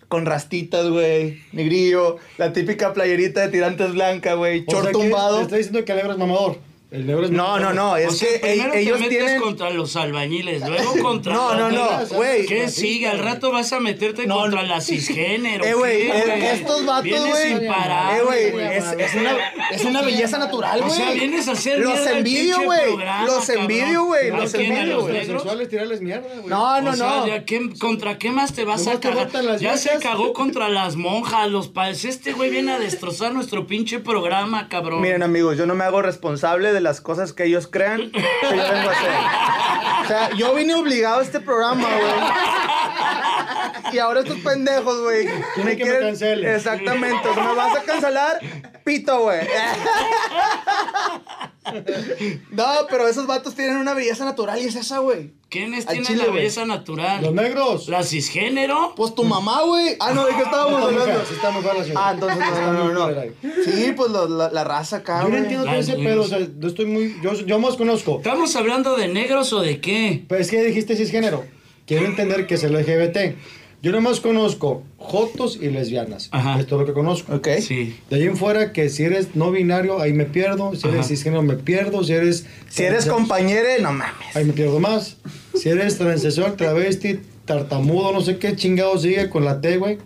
con 0.07 0.25
rastitas, 0.25 0.89
güey, 0.89 1.41
negrillo, 1.51 2.17
la 2.37 2.51
típica 2.51 2.93
playerita 2.93 3.41
de 3.41 3.49
tirantes 3.49 3.93
blanca, 3.93 4.33
güey, 4.33 4.65
short 4.67 4.87
que 4.87 4.91
tumbado. 4.91 5.37
Te 5.37 5.43
está 5.43 5.55
diciendo 5.57 5.85
que 5.85 5.91
Alegre 5.91 6.11
es 6.13 6.17
mamador. 6.17 6.57
El 6.91 7.05
negro 7.05 7.25
es 7.25 7.29
No, 7.29 7.59
no, 7.59 7.71
no, 7.71 7.91
O 7.91 7.97
es 7.97 8.17
sea, 8.17 8.27
que 8.33 8.39
primero 8.39 8.73
e- 8.73 8.79
ellos 8.81 8.97
te 8.97 9.03
metes 9.03 9.19
tienen... 9.19 9.41
contra 9.41 9.69
los 9.69 9.95
albañiles, 9.95 10.67
luego 10.67 10.95
contra 11.03 11.33
No, 11.35 11.53
los 11.53 11.71
no, 11.71 11.91
no, 12.01 12.07
güey. 12.15 12.47
¿Qué 12.47 12.67
sigue? 12.67 13.07
Al 13.07 13.19
rato 13.19 13.51
vas 13.51 13.71
a 13.73 13.79
meterte 13.79 14.25
No, 14.25 14.37
contra 14.39 14.63
no. 14.63 14.67
la 14.69 14.81
cisgénero. 14.81 15.63
Eh, 15.63 15.73
güey, 15.75 16.09
¿qué, 16.11 16.51
es- 16.51 16.59
estos 16.61 16.83
vatos, 16.87 17.27
güey. 17.27 17.51
imparable, 17.51 18.17
Eh, 18.17 18.51
güey, 18.51 18.65
es, 18.75 18.85
es 18.97 19.13
una, 19.15 19.37
es 19.71 19.85
una 19.85 20.01
belleza 20.01 20.39
natural, 20.39 20.79
O 20.81 20.85
güey. 20.87 20.97
sea, 20.97 21.11
vienes 21.11 21.47
a 21.47 21.51
hacer 21.51 21.77
Los 21.79 22.07
envidio, 22.07 22.63
güey. 22.63 22.97
Los 23.25 23.49
envidio, 23.49 24.05
güey. 24.05 24.29
¿A 24.31 24.37
Los 24.37 24.53
envidio, 24.55 24.85
los 25.33 25.43
güey. 25.45 25.67
tirarles 25.67 26.01
mierda, 26.01 26.27
güey. 26.37 26.47
No, 26.47 26.81
no, 26.81 26.89
o 26.89 26.95
sea, 26.95 27.07
no. 27.07 27.27
¿ya 27.27 27.45
qué- 27.45 27.69
¿contra 27.79 28.17
qué 28.17 28.31
más 28.31 28.53
te 28.53 28.63
vas 28.65 28.87
a 28.87 28.99
cagar? 28.99 29.29
Ya 29.59 29.77
se 29.77 29.91
cagó 29.99 30.33
contra 30.33 30.69
las 30.69 30.95
monjas, 30.95 31.47
los 31.51 31.67
padres. 31.67 32.03
Este 32.05 32.33
güey 32.33 32.49
viene 32.49 32.71
a 32.71 32.79
destrozar 32.79 33.31
nuestro 33.31 33.67
pinche 33.67 33.99
programa, 33.99 34.67
cabrón. 34.69 35.01
Miren, 35.01 35.21
amigos, 35.21 35.55
yo 35.55 35.67
no 35.67 35.75
me 35.75 35.83
hago 35.83 36.01
responsable 36.01 36.73
de 36.73 36.78
las 36.81 37.01
cosas 37.01 37.33
que 37.33 37.45
ellos 37.45 37.67
crean 37.67 38.11
que 38.11 38.21
yo 38.21 38.49
vengo 38.49 38.89
a 38.89 38.91
hacer. 38.91 39.11
O 40.03 40.07
sea, 40.07 40.29
yo 40.35 40.55
vine 40.55 40.73
obligado 40.75 41.19
a 41.19 41.23
este 41.23 41.39
programa, 41.39 41.87
güey. 41.87 42.13
Y 43.93 43.99
ahora 43.99 44.21
estos 44.21 44.37
pendejos, 44.39 45.01
güey. 45.01 45.27
Quieren 45.55 45.77
que 45.77 45.85
me 45.85 45.99
cancelen. 45.99 46.55
Exactamente. 46.55 47.27
O 47.27 47.33
sea, 47.33 47.43
me 47.43 47.55
vas 47.55 47.77
a 47.77 47.83
cancelar, 47.83 48.39
pito, 48.83 49.21
güey. 49.21 49.47
No, 52.51 52.65
pero 52.89 53.07
esos 53.07 53.27
vatos 53.27 53.55
tienen 53.55 53.77
una 53.77 53.93
belleza 53.93 54.25
natural 54.25 54.59
y 54.59 54.65
es 54.65 54.75
esa, 54.75 54.99
güey. 54.99 55.33
¿Quiénes 55.49 55.87
Al 55.87 55.93
tienen 55.93 56.05
chile, 56.05 56.17
la 56.19 56.25
güey. 56.25 56.35
belleza 56.37 56.65
natural? 56.65 57.23
Los 57.23 57.33
negros. 57.33 57.87
¿La 57.89 58.03
cisgénero? 58.03 58.93
Pues 58.95 59.15
tu 59.15 59.23
mamá, 59.23 59.63
güey. 59.63 59.95
Ah, 59.99 60.13
no, 60.13 60.25
¿de 60.27 60.35
qué 60.35 60.41
estábamos 60.43 60.81
hablando? 60.83 61.25
sí 61.27 61.33
está 61.33 61.49
muy 61.49 61.63
fea 61.63 61.73
la 61.73 61.83
señora. 61.83 62.07
Ah, 62.07 62.11
entonces 62.13 62.39
no, 62.39 62.73
no, 62.73 62.93
no, 62.93 63.09
no. 63.11 63.21
Sí, 63.65 63.93
pues 63.97 64.11
lo- 64.11 64.27
la, 64.27 64.51
la 64.51 64.63
raza 64.63 64.97
acá, 64.97 65.17
Yo 65.17 65.23
no 65.23 65.29
güey. 65.29 65.41
entiendo 65.41 65.65
todo 65.65 65.75
ese 65.75 65.95
pedo, 65.95 66.21
o 66.21 66.27
sea, 66.27 66.39
yo 66.39 66.67
estoy 66.67 66.85
muy... 66.85 67.15
Yo, 67.23 67.33
yo 67.33 67.57
más 67.59 67.75
conozco. 67.77 68.17
¿Estamos 68.17 68.55
hablando 68.55 68.95
de 68.95 69.07
negros 69.07 69.51
o 69.53 69.61
de 69.61 69.81
qué? 69.81 70.23
Pues 70.27 70.41
es 70.41 70.51
que 70.51 70.63
dijiste 70.63 70.95
cisgénero. 70.95 71.43
Quiero 71.87 72.05
entender 72.05 72.45
que 72.45 72.53
es 72.55 72.63
el 72.63 72.73
LGBT. 72.73 73.35
Yo 73.81 73.91
nomás 73.91 74.19
conozco 74.19 74.83
jotos 74.99 75.57
y 75.61 75.69
lesbianas. 75.69 76.29
Ajá. 76.31 76.59
Esto 76.59 76.75
es 76.75 76.79
lo 76.81 76.85
que 76.85 76.93
conozco. 76.93 77.33
Ok. 77.33 77.47
Sí. 77.61 77.97
De 78.09 78.17
ahí 78.17 78.23
en 78.23 78.37
fuera, 78.37 78.73
que 78.73 78.89
si 78.89 79.03
eres 79.03 79.35
no 79.35 79.49
binario, 79.51 79.99
ahí 80.01 80.13
me 80.13 80.25
pierdo. 80.25 80.75
Si 80.75 80.87
eres 80.87 81.07
cisgénero, 81.07 81.41
me 81.41 81.55
pierdo. 81.55 82.03
Si 82.03 82.13
eres... 82.13 82.45
Si 82.69 82.83
eres 82.83 83.05
compañero, 83.05 83.67
no 83.81 83.91
mames. 83.93 84.35
Ahí 84.35 84.45
me 84.45 84.53
pierdo 84.53 84.79
más. 84.79 85.17
Si 85.55 85.69
eres 85.69 85.97
transexual, 85.97 86.55
travesti, 86.55 87.19
tartamudo, 87.45 88.11
no 88.11 88.21
sé 88.21 88.37
qué 88.37 88.55
chingado 88.55 88.97
sigue 88.99 89.29
con 89.29 89.45
la 89.45 89.61
T, 89.61 89.77
güey. 89.77 89.97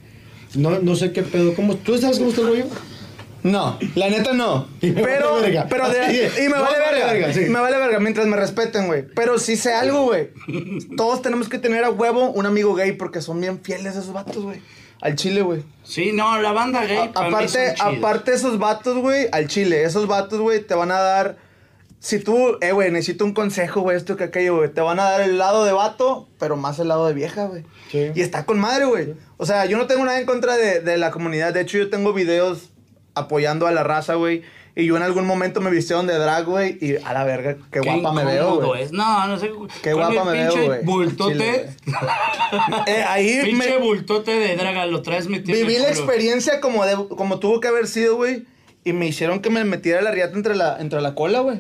No, 0.56 0.80
no 0.80 0.96
sé 0.96 1.12
qué 1.12 1.24
pedo. 1.24 1.54
¿Cómo? 1.56 1.76
¿Tú 1.76 1.98
sabes 1.98 2.18
cómo 2.20 2.30
está 2.30 2.42
el 2.42 2.48
rollo? 2.48 2.66
No, 3.42 3.78
la 3.96 4.10
neta 4.10 4.32
no. 4.34 4.68
Y 4.82 4.92
me 4.92 5.04
Pero, 5.04 5.32
vale 5.34 5.42
verga. 5.48 5.68
pero 5.70 5.90
de- 5.90 6.32
y 6.40 6.44
me 6.48 6.56
No, 6.56 6.62
vale 6.62 6.78
verga. 6.78 7.12
verga, 7.12 7.34
sí. 7.34 7.40
Me 7.42 7.60
vale 7.60 7.78
verga 7.78 8.00
mientras 8.00 8.26
me 8.28 8.38
respeten, 8.38 8.88
güey. 8.88 9.04
Pero 9.16 9.38
sí 9.38 9.58
sé 9.58 9.74
algo, 9.74 10.04
güey. 10.06 10.30
Todos 10.96 11.22
tenemos 11.22 11.50
que 11.50 11.58
tener 11.58 11.84
a 11.84 11.90
huevo 11.90 12.30
un 12.30 12.46
amigo 12.46 12.74
gay 12.74 12.94
porque 12.94 13.20
son 13.22 13.42
bien 13.42 13.60
fieles 13.62 13.98
esos 13.98 14.14
vatos, 14.14 14.44
güey. 14.44 14.62
Al 15.04 15.16
chile, 15.16 15.42
güey. 15.42 15.64
Sí, 15.84 16.12
no, 16.14 16.40
la 16.42 16.54
banda 16.54 16.86
gay. 16.86 16.98
A- 16.98 17.12
para 17.12 17.28
mí 17.28 17.36
Aparte, 17.36 17.76
aparte 17.80 18.34
esos 18.34 18.58
vatos, 18.58 18.98
güey, 18.98 19.28
al 19.34 19.48
chile. 19.48 19.84
Esos 19.84 20.08
vatos, 20.08 20.40
güey, 20.40 20.62
te 20.66 20.74
van 20.76 20.92
a 20.92 21.00
dar. 21.00 21.36
Si 22.00 22.20
tú, 22.20 22.58
eh, 22.62 22.72
güey, 22.72 22.90
necesito 22.92 23.24
un 23.26 23.34
consejo, 23.34 23.82
güey, 23.82 23.98
esto 23.98 24.16
que 24.16 24.24
aquello, 24.26 24.58
güey. 24.58 24.70
Te 24.74 24.80
van 24.82 25.00
a 25.00 25.04
dar 25.04 25.22
el 25.22 25.38
lado 25.38 25.66
de 25.66 25.74
vato, 25.74 26.28
pero 26.40 26.56
más 26.56 26.80
el 26.80 26.88
lado 26.88 27.06
de 27.08 27.14
vieja, 27.14 27.46
güey. 27.46 27.64
Sí. 27.92 28.12
Y 28.16 28.22
está 28.22 28.46
con 28.46 28.60
madre, 28.60 28.86
güey. 28.86 29.14
O 29.38 29.46
sea, 29.46 29.66
yo 29.66 29.78
no 29.78 29.88
tengo 29.88 30.06
nada 30.06 30.20
en 30.20 30.26
contra 30.26 30.56
de, 30.58 30.80
de 30.80 30.98
la 30.98 31.12
comunidad. 31.12 31.54
De 31.54 31.62
hecho, 31.62 31.78
yo 31.78 31.90
tengo 31.90 32.14
videos 32.14 32.70
apoyando 33.14 33.68
a 33.68 33.72
la 33.72 33.84
raza, 33.84 34.16
güey. 34.16 34.42
Y 34.76 34.86
yo 34.88 34.98
en 34.98 35.04
algún 35.04 35.28
momento 35.28 35.62
me 35.62 35.70
vistieron 35.70 36.08
de 36.08 36.16
drag, 36.18 36.46
güey. 36.46 36.78
Y 36.82 36.96
a 36.96 37.14
la 37.14 37.24
verga, 37.24 37.56
qué, 37.72 37.80
Qué 37.80 37.80
guapa 37.82 38.12
me 38.12 38.26
veo, 38.26 38.48
incómodo 38.48 38.68
güey. 38.70 38.88
No, 38.92 39.28
no 39.28 39.38
sé. 39.40 39.52
Qué 39.84 39.94
guapa 39.94 40.24
me 40.24 40.32
veo, 40.32 40.52
pinche 40.52 40.66
güey. 40.68 40.84
Bultote. 40.84 41.34
Chile, 41.34 41.70
Eh, 42.88 43.04
ahí 43.08 43.40
pinche 43.44 43.70
me, 43.70 43.78
bultote 43.78 44.32
de 44.32 44.56
draga, 44.56 44.86
lo 44.88 45.02
traes 45.04 45.28
metido. 45.28 45.58
viví 45.58 45.78
la 45.78 45.90
experiencia 45.90 46.60
como, 46.60 46.86
de, 46.86 46.96
como 47.16 47.40
tuvo 47.40 47.60
que 47.60 47.68
haber 47.68 47.88
sido, 47.88 48.16
güey. 48.16 48.46
Y 48.84 48.94
me 48.94 49.06
hicieron 49.08 49.40
que 49.42 49.50
me 49.50 49.64
metiera 49.64 50.02
la 50.02 50.12
riata 50.12 50.36
entre 50.36 50.56
la, 50.56 50.78
entre 50.80 51.02
la 51.02 51.14
cola, 51.16 51.40
güey. 51.42 51.60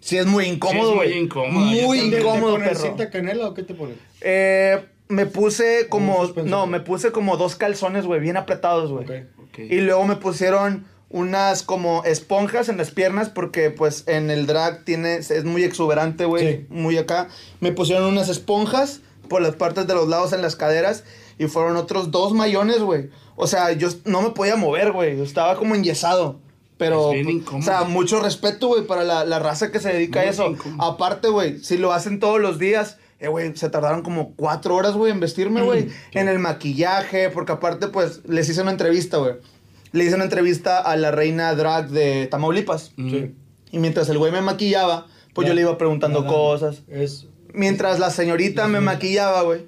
Sí, 0.00 0.16
es 0.18 0.26
muy 0.26 0.44
incómodo, 0.44 0.94
muy 0.94 1.06
güey. 1.06 1.18
incómodo, 1.18 1.74
yo 1.74 1.86
Muy 1.86 1.98
también. 1.98 2.10
¿Te 2.10 2.20
incómodo, 2.20 2.52
pones 2.52 2.68
perro. 2.68 2.80
cinta 2.82 3.10
canela 3.10 3.48
o 3.48 3.54
qué 3.54 3.62
te 3.62 3.74
pones? 3.74 3.96
Eh, 4.20 4.84
me 5.08 5.26
puse 5.26 5.88
como. 5.88 6.26
No, 6.44 6.66
me 6.66 6.80
puse 6.80 7.10
como 7.12 7.36
dos 7.36 7.56
calzones, 7.56 8.04
güey, 8.06 8.20
bien 8.20 8.36
apretados, 8.36 8.90
güey. 8.92 9.04
Ok. 9.04 9.26
Ok. 9.48 9.58
Y 9.58 9.80
luego 9.80 10.04
me 10.04 10.16
pusieron 10.16 10.86
unas 11.16 11.62
como 11.62 12.04
esponjas 12.04 12.68
en 12.68 12.76
las 12.76 12.90
piernas 12.90 13.28
porque 13.30 13.70
pues 13.70 14.04
en 14.06 14.30
el 14.30 14.46
drag 14.46 14.84
tiene 14.84 15.16
es 15.16 15.44
muy 15.44 15.64
exuberante, 15.64 16.24
güey, 16.26 16.46
Sí. 16.58 16.66
muy 16.68 16.98
acá. 16.98 17.28
Me 17.60 17.72
pusieron 17.72 18.04
unas 18.04 18.28
esponjas 18.28 19.00
por 19.28 19.40
las 19.42 19.56
partes 19.56 19.86
de 19.86 19.94
los 19.94 20.08
lados 20.08 20.32
en 20.32 20.42
las 20.42 20.56
caderas 20.56 21.04
y 21.38 21.46
fueron 21.46 21.76
otros 21.76 22.10
dos 22.10 22.32
mayones, 22.32 22.80
güey. 22.80 23.10
O 23.34 23.46
sea, 23.46 23.72
yo 23.72 23.88
no 24.04 24.22
me 24.22 24.30
podía 24.30 24.56
mover, 24.56 24.92
güey. 24.92 25.16
Yo 25.16 25.24
estaba 25.24 25.56
como 25.56 25.74
enyesado. 25.74 26.38
Pero, 26.78 27.10
pues, 27.24 27.42
o 27.54 27.62
sea, 27.62 27.84
mucho 27.84 28.20
respeto, 28.20 28.68
güey, 28.68 28.86
para 28.86 29.02
la, 29.02 29.24
la 29.24 29.38
raza 29.38 29.72
que 29.72 29.80
se 29.80 29.90
dedica 29.94 30.18
Muy 30.20 30.28
a 30.28 30.30
eso. 30.30 30.46
incómodo. 30.46 30.90
Aparte, 30.90 31.28
güey, 31.28 31.58
si 31.60 31.78
lo 31.78 31.92
hacen 31.94 32.20
todos 32.20 32.38
los 32.38 32.58
días, 32.58 32.98
eh, 33.18 33.28
güey, 33.28 33.56
se 33.56 33.70
tardaron 33.70 34.02
como 34.02 34.34
cuatro 34.36 34.74
horas, 34.74 34.92
güey, 34.92 35.10
en 35.10 35.18
vestirme, 35.20 35.62
güey. 35.62 35.88
En 36.12 36.28
el 36.28 36.38
maquillaje, 36.38 37.30
porque 37.30 37.52
aparte, 37.52 37.88
pues, 37.88 38.20
les 38.28 38.46
hice 38.50 38.60
una 38.60 38.72
entrevista, 38.72 39.16
güey. 39.16 39.36
Le 39.96 40.04
hice 40.04 40.14
una 40.14 40.24
entrevista 40.24 40.78
a 40.78 40.96
la 40.96 41.10
reina 41.10 41.54
drag 41.54 41.88
de 41.90 42.26
Tamaulipas. 42.26 42.92
Sí. 42.96 43.32
Y 43.72 43.78
mientras 43.78 44.08
el 44.08 44.18
güey 44.18 44.30
me 44.32 44.40
maquillaba, 44.42 45.06
pues 45.34 45.48
yo 45.48 45.54
le 45.54 45.62
iba 45.62 45.76
preguntando 45.78 46.26
cosas. 46.26 46.82
Es... 46.88 47.26
Mientras 47.52 47.98
la 47.98 48.10
señorita 48.10 48.68
me 48.68 48.80
maquillaba, 48.80 49.42
güey, 49.42 49.62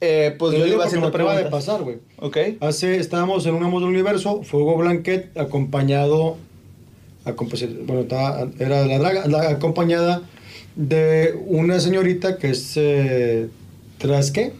eh, 0.00 0.34
pues 0.38 0.52
yo 0.56 0.64
le 0.64 0.68
iba 0.70 0.78
me 0.78 0.84
haciendo 0.84 1.08
acaba 1.08 1.32
de 1.34 1.42
preguntas. 1.44 1.64
pasar, 1.66 1.82
güey. 1.82 1.96
¿Ok? 2.18 2.36
Hace, 2.60 2.96
estábamos 2.98 3.44
en 3.46 3.54
un 3.54 3.64
Amos 3.64 3.82
del 3.82 3.90
Universo, 3.90 4.42
Fuego 4.44 4.76
Blanquet, 4.76 5.36
acompañado, 5.36 6.36
acompa- 7.24 7.56
bueno, 7.86 8.02
estaba- 8.02 8.48
era 8.58 8.86
la 8.86 8.98
draga, 8.98 9.26
la- 9.26 9.48
acompañada 9.50 10.22
de 10.76 11.34
una 11.46 11.80
señorita 11.80 12.38
que 12.38 12.50
es, 12.50 12.72
eh, 12.76 13.48
¿tras 13.98 14.30
qué? 14.30 14.52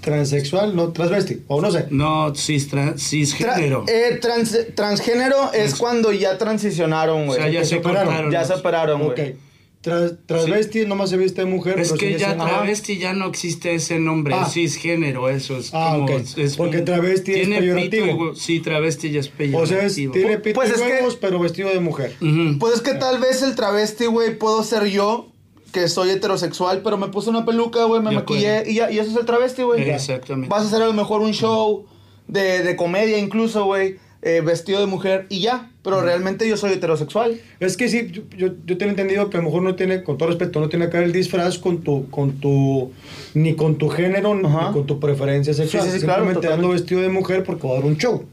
Transexual, 0.00 0.74
no, 0.76 0.92
transvesti, 0.92 1.42
o 1.48 1.60
no 1.60 1.70
sé. 1.70 1.86
No, 1.90 2.34
cis, 2.34 2.70
tra- 2.70 2.94
Tra- 2.94 2.98
cisgénero. 2.98 3.84
eh, 3.88 4.18
trans- 4.20 4.66
transgénero 4.74 5.52
es 5.52 5.74
cuando 5.74 6.12
ya 6.12 6.38
transicionaron, 6.38 7.22
o 7.22 7.26
güey. 7.26 7.38
sea, 7.40 7.48
ya 7.50 7.60
que 7.60 7.64
se 7.66 7.70
se 7.70 7.76
operaron. 7.78 8.06
cortaron. 8.06 8.32
Ya 8.32 8.38
los- 8.40 8.48
se 8.48 8.54
operaron, 8.54 9.02
güey. 9.04 9.10
Ok. 9.30 9.36
Tras, 9.80 10.12
transvesti 10.26 10.86
nomás 10.86 11.08
se 11.10 11.16
viste 11.16 11.42
de 11.42 11.46
mujer, 11.46 11.78
Es 11.78 11.88
pero 11.88 12.00
que 12.00 12.06
sigue 12.08 12.18
ya 12.18 12.26
siendo- 12.28 12.46
travesti 12.46 12.98
ya 12.98 13.12
no 13.12 13.28
existe 13.28 13.74
ese 13.76 14.00
nombre, 14.00 14.34
Ah. 14.34 14.44
cisgénero, 14.50 15.28
eso 15.28 15.56
es 15.56 15.70
Ah, 15.72 15.90
como... 15.94 16.04
ok. 16.16 16.22
es 16.36 16.56
Porque 16.56 16.80
travesti 16.80 17.32
es 17.32 17.40
tiene 17.42 17.60
peyorativo. 17.60 18.30
pito 18.30 18.34
sí, 18.34 18.58
travesti 18.60 19.10
ya 19.12 19.20
es 19.20 19.28
peyorativo. 19.28 19.62
O 19.62 19.66
sea, 19.66 19.86
es- 19.86 19.94
tiene 19.94 20.38
pito 20.38 20.56
Pues 20.56 20.70
y 20.70 20.72
es 20.72 20.80
que- 20.80 20.88
huevos, 20.88 21.16
pero 21.16 21.38
vestido 21.38 21.68
de 21.70 21.78
mujer. 21.78 22.12
Ujú. 22.20 22.58
Pues 22.58 22.74
es 22.74 22.80
que 22.80 22.94
tal 22.94 23.20
vez 23.20 23.42
el 23.42 23.54
travesti, 23.54 24.06
güey, 24.06 24.36
puedo 24.36 24.64
ser 24.64 24.86
yo, 24.86 25.28
que 25.72 25.88
soy 25.88 26.10
heterosexual, 26.10 26.80
pero 26.82 26.96
me 26.96 27.08
puse 27.08 27.30
una 27.30 27.44
peluca, 27.44 27.84
güey, 27.84 28.02
me 28.02 28.10
maquillé 28.10 28.64
y 28.70 28.74
ya, 28.76 28.90
y 28.90 28.98
eso 28.98 29.10
es 29.10 29.16
el 29.16 29.26
travesti, 29.26 29.62
güey. 29.62 29.88
Exactamente. 29.90 30.48
Vas 30.48 30.64
a 30.64 30.66
hacer 30.68 30.82
a 30.82 30.86
lo 30.86 30.92
mejor 30.94 31.20
un 31.20 31.32
show 31.32 31.86
de, 32.26 32.62
de 32.62 32.76
comedia 32.76 33.18
incluso, 33.18 33.64
güey, 33.64 33.96
eh, 34.22 34.40
vestido 34.44 34.80
de 34.80 34.86
mujer 34.86 35.26
y 35.28 35.40
ya. 35.40 35.70
Pero 35.82 36.02
realmente 36.02 36.46
yo 36.46 36.56
soy 36.56 36.72
heterosexual. 36.72 37.40
Es 37.60 37.76
que 37.76 37.88
sí, 37.88 38.10
yo, 38.10 38.22
yo, 38.36 38.48
yo 38.66 38.76
tengo 38.76 38.90
entendido 38.90 39.30
que 39.30 39.36
a 39.38 39.40
lo 39.40 39.46
mejor 39.46 39.62
no 39.62 39.74
tiene, 39.74 40.02
con 40.02 40.18
todo 40.18 40.28
respeto, 40.28 40.60
no 40.60 40.68
tiene 40.68 40.90
que 40.90 40.96
ver 40.98 41.06
el 41.06 41.12
disfraz 41.12 41.58
con 41.58 41.82
tu, 41.82 42.10
con 42.10 42.32
tu, 42.40 42.90
ni 43.34 43.54
con 43.54 43.76
tu 43.76 43.88
género, 43.88 44.32
Ajá. 44.44 44.68
ni 44.68 44.72
con 44.74 44.86
tu 44.86 45.00
preferencia 45.00 45.54
sexual. 45.54 45.84
Sí, 45.84 45.90
sí, 45.92 45.98
sí, 46.00 46.04
claro, 46.04 46.24
Simplemente 46.24 46.46
ando 46.48 46.56
totalmente. 46.68 46.82
vestido 46.82 47.00
de 47.02 47.08
mujer 47.08 47.44
porque 47.44 47.62
voy 47.66 47.72
a 47.76 47.80
dar 47.80 47.84
un 47.88 47.96
show. 47.96 48.24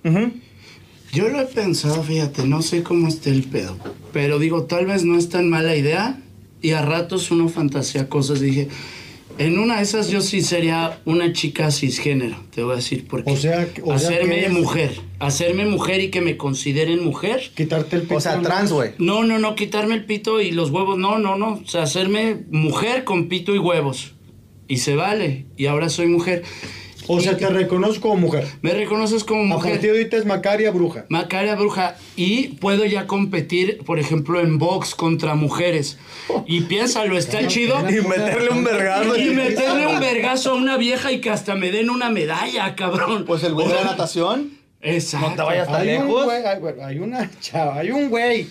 Yo 1.13 1.29
lo 1.29 1.39
he 1.39 1.45
pensado, 1.45 2.03
fíjate, 2.03 2.45
no 2.45 2.61
sé 2.61 2.83
cómo 2.83 3.07
esté 3.07 3.29
el 3.29 3.43
pedo, 3.43 3.77
pero 4.11 4.37
digo, 4.37 4.63
tal 4.63 4.85
vez 4.85 5.05
no 5.05 5.17
es 5.17 5.29
tan 5.29 5.49
mala 5.49 5.75
idea 5.77 6.19
y 6.65 6.71
a 6.71 6.81
ratos 6.81 7.31
uno 7.31 7.47
fantasea 7.49 8.09
cosas. 8.09 8.39
Dije, 8.39 8.67
en 9.37 9.59
una 9.59 9.77
de 9.77 9.83
esas 9.83 10.09
yo 10.09 10.21
sí 10.21 10.41
sería 10.41 10.99
una 11.05 11.33
chica 11.33 11.69
cisgénero, 11.71 12.37
te 12.53 12.63
voy 12.63 12.73
a 12.73 12.75
decir, 12.77 13.05
porque 13.07 13.31
O 13.31 13.35
sea, 13.35 13.65
que- 13.73 13.81
o 13.81 13.87
sea 13.99 14.09
hacerme 14.09 14.47
mujer, 14.49 14.91
hacerme 15.19 15.65
mujer 15.65 15.99
y 16.01 16.09
que 16.09 16.21
me 16.21 16.37
consideren 16.37 17.03
mujer. 17.03 17.51
Quitarte 17.55 17.97
el 17.97 18.03
pito. 18.03 18.15
O 18.15 18.19
sea, 18.21 18.41
trans, 18.41 18.71
güey. 18.71 18.91
No, 18.97 19.23
no, 19.25 19.37
no, 19.37 19.55
quitarme 19.55 19.95
el 19.95 20.05
pito 20.05 20.39
y 20.39 20.51
los 20.51 20.69
huevos, 20.71 20.97
no, 20.97 21.19
no, 21.19 21.35
no, 21.37 21.61
o 21.65 21.67
sea, 21.67 21.83
hacerme 21.83 22.45
mujer 22.49 23.03
con 23.03 23.27
pito 23.27 23.53
y 23.53 23.59
huevos. 23.59 24.13
Y 24.67 24.77
se 24.77 24.95
vale, 24.95 25.45
y 25.57 25.65
ahora 25.67 25.89
soy 25.89 26.07
mujer. 26.07 26.43
O 27.07 27.19
sea, 27.19 27.37
te 27.37 27.47
reconozco 27.47 28.09
como 28.09 28.21
mujer. 28.21 28.45
Me 28.61 28.71
reconoces 28.73 29.23
como 29.23 29.41
A 29.41 29.57
mujer. 29.57 29.73
partir 29.73 29.91
de 29.91 29.97
ahorita 29.99 30.17
es 30.17 30.25
Macaria 30.25 30.71
Bruja. 30.71 31.05
Macaria 31.09 31.55
bruja 31.55 31.95
y 32.15 32.49
puedo 32.59 32.85
ya 32.85 33.07
competir, 33.07 33.79
por 33.85 33.99
ejemplo, 33.99 34.39
en 34.39 34.57
box 34.57 34.95
contra 34.95 35.35
mujeres. 35.35 35.97
Y 36.47 36.61
piénsalo, 36.61 37.17
está 37.17 37.45
chido. 37.47 37.77
Y 37.89 38.01
meterle 38.07 38.49
un 38.49 38.63
vergazo. 38.63 39.15
Y 39.17 39.29
meterle 39.31 39.87
un 39.87 39.99
vergazo 39.99 40.51
a 40.51 40.55
una 40.55 40.77
vieja 40.77 41.11
y 41.11 41.21
que 41.21 41.29
hasta 41.29 41.55
me 41.55 41.71
den 41.71 41.89
una 41.89 42.09
medalla, 42.09 42.75
cabrón. 42.75 43.25
Pues 43.25 43.43
el 43.43 43.53
güey 43.53 43.67
de 43.67 43.75
la 43.75 43.83
natación. 43.83 44.51
Exacto. 44.81 45.29
No 45.29 45.35
te 45.35 45.41
vayas 45.41 45.67
tan 45.67 45.81
Hay 45.81 45.95
un 45.97 46.05
lejos. 46.07 46.25
güey, 46.25 46.45
hay, 46.45 46.59
bueno, 46.59 46.85
hay 46.85 46.99
una 46.99 47.31
chava, 47.39 47.79
hay 47.79 47.91
un 47.91 48.09
güey 48.09 48.47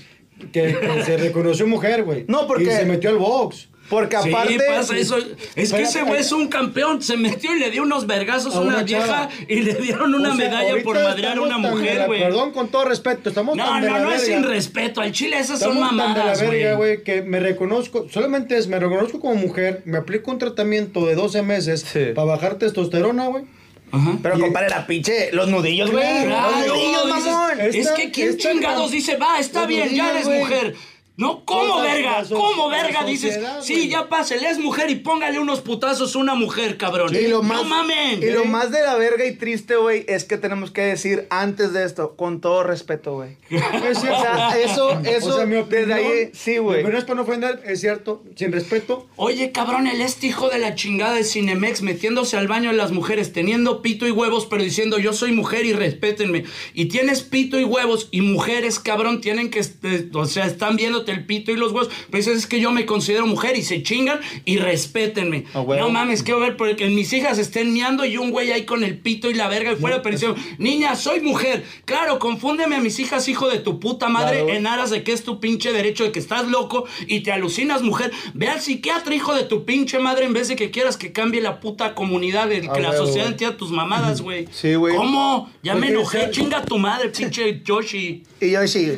que, 0.52 0.76
que 0.80 1.02
se 1.04 1.16
reconoció 1.16 1.66
mujer, 1.66 2.02
güey. 2.02 2.24
No, 2.28 2.46
porque- 2.48 2.64
Y 2.64 2.66
se 2.70 2.84
metió 2.86 3.10
al 3.10 3.18
box. 3.18 3.68
Porque 3.94 4.16
Sí, 4.22 4.28
aparte. 4.30 4.58
pasa 4.66 4.96
eso. 4.96 5.16
Es 5.54 5.72
que 5.72 5.82
ese 5.82 6.02
güey 6.02 6.20
es 6.20 6.32
un 6.32 6.48
campeón. 6.48 7.02
Se 7.02 7.16
metió 7.16 7.54
y 7.54 7.58
le 7.60 7.70
dio 7.70 7.82
unos 7.82 8.06
vergazos 8.06 8.54
a 8.54 8.60
una, 8.60 8.74
una 8.74 8.82
vieja 8.82 9.06
chava. 9.06 9.28
y 9.48 9.60
le 9.60 9.74
dieron 9.74 10.14
una 10.14 10.32
O 10.32 10.36
sea, 10.36 10.48
medalla 10.48 10.82
por 10.82 10.96
madrear 11.02 11.38
a 11.38 11.40
una 11.40 11.56
de 11.58 11.70
mujer, 11.74 12.06
güey. 12.06 12.20
Perdón, 12.20 12.52
con 12.52 12.68
todo 12.68 12.84
respeto, 12.86 13.28
estamos 13.28 13.56
No, 13.56 13.64
tan 13.64 13.82
de 13.82 13.88
no, 13.90 13.98
la 13.98 14.02
no 14.04 14.12
es 14.12 14.22
sin 14.26 14.42
respeto. 14.42 15.00
Al 15.00 15.12
chile 15.12 15.38
esas 15.38 15.60
son 15.60 15.74
Estamos 15.78 15.88
tan 15.90 15.96
de 15.96 16.02
la 16.02 16.08
mamadas, 16.08 16.40
verga, 16.40 16.74
güey. 16.74 17.02
que 17.02 17.22
me 17.22 17.40
reconozco, 17.40 18.06
solamente 18.10 18.56
es, 18.58 18.66
me 18.68 18.78
reconozco 18.78 19.20
como 19.20 19.36
mujer, 19.36 19.82
me 19.84 19.98
aplico 19.98 20.30
un 20.30 20.38
tratamiento 20.38 21.06
de 21.06 21.14
12 21.14 21.42
meses 21.42 21.84
Sí. 21.92 22.06
para 22.14 22.26
bajar 22.26 22.56
testosterona, 22.56 23.26
güey. 23.28 23.44
Ajá. 23.92 24.18
Pero 24.22 24.40
compadre, 24.40 24.70
la 24.70 24.86
pinche. 24.88 25.30
Los 25.32 25.48
nudillos, 25.48 25.90
güey. 25.92 26.02
Claro, 26.24 26.50
los 26.66 26.66
nudillos, 26.76 27.06
mamón. 27.06 27.60
es 27.60 27.90
que 27.92 28.10
quién 28.10 28.36
chingados 28.36 28.90
dice, 28.90 29.16
va, 29.16 29.38
está 29.38 29.66
bien, 29.66 29.88
ya 29.90 30.10
eres 30.10 30.26
mujer. 30.26 30.74
No, 31.16 31.44
¿cómo 31.44 31.80
verga? 31.80 32.24
¿Cómo 32.28 32.68
verga? 32.68 33.04
Dices, 33.04 33.38
sí, 33.62 33.74
güey. 33.74 33.88
ya 33.88 34.08
pásele, 34.08 34.50
es 34.50 34.58
mujer 34.58 34.90
y 34.90 34.96
póngale 34.96 35.38
unos 35.38 35.60
putazos 35.60 36.16
a 36.16 36.18
una 36.18 36.34
mujer, 36.34 36.76
cabrón. 36.76 37.14
Y 37.14 37.28
lo 37.28 37.40
más, 37.40 37.62
no 37.62 37.68
mamen. 37.68 38.20
Y 38.20 38.30
lo 38.30 38.44
más 38.46 38.72
de 38.72 38.82
la 38.82 38.96
verga 38.96 39.24
y 39.24 39.36
triste, 39.36 39.76
güey, 39.76 40.04
es 40.08 40.24
que 40.24 40.38
tenemos 40.38 40.72
que 40.72 40.80
decir 40.80 41.28
antes 41.30 41.72
de 41.72 41.84
esto, 41.84 42.16
con 42.16 42.40
todo 42.40 42.64
respeto, 42.64 43.14
güey. 43.14 43.36
O 43.84 44.00
sea, 44.00 44.58
eso, 44.58 45.00
eso, 45.04 45.28
O 45.28 45.36
sea, 45.36 45.46
mi 45.46 45.56
opinión, 45.56 45.88
desde 45.88 45.94
ahí, 45.94 46.30
sí, 46.32 46.58
güey. 46.58 46.82
Pero 46.82 46.92
no 46.92 46.98
es 46.98 47.04
para 47.04 47.14
no 47.16 47.22
ofender, 47.22 47.62
es 47.64 47.80
cierto, 47.80 48.24
sin 48.34 48.50
respeto. 48.50 49.06
Oye, 49.16 49.52
cabrón, 49.52 49.86
el 49.86 50.00
este 50.00 50.26
hijo 50.26 50.48
de 50.48 50.58
la 50.58 50.74
chingada 50.74 51.14
de 51.14 51.24
Cinemex 51.24 51.82
metiéndose 51.82 52.36
al 52.36 52.48
baño 52.48 52.70
de 52.70 52.76
las 52.76 52.90
mujeres, 52.90 53.32
teniendo 53.32 53.82
pito 53.82 54.06
y 54.06 54.10
huevos, 54.10 54.46
pero 54.46 54.62
diciendo 54.62 54.98
yo 54.98 55.12
soy 55.12 55.32
mujer 55.32 55.64
y 55.64 55.72
respétenme. 55.74 56.44
Y 56.72 56.86
tienes 56.86 57.22
pito 57.22 57.58
y 57.58 57.64
huevos 57.64 58.08
y 58.10 58.20
mujeres, 58.20 58.80
cabrón, 58.80 59.20
tienen 59.20 59.50
que, 59.50 59.64
o 60.12 60.26
sea, 60.26 60.46
están 60.46 60.76
el 61.12 61.24
pito 61.26 61.50
y 61.52 61.56
los 61.56 61.72
huevos. 61.72 61.90
Dices, 62.12 62.38
es 62.38 62.46
que 62.46 62.60
yo 62.60 62.70
me 62.70 62.86
considero 62.86 63.26
mujer 63.26 63.56
y 63.56 63.62
se 63.62 63.82
chingan 63.82 64.20
y 64.44 64.58
respétenme. 64.58 65.44
Ah, 65.54 65.60
huevo. 65.60 65.82
no 65.82 65.90
mames, 65.90 66.22
quiero 66.22 66.40
ver 66.40 66.56
porque 66.56 66.86
mis 66.88 67.12
hijas 67.12 67.38
estén 67.38 67.72
miando 67.72 68.04
y 68.04 68.16
un 68.16 68.30
güey 68.30 68.52
ahí 68.52 68.64
con 68.64 68.84
el 68.84 68.98
pito 68.98 69.30
y 69.30 69.34
la 69.34 69.48
verga 69.48 69.72
y 69.72 69.76
fuera, 69.76 70.02
pero 70.02 70.16
diciendo, 70.16 70.40
niña, 70.58 70.94
soy 70.96 71.20
mujer. 71.20 71.64
Claro, 71.84 72.18
confúndeme 72.18 72.76
a 72.76 72.80
mis 72.80 72.98
hijas, 72.98 73.28
hijo 73.28 73.48
de 73.48 73.58
tu 73.58 73.80
puta 73.80 74.08
madre, 74.08 74.38
Claro. 74.44 74.54
en 74.58 74.66
aras 74.66 74.90
de 74.90 75.02
que 75.02 75.12
es 75.12 75.22
tu 75.24 75.40
pinche 75.40 75.72
derecho 75.72 76.04
de 76.04 76.12
que 76.12 76.18
estás 76.18 76.48
loco 76.48 76.84
y 77.06 77.20
te 77.20 77.32
alucinas, 77.32 77.82
mujer. 77.82 78.10
Ve 78.34 78.48
al 78.48 78.60
psiquiatra, 78.60 79.14
hijo 79.14 79.34
de 79.34 79.44
tu 79.44 79.64
pinche 79.64 79.98
madre, 79.98 80.24
en 80.26 80.32
vez 80.32 80.48
de 80.48 80.56
que 80.56 80.70
quieras 80.70 80.96
que 80.96 81.12
cambie 81.12 81.40
la 81.40 81.60
puta 81.60 81.94
comunidad, 81.94 82.48
de 82.48 82.60
que 82.62 82.68
Ah, 82.68 82.78
la 82.80 82.90
huevo, 82.90 83.06
sociedad 83.06 83.28
entienda 83.28 83.56
tus 83.56 83.70
mamadas, 83.70 84.20
güey. 84.20 84.46
Sí, 84.52 84.74
güey. 84.74 84.96
¿Cómo? 84.96 85.50
Ya 85.62 85.74
me 85.74 85.80
Porque, 85.80 85.92
enojé, 85.94 86.18
o 86.18 86.20
sea- 86.22 86.30
chinga 86.30 86.64
tu 86.64 86.78
madre, 86.78 87.08
pinche 87.10 87.62
Yoshi. 87.64 88.22
Y 88.40 88.50
yo 88.52 88.66
sí. 88.66 88.92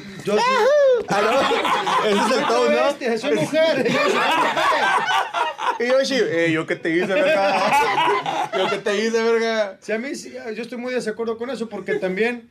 Ese 2.05 2.19
es 2.19 2.39
el 2.39 2.47
tono, 2.47 2.71
¿no? 2.71 2.85
Bestia, 2.85 3.19
soy 3.19 3.35
mujer. 3.37 3.87
yo 3.89 3.99
soy 3.99 4.13
mujer. 4.13 4.17
Y 5.79 5.89
yo 5.89 6.05
sí. 6.05 6.15
Eh, 6.19 6.51
yo 6.53 6.67
qué 6.67 6.77
te 6.77 6.91
hice, 6.91 7.07
verga. 7.07 8.51
Yo 8.57 8.71
qué 8.71 8.79
te 8.79 9.05
hice, 9.05 9.23
verga. 9.23 9.77
Sí, 9.81 9.93
a 9.93 9.99
mí 9.99 10.15
sí, 10.15 10.33
yo 10.55 10.63
estoy 10.63 10.79
muy 10.79 10.95
desacuerdo 10.95 11.37
con 11.37 11.51
eso 11.51 11.69
porque 11.69 11.97
también, 11.97 12.49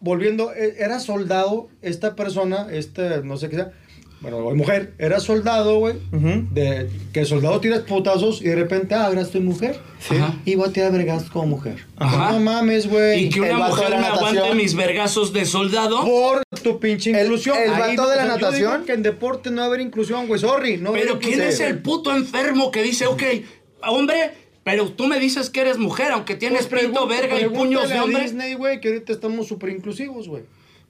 volviendo, 0.00 0.52
eh, 0.52 0.74
era 0.78 1.00
soldado 1.00 1.70
esta 1.80 2.14
persona, 2.14 2.66
esta, 2.70 3.22
no 3.22 3.38
sé 3.38 3.48
qué 3.48 3.56
sea, 3.56 3.72
bueno, 4.20 4.38
o 4.38 4.54
mujer, 4.54 4.94
era 4.98 5.20
soldado, 5.20 5.78
güey, 5.78 5.94
de 6.50 6.90
que 7.12 7.24
soldado 7.24 7.60
tiras 7.60 7.80
putazos 7.80 8.42
y 8.42 8.48
de 8.48 8.56
repente, 8.56 8.96
ah, 8.96 9.06
ahora 9.06 9.20
estoy 9.20 9.40
mujer. 9.40 9.78
Ajá. 10.10 10.34
Y 10.44 10.56
voy 10.56 10.68
a 10.68 10.72
tirar 10.72 10.90
vergas 10.90 11.30
como 11.30 11.46
mujer. 11.46 11.86
Ajá. 11.96 12.32
No 12.32 12.40
mames, 12.40 12.88
güey. 12.88 13.26
Y 13.26 13.28
que 13.30 13.40
una 13.40 13.68
mujer 13.68 13.90
me 13.90 14.06
aguante 14.06 14.54
mis 14.56 14.74
vergazos 14.74 15.32
de 15.32 15.44
soldado. 15.44 16.04
Por 16.04 16.42
tu 16.62 16.78
pinche 16.80 17.10
El- 17.10 17.26
inclusión. 17.26 17.56
el 17.58 17.72
Ahí 17.74 17.96
vato 17.96 18.02
no, 18.02 18.08
de 18.08 18.16
la 18.16 18.22
o 18.22 18.26
sea, 18.26 18.34
yo 18.36 18.40
natación. 18.40 18.72
digo 18.72 18.84
que 18.86 18.92
en 18.92 19.02
deporte 19.02 19.50
no 19.50 19.56
va 19.58 19.62
a 19.64 19.66
haber 19.66 19.80
inclusión, 19.80 20.26
güey, 20.26 20.40
sorry. 20.40 20.76
No 20.78 20.92
Pero 20.92 21.18
¿quién 21.18 21.40
es 21.40 21.60
el 21.60 21.78
puto 21.80 22.14
enfermo 22.14 22.70
que 22.70 22.82
dice, 22.82 23.06
ok, 23.06 23.22
hombre, 23.88 24.32
pero 24.64 24.90
tú 24.92 25.06
me 25.06 25.18
dices 25.18 25.50
que 25.50 25.60
eres 25.60 25.78
mujer, 25.78 26.12
aunque 26.12 26.34
tienes 26.34 26.66
Pues 26.66 26.86
pito, 26.86 27.06
verga 27.06 27.40
y 27.40 27.48
puños 27.48 27.88
de 27.88 27.96
a 27.98 28.04
hombre? 28.04 28.22
Disney, 28.22 28.54
güey, 28.54 28.80
que 28.80 28.88
ahorita 28.88 29.12
estamos 29.12 29.46
súper 29.48 29.70
inclusivos, 29.70 30.28
güey. 30.28 30.42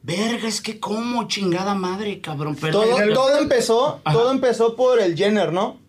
Verga, 0.03 0.49
es 0.49 0.61
que 0.61 0.79
como 0.81 1.27
chingada 1.29 1.75
madre, 1.75 2.21
cabrón. 2.21 2.57
Todo, 2.57 3.01
el- 3.01 3.12
todo 3.14 3.39
empezó, 3.39 4.01
Ajá. 4.05 4.16
todo 4.16 4.31
empezó 4.33 4.75
por 4.77 5.01
el 5.01 5.16
Jenner, 5.16 5.53
¿no? 5.53 5.81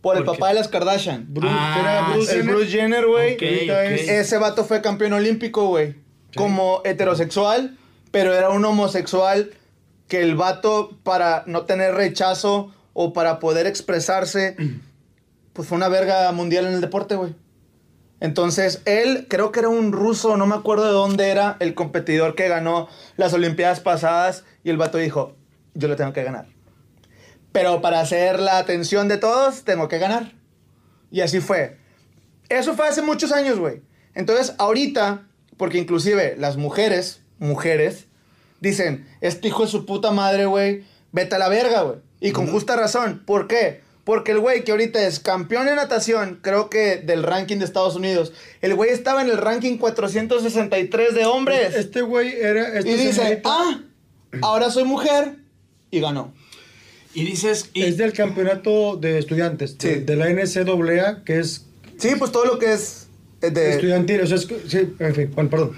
Por 0.00 0.18
el 0.18 0.24
¿Por 0.24 0.34
papá 0.34 0.48
qué? 0.48 0.54
de 0.54 0.60
las 0.60 0.68
Kardashian. 0.68 1.26
Bruce, 1.30 1.54
Ah, 1.58 2.10
Bruce 2.12 2.30
el 2.32 2.38
Jenner. 2.40 2.54
Bruce 2.54 2.70
Jenner, 2.70 3.06
güey. 3.06 3.36
Ese 3.40 4.36
vato 4.36 4.64
fue 4.64 4.82
campeón 4.82 5.14
olímpico, 5.14 5.66
güey. 5.68 5.94
Como 6.36 6.82
heterosexual, 6.84 7.78
pero 8.14 8.32
era 8.32 8.50
un 8.50 8.64
homosexual 8.64 9.50
que 10.06 10.22
el 10.22 10.36
vato, 10.36 10.96
para 11.02 11.42
no 11.48 11.64
tener 11.64 11.96
rechazo 11.96 12.72
o 12.92 13.12
para 13.12 13.40
poder 13.40 13.66
expresarse, 13.66 14.54
pues 15.52 15.66
fue 15.66 15.76
una 15.76 15.88
verga 15.88 16.30
mundial 16.30 16.66
en 16.66 16.74
el 16.74 16.80
deporte, 16.80 17.16
güey. 17.16 17.34
Entonces, 18.20 18.82
él, 18.84 19.26
creo 19.28 19.50
que 19.50 19.58
era 19.58 19.68
un 19.68 19.90
ruso, 19.90 20.36
no 20.36 20.46
me 20.46 20.54
acuerdo 20.54 20.84
de 20.84 20.92
dónde 20.92 21.28
era 21.28 21.56
el 21.58 21.74
competidor 21.74 22.36
que 22.36 22.46
ganó 22.46 22.88
las 23.16 23.32
Olimpiadas 23.32 23.80
pasadas, 23.80 24.44
y 24.62 24.70
el 24.70 24.76
vato 24.76 24.98
dijo, 24.98 25.34
yo 25.74 25.88
lo 25.88 25.96
tengo 25.96 26.12
que 26.12 26.22
ganar. 26.22 26.46
Pero 27.50 27.80
para 27.80 27.98
hacer 27.98 28.38
la 28.38 28.58
atención 28.58 29.08
de 29.08 29.18
todos, 29.18 29.64
tengo 29.64 29.88
que 29.88 29.98
ganar. 29.98 30.34
Y 31.10 31.22
así 31.22 31.40
fue. 31.40 31.78
Eso 32.48 32.74
fue 32.74 32.86
hace 32.86 33.02
muchos 33.02 33.32
años, 33.32 33.58
güey. 33.58 33.82
Entonces, 34.14 34.54
ahorita, 34.58 35.26
porque 35.56 35.78
inclusive 35.78 36.36
las 36.38 36.56
mujeres, 36.56 37.23
mujeres, 37.38 38.06
dicen, 38.60 39.06
este 39.20 39.48
hijo 39.48 39.64
de 39.64 39.70
su 39.70 39.86
puta 39.86 40.10
madre, 40.10 40.46
güey, 40.46 40.84
vete 41.12 41.36
a 41.36 41.38
la 41.38 41.48
verga, 41.48 41.82
güey. 41.82 41.98
Y 42.20 42.32
con 42.32 42.46
justa 42.46 42.76
razón. 42.76 43.22
¿Por 43.26 43.46
qué? 43.46 43.82
Porque 44.04 44.32
el 44.32 44.38
güey 44.38 44.64
que 44.64 44.72
ahorita 44.72 45.06
es 45.06 45.18
campeón 45.18 45.66
de 45.66 45.74
natación, 45.74 46.38
creo 46.42 46.68
que 46.68 46.96
del 46.96 47.22
ranking 47.22 47.58
de 47.58 47.64
Estados 47.64 47.96
Unidos, 47.96 48.32
el 48.60 48.74
güey 48.74 48.90
estaba 48.90 49.22
en 49.22 49.30
el 49.30 49.38
ranking 49.38 49.78
463 49.78 51.14
de 51.14 51.24
hombres. 51.24 51.74
Este 51.74 52.02
güey 52.02 52.32
era. 52.34 52.78
Este 52.78 52.90
y 52.90 52.94
dice, 52.94 53.12
señorito 53.14 53.50
ah, 53.50 53.80
ahora 54.42 54.70
soy 54.70 54.84
mujer. 54.84 55.36
Y 55.90 56.00
ganó. 56.00 56.32
Y 57.14 57.24
dices, 57.24 57.70
y, 57.72 57.82
Es 57.84 57.96
del 57.96 58.12
campeonato 58.12 58.96
de 58.96 59.18
estudiantes, 59.18 59.78
de, 59.78 59.94
Sí. 59.94 60.00
de 60.00 60.16
la 60.16 60.28
NCAA, 60.28 61.24
que 61.24 61.38
es 61.38 61.66
Sí, 61.96 62.10
pues 62.18 62.32
todo 62.32 62.44
lo 62.44 62.58
que 62.58 62.72
es 62.72 63.03
de... 63.50 63.70
estudiantil. 63.72 64.20
O 64.20 64.26
sea, 64.26 64.36
es, 64.36 64.48
sí, 64.68 64.78
en 64.98 65.14
fin, 65.14 65.30
bueno, 65.34 65.50
perdón. 65.50 65.72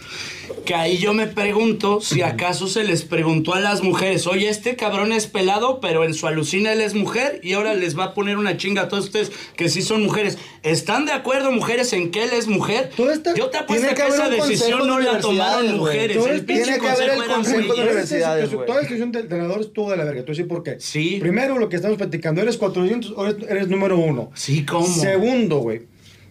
que 0.64 0.74
ahí 0.74 0.98
yo 0.98 1.14
me 1.14 1.26
pregunto 1.26 2.00
si 2.00 2.22
acaso 2.22 2.66
se 2.66 2.84
les 2.84 3.02
preguntó 3.02 3.54
a 3.54 3.60
las 3.60 3.82
mujeres, 3.82 4.26
oye, 4.26 4.48
este 4.48 4.76
cabrón 4.76 5.12
es 5.12 5.26
pelado, 5.26 5.80
pero 5.80 6.04
en 6.04 6.14
su 6.14 6.26
alucina 6.26 6.72
él 6.72 6.80
es 6.80 6.94
mujer 6.94 7.40
y 7.42 7.52
ahora 7.52 7.74
les 7.74 7.98
va 7.98 8.04
a 8.04 8.14
poner 8.14 8.36
una 8.36 8.56
chinga 8.56 8.82
a 8.82 8.88
todos 8.88 9.04
ustedes 9.06 9.32
que 9.56 9.68
sí 9.68 9.82
son 9.82 10.02
mujeres. 10.02 10.38
¿Están 10.62 11.06
de 11.06 11.12
acuerdo, 11.12 11.52
mujeres, 11.52 11.92
en 11.92 12.10
que 12.10 12.24
él 12.24 12.30
es 12.32 12.48
mujer? 12.48 12.90
Esta- 13.12 13.34
yo 13.34 13.48
te 13.50 13.58
apuesto 13.58 13.86
Tiene 13.86 13.88
que, 13.88 13.94
que 13.94 14.02
haber 14.02 14.34
esa 14.34 14.46
decisión 14.46 14.86
no 14.86 14.98
de 14.98 15.04
la 15.04 15.20
tomaron 15.20 15.76
mujeres. 15.76 16.16
El 16.26 16.44
Tiene 16.46 16.78
que 16.78 16.88
haber 16.88 17.10
el 17.10 17.24
consejo 17.24 17.74
de 17.74 17.82
universidades, 17.82 18.52
güey. 18.52 18.66
Toda 18.66 18.78
la 18.78 18.82
situación 18.82 19.12
de 19.12 19.20
entrenadores 19.20 19.66
estuvo 19.66 19.90
de 19.90 19.96
la 19.96 20.04
verga. 20.04 20.22
A 20.22 20.24
decir 20.24 20.48
por 20.48 20.62
qué. 20.62 20.76
Sí. 20.80 21.18
Primero, 21.20 21.58
lo 21.58 21.68
que 21.68 21.76
estamos 21.76 21.96
platicando, 21.98 22.42
eres 22.42 22.56
400, 22.56 23.14
ahora 23.16 23.30
eres, 23.30 23.50
eres 23.50 23.68
número 23.68 23.96
uno. 23.98 24.30
Sí, 24.34 24.64
¿cómo? 24.64 24.86
Segundo, 24.86 25.58
güey, 25.58 25.82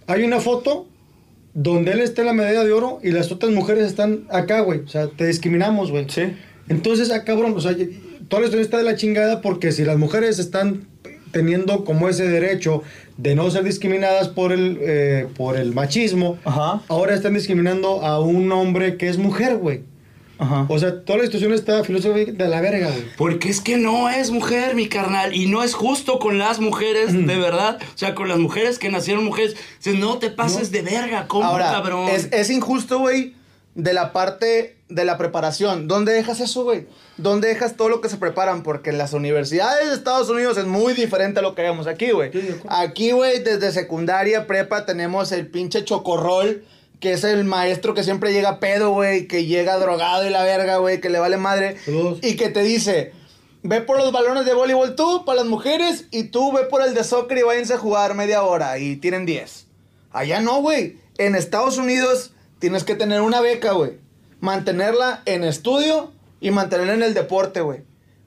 hay 0.07 0.23
una 0.23 0.39
foto 0.39 0.88
donde 1.55 1.93
él 1.93 2.01
está 2.01 2.21
en 2.21 2.27
la 2.27 2.33
medalla 2.33 2.63
de 2.65 2.71
oro 2.73 2.99
y 3.01 3.11
las 3.11 3.31
otras 3.31 3.51
mujeres 3.51 3.85
están 3.85 4.27
acá, 4.29 4.59
güey. 4.59 4.81
O 4.81 4.87
sea, 4.87 5.07
te 5.07 5.25
discriminamos, 5.25 5.89
güey. 5.89 6.05
Sí. 6.09 6.23
Entonces, 6.67 7.11
ah, 7.11 7.23
cabrón, 7.23 7.53
o 7.55 7.61
sea, 7.61 7.75
toda 8.27 8.41
la 8.41 8.47
historia 8.47 8.63
está 8.63 8.77
de 8.77 8.83
la 8.83 8.95
chingada 8.95 9.41
porque 9.41 9.71
si 9.71 9.85
las 9.85 9.97
mujeres 9.97 10.37
están 10.37 10.85
teniendo 11.31 11.85
como 11.85 12.09
ese 12.09 12.27
derecho 12.27 12.83
de 13.17 13.35
no 13.35 13.49
ser 13.49 13.63
discriminadas 13.63 14.27
por 14.27 14.51
el, 14.51 14.77
eh, 14.81 15.27
por 15.37 15.57
el 15.57 15.73
machismo, 15.73 16.37
Ajá. 16.43 16.81
ahora 16.89 17.15
están 17.15 17.33
discriminando 17.33 18.01
a 18.03 18.19
un 18.19 18.51
hombre 18.51 18.97
que 18.97 19.07
es 19.07 19.17
mujer, 19.17 19.55
güey. 19.55 19.81
Ajá. 20.38 20.65
O 20.69 20.79
sea, 20.79 21.03
toda 21.03 21.19
la 21.19 21.25
situación 21.25 21.53
está 21.53 21.83
filosófica 21.83 22.31
de 22.31 22.47
la 22.47 22.61
verga, 22.61 22.89
güey. 22.89 23.05
Porque 23.17 23.49
es 23.49 23.61
que 23.61 23.77
no 23.77 24.09
es 24.09 24.31
mujer, 24.31 24.75
mi 24.75 24.88
carnal, 24.88 25.36
y 25.36 25.47
no 25.47 25.63
es 25.63 25.73
justo 25.73 26.19
con 26.19 26.38
las 26.38 26.59
mujeres, 26.59 27.13
de 27.13 27.38
verdad. 27.38 27.79
O 27.81 27.97
sea, 27.97 28.15
con 28.15 28.27
las 28.27 28.38
mujeres 28.38 28.79
que 28.79 28.89
nacieron 28.89 29.23
mujeres. 29.23 29.55
Dices, 29.77 29.99
no 29.99 30.17
te 30.17 30.29
pases 30.29 30.71
de 30.71 30.81
verga, 30.81 31.27
¿cómo, 31.27 31.45
Ahora, 31.45 31.71
cabrón? 31.71 32.09
Es, 32.09 32.29
es 32.31 32.49
injusto, 32.49 32.99
güey, 32.99 33.33
de 33.75 33.93
la 33.93 34.13
parte 34.13 34.75
de 34.89 35.05
la 35.05 35.17
preparación. 35.17 35.88
¿Dónde 35.88 36.13
dejas 36.13 36.39
eso, 36.39 36.63
güey? 36.63 36.88
¿Dónde 37.17 37.47
dejas 37.47 37.75
todo 37.75 37.89
lo 37.89 38.01
que 38.01 38.09
se 38.09 38.17
preparan? 38.17 38.61
Porque 38.61 38.91
en 38.91 38.97
las 38.97 39.13
universidades 39.13 39.89
de 39.89 39.95
Estados 39.95 40.29
Unidos 40.29 40.57
es 40.57 40.65
muy 40.65 40.93
diferente 40.93 41.39
a 41.39 41.41
lo 41.41 41.55
que 41.55 41.61
vemos 41.61 41.88
aquí, 41.88 42.11
güey. 42.11 42.31
Aquí, 42.67 43.11
güey, 43.11 43.43
desde 43.43 43.71
secundaria, 43.71 44.47
prepa, 44.47 44.86
tenemos 44.86 45.31
el 45.31 45.47
pinche 45.47 45.83
chocorrol, 45.83 46.63
que 46.99 47.13
es 47.13 47.23
el 47.23 47.43
maestro 47.45 47.93
que 47.93 48.03
siempre 48.03 48.33
llega 48.33 48.59
pedo, 48.59 48.91
güey, 48.91 49.27
que 49.27 49.45
llega 49.45 49.77
drogado 49.77 50.25
y 50.25 50.29
la 50.29 50.43
verga, 50.43 50.77
güey, 50.77 51.01
que 51.01 51.09
le 51.09 51.19
vale 51.19 51.37
madre. 51.37 51.77
Saludos. 51.83 52.19
Y 52.21 52.35
que 52.35 52.49
te 52.49 52.61
dice, 52.63 53.13
ve 53.63 53.81
por 53.81 53.97
los 53.97 54.11
balones 54.11 54.45
de 54.45 54.53
voleibol 54.53 54.95
tú, 54.95 55.25
para 55.25 55.41
las 55.41 55.47
mujeres, 55.47 56.05
y 56.11 56.25
tú 56.25 56.51
ve 56.51 56.63
por 56.63 56.81
el 56.81 56.93
de 56.93 57.03
soccer 57.03 57.37
y 57.37 57.43
váyanse 57.43 57.73
a 57.73 57.77
jugar 57.77 58.15
media 58.15 58.43
hora 58.43 58.77
y 58.77 58.95
tienen 58.97 59.25
10. 59.25 59.67
Allá 60.11 60.39
no, 60.39 60.61
güey. 60.61 60.97
En 61.17 61.35
Estados 61.35 61.77
Unidos 61.77 62.33
tienes 62.59 62.83
que 62.83 62.95
tener 62.95 63.21
una 63.21 63.41
beca, 63.41 63.71
güey. 63.71 63.93
Mantenerla 64.39 65.21
en 65.25 65.43
estudio 65.43 66.11
y 66.39 66.51
mantenerla 66.51 66.93
en 66.93 67.03
el 67.03 67.13
deporte, 67.13 67.61
güey. 67.61 67.81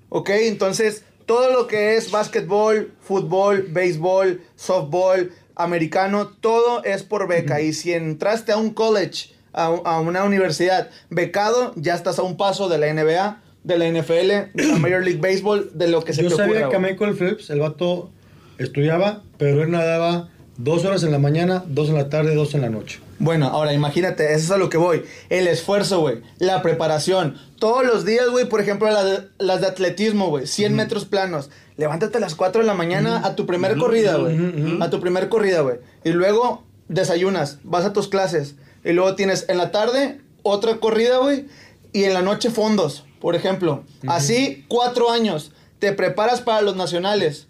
¿Ok? 0.09 0.31
Entonces, 0.31 1.05
todo 1.27 1.51
lo 1.53 1.67
que 1.67 1.97
es 1.97 2.11
básquetbol, 2.11 2.95
fútbol, 3.01 3.67
béisbol, 3.69 4.43
softball, 4.57 5.33
americano, 5.59 6.29
todo 6.29 6.83
es 6.85 7.03
por 7.03 7.29
beca. 7.29 7.61
Y 7.61 7.73
si 7.73 7.93
entraste 7.93 8.53
a 8.53 8.57
un 8.57 8.71
college, 8.71 9.31
a, 9.53 9.67
a 9.67 10.01
una 10.01 10.25
universidad 10.25 10.89
becado, 11.11 11.73
ya 11.77 11.95
estás 11.95 12.19
a 12.19 12.23
un 12.23 12.37
paso 12.37 12.69
de 12.69 12.79
la 12.79 12.93
NBA, 12.93 13.43
de 13.65 13.79
la 13.79 13.89
NFL, 13.91 14.55
de 14.55 14.67
la 14.67 14.77
Major 14.77 15.05
League 15.05 15.21
Baseball, 15.21 15.71
de 15.75 15.89
lo 15.89 16.03
que 16.03 16.15
se 16.15 16.23
Yo 16.23 16.31
te 16.31 16.37
sabía 16.37 16.55
ocurra, 16.55 16.71
que 16.71 16.77
a 16.77 16.79
güey. 16.79 16.93
Michael 16.93 17.17
Phelps, 17.17 17.51
el 17.51 17.61
vato 17.61 18.11
estudiaba, 18.57 19.23
pero 19.37 19.63
él 19.63 19.71
nadaba 19.71 20.31
dos 20.57 20.85
horas 20.85 21.03
en 21.03 21.13
la 21.13 21.19
mañana, 21.19 21.65
dos 21.67 21.89
en 21.89 21.97
la 21.97 22.09
tarde, 22.09 22.35
dos 22.35 22.55
en 22.55 22.63
la 22.63 22.71
noche. 22.71 23.01
Bueno, 23.19 23.47
ahora 23.47 23.73
imagínate, 23.73 24.33
eso 24.35 24.45
es 24.45 24.51
a 24.51 24.59
lo 24.59 24.69
que 24.69 24.77
voy. 24.77 25.05
El 25.29 25.49
esfuerzo, 25.49 26.01
güey. 26.01 26.23
La 26.39 26.63
preparación. 26.63 27.37
Todos 27.59 27.85
los 27.85 28.05
días, 28.05 28.29
güey, 28.31 28.49
por 28.49 28.61
ejemplo, 28.61 28.89
las 28.91 29.05
de, 29.05 29.29
las 29.39 29.61
de 29.61 29.67
atletismo, 29.67 30.29
güey. 30.29 30.47
100 30.47 30.75
metros 30.75 31.05
planos. 31.05 31.51
Levántate 31.77 32.19
a 32.19 32.21
las 32.21 32.35
4 32.35 32.61
de 32.61 32.67
la 32.67 32.75
mañana 32.75 33.23
a 33.25 33.35
tu 33.35 33.47
primer 33.47 33.77
corrida, 33.77 34.17
güey. 34.17 34.37
A 34.81 34.91
tu 34.91 35.01
primer 35.01 35.29
corrida, 35.29 35.63
güey. 35.63 35.79
Y 36.05 36.11
luego 36.11 36.65
desayunas, 36.89 37.59
vas 37.65 37.85
a 37.85 37.93
tus 37.93 38.09
clases. 38.09 38.55
Y 38.85 38.93
luego 38.93 39.15
tienes 39.17 39.49
en 39.49 39.59
la 39.59 39.71
tarde 39.73 40.21
otra 40.43 40.77
corrida, 40.79 41.19
güey. 41.19 41.47
Y 41.93 42.05
en 42.05 42.15
la 42.15 42.23
noche 42.23 42.51
fondos, 42.51 43.05
por 43.21 43.35
ejemplo. 43.35 43.85
Así, 44.07 44.65
cuatro 44.69 45.11
años. 45.11 45.53
Te 45.81 45.93
preparas 45.93 46.41
para 46.41 46.63
los 46.63 46.77
nacionales. 46.77 47.49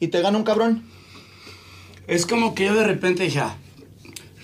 Y 0.00 0.08
te 0.08 0.20
gana 0.20 0.38
un 0.38 0.44
cabrón. 0.44 0.84
Es 2.06 2.26
como 2.26 2.54
que 2.54 2.66
yo 2.66 2.74
de 2.74 2.84
repente 2.84 3.24
dije, 3.24 3.40
ah, 3.40 3.56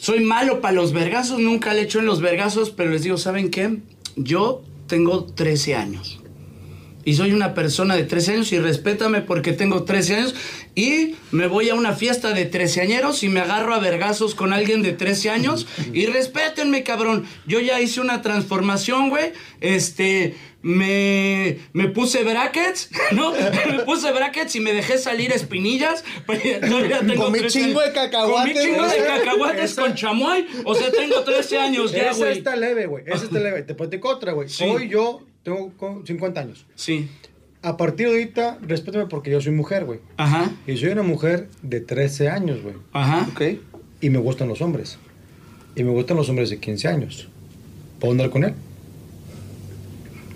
soy 0.02 0.18
malo 0.18 0.60
para 0.60 0.74
los 0.74 0.92
vergazos, 0.92 1.38
nunca 1.38 1.72
le 1.72 1.82
he 1.82 1.84
hecho 1.84 2.00
en 2.00 2.06
los 2.06 2.20
vergazos, 2.20 2.70
pero 2.70 2.90
les 2.90 3.04
digo, 3.04 3.18
¿saben 3.18 3.52
qué? 3.52 3.78
Yo 4.16 4.64
tengo 4.88 5.22
13 5.22 5.76
años. 5.76 6.18
Y 7.04 7.14
soy 7.14 7.30
una 7.30 7.54
persona 7.54 7.94
de 7.94 8.02
13 8.02 8.32
años 8.32 8.52
y 8.52 8.58
respétame 8.58 9.20
porque 9.20 9.52
tengo 9.52 9.84
13 9.84 10.16
años 10.16 10.34
y 10.74 11.14
me 11.30 11.46
voy 11.46 11.68
a 11.68 11.76
una 11.76 11.92
fiesta 11.92 12.32
de 12.32 12.46
13 12.46 12.80
añeros 12.80 13.22
y 13.22 13.28
me 13.28 13.38
agarro 13.38 13.74
a 13.74 13.78
vergazos 13.78 14.34
con 14.34 14.52
alguien 14.52 14.82
de 14.82 14.92
13 14.92 15.30
años 15.30 15.68
y 15.92 16.06
respétenme, 16.06 16.82
cabrón. 16.82 17.24
Yo 17.46 17.60
ya 17.60 17.80
hice 17.80 18.00
una 18.00 18.22
transformación, 18.22 19.08
güey. 19.08 19.32
Este, 19.60 20.34
me, 20.62 21.58
me 21.72 21.88
puse 21.88 22.22
brackets, 22.24 22.90
¿no? 23.12 23.32
me 23.32 23.80
puse 23.84 24.12
brackets 24.12 24.54
y 24.56 24.60
me 24.60 24.72
dejé 24.72 24.98
salir 24.98 25.32
espinillas. 25.32 26.04
Todavía 26.26 27.00
tengo 27.00 27.24
Comí 27.24 27.38
13 27.40 27.60
chingo 27.60 27.80
de 27.80 27.92
cacahuates, 27.92 28.54
Comí 28.54 28.64
chingo 28.66 28.86
de 28.88 28.96
cacahuates 28.98 29.72
Esa- 29.72 29.82
con 29.82 29.94
chamoy. 29.94 30.46
O 30.64 30.74
sea, 30.74 30.90
tengo 30.90 31.20
13 31.22 31.58
años 31.58 31.92
ya, 31.92 32.10
Esa 32.10 32.18
güey. 32.18 32.38
está 32.38 32.56
leve, 32.56 32.86
güey. 32.86 33.04
Esa 33.06 33.24
está 33.24 33.38
leve. 33.38 33.62
Te 33.62 33.74
platico 33.74 34.08
otra, 34.08 34.32
güey. 34.32 34.48
Sí. 34.48 34.64
Hoy 34.64 34.88
yo 34.88 35.22
tengo 35.42 35.72
co- 35.76 36.02
50 36.06 36.40
años. 36.40 36.64
Sí. 36.74 37.08
A 37.64 37.76
partir 37.76 38.08
de 38.08 38.14
ahorita, 38.14 38.58
respétame 38.62 39.06
porque 39.06 39.30
yo 39.30 39.40
soy 39.40 39.52
mujer, 39.52 39.84
güey. 39.84 40.00
Ajá. 40.16 40.50
Y 40.66 40.76
soy 40.76 40.88
una 40.90 41.02
mujer 41.02 41.48
de 41.62 41.80
13 41.80 42.28
años, 42.28 42.60
güey. 42.62 42.74
Ajá. 42.92 43.28
¿Ok? 43.30 43.42
Y 44.00 44.10
me 44.10 44.18
gustan 44.18 44.48
los 44.48 44.60
hombres. 44.60 44.98
Y 45.76 45.84
me 45.84 45.90
gustan 45.92 46.16
los 46.16 46.28
hombres 46.28 46.50
de 46.50 46.58
15 46.58 46.88
años. 46.88 47.28
¿Puedo 48.00 48.12
andar 48.12 48.30
con 48.30 48.42
él? 48.42 48.54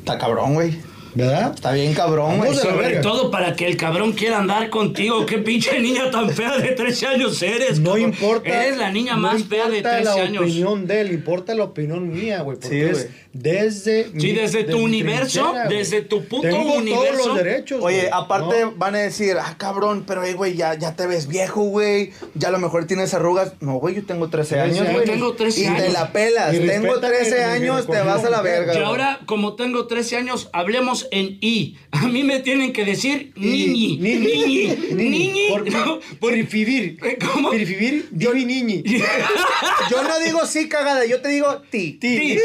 Está 0.07 0.19
cabrón, 0.19 0.55
güey. 0.55 0.81
¿Verdad? 1.17 1.53
Está 1.55 1.73
bien 1.73 1.95
cabrón, 1.95 2.39
güey. 2.39 2.55
La 2.55 2.61
Sobre 2.63 2.97
todo 2.97 3.31
para 3.31 3.55
que 3.57 3.67
el 3.67 3.77
cabrón 3.77 4.13
quiera 4.13 4.39
andar 4.39 4.71
contigo. 4.71 5.25
Qué 5.27 5.39
pinche 5.39 5.79
niña 5.81 6.11
tan 6.11 6.31
fea 6.31 6.57
de 6.59 6.69
13 6.73 7.07
años 7.07 7.43
eres. 7.43 7.81
No 7.81 7.91
cabrón. 7.91 8.03
importa. 8.11 8.49
Eres 8.65 8.77
la 8.79 8.91
niña 8.91 9.15
no 9.15 9.23
más 9.23 9.45
fea 9.45 9.69
de 9.69 9.79
importa 9.79 9.97
13 10.03 10.05
la 10.19 10.25
años. 10.25 10.43
opinión 10.43 10.87
de 10.87 11.01
él, 11.01 11.13
importa 11.13 11.55
la 11.55 11.65
opinión 11.65 12.09
mía, 12.13 12.43
güey. 12.43 12.59
Porque 12.59 12.69
Sí, 12.69 12.81
es 12.81 13.09
desde. 13.33 14.05
Sí, 14.05 14.11
mi- 14.15 14.33
desde 14.33 14.65
tu 14.65 14.79
universo, 14.79 15.53
desde 15.69 16.03
tu 16.03 16.25
puto 16.27 16.43
Tengo 16.49 16.63
todos 16.65 16.77
universo. 16.79 17.29
los 17.29 17.37
derechos. 17.37 17.81
Oye, 17.83 18.09
aparte 18.13 18.63
No. 18.63 18.73
van 18.77 18.95
a 18.95 18.99
decir, 18.99 19.37
ah, 19.41 19.55
cabrón, 19.59 20.05
pero, 20.07 20.23
eh, 20.25 20.35
güey, 20.35 20.55
ya, 20.55 20.75
ya 20.75 20.95
te 20.97 21.07
ves 21.07 21.27
viejo, 21.29 21.63
güey. 21.63 22.13
Ya 22.35 22.49
a 22.49 22.51
lo 22.51 22.59
mejor 22.59 22.87
tienes 22.87 23.13
arrugas. 23.15 23.53
No, 23.61 23.75
güey, 23.75 23.95
yo 23.95 24.05
tengo 24.05 24.29
13 24.29 24.55
13 24.57 24.61
años, 24.61 24.81
años. 24.81 24.93
güey. 24.93 25.05
Tengo 25.07 25.33
13 25.35 25.61
y 25.61 25.65
te 25.65 25.69
años. 25.71 25.93
la 25.93 26.13
pelas. 26.13 26.55
Y 26.55 26.59
tengo 26.61 26.95
respeta 26.95 27.09
13 27.09 27.37
que- 27.37 27.43
años, 27.43 27.87
te 27.87 28.01
vas 28.01 28.25
a 28.25 28.31
la 28.31 28.43
verga. 28.43 28.75
Y 28.75 28.83
ahora, 28.83 29.21
como 29.27 29.55
tengo 29.55 29.87
13 29.87 30.17
años, 30.17 30.49
hablemos 30.53 31.06
en 31.11 31.39
I. 31.41 31.77
A 31.93 32.07
mí 32.09 32.23
me 32.25 32.41
tienen 32.41 32.73
que 32.73 32.85
decir 32.85 33.33
niñi. 33.37 33.97
Niñi. 33.99 34.67
Niñi. 34.93 35.49
Por, 35.51 35.71
No, 35.71 36.01
por 36.21 36.33
vivir. 36.35 36.99
¿Cómo? 37.33 37.49
Por 37.51 37.59
vivir, 37.59 38.09
yo 38.13 38.33
mi 38.35 38.45
niñi. 38.45 38.83
Yo 39.91 40.03
no 40.03 40.19
digo 40.19 40.45
sí, 40.47 40.69
cagada, 40.69 41.05
yo 41.07 41.21
te 41.23 41.29
digo 41.29 41.63
ti. 41.71 41.93
Ti, 41.93 42.19
ti, 42.19 42.39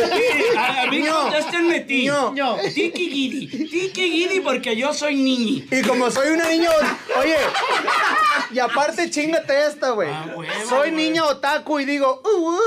a 0.57 0.85
mí 0.91 0.99
No. 0.99 1.23
contéstenme 1.23 1.79
ti. 1.81 2.05
No. 2.05 2.31
No. 2.33 2.57
Tiki 2.73 3.09
guidi. 3.09 3.47
Tiki 3.47 4.09
guidi 4.11 4.39
porque 4.41 4.75
yo 4.75 4.93
soy 4.93 5.15
niñi. 5.15 5.65
Y 5.71 5.81
como 5.81 6.11
soy 6.11 6.29
una 6.29 6.47
niña, 6.49 6.69
oye, 7.19 7.35
y 8.53 8.59
aparte 8.59 9.09
chingate 9.09 9.53
esta, 9.67 9.89
güey. 9.91 10.09
Ah, 10.11 10.25
soy 10.69 10.91
güey. 10.91 11.03
niña 11.09 11.25
otaku 11.25 11.79
y 11.79 11.85
digo, 11.85 12.21
uh, 12.23 12.49
uh, 12.49 12.59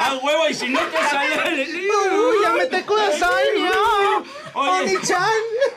A 0.00 0.14
huevo, 0.22 0.48
y 0.48 0.54
si 0.54 0.68
no 0.68 0.80
te 0.80 0.98
sale. 1.08 1.36
uh, 1.68 2.42
ya 2.42 2.50
me 2.52 2.66
te 2.66 2.82
kudasai, 2.82 3.46
no. 3.58 4.24
Oye. 4.54 4.80
Oni-chan. 4.96 5.30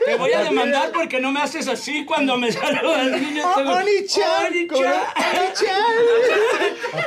Te 0.05 0.15
voy 0.15 0.33
a 0.33 0.43
demandar 0.43 0.91
porque 0.91 1.19
no 1.19 1.31
me 1.31 1.41
haces 1.41 1.67
así 1.67 2.05
cuando 2.05 2.37
me 2.37 2.51
saludas, 2.51 3.21
niño. 3.21 3.43
O- 3.51 3.55
Te 3.55 3.63
voy- 3.63 3.73
Oni-chan. 3.75 4.45
Oni-chan. 4.47 5.03
Oni-chan. 5.15 5.93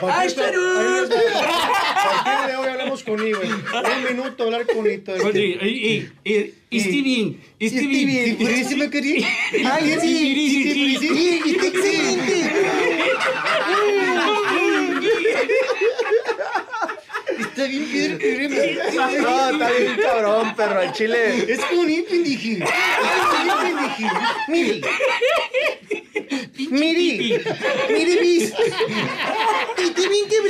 Ay, 0.12 0.26
A 0.26 0.30
salud. 0.30 1.08
partir 1.08 2.46
de 2.50 2.56
hoy 2.56 2.68
hablamos 2.68 3.02
con 3.02 3.26
I, 3.26 3.32
güey. 3.32 3.50
Un 3.50 4.04
minuto 4.16 4.44
hablar 4.44 4.66
con 4.66 4.90
Ito. 4.90 5.12
Oye, 5.24 5.58
y, 5.62 5.66
y, 5.66 6.32
y, 6.32 6.54
y 6.70 6.80
Steven, 6.80 7.40
y 7.58 7.68
Steven. 7.68 8.28
¿Y 8.28 8.32
por 8.34 8.50
eso 8.50 8.76
me 8.76 8.90
quería? 8.90 9.26
Ay, 9.72 9.96
sí. 10.00 10.06
Y- 10.06 10.40
y- 10.40 11.50
y- 11.50 11.66
excelente. 11.66 12.52
Está 17.38 17.64
bien, 17.64 17.88
Pedro, 17.90 18.18
que 18.18 18.48
No, 19.20 19.50
está 19.50 19.70
bien 19.70 19.96
cabrón, 20.02 20.54
perro, 20.56 20.80
al 20.80 20.92
chile. 20.92 21.52
Es 21.52 21.60
con 21.60 21.90
I, 21.90 22.02
pendejí. 22.02 22.62
Es 22.62 22.68
I, 23.44 23.50
pendejí. 23.62 24.06
Miri. 24.48 24.82
Miri. 26.70 27.44
Miri 27.88 28.16
bis. 28.20 28.52
Y 29.78 29.90
te 29.90 30.08
bien 30.08 30.28
que. 30.28 30.46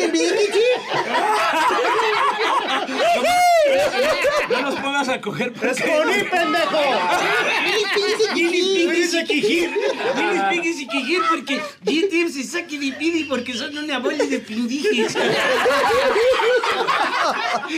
No 4.49 4.63
nos 4.63 4.75
pongas 4.77 5.09
a 5.09 5.21
coger 5.21 5.53
Es 5.63 5.83
con 5.83 6.11
I, 6.11 6.23
pendejo. 6.25 6.83
Piquis 8.35 9.15
y 9.15 9.25
quijir. 9.25 9.71
Piquis 10.51 10.81
y 10.81 10.87
quijir 10.87 11.23
porque 11.29 11.61
GTM 11.85 12.31
se 12.31 12.45
saque 12.45 12.79
de 12.79 12.93
pidi 12.93 13.25
porque 13.25 13.55
son 13.55 13.77
una 13.77 13.99
bola 13.99 14.25
de 14.25 14.39
pindijes. 14.39 15.17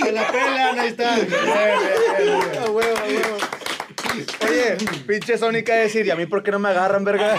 Se 0.03 0.13
la 0.13 0.27
pelan, 0.29 0.79
ahí 0.79 0.89
está. 0.89 1.15
A 2.65 2.71
huevo, 2.71 2.97
a 2.97 3.05
huevo. 3.05 3.39
Oye, 4.49 4.77
pinche 5.07 5.39
Sónica 5.39 5.75
decir, 5.75 6.07
¿y 6.07 6.11
a 6.11 6.17
mí 6.17 6.27
por 6.27 6.43
qué 6.43 6.51
no 6.51 6.59
me 6.59 6.69
agarran, 6.71 7.05
verga? 7.05 7.37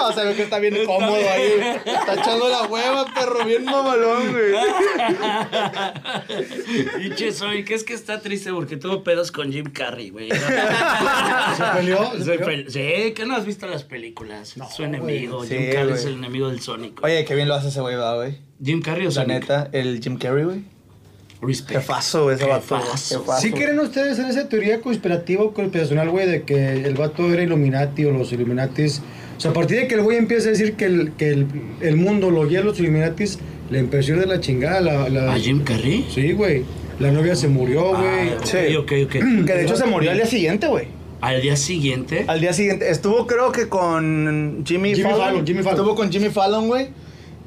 No, 0.00 0.12
se 0.12 0.24
ve 0.24 0.34
que 0.34 0.42
está 0.42 0.58
bien 0.58 0.74
cómodo 0.86 1.14
ahí. 1.14 1.52
Está 1.84 2.14
echando 2.14 2.48
la 2.48 2.62
hueva, 2.62 3.04
perro, 3.14 3.44
bien 3.44 3.64
mamalón, 3.64 4.32
güey. 4.32 4.54
Pinche 6.98 7.32
soy, 7.32 7.64
que 7.64 7.74
es 7.74 7.84
que 7.84 7.94
está 7.94 8.20
triste 8.20 8.52
porque 8.52 8.76
tuvo 8.76 9.02
pedos 9.04 9.30
con 9.30 9.52
Jim 9.52 9.66
Carrey, 9.66 10.10
güey. 10.10 10.30
¿Se 11.56 11.64
peleó? 11.76 12.12
Sí, 12.68 13.12
que 13.14 13.24
no 13.26 13.36
has 13.36 13.44
visto 13.44 13.66
las 13.66 13.84
películas. 13.84 14.54
Su 14.74 14.84
enemigo. 14.84 15.44
Sí, 15.44 15.56
Jim 15.56 15.72
Carrey 15.72 15.94
es 15.94 16.04
el 16.04 16.14
enemigo 16.14 16.48
del 16.48 16.60
Sonic. 16.60 17.02
Oye, 17.04 17.24
qué 17.24 17.34
bien 17.34 17.48
lo 17.48 17.54
hace 17.54 17.68
ese 17.68 17.80
güey, 17.80 17.96
va, 17.96 18.16
güey. 18.16 18.38
Jim 18.62 18.80
Carrey 18.82 19.04
o 19.06 19.08
La 19.08 19.14
Sonic. 19.14 19.40
neta, 19.40 19.68
el 19.72 20.00
Jim 20.02 20.16
Carrey, 20.18 20.44
güey. 20.44 20.62
Respect. 21.42 21.80
Jefazo, 21.80 22.30
ese 22.30 22.44
Qué 22.44 22.50
vato. 22.50 23.40
¿Sí 23.40 23.50
creen 23.50 23.80
ustedes 23.80 24.18
en 24.18 24.26
esa 24.26 24.46
teoría 24.48 24.82
conspirativa 24.82 25.42
o 25.42 25.54
conspiracional, 25.54 26.10
güey, 26.10 26.26
de 26.28 26.42
que 26.42 26.72
el 26.84 26.94
vato 26.94 27.32
era 27.32 27.42
Illuminati 27.42 28.04
o 28.04 28.10
los 28.10 28.30
Illuminatis? 28.32 29.00
O 29.40 29.42
sea, 29.42 29.52
a 29.52 29.54
partir 29.54 29.78
de 29.78 29.88
que 29.88 29.94
el 29.94 30.02
güey 30.02 30.18
empieza 30.18 30.48
a 30.48 30.50
decir 30.50 30.74
que 30.74 30.84
el, 30.84 31.12
que 31.16 31.30
el, 31.30 31.46
el 31.80 31.96
mundo 31.96 32.30
lo 32.30 32.46
guía 32.46 32.60
a 32.60 32.62
los 32.62 32.78
Illuminatis, 32.78 33.38
le 33.70 33.78
empezó 33.78 34.12
a 34.12 34.16
ir 34.16 34.20
de 34.20 34.26
la 34.26 34.38
chingada. 34.38 34.82
La, 34.82 35.08
la- 35.08 35.32
¿A 35.32 35.38
Jim 35.38 35.64
Carrey? 35.64 36.04
Sí, 36.14 36.32
güey. 36.32 36.62
La 36.98 37.10
novia 37.10 37.34
se 37.34 37.48
murió, 37.48 37.88
güey. 37.96 38.02
Ah, 38.04 38.36
Sí. 38.44 38.76
ok, 38.76 38.92
ok, 39.06 39.06
ok. 39.06 39.12
Que 39.46 39.52
de 39.54 39.62
hecho 39.62 39.76
se 39.76 39.86
murió 39.86 40.10
al 40.10 40.18
día 40.18 40.26
siguiente, 40.26 40.66
güey. 40.66 40.88
Al 41.22 41.40
día 41.40 41.56
siguiente. 41.56 42.26
Al 42.26 42.42
día 42.42 42.52
siguiente. 42.52 42.90
Estuvo 42.90 43.26
creo 43.26 43.50
que 43.50 43.66
con 43.70 44.62
Jimmy, 44.66 44.90
Jimmy 44.94 45.04
Fallon. 45.04 45.18
Fallon, 45.20 45.46
Jimmy 45.46 45.62
Fallon. 45.62 45.78
Estuvo 45.78 45.94
con 45.94 46.12
Jimmy 46.12 46.28
Fallon, 46.28 46.66
güey. 46.68 46.88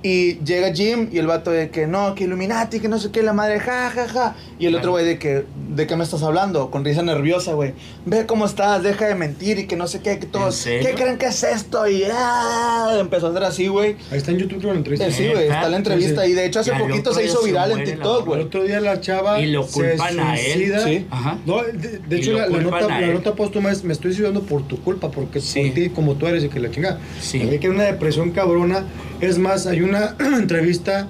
Y 0.06 0.40
llega 0.44 0.74
Jim 0.74 1.08
y 1.14 1.18
el 1.18 1.28
vato 1.28 1.50
de 1.50 1.70
que 1.70 1.88
no, 1.88 2.14
que 2.14 2.26
Illuminati, 2.26 2.82
que 2.82 2.90
no 2.90 3.00
sé 3.00 3.10
qué, 3.10 3.24
la 3.24 3.32
madre, 3.32 3.62
ja, 3.62 3.90
ja, 3.90 4.08
ja. 4.10 4.36
Y 4.60 4.66
el 4.66 4.76
otro 4.76 4.92
güey 4.92 5.06
de 5.06 5.18
que, 5.18 5.46
¿de 5.70 5.88
qué 5.88 5.96
me 5.96 6.04
estás 6.04 6.24
hablando? 6.24 6.70
Con 6.70 6.84
risa 6.84 7.04
nerviosa, 7.04 7.54
güey. 7.54 7.74
Ve 8.06 8.26
cómo 8.26 8.46
estás, 8.46 8.84
deja 8.84 9.08
de 9.08 9.16
mentir 9.16 9.60
y 9.60 9.66
que 9.66 9.78
no 9.78 9.88
sé 9.88 10.02
qué, 10.02 10.20
que 10.20 10.28
todos? 10.28 10.62
¿qué 10.66 10.94
creen 10.94 11.18
que 11.18 11.28
es 11.28 11.42
esto? 11.44 11.88
Y 11.88 12.04
ah, 12.12 12.98
empezó 13.00 13.28
a 13.28 13.30
hacer 13.30 13.44
así, 13.46 13.68
güey. 13.68 13.96
Ahí 14.12 14.18
está 14.18 14.32
en 14.32 14.40
YouTube 14.40 14.64
la 14.66 14.74
entrevista. 14.74 15.10
Sí, 15.10 15.30
güey, 15.30 15.48
está 15.48 15.70
la 15.70 15.78
entrevista. 15.78 16.28
Y 16.28 16.34
de 16.34 16.48
hecho 16.48 16.60
hace 16.60 16.74
poquito 16.74 17.14
se 17.14 17.24
hizo 17.24 17.40
se 17.40 17.46
viral 17.48 17.72
en 17.72 17.86
TikTok, 17.86 18.20
El 18.20 18.26
güey. 18.26 18.42
otro 18.42 18.64
día 18.64 18.82
la 18.82 19.00
chava 19.00 19.40
Y 19.40 19.52
lo 19.52 19.64
se 19.64 19.72
culpan 19.72 20.20
a 20.20 20.36
él. 20.38 20.54
suicida. 20.54 20.84
Sí. 20.84 21.08
Ajá. 21.12 21.38
No, 21.46 21.62
de, 21.64 22.18
hecho 22.18 22.34
la, 22.34 22.50
nota, 22.50 23.36
póstuma 23.36 23.72
es 23.72 23.86
me 23.86 23.94
estoy 23.94 24.12
suicidando 24.12 24.42
por 24.42 24.68
tu 24.68 24.82
culpa, 24.82 25.10
porque 25.10 25.40
Sí. 25.40 25.62
por 25.62 25.74
ti 25.74 25.90
como 25.90 26.16
tú 26.16 26.28
eres 26.28 26.44
y 26.44 26.50
que 26.50 26.60
la 26.60 26.70
chingada. 26.70 27.00
Sí. 27.22 27.40
Que 27.40 27.70
una 27.70 27.84
depresión 27.84 28.32
cabrona. 28.32 28.84
Es 29.24 29.38
más, 29.40 29.66
hay 29.68 29.82
una 29.82 30.16
entrevista, 30.20 31.08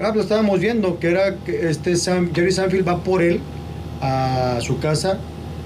ah, 0.00 0.12
lo 0.14 0.20
estábamos 0.20 0.60
viendo, 0.60 0.98
que 0.98 1.10
era 1.10 1.36
que 1.36 1.68
este 1.68 1.96
Sam- 1.96 2.30
Jerry 2.34 2.52
Sanfield 2.52 2.86
va 2.86 3.02
por 3.04 3.22
él 3.22 3.40
a 4.00 4.58
su 4.60 4.78
casa. 4.78 5.18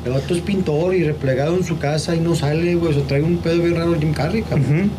El 0.05 0.13
vato 0.13 0.35
es 0.35 0.41
pintor 0.41 0.95
y 0.95 1.05
replegado 1.05 1.55
en 1.57 1.65
su 1.65 1.79
casa 1.79 2.15
y 2.15 2.21
no 2.21 2.35
sale, 2.35 2.75
güey. 2.75 2.93
O 2.93 2.95
sea, 2.95 3.07
trae 3.07 3.23
un 3.23 3.39
pedo 3.39 3.59
bien 3.63 3.75
raro 3.77 3.95
Jim 3.99 4.13
Carrey, 4.15 4.43
cabrón. 4.43 4.91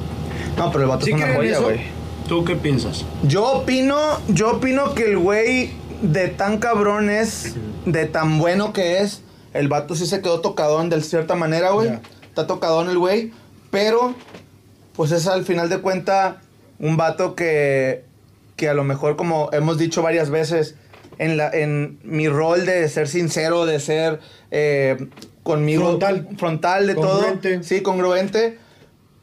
No, 0.58 0.72
pero 0.72 0.84
el 0.84 0.90
vato 0.90 1.06
¿Sí 1.06 1.12
es 1.12 1.18
una 1.18 1.34
joya, 1.34 1.52
eso? 1.54 1.64
güey. 1.64 1.80
¿Tú 2.28 2.44
qué 2.46 2.56
piensas? 2.56 3.04
Yo 3.24 3.46
opino, 3.46 3.98
yo 4.28 4.52
opino 4.54 4.94
que 4.94 5.06
el 5.06 5.18
güey 5.18 5.72
de 6.02 6.28
tan 6.28 6.60
cabrón 6.60 7.10
es, 7.10 7.56
de 7.86 8.06
tan 8.06 8.38
bueno 8.40 8.74
que 8.74 9.00
es, 9.00 9.22
el 9.54 9.68
vato 9.68 9.96
sí 9.96 10.06
se 10.06 10.22
quedó 10.22 10.40
tocadón 10.40 10.90
de 10.90 11.02
cierta 11.02 11.36
manera, 11.36 11.72
güey. 11.72 11.90
Ya. 11.90 12.02
Está 12.30 12.48
tocadón 12.48 12.90
el 12.90 12.98
güey, 13.00 13.32
pero 13.72 14.14
pues 14.96 15.12
es 15.12 15.26
al 15.28 15.44
final 15.46 15.68
de 15.70 15.80
cuenta 15.80 16.42
un 16.82 16.98
vato 16.98 17.36
que, 17.36 18.04
que 18.58 18.68
a 18.68 18.74
lo 18.74 18.84
mejor 18.84 19.16
como 19.16 19.50
hemos 19.54 19.78
dicho 19.78 20.02
varias 20.02 20.30
veces, 20.30 20.76
en, 21.20 21.38
la, 21.38 21.50
en 21.50 22.00
mi 22.04 22.28
rol 22.28 22.66
de 22.66 22.90
ser 22.90 23.08
sincero, 23.08 23.66
de 23.66 23.80
ser 23.80 24.20
eh, 24.50 25.08
conmigo 25.44 26.00
Frontal. 26.00 26.28
frontal 26.38 26.88
de 26.88 26.96
Congruente. 26.96 27.54
todo, 27.54 27.64
sí, 27.64 27.82
congruente, 27.82 28.58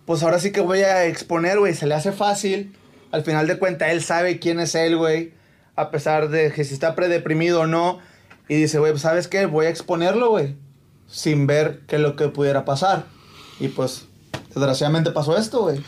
pues 0.07 0.23
ahora 0.23 0.39
sí 0.39 0.53
que 0.53 0.61
voy 0.61 0.81
a 0.81 1.05
exponer, 1.05 1.59
güey, 1.59 1.75
se 1.75 1.87
le 1.87 1.95
hace 1.95 2.13
fácil. 2.13 2.75
Al 3.11 3.25
final 3.25 3.47
de 3.47 3.59
cuentas, 3.59 3.91
él 3.91 4.03
sabe 4.03 4.39
quién 4.39 4.61
es 4.61 4.75
él, 4.75 4.97
güey. 4.97 5.33
A 5.77 5.91
pesar 5.91 6.29
de 6.29 6.51
que 6.51 6.65
si 6.65 6.75
está 6.75 6.95
predeprimido 6.95 7.61
o 7.61 7.67
no. 7.67 7.99
Y 8.49 8.55
dice, 8.55 8.79
güey, 8.79 8.93
pues, 8.93 9.03
¿sabes 9.03 9.29
qué? 9.29 9.47
Voy 9.47 9.67
a 9.67 9.69
exponerlo, 9.69 10.31
güey. 10.31 10.57
Sin 11.07 11.47
ver 11.47 11.81
qué 11.87 11.97
es 11.97 12.03
lo 12.03 12.17
que 12.17 12.29
pudiera 12.29 12.65
pasar. 12.65 13.05
Y 13.61 13.69
pues, 13.69 14.08
desgraciadamente 14.55 15.11
pasó 15.11 15.37
esto, 15.37 15.63
güey. 15.63 15.81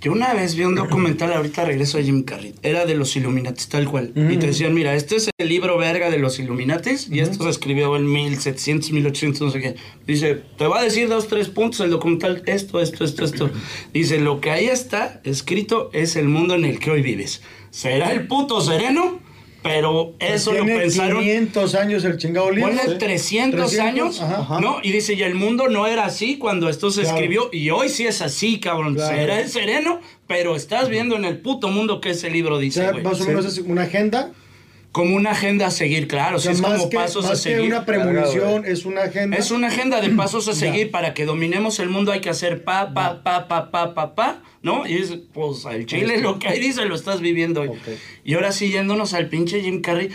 Yo 0.00 0.12
una 0.12 0.32
vez 0.32 0.54
vi 0.54 0.62
un 0.62 0.76
documental, 0.76 1.32
ahorita 1.32 1.64
regreso 1.64 1.98
a 1.98 2.02
Jim 2.02 2.22
Carrey, 2.22 2.54
era 2.62 2.86
de 2.86 2.94
los 2.94 3.16
Illuminati, 3.16 3.64
tal 3.68 3.88
cual. 3.90 4.12
Y 4.14 4.36
te 4.36 4.46
decían, 4.46 4.72
mira, 4.72 4.94
este 4.94 5.16
es 5.16 5.28
el 5.38 5.48
libro 5.48 5.76
verga 5.76 6.08
de 6.08 6.18
los 6.18 6.38
Illuminatis 6.38 7.08
y 7.10 7.18
esto 7.18 7.42
se 7.44 7.50
escribió 7.50 7.96
en 7.96 8.10
1700, 8.10 8.92
1800, 8.92 9.40
no 9.40 9.50
sé 9.50 9.60
qué. 9.60 9.74
Dice, 10.06 10.42
te 10.56 10.66
va 10.68 10.78
a 10.78 10.82
decir 10.82 11.08
dos, 11.08 11.26
tres 11.26 11.48
puntos 11.48 11.80
el 11.80 11.90
documental, 11.90 12.42
esto, 12.46 12.80
esto, 12.80 13.04
esto, 13.04 13.24
esto. 13.24 13.50
Dice, 13.92 14.20
lo 14.20 14.40
que 14.40 14.52
ahí 14.52 14.66
está 14.66 15.20
escrito 15.24 15.90
es 15.92 16.14
el 16.14 16.28
mundo 16.28 16.54
en 16.54 16.64
el 16.64 16.78
que 16.78 16.92
hoy 16.92 17.02
vives. 17.02 17.42
¿Será 17.70 18.12
el 18.12 18.28
puto 18.28 18.60
sereno? 18.60 19.18
Pero 19.62 20.14
eso 20.20 20.52
lo 20.52 20.64
pensaron... 20.64 21.20
500 21.20 21.74
años 21.74 22.04
el 22.04 22.16
chingado 22.16 22.50
libro. 22.50 22.68
Ponle 22.68 22.82
Sí. 22.92 22.98
300, 22.98 23.70
300, 23.70 23.80
años, 23.80 24.20
ajá. 24.22 24.60
¿no? 24.60 24.78
Y 24.82 24.92
dice, 24.92 25.14
y 25.14 25.22
el 25.22 25.34
mundo 25.34 25.68
no 25.68 25.86
era 25.86 26.04
así 26.04 26.38
cuando 26.38 26.68
esto 26.68 26.90
se 26.90 27.02
Claro. 27.02 27.16
escribió, 27.16 27.50
y 27.52 27.70
hoy 27.70 27.88
sí 27.88 28.06
es 28.06 28.22
así, 28.22 28.60
cabrón. 28.60 28.94
Claro. 28.94 29.16
Será 29.16 29.40
el 29.40 29.48
sereno, 29.48 30.00
pero 30.28 30.54
estás 30.54 30.88
viendo 30.88 31.16
en 31.16 31.24
el 31.24 31.38
puto 31.38 31.68
mundo 31.68 32.00
que 32.00 32.10
ese 32.10 32.30
libro 32.30 32.54
O 32.54 32.58
dice, 32.58 32.80
sea, 32.82 32.92
güey. 32.92 33.02
más 33.02 33.20
o 33.20 33.24
menos 33.24 33.44
es 33.46 33.58
una 33.58 33.82
agenda. 33.82 34.30
Como 34.90 35.14
una 35.16 35.32
agenda 35.32 35.66
a 35.66 35.70
seguir, 35.70 36.08
claro, 36.08 36.38
O 36.38 36.40
sea, 36.40 36.52
sí 36.52 36.56
es 36.56 36.62
más, 36.62 36.78
como 36.78 36.88
que, 36.90 36.96
pasos 36.96 37.24
a 37.26 37.30
más 37.30 37.42
que 37.42 37.50
seguir. 37.54 37.66
una 37.66 37.84
premonición, 37.84 38.64
es 38.64 38.84
una 38.86 39.02
agenda. 39.02 39.36
Es 39.36 39.50
una 39.50 39.68
agenda 39.68 40.00
de 40.00 40.08
pasos 40.16 40.48
a 40.48 40.52
Ya. 40.52 40.58
seguir 40.58 40.90
para 40.90 41.12
que 41.14 41.24
dominemos 41.26 41.78
el 41.78 41.88
mundo. 41.90 42.10
Hay 42.10 42.20
que 42.20 42.30
hacer 42.30 42.64
pa, 42.64 42.94
pa, 42.94 43.22
pa, 43.22 43.46
pa, 43.48 43.70
pa, 43.70 43.94
pa, 43.94 44.14
pa, 44.14 44.42
¿no? 44.62 44.86
Y 44.86 44.94
es, 44.96 45.14
pues, 45.32 45.66
al 45.66 45.84
chile 45.86 46.20
lo 46.20 46.38
que 46.38 46.48
ahí 46.48 46.58
dice 46.58 46.84
lo 46.86 46.94
estás 46.94 47.20
viviendo 47.20 47.60
hoy. 47.60 47.68
Ok. 47.68 47.76
Y 48.24 48.34
ahora 48.34 48.50
sí, 48.50 48.70
yéndonos 48.70 49.12
al 49.14 49.28
pinche 49.28 49.60
Jim 49.60 49.82
Carrey, 49.82 50.08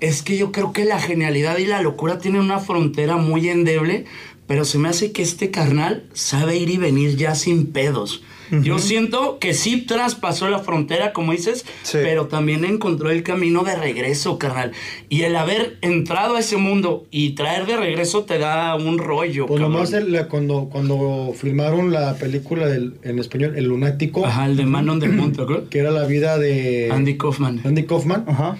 es 0.00 0.22
que 0.22 0.36
yo 0.38 0.52
creo 0.52 0.72
que 0.72 0.84
la 0.86 0.98
genialidad 1.00 1.58
y 1.58 1.66
la 1.66 1.82
locura 1.82 2.18
tienen 2.18 2.40
una 2.40 2.58
frontera 2.60 3.16
muy 3.16 3.48
endeble, 3.50 4.06
pero 4.46 4.64
se 4.64 4.78
me 4.78 4.88
hace 4.88 5.12
que 5.12 5.22
este 5.22 5.50
carnal 5.50 6.04
sabe 6.14 6.56
ir 6.56 6.70
y 6.70 6.78
venir 6.78 7.16
ya 7.16 7.34
sin 7.34 7.72
pedos. 7.72 8.22
Yo 8.50 8.78
siento 8.78 9.38
que 9.38 9.54
sí 9.54 9.82
traspasó 9.82 10.48
la 10.48 10.58
frontera, 10.58 11.12
como 11.12 11.32
dices, 11.32 11.64
Sí. 11.82 11.98
pero 12.02 12.26
también 12.26 12.64
encontró 12.64 13.10
el 13.10 13.22
camino 13.22 13.64
de 13.64 13.74
regreso, 13.76 14.38
carnal. 14.38 14.72
Y 15.08 15.22
el 15.22 15.34
haber 15.36 15.78
entrado 15.80 16.36
a 16.36 16.40
ese 16.40 16.56
mundo 16.56 17.06
y 17.10 17.30
traer 17.30 17.66
de 17.66 17.76
regreso 17.76 18.24
te 18.24 18.38
da 18.38 18.74
un 18.76 18.98
rollo, 18.98 19.46
Pues 19.46 19.60
nomás 19.60 19.92
el- 19.92 20.12
la- 20.12 20.28
cuando, 20.28 20.68
cuando 20.70 21.32
filmaron 21.36 21.90
la 21.92 22.14
película 22.16 22.66
del, 22.66 22.94
en 23.02 23.18
español, 23.18 23.54
El 23.56 23.64
Lunático, 23.64 24.26
Ajá, 24.26 24.46
el 24.46 24.56
de 24.56 24.66
Man 24.66 24.88
on 24.88 25.00
the 25.00 25.08
Moon, 25.08 25.32
¿te 25.32 25.42
acuerdas? 25.42 25.68
que 25.70 25.78
era 25.78 25.90
la 25.90 26.04
vida 26.06 26.38
de 26.38 26.90
Andy 26.92 27.16
Kaufman. 27.16 27.60
Andy 27.64 27.84
Kaufman, 27.84 28.24
Ajá. 28.26 28.56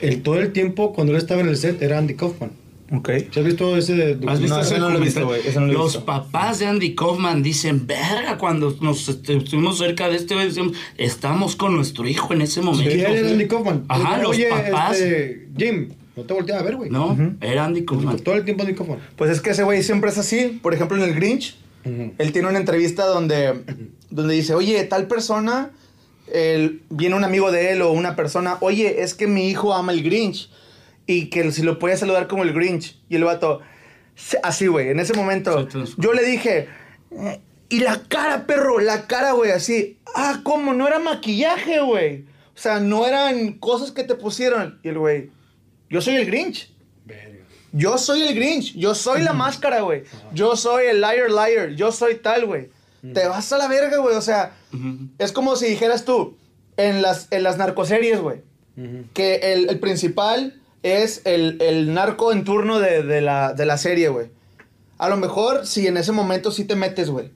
el, 0.00 0.22
todo 0.22 0.38
el 0.40 0.52
tiempo 0.52 0.92
cuando 0.92 1.12
él 1.12 1.18
estaba 1.18 1.40
en 1.42 1.48
el 1.48 1.56
set 1.56 1.80
era 1.82 1.98
Andy 1.98 2.14
Kaufman. 2.14 2.50
Ok. 2.92 3.10
¿Se 3.32 3.40
has 3.40 3.46
visto 3.46 3.76
ese 3.76 3.94
de, 3.94 4.12
¿Has 4.28 4.38
visto 4.40 4.54
No, 4.56 4.62
ese 4.62 4.78
no 4.78 4.90
lo 4.90 4.98
he 4.98 5.02
visto, 5.02 5.26
güey, 5.26 5.40
no 5.54 5.60
lo 5.66 5.72
Los 5.72 5.92
visto. 5.94 6.04
papás 6.04 6.60
de 6.60 6.66
Andy 6.66 6.94
Kaufman 6.94 7.42
dicen, 7.42 7.86
verga, 7.86 8.38
cuando 8.38 8.76
nos 8.80 9.08
estuvimos 9.08 9.78
cerca 9.78 10.08
de 10.08 10.16
este, 10.16 10.34
güey, 10.34 10.48
estamos 10.96 11.56
con 11.56 11.74
nuestro 11.74 12.06
hijo 12.08 12.32
en 12.32 12.42
ese 12.42 12.60
momento. 12.62 12.90
¿Quién 12.90 13.00
era 13.10 13.28
Andy 13.28 13.48
Kaufman? 13.48 13.84
Ajá, 13.88 14.18
los 14.18 14.30
Oye, 14.30 14.48
papás. 14.48 15.00
este, 15.00 15.48
Jim, 15.56 15.88
no 16.14 16.22
te 16.22 16.32
volteas 16.32 16.60
a 16.60 16.62
ver, 16.62 16.76
güey. 16.76 16.88
No, 16.90 17.16
era 17.40 17.64
Andy 17.64 17.84
Kaufman. 17.84 18.18
Todo 18.20 18.36
el 18.36 18.44
tiempo 18.44 18.62
Andy 18.62 18.74
Kaufman. 18.74 18.98
Pues 19.16 19.30
es 19.32 19.40
que 19.40 19.50
ese 19.50 19.64
güey 19.64 19.82
siempre 19.82 20.10
es 20.10 20.18
así. 20.18 20.60
Por 20.62 20.72
ejemplo, 20.72 20.96
en 20.96 21.02
el 21.02 21.14
Grinch, 21.14 21.56
él 21.84 22.32
tiene 22.32 22.48
una 22.48 22.58
entrevista 22.58 23.04
donde, 23.06 23.52
donde 24.10 24.34
dice, 24.34 24.54
oye, 24.54 24.82
tal 24.84 25.08
persona, 25.08 25.72
él- 26.32 26.82
viene 26.90 27.16
un 27.16 27.24
amigo 27.24 27.50
de 27.50 27.72
él 27.72 27.82
o 27.82 27.90
una 27.90 28.14
persona, 28.16 28.58
oye, 28.60 29.02
es 29.02 29.14
que 29.14 29.26
mi 29.26 29.48
hijo 29.48 29.74
ama 29.74 29.92
el 29.92 30.02
Grinch 30.04 30.50
y 31.06 31.30
que 31.30 31.50
si 31.52 31.62
lo 31.62 31.78
puede 31.78 31.96
saludar 31.96 32.26
como 32.28 32.42
el 32.42 32.52
Grinch. 32.52 32.98
Y 33.08 33.16
el 33.16 33.24
vato, 33.24 33.60
"Sí", 34.14 34.36
así, 34.42 34.66
güey, 34.66 34.90
en 34.90 35.00
ese 35.00 35.14
momento, 35.14 35.68
yo 35.98 36.12
le 36.12 36.24
dije, 36.24 36.68
"Eh, 37.12 37.40
y 37.68 37.80
la 37.80 38.00
cara, 38.08 38.46
perro, 38.46 38.78
la 38.80 39.06
cara, 39.06 39.32
güey, 39.32 39.50
así, 39.50 39.98
ah, 40.14 40.40
¿cómo? 40.44 40.72
No 40.72 40.86
era 40.86 40.98
maquillaje, 40.98 41.80
güey. 41.80 42.24
O 42.54 42.58
sea, 42.58 42.80
no 42.80 43.06
eran 43.06 43.54
cosas 43.54 43.90
que 43.92 44.04
te 44.04 44.14
pusieron. 44.14 44.78
Y 44.82 44.88
el 44.88 44.98
güey, 44.98 45.30
yo 45.90 46.00
soy 46.00 46.16
el 46.16 46.26
Grinch. 46.26 46.72
Yo 47.72 47.98
soy 47.98 48.22
el 48.22 48.34
Grinch, 48.34 48.74
yo 48.74 48.94
soy 48.94 49.22
la 49.22 49.32
máscara, 49.34 49.80
güey. 49.82 50.04
Yo 50.32 50.56
soy 50.56 50.86
el 50.86 51.00
liar 51.00 51.30
liar, 51.30 51.70
yo 51.70 51.92
soy 51.92 52.16
tal, 52.16 52.46
güey. 52.46 52.70
Te 53.12 53.28
vas 53.28 53.52
a 53.52 53.58
la 53.58 53.68
verga, 53.68 53.98
güey. 53.98 54.16
O 54.16 54.22
sea, 54.22 54.56
es 55.18 55.30
como 55.32 55.54
si 55.56 55.66
dijeras 55.66 56.04
tú, 56.04 56.36
en 56.76 57.02
las, 57.02 57.28
en 57.30 57.42
las 57.42 57.58
narcoseries, 57.58 58.20
güey, 58.20 58.40
que 59.12 59.36
el, 59.52 59.68
el 59.68 59.78
principal 59.78 60.60
es 60.86 61.22
el, 61.24 61.58
el 61.60 61.92
narco 61.94 62.32
en 62.32 62.44
turno 62.44 62.78
de, 62.78 63.02
de 63.02 63.20
la, 63.20 63.52
de 63.54 63.66
la 63.66 63.78
serie, 63.78 64.08
güey. 64.08 64.28
A 64.98 65.08
lo 65.08 65.16
mejor, 65.16 65.66
sí, 65.66 65.86
en 65.86 65.96
ese 65.96 66.12
momento 66.12 66.50
sí 66.50 66.64
te 66.64 66.76
metes, 66.76 67.10
güey. 67.10 67.30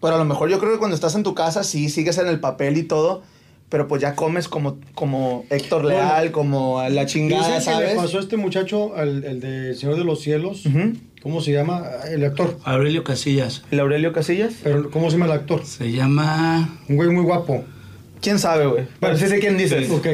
Pero 0.00 0.14
a 0.14 0.18
lo 0.18 0.24
mejor 0.24 0.48
yo 0.48 0.58
creo 0.58 0.72
que 0.72 0.78
cuando 0.78 0.94
estás 0.94 1.14
en 1.14 1.22
tu 1.22 1.34
casa, 1.34 1.64
sí, 1.64 1.88
sigues 1.90 2.18
en 2.18 2.26
el 2.28 2.40
papel 2.40 2.76
y 2.78 2.84
todo. 2.84 3.22
Pero 3.68 3.86
pues 3.86 4.02
ya 4.02 4.16
comes 4.16 4.48
como, 4.48 4.78
como 4.94 5.44
Héctor 5.48 5.84
Leal, 5.84 6.32
como 6.32 6.80
a 6.80 6.88
la 6.88 7.06
chingada, 7.06 7.46
que 7.46 7.54
le 7.54 7.60
¿sabes? 7.60 7.94
pasó 7.94 8.18
a 8.18 8.20
este 8.20 8.36
muchacho, 8.36 8.96
al, 8.96 9.22
el 9.22 9.38
de 9.40 9.74
Señor 9.76 9.96
de 9.96 10.04
los 10.04 10.20
Cielos. 10.20 10.66
Ujú. 10.66 10.94
¿Cómo 11.22 11.40
se 11.40 11.52
llama? 11.52 11.84
El 12.10 12.24
actor. 12.24 12.58
Aurelio 12.64 13.04
Casillas. 13.04 13.62
¿El 13.70 13.78
Aurelio 13.78 14.12
Casillas? 14.12 14.54
Pero, 14.64 14.90
¿cómo 14.90 15.08
se 15.10 15.18
llama 15.18 15.26
el 15.26 15.32
actor? 15.40 15.64
Se 15.64 15.92
llama 15.92 16.80
Un 16.88 16.96
güey 16.96 17.10
muy 17.10 17.22
guapo. 17.22 17.62
¿Quién 18.20 18.38
sabe, 18.38 18.66
güey? 18.66 18.84
Pero 19.00 19.16
sí 19.16 19.26
sé 19.28 19.38
quién 19.38 19.56
dices. 19.56 19.90
Ok. 19.90 20.06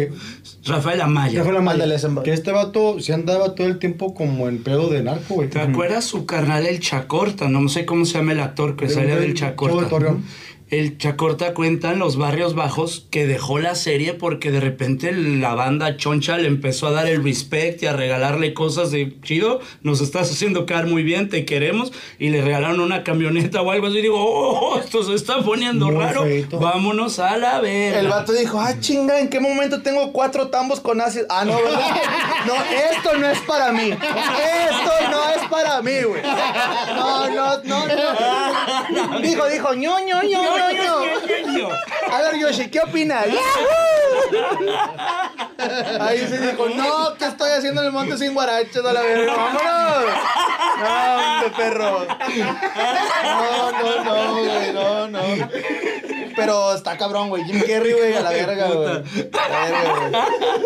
Rafael 0.67 1.01
Amaya. 1.01 1.35
Ya 1.35 1.45
fue 1.45 1.53
la 1.53 1.61
malla. 1.61 1.85
Ándale, 1.85 1.95
ese- 1.97 2.09
Que 2.25 2.33
este 2.33 2.53
vato 2.53 3.01
se 3.01 3.13
andaba 3.13 3.55
todo 3.55 3.67
el 3.67 3.79
tiempo 3.79 4.15
como 4.15 4.49
en 4.49 4.63
pedo 4.63 4.89
de 4.89 5.03
narco, 5.03 5.35
güey. 5.35 5.49
¿Te 5.51 5.61
acuerdas 5.61 6.05
su 6.05 6.25
carnal 6.27 6.67
el 6.67 6.81
Chacorta? 6.81 7.49
No 7.49 7.69
sé 7.69 7.85
cómo 7.85 8.05
se 8.05 8.15
llama 8.19 8.33
el 8.33 8.41
actor 8.41 8.77
que 8.77 8.89
salía 8.89 9.17
del 9.17 9.35
Chavo 9.35 9.51
de 9.51 9.57
Chacorta. 9.57 9.89
Torreón. 9.89 10.25
El 10.69 10.99
Chacorta 10.99 11.55
cuenta 11.55 11.93
en 11.93 12.01
los 12.01 12.17
barrios 12.17 12.57
bajos 12.57 13.07
que 13.13 13.25
dejó 13.25 13.61
la 13.61 13.77
serie 13.77 14.15
porque 14.15 14.51
de 14.51 14.59
repente 14.59 15.13
la 15.13 15.55
banda 15.55 15.97
choncha 15.97 16.39
le 16.39 16.49
empezó 16.49 16.89
a 16.89 16.91
dar 16.91 17.07
el 17.07 17.23
respect 17.23 17.85
y 17.85 17.87
a 17.87 17.93
regalarle 17.93 18.53
cosas 18.53 18.91
de 18.91 19.17
chido, 19.23 19.61
nos 19.83 20.01
estás 20.01 20.29
haciendo 20.29 20.67
quedar 20.67 20.87
muy 20.89 21.05
bien, 21.05 21.29
te 21.29 21.45
queremos, 21.45 21.93
y 22.19 22.31
le 22.31 22.43
regalaron 22.43 22.81
una 22.81 23.05
camioneta 23.05 23.63
o 23.63 23.71
algo 23.71 23.87
así. 23.87 23.99
Y 23.99 24.03
digo, 24.03 24.17
oh, 24.19 24.81
esto 24.81 25.05
se 25.05 25.15
está 25.15 25.41
poniendo 25.41 25.87
Muy 25.87 26.03
raro, 26.03 26.25
feito. 26.25 26.59
vámonos 26.59 27.21
a 27.21 27.37
la 27.37 27.61
verga. 27.61 28.01
El 28.01 28.09
vato 28.09 28.33
dijo, 28.33 28.61
ah, 28.61 28.75
chinga, 28.81 29.21
¿en 29.21 29.29
qué 29.29 29.39
momento 29.39 29.83
tengo 29.83 30.13
cuatro 30.13 30.49
tambos 30.49 30.81
con 30.81 31.01
ácido? 31.01 31.27
Ah, 31.31 31.45
no, 31.45 31.55
¿verdad? 31.63 31.97
No, 32.45 32.55
esto 32.93 33.17
no 33.17 33.31
es 33.31 33.39
para 33.41 33.71
mí. 33.71 33.91
Esto 33.91 35.11
no 35.11 35.31
es 35.31 35.49
para 35.49 35.81
mí, 35.81 36.03
güey. 36.09 36.23
No, 36.23 37.31
no, 37.31 37.63
no, 37.63 37.87
no. 37.87 39.21
Dijo, 39.21 39.49
dijo, 39.49 39.75
ño, 39.75 40.01
ño, 40.01 40.23
ño, 40.25 40.56
ño. 41.47 41.69
A 42.13 42.23
ver, 42.23 42.39
Yoshi, 42.39 42.69
¿qué 42.71 42.81
opinas? 42.81 43.27
Ahí 46.01 46.27
se 46.29 46.39
dijo, 46.39 46.69
no, 46.69 47.15
¿qué 47.19 47.27
estoy 47.27 47.51
haciendo 47.51 47.81
en 47.81 47.87
el 47.89 47.93
monte 47.93 48.17
sin 48.19 48.35
guarachas 48.35 48.85
a 48.85 48.93
la 48.93 49.01
verga? 49.03 49.35
¡Vámonos! 49.35 50.05
No, 50.79 51.35
hombre, 51.35 51.51
perro. 51.57 52.07
No, 53.25 53.73
no, 53.73 54.05
no, 54.05 54.35
güey, 54.35 54.73
no, 54.73 55.09
no. 55.09 55.21
Pero 56.37 56.75
está 56.75 56.97
cabrón, 56.99 57.29
güey. 57.31 57.45
Jim 57.45 57.61
Carrey, 57.61 57.93
güey, 57.93 58.13
a 58.15 58.21
la 58.21 58.31
verga, 58.31 58.71
güey. 58.73 58.89
A 58.89 59.49
la 59.49 59.61
verga, 59.65 60.09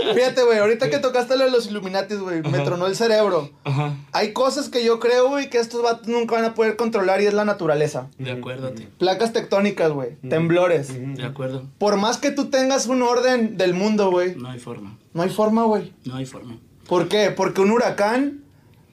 güey. 0.02 0.14
Fíjate, 0.14 0.42
güey, 0.42 0.58
ahorita 0.58 0.90
que 0.90 0.98
tocaste 0.98 1.36
lo 1.36 1.44
de 1.44 1.50
los 1.50 1.66
Illuminatis, 1.68 2.18
güey, 2.18 2.42
me 2.42 2.58
tronó 2.60 2.86
el 2.86 2.96
cerebro. 2.96 3.50
Ajá. 3.64 3.94
Hay 4.12 4.32
cosas 4.32 4.68
que 4.68 4.84
yo 4.84 4.98
creo, 4.98 5.28
güey, 5.28 5.48
que 5.48 5.58
estos 5.58 5.82
vatos 5.82 6.08
nunca 6.08 6.34
van 6.34 6.44
a 6.44 6.54
poder 6.54 6.76
controlar 6.76 7.20
y 7.22 7.26
es 7.26 7.34
la 7.34 7.44
naturaleza. 7.44 8.08
De 8.18 8.32
acuerdo 8.32 8.70
ti. 8.72 8.88
Placas 8.98 9.32
tectónicas, 9.32 9.90
güey. 9.92 10.16
Temblores. 10.28 10.92
De 11.16 11.24
acuerdo. 11.24 11.64
Por 11.78 11.96
más 11.96 12.18
que 12.18 12.30
tú 12.30 12.46
tengas 12.50 12.86
un 12.86 13.02
orden 13.02 13.56
del 13.56 13.74
mundo, 13.74 14.10
güey, 14.10 14.34
No 14.36 14.50
hay 14.50 14.58
forma. 14.58 14.98
no 15.14 15.22
hay 15.22 15.30
forma, 15.30 15.64
güey. 15.64 15.92
No 16.04 16.16
hay 16.16 16.26
forma. 16.26 16.58
¿Por 16.88 17.08
qué? 17.08 17.30
Porque 17.30 17.60
un 17.60 17.70
huracán 17.70 18.42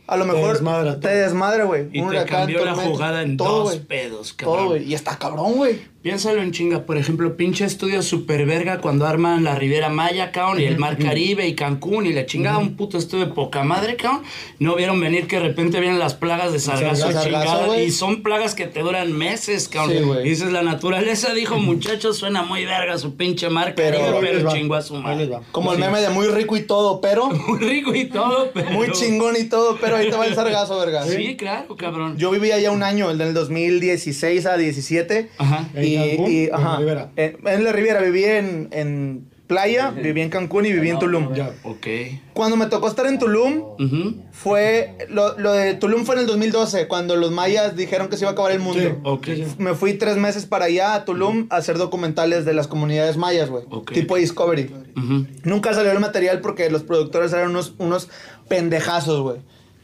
a 0.05 0.15
lo 0.15 0.25
mejor 0.25 0.53
desmadra 0.53 0.91
todo. 0.91 0.99
te 1.01 1.09
desmadra, 1.15 1.65
güey. 1.65 1.89
Y 1.91 1.99
Un 1.99 2.09
te 2.11 2.15
huracán, 2.17 2.37
cambió 2.41 2.59
la 2.63 2.71
tormenta, 2.73 2.91
jugada 2.91 3.21
en 3.23 3.35
todo, 3.37 3.63
dos 3.65 3.75
pedos, 3.77 4.35
Todo, 4.37 4.51
cabrón. 4.53 4.65
güey. 4.67 4.83
Y 4.83 4.93
está 4.93 5.17
cabrón, 5.17 5.53
güey. 5.55 5.81
Piénsalo 6.01 6.41
en 6.41 6.51
chinga, 6.51 6.85
por 6.85 6.97
ejemplo, 6.97 7.35
pinche 7.35 7.65
estudio 7.65 8.01
super 8.01 8.45
verga 8.45 8.79
cuando 8.79 9.05
arman 9.05 9.43
la 9.43 9.55
Riviera 9.55 9.89
Maya, 9.89 10.31
cabrón, 10.31 10.61
y 10.61 10.63
el 10.65 10.77
Mar 10.77 10.97
Caribe 10.97 11.47
y 11.47 11.55
Cancún 11.55 12.05
y 12.05 12.13
la 12.13 12.25
chingada, 12.25 12.59
un 12.59 12.77
puto 12.77 12.97
estudio 12.97 13.25
de 13.25 13.33
poca 13.33 13.63
madre, 13.63 13.97
cabrón. 13.97 14.21
No 14.59 14.75
vieron 14.75 15.01
venir 15.01 15.27
que 15.27 15.37
de 15.37 15.41
repente 15.43 15.79
vienen 15.79 15.99
las 15.99 16.13
plagas 16.13 16.53
de 16.53 16.59
sargazo, 16.59 17.11
Sargazo, 17.11 17.25
chingada, 17.25 17.81
y 17.81 17.91
son 17.91 18.21
plagas 18.23 18.53
que 18.55 18.67
te 18.67 18.81
duran 18.81 19.11
meses, 19.11 19.67
cabrón. 19.67 20.17
Sí, 20.23 20.29
dices, 20.29 20.51
la 20.51 20.61
naturaleza 20.61 21.33
dijo, 21.33 21.57
muchachos, 21.57 22.17
suena 22.17 22.43
muy 22.43 22.63
verga 22.63 22.97
su 22.97 23.15
pinche 23.15 23.49
Mar 23.49 23.73
Pero- 23.75 23.97
Caribe, 23.97 24.17
pero 24.21 24.45
va, 24.45 24.53
chingó 24.53 24.75
a 24.75 24.81
su 24.83 24.95
madre. 24.95 25.29
Como 25.51 25.73
el 25.73 25.79
meme 25.79 25.99
de 25.99 26.09
muy 26.09 26.27
rico 26.27 26.55
y 26.55 26.61
todo, 26.61 27.01
pero... 27.01 27.27
Muy 27.47 27.59
rico 27.59 27.93
y 27.95 28.05
todo, 28.05 28.51
pero... 28.53 28.69
Muy 28.71 28.91
chingón 28.91 29.35
y 29.37 29.45
todo, 29.45 29.77
pero 29.81 29.97
ahí 29.97 30.09
te 30.09 30.15
va 30.15 30.25
el 30.27 30.35
sargazo, 30.35 30.77
verga. 30.79 31.05
Sí, 31.05 31.35
claro, 31.35 31.75
cabrón. 31.75 32.17
Yo 32.17 32.29
viví 32.31 32.51
allá 32.51 32.71
un 32.71 32.83
año, 32.83 33.09
el 33.09 33.17
del 33.17 33.33
2016 33.33 34.45
a 34.45 34.57
17. 34.57 35.29
Ajá. 35.37 35.67
¿En 35.73 35.83
Y, 35.83 35.86
Cancún 35.95 36.31
y- 36.31 36.43
en 36.45 36.53
ajá, 36.53 36.69
la 36.73 36.77
Ribera? 36.79 37.11
En, 37.15 37.37
en 37.47 37.63
la 37.63 37.71
Riviera, 37.71 38.01
viví 38.01 38.23
en, 38.25 38.67
en 38.71 39.29
playa, 39.47 39.91
viví 39.91 40.19
en 40.21 40.29
Cancún 40.29 40.65
y 40.65 40.73
viví 40.73 40.89
en 40.89 40.99
Tulum. 40.99 41.33
Ya. 41.33 41.51
Ok. 41.63 41.87
Cuando 42.33 42.57
me 42.57 42.65
tocó 42.65 42.89
estar 42.89 43.05
en 43.05 43.17
Tulum, 43.17 43.59
Ujú. 43.79 44.15
fue... 44.33 44.97
Lo, 45.07 45.39
lo 45.39 45.53
de 45.53 45.73
Tulum 45.75 46.03
fue 46.03 46.15
en 46.15 46.21
el 46.21 46.27
2012, 46.27 46.89
cuando 46.89 47.15
los 47.15 47.31
mayas 47.31 47.77
dijeron 47.77 48.09
que 48.09 48.17
se 48.17 48.23
iba 48.25 48.31
a 48.31 48.33
acabar 48.33 48.51
el 48.51 48.59
mundo. 48.59 48.81
Sí. 48.81 48.89
Ok. 49.03 49.25
Sí, 49.27 49.35
sí. 49.45 49.55
Me 49.57 49.73
fui 49.73 49.93
tres 49.93 50.17
meses 50.17 50.45
para 50.45 50.65
allá 50.65 50.95
a 50.95 51.05
Tulum 51.05 51.47
a 51.49 51.55
hacer 51.55 51.77
documentales 51.77 52.43
de 52.43 52.53
las 52.53 52.67
comunidades 52.67 53.15
mayas, 53.15 53.49
güey. 53.49 53.63
Ok. 53.69 53.93
Tipo 53.93 54.17
Discovery. 54.17 54.69
Ujú. 54.97 55.25
Nunca 55.43 55.73
salió 55.73 55.93
el 55.93 55.99
material 56.01 56.41
porque 56.41 56.69
los 56.69 56.83
productores 56.83 57.31
eran 57.31 57.49
unos, 57.51 57.73
unos 57.77 58.09
pendejazos, 58.49 59.21
güey. 59.21 59.37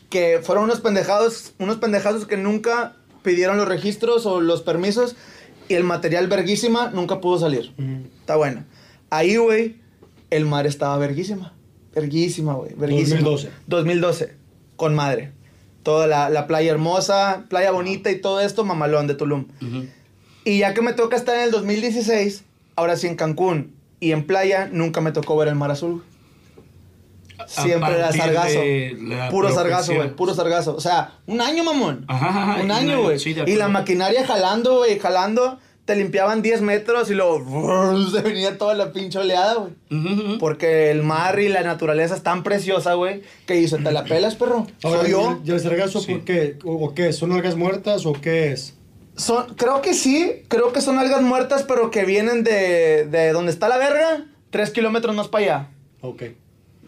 Que 0.10 0.42
fueron 0.44 0.66
unos 0.66 0.82
pendejazos, 0.82 1.54
unos 1.58 1.78
pendejazos 1.78 2.26
que 2.26 2.36
nunca 2.38 2.98
pidieron 3.24 3.56
los 3.56 3.68
registros 3.68 4.26
o 4.26 4.42
los 4.42 4.62
permisos 4.62 5.16
y 5.74 5.76
el 5.76 5.84
material 5.84 6.28
verguísima 6.28 6.92
nunca 6.92 7.20
pudo 7.20 7.40
salir. 7.40 7.74
Está 8.20 8.36
bueno. 8.36 8.64
Ahí, 9.10 9.38
güey, 9.38 9.78
el 10.30 10.46
mar 10.46 10.68
estaba 10.68 10.96
verguísima. 11.00 11.52
Verguísima, 11.96 12.54
güey. 12.54 12.74
Verguísima. 12.76 13.22
2012. 13.22 13.50
2012. 13.66 14.34
Con 14.76 14.94
madre. 14.94 15.32
Toda 15.82 16.06
la, 16.06 16.30
la 16.30 16.46
playa 16.46 16.72
hermosa, 16.72 17.46
playa 17.50 17.72
bonita 17.72 18.12
y 18.12 18.22
todo 18.22 18.40
esto, 18.40 18.64
mamalón 18.64 19.08
de 19.08 19.16
Tulum. 19.16 19.48
Y 20.46 20.60
ya 20.60 20.76
que 20.76 20.84
me 20.84 20.94
toca 20.94 21.16
estar 21.16 21.36
en 21.38 21.46
el 21.46 21.52
2016, 21.52 22.44
ahora 22.76 22.96
sí 22.96 23.08
en 23.08 23.16
Cancún 23.16 23.74
y 24.00 24.12
en 24.12 24.28
playa, 24.28 24.70
nunca 24.72 25.02
me 25.02 25.12
tocó 25.12 25.36
ver 25.38 25.48
el 25.48 25.56
mar 25.56 25.72
azul. 25.72 26.04
Siempre 27.48 27.96
era 27.96 28.12
sargazo. 28.12 28.60
la 29.08 29.30
Puro 29.30 29.52
sargazo, 29.54 29.96
güey. 29.96 30.16
Puro 30.16 30.34
sargazo. 30.34 30.76
O 30.76 30.80
sea, 30.82 31.20
un 31.28 31.42
año, 31.42 31.64
mamón. 31.64 32.06
Ajá, 32.08 32.28
ajá, 32.54 32.62
un 32.64 32.72
año, 32.72 33.02
güey. 33.04 33.20
sí, 33.20 33.34
de 33.34 33.50
y 33.50 33.56
la 33.56 33.68
maquinaria 33.68 34.26
jalando, 34.26 34.78
güey, 34.78 35.00
jalando. 35.00 35.60
Te 35.86 35.98
limpiaban 35.98 36.42
10 36.42 36.62
metros 36.62 37.12
y 37.12 37.14
luego 37.14 37.42
brrr, 37.42 38.10
se 38.12 38.22
venía 38.22 38.58
toda 38.58 38.74
la 38.74 38.94
pinche 38.94 39.20
oleada, 39.20 39.56
güey. 39.56 40.38
Porque 40.40 40.90
el 40.92 41.04
mar 41.04 41.38
y 41.42 41.50
la 41.50 41.62
naturaleza 41.62 42.16
es 42.16 42.24
tan 42.24 42.42
preciosa, 42.42 42.94
güey, 42.94 43.22
que 43.46 43.56
dice, 43.56 43.78
te 43.80 43.92
la 43.92 44.06
pelas, 44.06 44.36
perro. 44.36 44.66
Ahora, 44.82 45.02
Soy 45.02 45.12
yo. 45.12 45.42
¿y 45.44 45.52
el 45.52 45.60
sargazo 45.60 46.00
Sí. 46.00 46.14
por 46.14 46.24
qué? 46.24 46.58
¿O, 46.64 46.86
o 46.86 46.94
qué? 46.94 47.12
¿Son 47.12 47.34
algas 47.34 47.58
muertas 47.58 48.06
o 48.06 48.14
qué 48.14 48.54
es? 48.54 48.76
Son, 49.18 49.56
creo 49.56 49.82
que 49.82 49.94
sí, 49.94 50.44
creo 50.48 50.72
que 50.72 50.80
son 50.80 50.98
algas 51.00 51.22
muertas, 51.22 51.64
pero 51.64 51.92
que 51.92 52.06
vienen 52.06 52.46
de, 52.46 53.06
de 53.06 53.34
donde 53.34 53.52
está 53.52 53.68
la 53.68 53.78
verga, 53.78 54.26
tres 54.52 54.70
kilómetros 54.72 55.14
más 55.16 55.28
para 55.28 55.44
allá. 55.44 55.68
Ok. 56.00 56.24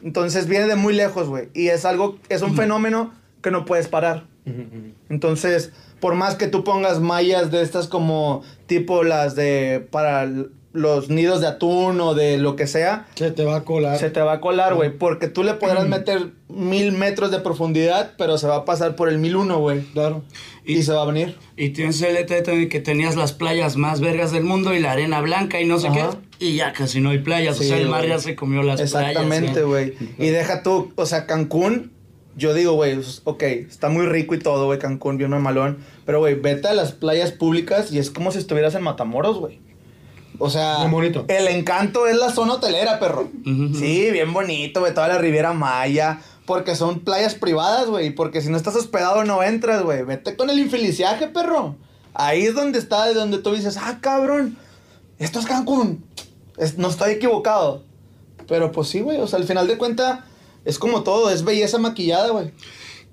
Entonces 0.05 0.47
viene 0.47 0.67
de 0.67 0.75
muy 0.75 0.93
lejos, 0.93 1.27
güey. 1.27 1.49
Y 1.55 1.69
es 1.69 1.83
algo, 1.83 2.19
es 2.29 2.43
un 2.43 2.55
fenómeno 2.55 3.11
que 3.41 3.49
no 3.49 3.65
puedes 3.65 3.87
parar. 3.87 4.27
Entonces, 5.09 5.73
por 5.99 6.13
más 6.13 6.35
que 6.35 6.47
tú 6.47 6.63
pongas 6.63 6.99
mallas 6.99 7.49
de 7.49 7.63
estas 7.63 7.87
como 7.87 8.43
tipo 8.67 9.03
las 9.03 9.35
de 9.35 9.87
para 9.89 10.31
los 10.75 11.09
nidos 11.09 11.41
de 11.41 11.47
atún 11.47 11.99
o 12.01 12.13
de 12.13 12.37
lo 12.37 12.55
que 12.55 12.67
sea, 12.67 13.07
Se 13.15 13.31
te 13.31 13.43
va 13.45 13.57
a 13.57 13.63
colar. 13.63 13.97
se 13.97 14.09
te 14.09 14.21
va 14.21 14.33
a 14.33 14.41
colar, 14.41 14.75
güey. 14.75 14.95
Porque 14.95 15.27
tú 15.27 15.43
le 15.43 15.53
podrás 15.55 15.87
meter 15.87 16.31
mil 16.49 16.91
metros 16.91 17.31
de 17.31 17.39
profundidad, 17.39 18.11
pero 18.17 18.37
se 18.37 18.47
va 18.47 18.57
a 18.57 18.65
pasar 18.65 18.95
por 18.95 19.09
el 19.09 19.17
mil 19.17 19.35
uno, 19.35 19.59
güey. 19.59 19.81
Claro. 19.93 20.23
Y, 20.65 20.83
se 20.83 20.91
va 20.93 21.03
a 21.03 21.05
venir. 21.05 21.37
Y 21.55 21.69
tienes 21.69 22.01
el 22.01 22.15
detalle 22.15 22.57
de 22.57 22.69
que 22.69 22.79
tenías 22.79 23.15
las 23.15 23.33
playas 23.33 23.77
más 23.77 24.01
vergas 24.01 24.31
del 24.31 24.43
mundo 24.43 24.73
y 24.73 24.79
la 24.79 24.91
arena 24.91 25.21
blanca 25.21 25.61
y 25.61 25.65
no 25.65 25.79
sé 25.79 25.87
Ajá. 25.87 26.11
qué. 26.39 26.45
Y 26.47 26.55
ya 26.57 26.73
casi 26.73 26.99
no 26.99 27.11
hay 27.11 27.19
playas. 27.19 27.57
Sí, 27.57 27.65
o 27.65 27.67
sea, 27.67 27.77
el 27.77 27.87
mar 27.87 28.05
ya 28.05 28.19
se 28.19 28.35
comió 28.35 28.61
las 28.63 28.79
Exactamente, 28.81 29.61
playas. 29.61 29.67
güey. 29.67 29.93
Y 30.17 30.27
deja 30.29 30.63
tú, 30.63 30.91
o 30.95 31.05
sea, 31.05 31.25
Cancún, 31.27 31.91
yo 32.35 32.53
digo, 32.53 32.73
güey, 32.73 32.95
pues, 32.95 33.21
ok, 33.23 33.43
está 33.43 33.89
muy 33.89 34.05
rico 34.07 34.35
y 34.35 34.39
todo, 34.39 34.65
güey, 34.65 34.79
Cancún, 34.79 35.17
bien 35.17 35.29
malón. 35.29 35.77
Pero, 36.05 36.19
güey, 36.19 36.35
vete 36.35 36.67
a 36.67 36.73
las 36.73 36.91
playas 36.91 37.31
públicas 37.31 37.91
y 37.93 37.99
es 37.99 38.11
como 38.11 38.31
si 38.31 38.39
estuvieras 38.39 38.75
en 38.75 38.83
Matamoros, 38.83 39.37
güey. 39.39 39.59
O 40.39 40.49
sea, 40.49 40.79
Bien 40.79 40.91
bonito. 40.91 41.25
el 41.27 41.47
encanto 41.47 42.07
es 42.07 42.15
la 42.17 42.31
zona 42.31 42.53
hotelera, 42.53 42.99
perro. 42.99 43.29
Sí, 43.43 44.09
bien 44.11 44.33
bonito, 44.33 44.79
güey, 44.81 44.93
toda 44.93 45.07
la 45.07 45.17
Riviera 45.17 45.53
Maya. 45.53 46.19
Porque 46.45 46.75
son 46.75 46.99
playas 46.99 47.33
privadas, 47.35 47.87
güey. 47.87 48.11
Porque 48.11 48.41
si 48.41 48.49
no 48.49 48.57
estás 48.57 48.75
hospedado 48.75 49.23
no 49.23 49.41
entras, 49.41 49.81
güey. 49.81 50.03
Vete 50.03 50.35
con 50.35 50.49
el 50.49 50.59
infeliciaje, 50.59 51.27
perro. 51.27 51.75
Ahí 52.13 52.43
es 52.43 52.53
donde 52.53 52.77
está, 52.79 53.05
de 53.05 53.13
donde 53.15 53.39
tú 53.39 53.51
dices, 53.53 53.77
ah, 53.77 53.97
cabrón, 53.99 54.57
esto 55.17 55.39
es 55.39 55.45
Cancún. 55.47 56.05
Es- 56.57 56.77
no 56.77 56.87
estoy 56.89 57.13
equivocado. 57.13 57.83
Pero 58.47 58.71
pues 58.71 58.89
sí, 58.89 59.01
güey. 59.01 59.19
O 59.19 59.27
sea, 59.27 59.39
al 59.39 59.45
final 59.45 59.67
de 59.67 59.77
cuenta, 59.77 60.25
es 60.65 60.77
como 60.77 61.01
todo, 61.03 61.31
es 61.31 61.43
belleza 61.43 61.79
maquillada, 61.79 62.29
güey. 62.29 62.51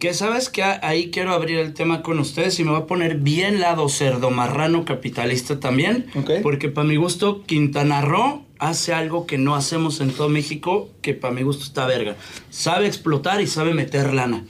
Que 0.02 0.14
sabes 0.14 0.48
que 0.48 0.64
ahí 0.64 1.12
quiero 1.12 1.32
abrir 1.32 1.60
el 1.60 1.74
tema 1.74 2.02
con 2.02 2.18
ustedes 2.18 2.58
y 2.58 2.64
me 2.64 2.72
voy 2.72 2.80
a 2.80 2.86
poner 2.86 3.18
bien 3.18 3.60
lado 3.60 3.88
cerdo 3.88 4.32
marrano 4.32 4.84
capitalista 4.84 5.60
también. 5.60 6.06
Porque 6.42 6.68
para 6.68 6.88
mi 6.88 6.96
gusto, 6.96 7.44
Quintana 7.44 8.00
Roo 8.00 8.42
hace 8.58 8.92
algo 8.94 9.28
que 9.28 9.38
no 9.38 9.54
hacemos 9.54 10.00
en 10.00 10.10
todo 10.10 10.28
México, 10.28 10.90
que 11.02 11.14
para 11.14 11.32
mi 11.32 11.44
gusto 11.44 11.62
está 11.62 11.86
verga. 11.86 12.16
Sabe 12.50 12.88
explotar 12.88 13.40
y 13.42 13.46
sabe 13.46 13.74
meter 13.74 14.12
lana. 14.12 14.44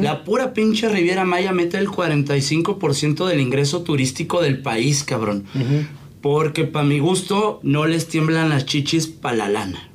La 0.00 0.22
pura 0.22 0.54
pinche 0.54 0.88
Riviera 0.88 1.24
Maya 1.24 1.50
mete 1.50 1.76
el 1.78 1.88
45% 1.88 3.26
del 3.26 3.40
ingreso 3.40 3.82
turístico 3.82 4.42
del 4.42 4.62
país, 4.62 5.02
cabrón. 5.02 5.44
Porque 6.20 6.66
para 6.66 6.84
mi 6.84 7.00
gusto 7.00 7.58
no 7.64 7.86
les 7.86 8.06
tiemblan 8.06 8.48
las 8.48 8.64
chichis 8.64 9.08
para 9.08 9.34
la 9.38 9.48
lana. 9.48 9.90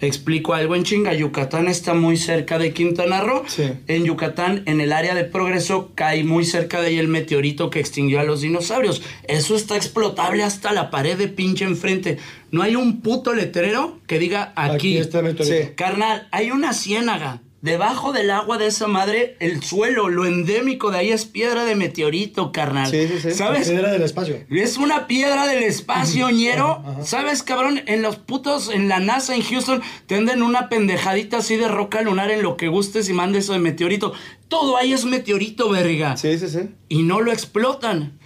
Explico 0.00 0.54
algo 0.54 0.76
en 0.76 0.84
chinga. 0.84 1.12
Yucatán 1.12 1.66
está 1.66 1.94
muy 1.94 2.16
cerca 2.16 2.58
de 2.58 2.72
Quintana 2.72 3.20
Roo. 3.20 3.42
Sí. 3.46 3.72
En 3.86 4.04
Yucatán, 4.04 4.62
en 4.66 4.80
el 4.80 4.92
área 4.92 5.14
de 5.14 5.24
progreso, 5.24 5.92
cae 5.94 6.22
muy 6.24 6.44
cerca 6.44 6.80
de 6.80 6.88
ahí 6.88 6.98
el 6.98 7.08
meteorito 7.08 7.70
que 7.70 7.80
extinguió 7.80 8.20
a 8.20 8.24
los 8.24 8.40
dinosaurios. 8.40 9.02
Eso 9.24 9.56
está 9.56 9.76
explotable 9.76 10.44
hasta 10.44 10.72
la 10.72 10.90
pared 10.90 11.18
de 11.18 11.28
pinche 11.28 11.64
enfrente. 11.64 12.18
No 12.50 12.62
hay 12.62 12.76
un 12.76 13.00
puto 13.00 13.34
letrero 13.34 13.98
que 14.06 14.18
diga 14.18 14.52
aquí. 14.54 14.74
Aquí 14.74 14.98
está 14.98 15.18
el 15.18 15.24
meteorito. 15.26 15.68
Sí. 15.68 15.74
Carnal, 15.74 16.28
hay 16.30 16.50
una 16.50 16.72
ciénaga. 16.72 17.42
Debajo 17.60 18.12
del 18.12 18.30
agua 18.30 18.56
de 18.56 18.68
esa 18.68 18.86
madre, 18.86 19.36
el 19.40 19.64
suelo, 19.64 20.08
lo 20.08 20.26
endémico 20.26 20.92
de 20.92 20.98
ahí 20.98 21.10
es 21.10 21.24
piedra 21.24 21.64
de 21.64 21.74
meteorito, 21.74 22.52
carnal. 22.52 22.88
Sí, 22.88 23.08
sí, 23.08 23.18
sí. 23.20 23.30
¿Sabes? 23.32 23.68
Piedra 23.68 23.90
del 23.90 24.02
espacio. 24.02 24.44
Es 24.48 24.76
una 24.76 25.08
piedra 25.08 25.46
del 25.48 25.64
espacio, 25.64 26.30
ñero. 26.30 26.84
¿Sabes, 27.02 27.42
cabrón? 27.42 27.80
En 27.86 28.02
los 28.02 28.16
putos, 28.16 28.70
en 28.72 28.88
la 28.88 29.00
NASA 29.00 29.34
en 29.34 29.42
Houston, 29.42 29.82
tenden 30.06 30.42
una 30.42 30.68
pendejadita 30.68 31.38
así 31.38 31.56
de 31.56 31.66
roca 31.66 32.00
lunar 32.02 32.30
en 32.30 32.42
lo 32.42 32.56
que 32.56 32.68
gustes 32.68 33.08
y 33.08 33.12
mandes 33.12 33.44
eso 33.44 33.54
de 33.54 33.58
meteorito. 33.58 34.12
Todo 34.46 34.76
ahí 34.76 34.92
es 34.92 35.04
meteorito, 35.04 35.68
verga. 35.68 36.16
Sí, 36.16 36.38
sí, 36.38 36.48
sí. 36.48 36.60
Y 36.88 37.02
no 37.02 37.20
lo 37.20 37.32
explotan. 37.32 38.17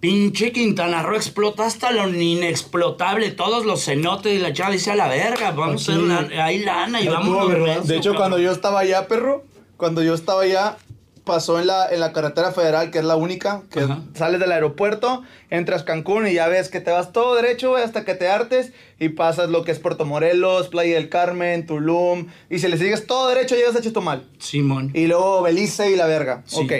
Pinche 0.00 0.50
Quintana 0.52 1.02
Roo 1.02 1.14
explota 1.16 1.66
hasta 1.66 1.90
lo 1.92 2.08
inexplotable. 2.08 3.30
Todos 3.32 3.66
los 3.66 3.84
cenotes 3.84 4.32
y 4.34 4.38
la 4.38 4.52
chava 4.52 4.70
dice 4.70 4.90
a 4.90 4.96
la 4.96 5.08
verga. 5.08 5.50
Vamos 5.50 5.86
a 5.88 5.92
hacer 5.92 6.02
la- 6.02 6.44
ahí 6.44 6.60
lana 6.60 7.00
y 7.00 7.04
Aquí 7.06 7.12
vamos 7.14 7.48
verdad. 7.48 7.82
De 7.82 7.96
hecho, 7.98 8.14
cuando 8.14 8.38
yo 8.38 8.50
estaba 8.50 8.80
allá, 8.80 9.06
perro, 9.08 9.44
cuando 9.76 10.02
yo 10.02 10.14
estaba 10.14 10.42
allá, 10.42 10.78
pasó 11.24 11.60
en 11.60 11.66
la, 11.66 11.86
en 11.92 12.00
la 12.00 12.12
carretera 12.14 12.50
federal, 12.50 12.90
que 12.90 12.98
es 12.98 13.04
la 13.04 13.14
única, 13.16 13.62
que 13.70 13.80
Ajá. 13.80 14.00
sales 14.14 14.40
del 14.40 14.50
aeropuerto, 14.52 15.22
entras 15.50 15.82
Cancún 15.82 16.26
y 16.26 16.32
ya 16.32 16.48
ves 16.48 16.70
que 16.70 16.80
te 16.80 16.90
vas 16.90 17.12
todo 17.12 17.34
derecho, 17.34 17.70
güey, 17.70 17.84
hasta 17.84 18.06
que 18.06 18.14
te 18.14 18.26
hartes 18.26 18.72
y 18.98 19.10
pasas 19.10 19.50
lo 19.50 19.62
que 19.64 19.70
es 19.70 19.78
Puerto 19.78 20.06
Morelos, 20.06 20.68
Playa 20.68 20.94
del 20.94 21.10
Carmen, 21.10 21.66
Tulum, 21.66 22.28
y 22.48 22.58
si 22.58 22.68
le 22.68 22.78
sigues 22.78 23.06
todo 23.06 23.28
derecho 23.28 23.54
llegas 23.54 23.76
a 23.76 23.82
Chetumal. 23.82 24.26
Simón. 24.38 24.90
Y 24.94 25.06
luego 25.08 25.42
Belice 25.42 25.90
y 25.90 25.96
la 25.96 26.06
verga. 26.06 26.42
Sí. 26.46 26.62
Ok. 26.64 26.72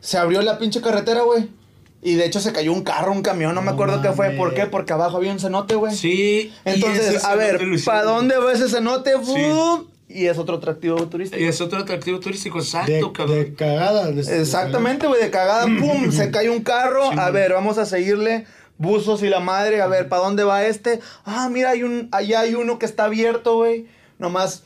Se 0.00 0.16
abrió 0.16 0.40
la 0.40 0.58
pinche 0.58 0.80
carretera, 0.80 1.20
güey. 1.22 1.48
Y 2.02 2.14
de 2.14 2.24
hecho 2.24 2.40
se 2.40 2.52
cayó 2.52 2.72
un 2.72 2.82
carro, 2.82 3.12
un 3.12 3.22
camión, 3.22 3.54
no 3.54 3.60
me 3.62 3.70
acuerdo 3.70 4.00
qué 4.00 4.10
fue. 4.12 4.30
¿Por 4.30 4.54
qué? 4.54 4.66
Porque 4.66 4.92
abajo 4.92 5.18
había 5.18 5.32
un 5.32 5.38
cenote, 5.40 5.74
güey. 5.74 5.94
Sí. 5.94 6.52
Entonces, 6.64 7.24
a 7.24 7.34
ver. 7.34 7.60
¿para 7.84 8.04
dónde 8.04 8.36
va 8.38 8.52
ese 8.52 8.68
cenote? 8.68 9.14
¡Bum! 9.16 9.84
Y 10.08 10.26
es 10.26 10.38
otro 10.38 10.56
atractivo 10.56 10.96
turístico. 11.08 11.40
Y 11.40 11.46
es 11.46 11.60
otro 11.60 11.78
atractivo 11.78 12.18
turístico, 12.18 12.58
De, 12.58 12.64
exacto, 12.64 13.12
cabrón. 13.12 13.36
de 13.38 13.54
cagada. 13.54 14.10
de- 14.10 14.40
Exactamente, 14.40 15.06
güey, 15.06 15.22
de 15.22 15.30
cagada, 15.30 15.64
pum, 15.78 16.10
se 16.10 16.30
cae 16.30 16.48
un 16.50 16.62
carro. 16.62 17.10
a 17.12 17.30
ver, 17.30 17.52
vamos 17.52 17.78
a 17.78 17.86
seguirle. 17.86 18.46
Buzos 18.78 19.22
y 19.22 19.28
la 19.28 19.40
madre, 19.40 19.82
a 19.82 19.86
ver, 19.86 20.08
¿para 20.08 20.22
dónde 20.22 20.42
va 20.42 20.64
este? 20.64 21.00
Ah, 21.26 21.50
mira, 21.52 21.70
hay 21.70 21.82
un, 21.82 22.08
allá 22.12 22.40
hay 22.40 22.54
uno 22.54 22.78
que 22.78 22.86
está 22.86 23.04
abierto, 23.04 23.56
güey. 23.56 23.86
Nomás 24.18 24.62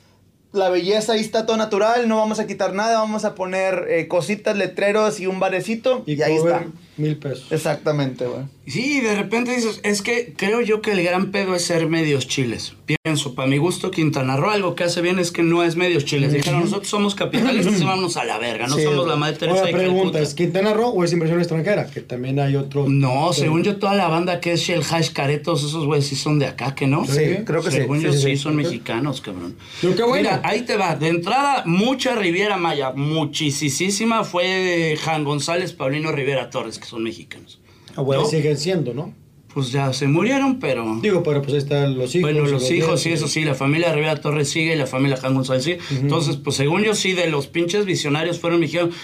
la 0.52 0.68
belleza 0.70 1.14
ahí 1.14 1.20
está 1.20 1.46
todo 1.46 1.56
natural, 1.56 2.08
no 2.08 2.16
vamos 2.18 2.38
a 2.38 2.46
quitar 2.46 2.72
nada, 2.74 3.00
vamos 3.00 3.24
a 3.24 3.34
poner 3.34 3.86
eh, 3.90 4.06
cositas, 4.06 4.56
letreros 4.56 5.18
y 5.18 5.26
un 5.26 5.40
barecito. 5.40 6.04
Y, 6.06 6.12
Y, 6.14 6.22
ahí 6.22 6.36
está. 6.36 6.64
Mil 6.96 7.16
pesos. 7.18 7.50
Exactamente, 7.50 8.26
güey. 8.26 8.44
Sí, 8.66 9.00
de 9.00 9.14
repente 9.14 9.54
dices, 9.54 9.80
es 9.82 10.00
que 10.00 10.32
creo 10.36 10.62
yo 10.62 10.80
que 10.80 10.92
el 10.92 11.02
gran 11.02 11.30
pedo 11.30 11.54
es 11.54 11.64
ser 11.64 11.86
medios 11.88 12.26
chiles. 12.26 12.74
Pienso, 12.86 13.34
para 13.34 13.46
mi 13.46 13.58
gusto, 13.58 13.90
Quintana 13.90 14.36
Roo 14.36 14.50
algo 14.50 14.74
que 14.74 14.84
hace 14.84 15.02
bien 15.02 15.18
es 15.18 15.30
que 15.32 15.42
no 15.42 15.62
es 15.62 15.76
medios 15.76 16.04
chiles. 16.06 16.32
Dijeron, 16.32 16.60
nosotros 16.60 16.88
somos 16.88 17.14
capitalistas 17.14 17.80
y 17.80 17.84
vámonos 17.84 18.16
a 18.16 18.24
la 18.24 18.38
verga, 18.38 18.66
no 18.66 18.76
Sí, 18.76 18.84
somos 18.84 19.06
la 19.06 19.16
madre 19.16 19.36
Teresa 19.36 19.58
Ahora 19.58 19.66
de 19.70 19.72
pregunta. 19.74 20.20
¿es 20.20 20.34
Quintana 20.34 20.72
Roo 20.72 20.88
o 20.88 21.04
es 21.04 21.12
inversión 21.12 21.40
extranjera? 21.40 21.86
Que 21.86 22.00
también 22.00 22.40
hay 22.40 22.56
otro. 22.56 22.86
No, 22.88 23.32
según 23.34 23.62
yo, 23.64 23.76
toda 23.76 23.94
la 23.94 24.08
banda 24.08 24.40
que 24.40 24.52
es 24.52 24.60
Shell 24.60 24.82
Hash 24.90 25.10
Caretos, 25.12 25.62
esos 25.62 25.84
güeyes 25.84 26.06
sí 26.06 26.16
son 26.16 26.38
de 26.38 26.46
acá, 26.46 26.74
¿que 26.74 26.86
no? 26.86 27.04
Sí, 27.06 27.38
creo 27.44 27.62
que 27.62 27.70
sí. 27.70 27.76
Según 27.78 28.00
yo, 28.00 28.12
Sí, 28.12 28.18
sí, 28.18 28.24
sí, 28.24 28.30
sí. 28.30 28.42
son 28.42 28.56
mexicanos, 28.56 29.20
cabrón. 29.20 29.56
Pero 29.82 29.94
qué 29.94 30.02
bueno. 30.04 30.30
Mira, 30.30 30.40
ahí 30.42 30.62
te 30.62 30.76
va. 30.76 30.96
De 30.96 31.08
entrada, 31.08 31.64
mucha 31.66 32.14
Riviera 32.14 32.56
Maya, 32.56 32.92
muchísima 32.92 34.24
fue 34.24 34.46
de 34.46 34.96
Jan 34.96 35.24
González, 35.24 35.72
Paulino 35.72 36.12
Rivera 36.12 36.48
Torres, 36.50 36.78
que 36.78 36.86
son 36.86 37.02
mexicanos. 37.02 37.60
Ah, 37.96 38.02
bueno, 38.02 38.22
¿no? 38.22 38.28
siguen 38.28 38.56
siendo, 38.58 38.94
¿no? 38.94 39.12
Pues 39.52 39.70
ya 39.70 39.92
se 39.92 40.08
murieron, 40.08 40.58
pero... 40.58 40.98
Digo, 41.00 41.22
pero 41.22 41.40
pues 41.40 41.52
ahí 41.52 41.58
están 41.58 41.96
los 41.96 42.12
hijos. 42.14 42.32
Bueno, 42.32 42.48
y 42.48 42.50
los 42.50 42.68
hijos, 42.72 43.00
sí, 43.00 43.12
eso 43.12 43.28
sí, 43.28 43.44
la 43.44 43.54
familia 43.54 43.92
Rivera 43.92 44.20
Torres 44.20 44.50
sigue 44.50 44.74
y 44.74 44.76
la 44.76 44.86
familia 44.86 45.16
Jan 45.16 45.34
González 45.34 45.62
sigue. 45.62 45.78
Entonces, 45.92 46.36
pues 46.36 46.56
según 46.56 46.82
yo 46.82 46.94
sí, 46.96 47.12
de 47.12 47.28
los 47.28 47.46
pinches 47.46 47.84
visionarios 47.84 48.40
fueron 48.40 48.58
mexicanos. 48.58 48.94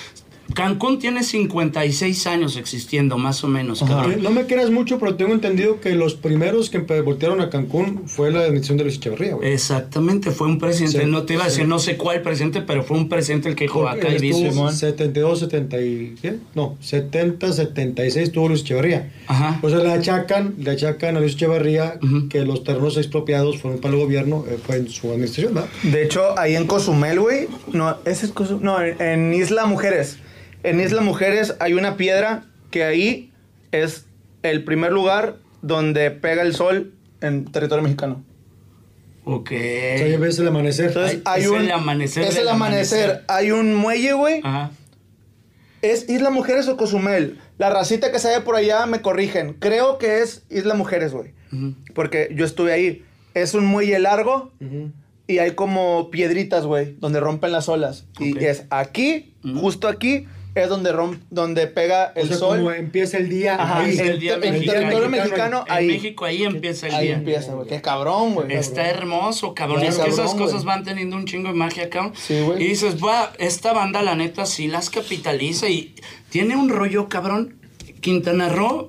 Cancún 0.55 0.99
tiene 0.99 1.23
56 1.23 2.27
años 2.27 2.57
existiendo, 2.57 3.19
más 3.19 3.45
o 3.45 3.49
menos, 3.49 3.83
No 3.83 4.31
me 4.31 4.47
quieras 4.47 4.71
mucho, 4.71 4.99
pero 4.99 5.17
tengo 5.17 5.33
entendido 5.33 5.81
que 5.81 5.95
los 5.95 6.15
primeros 6.15 6.71
que 6.71 6.79
voltearon 6.79 7.41
a 7.41 7.51
Cancún 7.51 8.03
fue 8.07 8.31
la 8.31 8.41
administración 8.41 8.79
de 8.79 8.85
Luis 8.85 8.97
Echeverría, 8.97 9.35
güey. 9.35 9.53
Exactamente, 9.53 10.31
fue 10.31 10.47
un 10.47 10.59
presidente, 10.59 11.01
Sí, 11.01 11.07
no 11.07 11.23
te 11.25 11.35
iba 11.35 11.45
a 11.45 11.47
decir 11.47 11.67
no 11.67 11.79
sé 11.79 11.97
cuál 11.97 12.23
presidente, 12.23 12.63
pero 12.63 12.83
fue 12.83 12.97
un 12.97 13.09
presidente 13.09 13.49
el 13.49 13.55
que 13.55 13.65
dijo 13.65 13.89
acá 13.89 14.09
y 14.09 14.17
estuvo 14.17 14.67
dice. 14.67 14.79
72, 14.79 15.39
70 15.41 15.81
y... 15.81 16.15
¿qué? 16.21 16.37
No, 16.55 16.77
70, 16.81 17.53
76 17.53 18.33
tuvo 18.33 18.49
Luis 18.49 18.63
Echeverría. 18.63 19.11
Ajá. 19.27 19.59
O 19.63 19.71
sea, 19.71 19.79
le 19.79 19.93
achacan, 19.93 20.55
le 20.59 20.71
achacan 20.71 21.17
a 21.17 21.21
Luis 21.21 21.35
Echeverría 21.35 21.99
que 22.29 22.45
los 22.45 22.65
terrenos 22.65 22.97
expropiados 22.97 23.59
fueron 23.61 23.81
para 23.81 23.95
el 23.95 24.01
gobierno, 24.01 24.45
eh, 24.49 24.59
fue 24.65 24.77
en 24.77 24.89
su 24.89 25.11
administración, 25.11 25.55
¿verdad? 25.55 25.71
De 25.83 26.05
hecho, 26.05 26.39
ahí 26.39 26.57
en 26.57 26.67
Cozumel, 26.67 27.21
güey. 27.21 27.49
No, 27.73 27.97
ese 28.05 28.27
es 28.27 28.33
Cozumel. 28.33 28.65
No, 28.65 28.83
en, 28.83 29.01
en 29.01 29.35
Isla 29.35 29.67
Mujeres. 29.67 30.19
En 30.63 30.81
Isla 30.81 31.01
Mujeres 31.03 31.55
hay 31.61 31.75
una 31.75 31.97
piedra 31.97 32.45
que 32.71 32.85
ahí 32.85 33.33
es 33.73 34.07
el 34.43 34.65
primer 34.65 34.93
lugar 34.93 35.37
donde 35.63 36.11
pega 36.11 36.43
el 36.43 36.55
sol 36.55 36.93
en 37.21 37.45
territorio 37.47 37.83
mexicano. 37.83 38.23
Ok. 39.25 39.51
Ya 39.51 40.19
ves 40.19 40.39
el 40.39 40.49
amanecer. 40.49 40.87
Entonces, 40.89 41.21
hay 41.25 41.43
es 41.43 41.49
un. 41.49 41.61
el 41.63 41.73
amanecer 41.73 42.25
Es 42.25 42.37
el 42.37 42.49
amanecer. 42.49 43.05
amanecer. 43.05 43.25
Hay 43.29 43.51
un 43.51 43.75
muelle, 43.75 44.13
güey. 44.15 44.41
Ajá. 44.43 44.71
¿Es 45.83 46.09
Isla 46.11 46.31
Mujeres 46.31 46.69
o 46.69 46.77
Cozumel? 46.77 47.39
La 47.59 47.71
racita 47.71 48.13
que 48.13 48.19
se 48.19 48.29
ve 48.29 48.41
por 48.41 48.57
allá 48.57 48.85
me 48.87 49.01
corrigen. 49.01 49.55
Creo 49.55 49.99
que 49.99 50.21
es 50.23 50.43
Isla 50.51 50.75
Mujeres, 50.75 51.13
güey. 51.13 51.33
Porque 51.95 52.29
yo 52.35 52.45
estuve 52.45 52.73
ahí. 52.73 53.05
Es 53.35 53.55
un 53.55 53.65
muelle 53.67 53.99
largo 53.99 54.53
Ujú. 54.61 54.91
y 55.27 55.39
hay 55.39 55.53
como 55.53 56.11
piedritas, 56.11 56.65
güey, 56.67 56.97
donde 56.99 57.21
rompen 57.21 57.53
las 57.53 57.69
olas. 57.69 58.07
Ok. 58.17 58.21
Y 58.23 58.45
es 58.45 58.65
aquí, 58.71 59.35
justo 59.55 59.87
aquí, 59.89 60.27
es 60.55 60.69
donde, 60.69 60.93
romp, 60.93 61.23
donde 61.31 61.67
pega 61.67 62.13
O 62.17 62.21
el 62.21 62.29
sea, 62.29 62.37
sol. 62.39 62.59
como 62.59 62.73
empieza 62.73 63.19
el 63.19 63.29
día 63.29 63.55
Ajá, 63.55 63.81
ahí. 63.81 63.91
Es 63.93 63.99
el 64.01 64.19
día 64.19 64.35
en 64.35 64.41
territorio 64.41 65.09
Mexicano, 65.09 65.09
mexicano, 65.09 65.65
En 65.69 65.73
ahí. 65.73 65.87
México 65.87 66.25
ahí 66.25 66.43
empieza 66.45 66.87
el 66.89 66.95
Ahí 66.95 67.07
día. 67.07 67.17
empieza, 67.17 67.53
güey. 67.55 67.69
Qué 67.69 67.81
cabrón, 67.81 68.35
güey. 68.35 68.53
Está 68.53 68.89
hermoso, 68.89 69.55
cabrón. 69.55 69.83
Es 69.85 69.99
que 69.99 70.09
esas 70.11 70.35
cosas 70.35 70.65
van 70.65 70.83
teniendo 70.85 71.17
un 71.17 71.25
chingo 71.25 71.49
de 71.49 71.55
magia, 71.55 71.89
cabrón. 71.89 72.13
Sí, 72.17 72.41
güey. 72.41 72.63
Y 72.63 72.69
dices, 72.69 72.97
va, 73.03 73.33
esta 73.39 73.73
banda, 73.73 74.03
la 74.03 74.15
neta, 74.17 74.45
sí 74.47 74.67
las 74.67 74.91
capitaliza 74.91 75.69
y 75.69 75.95
tiene 76.31 76.57
un 76.57 76.69
rollo, 76.69 77.09
cabrón. 77.09 77.57
Quintana 78.01 78.49
Roo, 78.49 78.89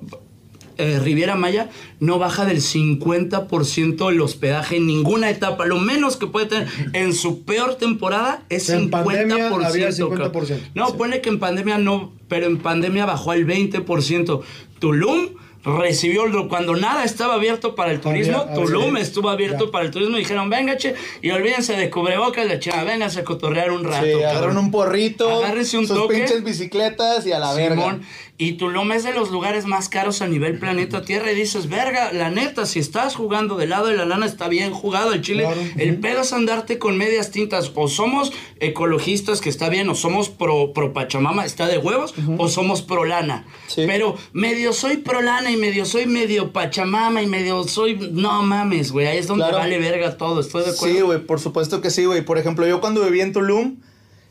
eh, 0.78 0.98
Riviera 1.02 1.34
Maya, 1.36 1.68
no 2.00 2.18
baja 2.18 2.44
del 2.44 2.60
50% 2.60 4.10
el 4.10 4.20
hospedaje 4.20 4.76
en 4.76 4.86
ninguna 4.86 5.30
etapa. 5.30 5.66
Lo 5.66 5.78
menos 5.78 6.16
que 6.16 6.26
puede 6.26 6.46
tener 6.46 6.68
en 6.92 7.12
su 7.14 7.44
peor 7.44 7.74
temporada 7.76 8.42
es 8.48 8.68
En 8.70 8.90
50%. 8.90 8.90
pandemia 8.90 9.46
había 9.66 9.90
cabrón. 9.90 10.32
50%. 10.32 10.60
No, 10.74 10.88
Sí. 10.88 10.94
pone 10.98 11.20
que 11.20 11.28
en 11.28 11.38
pandemia 11.38 11.78
no, 11.78 12.12
pero 12.28 12.46
en 12.46 12.58
pandemia 12.58 13.06
bajó 13.06 13.30
al 13.32 13.44
20%. 13.46 14.42
Tulum 14.78 15.28
recibió 15.64 16.22
cuando 16.48 16.74
nada 16.76 17.04
estaba 17.04 17.34
abierto 17.34 17.74
para 17.74 17.92
el 17.92 18.00
turismo, 18.00 18.38
Había- 18.38 18.54
Tulum 18.54 18.90
había- 18.90 19.02
estuvo 19.02 19.30
abierto 19.30 19.66
ya. 19.66 19.70
para 19.72 19.84
el 19.84 19.90
turismo 19.90 20.16
y 20.16 20.20
dijeron, 20.20 20.50
venga, 20.50 20.76
che, 20.76 20.94
y 21.20 21.30
olvídense 21.30 21.74
de 21.76 21.90
cubrebocas, 21.90 22.46
la 22.46 22.58
chava, 22.58 22.84
vénganse 22.84 23.20
a 23.20 23.24
cotorrear 23.24 23.70
un 23.70 23.84
rato. 23.84 24.04
Sí, 24.04 24.12
cabrón". 24.12 24.28
agarraron 24.30 24.58
un 24.58 24.70
porrito, 24.70 25.28
Agárrense 25.44 25.78
un 25.78 25.86
sus 25.86 25.96
toque. 25.96 26.16
pinches 26.18 26.42
bicicletas 26.44 27.26
y 27.26 27.32
a 27.32 27.38
la 27.38 27.52
verga. 27.54 28.00
Y 28.38 28.54
Tulum 28.54 28.90
es 28.90 29.04
de 29.04 29.12
los 29.12 29.30
lugares 29.30 29.66
más 29.66 29.88
caros 29.88 30.20
a 30.20 30.26
nivel 30.26 30.58
planeta 30.58 31.02
Tierra 31.02 31.30
y 31.30 31.34
dices, 31.36 31.68
verga, 31.68 32.12
la 32.12 32.28
neta, 32.30 32.66
si 32.66 32.80
estás 32.80 33.14
jugando 33.14 33.56
del 33.56 33.70
lado 33.70 33.86
de 33.86 33.94
la 33.96 34.04
lana 34.04 34.26
está 34.26 34.48
bien 34.48 34.72
jugado 34.72 35.12
el 35.12 35.20
Chile. 35.22 35.44
Claro. 35.44 35.60
El 35.76 35.96
pedo 36.00 36.22
es 36.22 36.32
andarte 36.32 36.78
con 36.80 36.96
medias 36.98 37.30
tintas. 37.30 37.70
O 37.76 37.86
somos 37.86 38.32
ecologistas, 38.58 39.40
que 39.40 39.48
está 39.48 39.68
bien, 39.68 39.88
o 39.90 39.94
somos 39.94 40.28
pro, 40.28 40.72
pro 40.72 40.92
Pachamama, 40.92 41.44
está 41.44 41.68
de 41.68 41.78
huevos, 41.78 42.14
o 42.38 42.48
somos 42.48 42.82
pro 42.82 43.04
lana. 43.04 43.44
Sí. 43.68 43.84
Pero 43.86 44.16
medio 44.32 44.72
soy 44.72 44.96
pro 44.96 45.20
lana 45.22 45.51
y 45.52 45.56
medio 45.56 45.84
soy 45.84 46.06
medio 46.06 46.52
Pachamama 46.52 47.22
y 47.22 47.26
medio 47.26 47.64
soy... 47.64 47.96
No 48.12 48.42
mames, 48.42 48.90
güey, 48.92 49.06
ahí 49.06 49.18
es 49.18 49.26
donde 49.26 49.44
Claro. 49.44 49.58
vale 49.58 49.78
verga 49.78 50.16
todo, 50.16 50.40
estoy 50.40 50.64
de 50.64 50.70
acuerdo. 50.70 50.94
Sí, 50.96 51.00
güey, 51.02 51.18
por 51.20 51.40
supuesto 51.40 51.80
que 51.80 51.90
sí, 51.90 52.04
güey. 52.04 52.22
Por 52.24 52.38
ejemplo, 52.38 52.66
yo 52.66 52.80
cuando 52.80 53.02
viví 53.04 53.20
en 53.20 53.32
Tulum, 53.32 53.76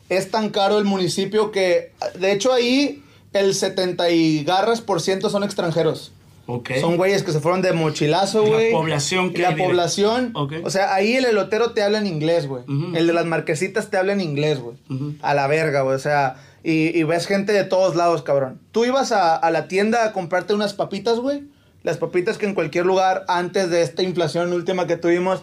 es 0.08 0.30
tan 0.30 0.50
caro 0.50 0.78
el 0.78 0.84
municipio 0.84 1.50
que, 1.52 1.92
de 2.18 2.32
hecho, 2.32 2.52
ahí 2.52 3.02
el 3.32 3.54
70 3.54 4.10
y 4.10 4.44
garras 4.44 4.80
por 4.80 5.00
ciento 5.00 5.30
son 5.30 5.42
extranjeros. 5.44 6.12
Ok. 6.46 6.70
Son 6.80 6.96
güeyes 6.96 7.22
que 7.22 7.30
se 7.32 7.38
fueron 7.40 7.62
de 7.62 7.72
mochilazo, 7.72 8.42
La 8.42 8.48
güey. 8.48 8.72
población 8.72 9.26
Y 9.28 9.32
que 9.34 9.42
La 9.42 9.56
población. 9.56 10.32
Ok. 10.34 10.54
O 10.64 10.70
sea, 10.70 10.92
ahí 10.92 11.14
el 11.14 11.24
elotero 11.24 11.70
te 11.70 11.82
habla 11.82 11.98
en 11.98 12.06
inglés, 12.08 12.46
güey. 12.48 12.64
El 12.94 13.06
de 13.06 13.12
las 13.12 13.26
marquesitas 13.26 13.90
te 13.90 13.96
habla 13.96 14.12
en 14.12 14.20
inglés, 14.20 14.58
güey. 14.58 14.76
A 15.22 15.34
la 15.34 15.46
verga, 15.46 15.82
güey. 15.82 15.94
O 15.94 16.00
sea, 16.00 16.34
y, 16.64 16.96
y 16.98 17.02
ves 17.04 17.26
gente 17.26 17.52
de 17.52 17.64
todos 17.64 17.96
lados, 17.96 18.22
cabrón. 18.22 18.60
Tú 18.72 18.84
ibas 18.84 19.12
a, 19.12 19.36
a 19.36 19.50
la 19.50 19.68
tienda 19.68 20.04
a 20.04 20.12
comprarte 20.12 20.54
unas 20.54 20.74
papitas, 20.74 21.18
güey. 21.18 21.44
Las 21.82 21.96
papitas 21.96 22.38
que 22.38 22.46
en 22.46 22.54
cualquier 22.54 22.86
lugar, 22.86 23.24
antes 23.28 23.70
de 23.70 23.82
esta 23.82 24.02
inflación 24.02 24.52
última 24.52 24.86
que 24.86 24.96
tuvimos, 24.96 25.42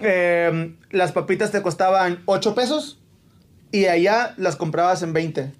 eh, 0.00 0.74
las 0.90 1.12
papitas 1.12 1.50
te 1.50 1.62
costaban 1.62 2.22
8 2.26 2.54
pesos 2.54 2.98
y 3.72 3.86
allá 3.86 4.34
las 4.36 4.56
comprabas 4.56 5.02
en 5.02 5.12
20. 5.12 5.52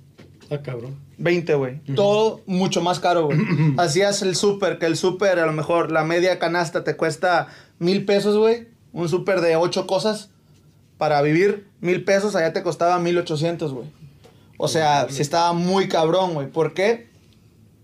Ah, 0.51 0.59
cabrón. 0.63 0.97
20, 1.19 1.55
güey. 1.55 1.81
Todo 1.95 2.43
mucho 2.47 2.81
más 2.81 3.01
caro, 3.01 3.27
güey. 3.27 3.39
Hacías 3.79 4.23
el 4.23 4.37
súper, 4.37 4.79
que 4.79 4.87
el 4.87 4.97
súper 4.97 5.39
a 5.39 5.47
lo 5.47 5.53
mejor 5.53 5.91
la 5.91 6.05
media 6.05 6.39
canasta 6.39 6.85
te 6.85 6.97
cuesta 6.97 7.49
mil 7.79 8.05
pesos, 8.05 8.37
güey. 8.37 8.69
Un 8.93 9.09
súper 9.09 9.41
de 9.41 9.57
ocho 9.57 9.87
cosas 9.87 10.31
para 10.99 11.21
vivir, 11.23 11.67
mil 11.81 12.05
pesos, 12.05 12.37
allá 12.37 12.53
te 12.53 12.63
costaba 12.63 12.99
mil 12.99 13.19
ochocientos, 13.19 13.73
güey. 13.73 13.89
O 14.65 14.69
sea, 14.69 15.07
si 15.11 15.21
estaba 15.21 15.53
muy 15.53 15.89
cabrón, 15.89 16.33
güey. 16.35 16.47
¿Por 16.49 16.73
qué? 16.73 17.07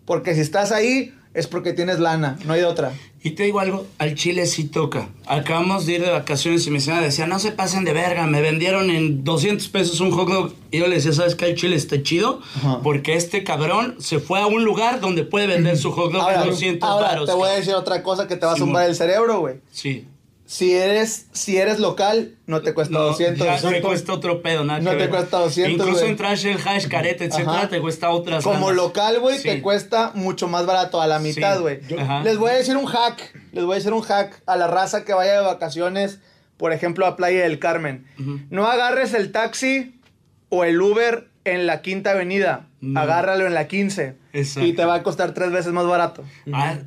Porque 0.06 0.34
si 0.34 0.40
estás 0.40 0.72
ahí 0.72 1.14
es 1.34 1.46
porque 1.46 1.72
tienes 1.74 2.00
lana, 2.00 2.38
no 2.46 2.54
hay 2.54 2.60
de 2.60 2.66
otra. 2.66 2.92
Y 3.22 3.32
te 3.32 3.42
digo 3.42 3.60
algo, 3.60 3.86
al 3.98 4.14
Chile 4.14 4.46
sí 4.46 4.64
toca. 4.64 5.10
Acabamos 5.26 5.84
de 5.84 5.92
ir 5.92 6.00
de 6.02 6.10
vacaciones 6.10 6.66
y 6.66 6.70
mi 6.70 6.80
señora 6.80 7.02
decía, 7.02 7.26
no 7.26 7.38
se 7.38 7.52
pasen 7.52 7.84
de 7.84 7.92
verga, 7.92 8.26
me 8.26 8.40
vendieron 8.40 8.88
en 8.90 9.22
200 9.24 9.68
pesos 9.68 10.00
un 10.00 10.10
hot 10.10 10.28
dog. 10.28 10.54
Y 10.70 10.78
yo 10.78 10.86
le 10.86 10.94
decía, 10.96 11.12
¿sabes 11.12 11.34
qué? 11.34 11.44
El 11.50 11.54
Chile 11.54 11.76
está 11.76 12.02
chido 12.02 12.40
Ajá. 12.56 12.80
porque 12.82 13.14
este 13.14 13.44
cabrón 13.44 13.96
se 13.98 14.20
fue 14.20 14.40
a 14.40 14.46
un 14.46 14.64
lugar 14.64 15.00
donde 15.00 15.22
puede 15.24 15.46
vender 15.46 15.76
su 15.76 15.92
hot 15.92 16.12
dog 16.12 16.22
Ahora, 16.22 16.42
en 16.44 16.48
200 16.48 16.88
ahora 16.88 17.08
varos. 17.08 17.28
te 17.28 17.34
voy 17.34 17.50
a 17.50 17.52
decir 17.52 17.74
otra 17.74 18.02
cosa 18.02 18.26
que 18.26 18.36
te 18.36 18.46
va 18.46 18.52
a 18.52 18.56
zumbar 18.56 18.88
el 18.88 18.96
cerebro, 18.96 19.40
güey. 19.40 19.56
Sí. 19.70 20.06
Si 20.52 20.74
eres, 20.74 21.28
si 21.30 21.58
eres 21.58 21.78
local, 21.78 22.34
no 22.46 22.60
te 22.60 22.74
cuesta 22.74 22.92
No, 22.92 23.04
200. 23.04 23.46
ya 23.62 23.70
te 23.70 23.80
cuesta 23.80 24.12
otro 24.12 24.42
pedo, 24.42 24.64
nada 24.64 24.80
No 24.80 24.90
te 24.90 24.96
ver. 24.96 25.10
cuesta 25.10 25.38
200, 25.38 25.74
Incluso 25.74 26.00
güey. 26.00 26.10
en 26.10 26.16
Trash, 26.16 26.44
el 26.46 26.58
Hash, 26.66 26.88
Careta, 26.88 27.24
etcétera, 27.24 27.52
Ajá. 27.52 27.68
te 27.68 27.80
cuesta 27.80 28.10
otras 28.10 28.42
Como 28.42 28.66
ganas. 28.66 28.74
local, 28.74 29.20
güey, 29.20 29.38
Sí. 29.38 29.44
te 29.44 29.62
cuesta 29.62 30.10
mucho 30.16 30.48
más 30.48 30.66
barato, 30.66 31.00
a 31.00 31.06
la 31.06 31.20
mitad, 31.20 31.60
güey. 31.60 31.78
Les 32.24 32.36
voy 32.36 32.50
a 32.50 32.54
decir 32.54 32.76
un 32.76 32.86
hack. 32.86 33.32
Les 33.52 33.62
voy 33.64 33.74
a 33.74 33.76
decir 33.76 33.92
un 33.92 34.02
hack 34.02 34.42
a 34.46 34.56
la 34.56 34.66
raza 34.66 35.04
que 35.04 35.14
vaya 35.14 35.34
de 35.40 35.46
vacaciones, 35.46 36.18
por 36.56 36.72
ejemplo, 36.72 37.06
a 37.06 37.14
Playa 37.14 37.42
del 37.44 37.60
Carmen. 37.60 38.06
No 38.50 38.66
agarres 38.66 39.14
el 39.14 39.30
taxi 39.30 40.00
o 40.48 40.64
el 40.64 40.82
Uber 40.82 41.28
en 41.44 41.68
la 41.68 41.80
quinta 41.80 42.10
avenida. 42.10 42.66
No. 42.80 42.98
Agárralo 42.98 43.46
en 43.46 43.54
la 43.54 43.68
15. 43.68 44.16
Exacto. 44.32 44.66
Y 44.68 44.72
te 44.74 44.84
va 44.84 44.94
a 44.94 45.02
costar 45.02 45.34
tres 45.34 45.50
veces 45.50 45.72
más 45.72 45.86
barato. 45.86 46.22
Ah, 46.52 46.78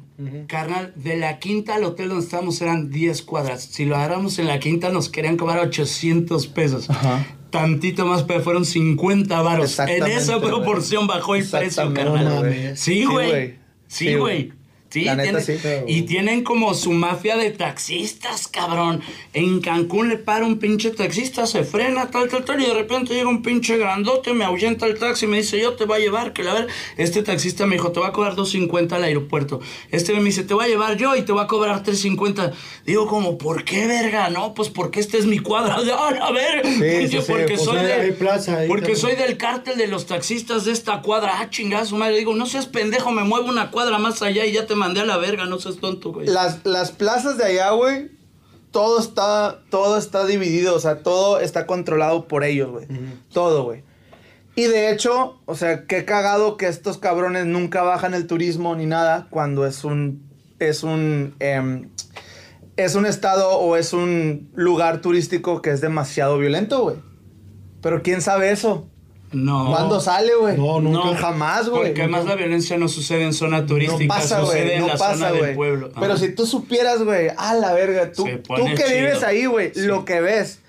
carnal, 0.48 0.94
de 0.96 1.18
la 1.18 1.40
quinta 1.40 1.76
al 1.76 1.84
hotel 1.84 2.10
donde 2.10 2.24
estábamos 2.24 2.62
eran 2.62 2.90
10 2.90 3.22
cuadras. 3.24 3.64
Si 3.64 3.86
lo 3.86 3.96
agarramos 3.96 4.40
en 4.40 4.48
la 4.48 4.60
quinta 4.60 4.90
nos 4.90 5.10
querían 5.10 5.38
cobrar 5.38 5.60
800 5.60 6.48
pesos. 6.48 6.90
Ajá. 6.90 7.26
Tantito 7.50 8.06
más, 8.08 8.24
pero 8.24 8.42
fueron 8.42 8.66
50 8.66 9.42
varos. 9.42 9.78
En 9.80 10.08
esa 10.08 10.40
proporción 10.42 11.06
bajó 11.06 11.36
el 11.36 11.46
precio, 11.48 11.94
carnal. 11.94 12.40
güey. 12.40 12.76
Sí, 12.76 12.76
Sí, 12.76 13.06
güey. 13.06 13.30
güey. 13.30 13.48
Sí, 13.88 14.06
Sí, 14.08 14.16
güey. 14.16 14.20
güey. 14.48 14.54
Sí, 14.94 15.06
La 15.06 15.16
neta, 15.16 15.40
tiene- 15.40 15.60
sí. 15.60 15.68
Y 15.88 16.02
tienen 16.04 16.44
como 16.44 16.76
su 16.76 16.92
mafia 16.92 17.36
de 17.36 17.50
taxistas, 17.50 18.48
cabrón. 18.48 19.02
En 19.34 19.60
Cancún 19.60 20.10
le 20.10 20.18
para 20.18 20.46
un 20.46 20.60
pinche 20.60 20.92
taxista, 20.92 21.48
se 21.48 21.64
frena, 21.64 22.12
tal, 22.12 22.30
tal, 22.30 22.46
tal, 22.46 22.62
y 22.62 22.66
de 22.68 22.76
repente 22.76 23.16
llega 23.16 23.28
un 23.28 23.42
pinche 23.42 23.78
grandote, 23.80 24.34
me 24.34 24.46
ahuyenta 24.46 24.86
el 24.86 25.00
taxi, 25.00 25.26
me 25.26 25.38
dice, 25.38 25.60
yo 25.60 25.74
te 25.74 25.86
voy 25.86 25.98
a 25.98 26.02
llevar, 26.02 26.32
que 26.32 26.44
la 26.44 26.54
ver, 26.54 26.68
este 26.98 27.24
taxista 27.24 27.66
me 27.66 27.74
dijo, 27.76 27.92
te 27.92 28.00
va 28.00 28.10
a 28.10 28.12
cobrar 28.14 28.36
2.50 28.36 28.94
al 28.96 29.04
aeropuerto. 29.04 29.60
Este 29.90 30.14
me 30.14 30.24
dice, 30.26 30.44
te 30.44 30.54
voy 30.54 30.66
a 30.66 30.68
llevar 30.68 30.96
yo 30.98 31.16
y 31.16 31.24
te 31.24 31.32
voy 31.32 31.44
a 31.44 31.48
cobrar 31.48 31.82
3.50. 31.84 32.52
Digo, 32.86 33.08
como, 33.08 33.40
¿por 33.40 33.64
qué, 33.66 33.88
verga? 33.88 34.30
No, 34.30 34.54
pues 34.54 34.70
porque 34.70 35.00
este 35.00 35.18
es 35.18 35.26
mi 35.26 35.40
cuadra. 35.40 35.76
A 36.22 36.32
ver, 36.32 36.62
pinche, 36.62 37.08
sí, 37.08 37.18
sí, 37.20 37.24
porque 37.28 37.56
pues 37.56 37.64
soy 37.64 37.78
de- 37.84 38.14
plaza 38.14 38.60
porque 38.68 38.94
también. 38.94 39.00
soy 39.00 39.16
del 39.16 39.38
cártel 39.38 39.78
de 39.78 39.88
los 39.88 40.06
taxistas 40.06 40.66
de 40.66 40.72
esta 40.72 41.02
cuadra. 41.02 41.40
Ah, 41.40 41.50
chingazo, 41.50 41.96
madre. 41.96 42.18
Digo, 42.18 42.36
no 42.36 42.46
seas 42.46 42.68
pendejo, 42.68 43.12
me 43.12 43.24
muevo 43.24 43.48
una 43.50 43.72
cuadra 43.72 43.98
más 43.98 44.22
allá 44.22 44.46
y 44.46 44.52
ya 44.54 44.68
te 44.68 44.76
mandé 44.84 45.02
a 45.02 45.06
la 45.06 45.18
verga, 45.18 45.46
no 45.46 45.60
seas 45.60 45.78
tonto, 45.78 46.12
güey. 46.12 46.28
Las, 46.28 46.66
las 46.66 46.92
plazas 46.92 47.38
de 47.38 47.46
allá, 47.46 47.72
güey, 47.72 48.12
todo 48.72 49.00
está, 49.00 49.62
todo 49.70 49.98
está 49.98 50.26
dividido, 50.26 50.76
o 50.76 50.80
sea, 50.80 51.04
todo 51.04 51.40
está 51.40 51.66
controlado 51.66 52.28
por 52.28 52.44
ellos, 52.44 52.70
güey. 52.70 52.88
Todo, 53.32 53.64
güey. 53.64 53.84
Y 54.56 54.64
de 54.64 54.92
hecho, 54.92 55.40
o 55.46 55.56
sea, 55.56 55.86
qué 55.86 56.06
cagado 56.06 56.58
que 56.58 56.68
estos 56.68 56.98
cabrones 56.98 57.46
nunca 57.46 57.82
bajan 57.84 58.14
el 58.14 58.28
turismo 58.28 58.76
ni 58.76 58.86
nada 58.86 59.28
cuando 59.30 59.66
es 59.66 59.84
un, 59.84 60.30
es 60.60 60.84
un, 60.84 61.36
em, 61.40 61.90
es 62.76 62.96
un 62.96 63.06
estado 63.06 63.52
o 63.58 63.78
es 63.78 63.94
un 63.94 64.52
lugar 64.54 65.02
turístico 65.02 65.62
que 65.62 65.72
es 65.72 65.80
demasiado 65.80 66.38
violento, 66.38 66.84
güey. 66.84 66.98
Pero 67.82 68.04
quién 68.04 68.22
sabe 68.22 68.52
eso. 68.52 68.90
No. 69.34 69.72
¿Cuándo 69.72 70.00
sale, 70.00 70.34
güey? 70.36 70.56
No, 70.58 70.80
nunca. 70.80 71.16
Jamás, 71.18 71.68
güey. 71.70 71.88
Porque 71.88 72.02
además 72.04 72.26
la 72.26 72.36
violencia 72.36 72.78
no 72.78 72.88
sucede 72.88 73.24
en 73.24 73.34
zona 73.34 73.62
No 73.62 73.66
turística, 73.66 74.14
pasa, 74.14 74.40
sucede 74.42 74.62
güey. 74.64 74.74
en 74.76 74.82
No 74.82 74.88
la 74.88 74.94
pasa, 74.98 75.14
zona 75.16 75.30
güey. 75.32 75.42
del 75.44 75.56
pueblo. 75.56 75.92
Pero 76.00 76.18
si 76.18 76.34
tú 76.34 76.46
supieras, 76.46 77.04
güey, 77.04 77.30
a 77.36 77.54
la 77.56 77.74
verga, 77.74 78.12
tú, 78.12 78.24
tú 78.26 78.66
que 78.66 78.76
chido. 78.76 78.90
vives 78.90 79.24
ahí, 79.24 79.46
güey, 79.46 79.72
Sí. 79.74 79.82
lo 79.82 80.06
que 80.06 80.22
ves, 80.22 80.60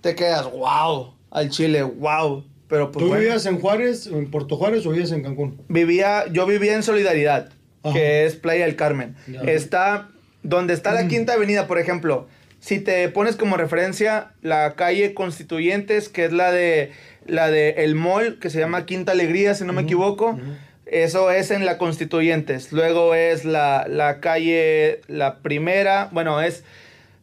te 0.00 0.14
quedas, 0.14 0.50
wow, 0.50 1.14
al 1.30 1.50
chile, 1.50 1.82
wow. 1.82 2.44
Pero 2.68 2.90
pues 2.90 3.02
¿Tú 3.02 3.08
bueno, 3.08 3.20
vivías 3.20 3.44
en 3.46 3.60
Juárez, 3.60 4.06
en 4.06 4.30
Puerto 4.30 4.56
Juárez 4.56 4.86
o 4.86 4.90
vivías 4.90 5.12
en 5.12 5.22
Cancún? 5.22 5.60
vivía, 5.68 6.24
yo 6.32 6.46
vivía 6.46 6.74
en 6.74 6.82
Solidaridad, 6.82 7.50
Ajá. 7.82 7.92
que 7.94 8.24
es 8.24 8.34
Playa 8.36 8.64
del 8.64 8.76
Carmen. 8.76 9.14
Ya. 9.26 9.40
Está, 9.42 10.08
donde 10.42 10.72
está 10.72 10.92
la 10.92 11.06
Quinta 11.06 11.34
Avenida, 11.34 11.66
por 11.66 11.78
ejemplo, 11.78 12.28
si 12.60 12.78
te 12.78 13.08
pones 13.10 13.36
como 13.36 13.56
referencia 13.58 14.32
la 14.40 14.74
calle 14.74 15.12
Constituyentes, 15.14 16.08
que 16.08 16.24
es 16.24 16.32
la 16.32 16.50
de, 16.52 16.92
la 17.26 17.50
de 17.50 17.70
el 17.84 17.94
mall, 17.94 18.38
que 18.38 18.50
se 18.50 18.58
llama 18.58 18.86
Quinta 18.86 19.12
Alegría, 19.12 19.54
si 19.54 19.64
no 19.64 19.72
me 19.72 19.82
equivoco. 19.82 20.38
Eso 20.86 21.30
es 21.30 21.50
en 21.50 21.64
la 21.64 21.78
Constituyentes. 21.78 22.72
Luego 22.72 23.14
es 23.14 23.44
la, 23.44 23.86
la 23.88 24.20
calle, 24.20 25.00
la 25.08 25.38
primera, 25.38 26.08
bueno, 26.12 26.40
es 26.40 26.64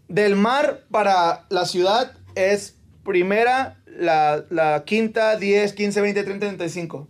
del 0.07 0.35
mar 0.35 0.81
para 0.89 1.45
la 1.49 1.65
ciudad, 1.65 2.13
es 2.35 2.75
primera, 3.03 3.77
la, 3.85 4.43
la 4.49 4.83
quinta, 4.85 5.35
10, 5.35 5.73
15, 5.73 6.01
20, 6.01 6.23
30, 6.23 6.47
35. 6.47 7.07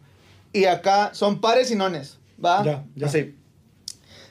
Y 0.51 0.65
acá 0.65 1.11
son 1.13 1.39
pares 1.39 1.71
y 1.71 1.75
nones, 1.75 2.17
¿va? 2.43 2.63
Ya, 2.63 2.83
ya. 2.95 3.07
Así. 3.07 3.35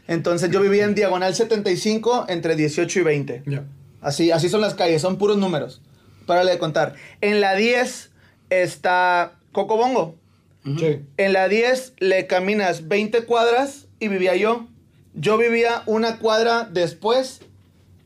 Entonces 0.07 0.51
yo 0.51 0.61
vivía 0.61 0.85
en 0.85 0.95
diagonal 0.95 1.35
75 1.35 2.27
entre 2.29 2.57
18 2.57 2.99
y 2.99 3.03
20. 3.03 3.43
Ya. 3.47 3.65
Así, 4.01 4.31
así 4.31 4.49
son 4.49 4.61
las 4.61 4.75
calles, 4.75 5.03
son 5.03 5.19
puros 5.19 5.39
números. 5.39 5.81
Párale 6.27 6.53
de 6.53 6.59
contar. 6.59 6.95
En 7.21 7.41
la 7.41 7.55
10 7.55 8.08
está 8.51 9.33
Cocobongo. 9.53 10.17
Sí. 10.65 11.01
En 11.17 11.33
la 11.33 11.49
10 11.49 11.95
le 11.99 12.27
caminas 12.27 12.89
20 12.89 13.25
cuadras 13.25 13.87
y 14.01 14.09
vivía 14.09 14.37
yo. 14.37 14.67
Yo 15.15 15.39
vivía 15.39 15.83
una 15.87 16.19
cuadra 16.19 16.69
después 16.71 17.41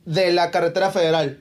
de 0.05 0.33
la 0.33 0.51
carretera 0.51 0.91
federal. 0.91 1.41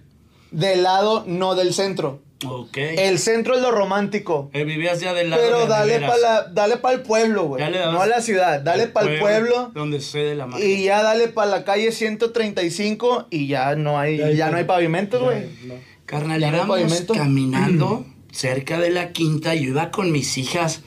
Del 0.51 0.83
lado 0.83 1.23
no 1.27 1.55
del 1.55 1.73
centro. 1.73 2.21
Ok. 2.43 2.75
El 2.77 3.19
centro 3.19 3.53
es 3.55 3.61
lo 3.61 3.69
romántico. 3.69 4.49
Eh, 4.53 4.63
vivías 4.63 4.99
ya 4.99 5.13
del 5.13 5.29
lado 5.29 5.43
Pero 5.43 5.59
de 5.61 5.67
dale 5.67 5.99
para 6.07 6.43
dale 6.47 6.77
pa 6.77 6.91
el 6.91 7.01
pueblo, 7.03 7.43
güey. 7.45 7.63
No 7.71 8.01
a 8.01 8.07
la 8.07 8.19
ciudad. 8.21 8.59
Dale 8.61 8.83
al 8.83 8.91
para 8.91 9.11
el 9.13 9.19
pueblo. 9.19 9.71
Donde 9.75 10.01
sucede 10.01 10.33
la 10.33 10.47
magia. 10.47 10.65
Y 10.65 10.85
ya 10.85 11.03
dale 11.03 11.27
para 11.27 11.51
la 11.51 11.63
calle 11.63 11.91
135 11.91 13.27
y 13.29 13.47
ya 13.47 13.75
no 13.75 13.99
hay, 13.99 14.17
Ya 14.17 14.25
hay 14.25 14.35
ya 14.37 14.49
no 14.49 14.57
hay 14.57 14.63
pa- 14.63 14.73
pavimentos, 14.73 15.19
Ya, 15.21 15.25
güey. 15.25 15.41
no. 15.67 15.75
Carnal, 16.07 16.41
¿Ya 16.41 16.51
no 16.51 16.61
hay 16.63 16.67
pavimento? 16.67 17.13
caminando 17.13 18.05
cerca 18.31 18.79
de 18.79 18.89
la 18.91 19.11
quinta. 19.11 19.53
Yo 19.55 19.69
iba 19.69 19.91
con 19.91 20.11
mis 20.11 20.37
hijas 20.37 20.81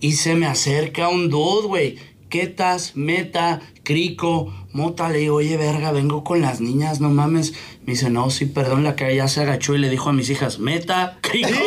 y 0.00 0.12
se 0.12 0.34
me 0.34 0.46
acerca 0.46 1.08
un 1.08 1.30
dude, 1.30 1.66
güey. 1.66 1.98
Quetas, 2.28 2.96
meta, 2.96 3.60
crico, 3.84 4.52
mota. 4.72 5.08
Le 5.08 5.18
digo, 5.18 5.36
oye, 5.36 5.56
verga, 5.56 5.92
vengo 5.92 6.24
con 6.24 6.40
las 6.40 6.60
niñas, 6.60 7.00
no 7.00 7.10
mames. 7.10 7.52
Me 7.86 7.92
dice, 7.92 8.10
no, 8.10 8.28
sí, 8.30 8.46
perdón, 8.46 8.82
la 8.82 8.96
que 8.96 9.14
ya 9.14 9.28
se 9.28 9.42
agachó 9.42 9.74
y 9.74 9.78
le 9.78 9.88
dijo 9.88 10.10
a 10.10 10.12
mis 10.12 10.28
hijas, 10.30 10.58
meta, 10.58 11.18
crico. 11.20 11.48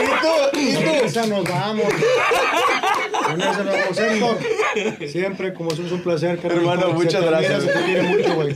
¿Y 0.00 0.04
tú? 0.22 0.58
¿Y 0.58 0.74
Con 0.74 0.84
tú? 0.84 0.90
esa 1.04 1.26
nos 1.26 1.44
vamos. 1.44 1.84
Con 3.26 3.40
esa 3.40 3.64
nos 3.64 3.74
vamos, 3.76 3.98
Héctor. 3.98 4.38
Siempre, 5.08 5.54
como 5.54 5.72
es 5.72 5.78
un 5.78 6.02
placer. 6.02 6.40
Hermano, 6.42 6.92
muchas 6.92 7.24
gracias. 7.24 7.66
Te 7.66 7.84
quiere 7.84 8.02
mucho, 8.02 8.34
güey. 8.34 8.54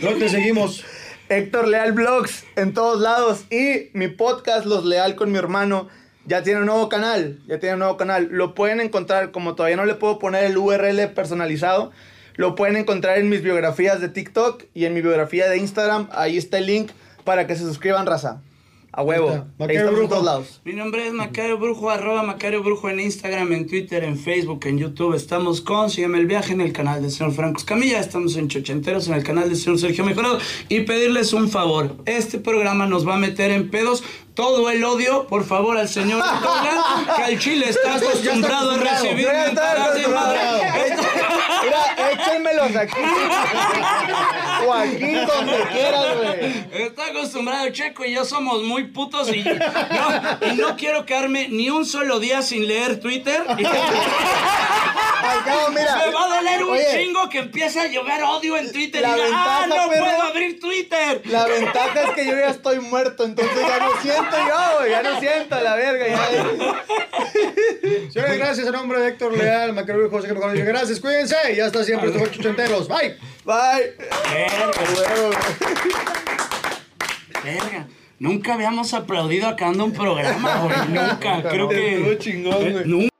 Luego 0.00 0.18
te 0.18 0.28
seguimos. 0.28 0.84
Héctor 1.28 1.66
Leal 1.66 1.92
Vlogs 1.92 2.44
en 2.54 2.72
todos 2.72 3.00
lados. 3.00 3.46
Y 3.50 3.90
mi 3.94 4.08
podcast, 4.08 4.64
Los 4.64 4.84
Leal 4.84 5.16
con 5.16 5.32
mi 5.32 5.38
hermano, 5.38 5.88
ya 6.24 6.42
tiene 6.42 6.60
un 6.60 6.66
nuevo 6.66 6.88
canal. 6.88 7.40
Ya 7.46 7.58
tiene 7.58 7.74
un 7.74 7.80
nuevo 7.80 7.96
canal. 7.96 8.28
Lo 8.30 8.54
pueden 8.54 8.80
encontrar, 8.80 9.32
como 9.32 9.54
todavía 9.54 9.76
no 9.76 9.86
le 9.86 9.94
puedo 9.94 10.18
poner 10.18 10.44
el 10.44 10.56
URL 10.56 11.08
personalizado, 11.14 11.90
lo 12.36 12.54
pueden 12.54 12.76
encontrar 12.76 13.18
en 13.18 13.28
mis 13.28 13.42
biografías 13.42 14.00
de 14.00 14.08
TikTok 14.08 14.64
y 14.74 14.84
en 14.84 14.94
mi 14.94 15.00
biografía 15.00 15.48
de 15.48 15.56
Instagram. 15.56 16.08
Ahí 16.12 16.36
está 16.36 16.58
el 16.58 16.66
link 16.66 16.90
para 17.24 17.46
que 17.46 17.56
se 17.56 17.62
suscriban, 17.62 18.06
raza. 18.06 18.42
A 18.98 19.02
huevo. 19.02 19.44
Macario 19.58 19.80
estamos 19.80 19.88
en 19.90 19.94
Brujo. 19.96 20.08
todos 20.08 20.24
lados. 20.24 20.60
Mi 20.64 20.72
nombre 20.72 21.06
es 21.06 21.12
Macario 21.12 21.58
Brujo, 21.58 21.90
arroba 21.90 22.22
Macario 22.22 22.62
Brujo 22.62 22.88
en 22.88 22.98
Instagram, 23.00 23.52
en 23.52 23.66
Twitter, 23.66 24.02
en 24.04 24.18
Facebook, 24.18 24.60
en 24.64 24.78
YouTube. 24.78 25.12
Estamos 25.14 25.60
con 25.60 25.90
Sígueme 25.90 26.16
el 26.18 26.24
Viaje 26.26 26.54
en 26.54 26.62
el 26.62 26.72
canal 26.72 27.02
del 27.02 27.10
señor 27.10 27.34
Franco 27.34 27.58
Escamilla. 27.58 28.00
Estamos 28.00 28.36
en 28.36 28.48
Chochenteros 28.48 29.06
en 29.08 29.14
el 29.14 29.22
canal 29.22 29.50
del 29.50 29.58
señor 29.58 29.78
Sergio 29.78 30.02
Mejorado. 30.02 30.38
Y 30.70 30.80
pedirles 30.80 31.34
un 31.34 31.50
favor. 31.50 31.94
Este 32.06 32.38
programa 32.38 32.86
nos 32.86 33.06
va 33.06 33.16
a 33.16 33.18
meter 33.18 33.50
en 33.50 33.70
pedos 33.70 34.02
todo 34.32 34.70
el 34.70 34.82
odio, 34.82 35.26
por 35.26 35.44
favor, 35.44 35.76
al 35.76 35.88
señor 35.90 36.22
Tolan, 36.42 37.16
que 37.16 37.22
al 37.22 37.38
chile 37.38 37.68
está 37.68 37.82
Ya 37.84 37.96
está 37.96 38.08
acostumbrado 38.08 38.70
a 38.70 38.74
acostumbrado. 38.76 39.04
recibir 39.04 39.28
acostumbrado. 39.28 40.62
Mira, 41.64 42.15
aquí. 42.62 42.92
o 44.66 44.72
aquí 44.74 45.14
donde 45.14 45.56
quieras, 45.72 46.06
güey. 46.16 46.82
Está 46.86 47.06
acostumbrado 47.06 47.68
Checo 47.70 48.04
y 48.04 48.12
yo 48.14 48.24
somos 48.24 48.62
muy 48.62 48.84
putos 48.84 49.28
y 49.34 49.42
no, 49.44 49.58
y 50.52 50.56
no 50.56 50.76
quiero 50.76 51.04
quedarme 51.06 51.48
ni 51.48 51.70
un 51.70 51.84
solo 51.86 52.18
día 52.20 52.42
sin 52.42 52.66
leer 52.66 53.00
Twitter. 53.00 53.42
Y- 53.58 53.64
Al 55.26 55.44
cabo, 55.44 55.68
mira. 55.70 55.96
Me 56.06 56.12
va 56.12 56.24
a 56.24 56.36
doler 56.36 56.62
un 56.62 56.70
Oye, 56.70 56.84
chingo 56.96 57.28
que 57.28 57.38
empiece 57.40 57.80
a 57.80 57.86
llover 57.88 58.22
odio 58.22 58.56
en 58.56 58.70
Twitter 58.70 59.02
La 59.02 59.08
y 59.10 59.14
diga, 59.14 59.26
ah, 59.32 59.60
ventaja, 59.62 59.82
no 59.84 59.90
perro". 59.90 60.04
puedo 60.04 60.22
abrir 60.22 60.60
Twitter. 60.60 61.22
La 61.24 61.46
ventaja 61.46 62.02
es 62.02 62.10
que 62.10 62.26
yo 62.26 62.32
ya 62.32 62.50
estoy 62.50 62.78
muerto, 62.80 63.24
entonces 63.24 63.56
ya 63.66 63.78
no 63.80 63.90
siento 64.02 64.36
yo, 64.36 64.78
güey. 64.78 64.90
Ya 64.90 65.02
no 65.02 65.18
siento 65.18 65.60
la 65.60 65.74
verga. 65.74 66.06
Ya. 66.08 66.46
Señores, 68.12 68.38
gracias 68.38 68.66
en 68.66 68.72
nombre 68.72 69.00
de 69.00 69.08
Héctor 69.08 69.36
Leal, 69.36 69.72
Macario 69.72 70.02
Brujo, 70.02 70.16
José 70.18 70.32
Mejor. 70.32 70.56
Gracias, 70.56 71.00
cuídense. 71.00 71.36
Y 71.56 71.60
hasta 71.60 71.82
siempre. 71.82 72.08
Esto 72.10 72.20
fue 72.20 72.30
Chuchenteros. 72.46 72.88
Bye. 72.88 73.16
Bye. 73.44 73.94
Verga, 74.32 74.72
verga. 77.42 77.86
Nunca 78.18 78.54
habíamos 78.54 78.94
aplaudido 78.94 79.48
acabando 79.48 79.84
un 79.84 79.92
programa, 79.92 80.62
güey. 80.62 80.88
Nunca. 80.88 81.42
Creo 81.48 81.68
que. 81.68 82.16
Chingón, 82.18 82.72
güey. 82.72 82.84
Nunca. 82.84 83.15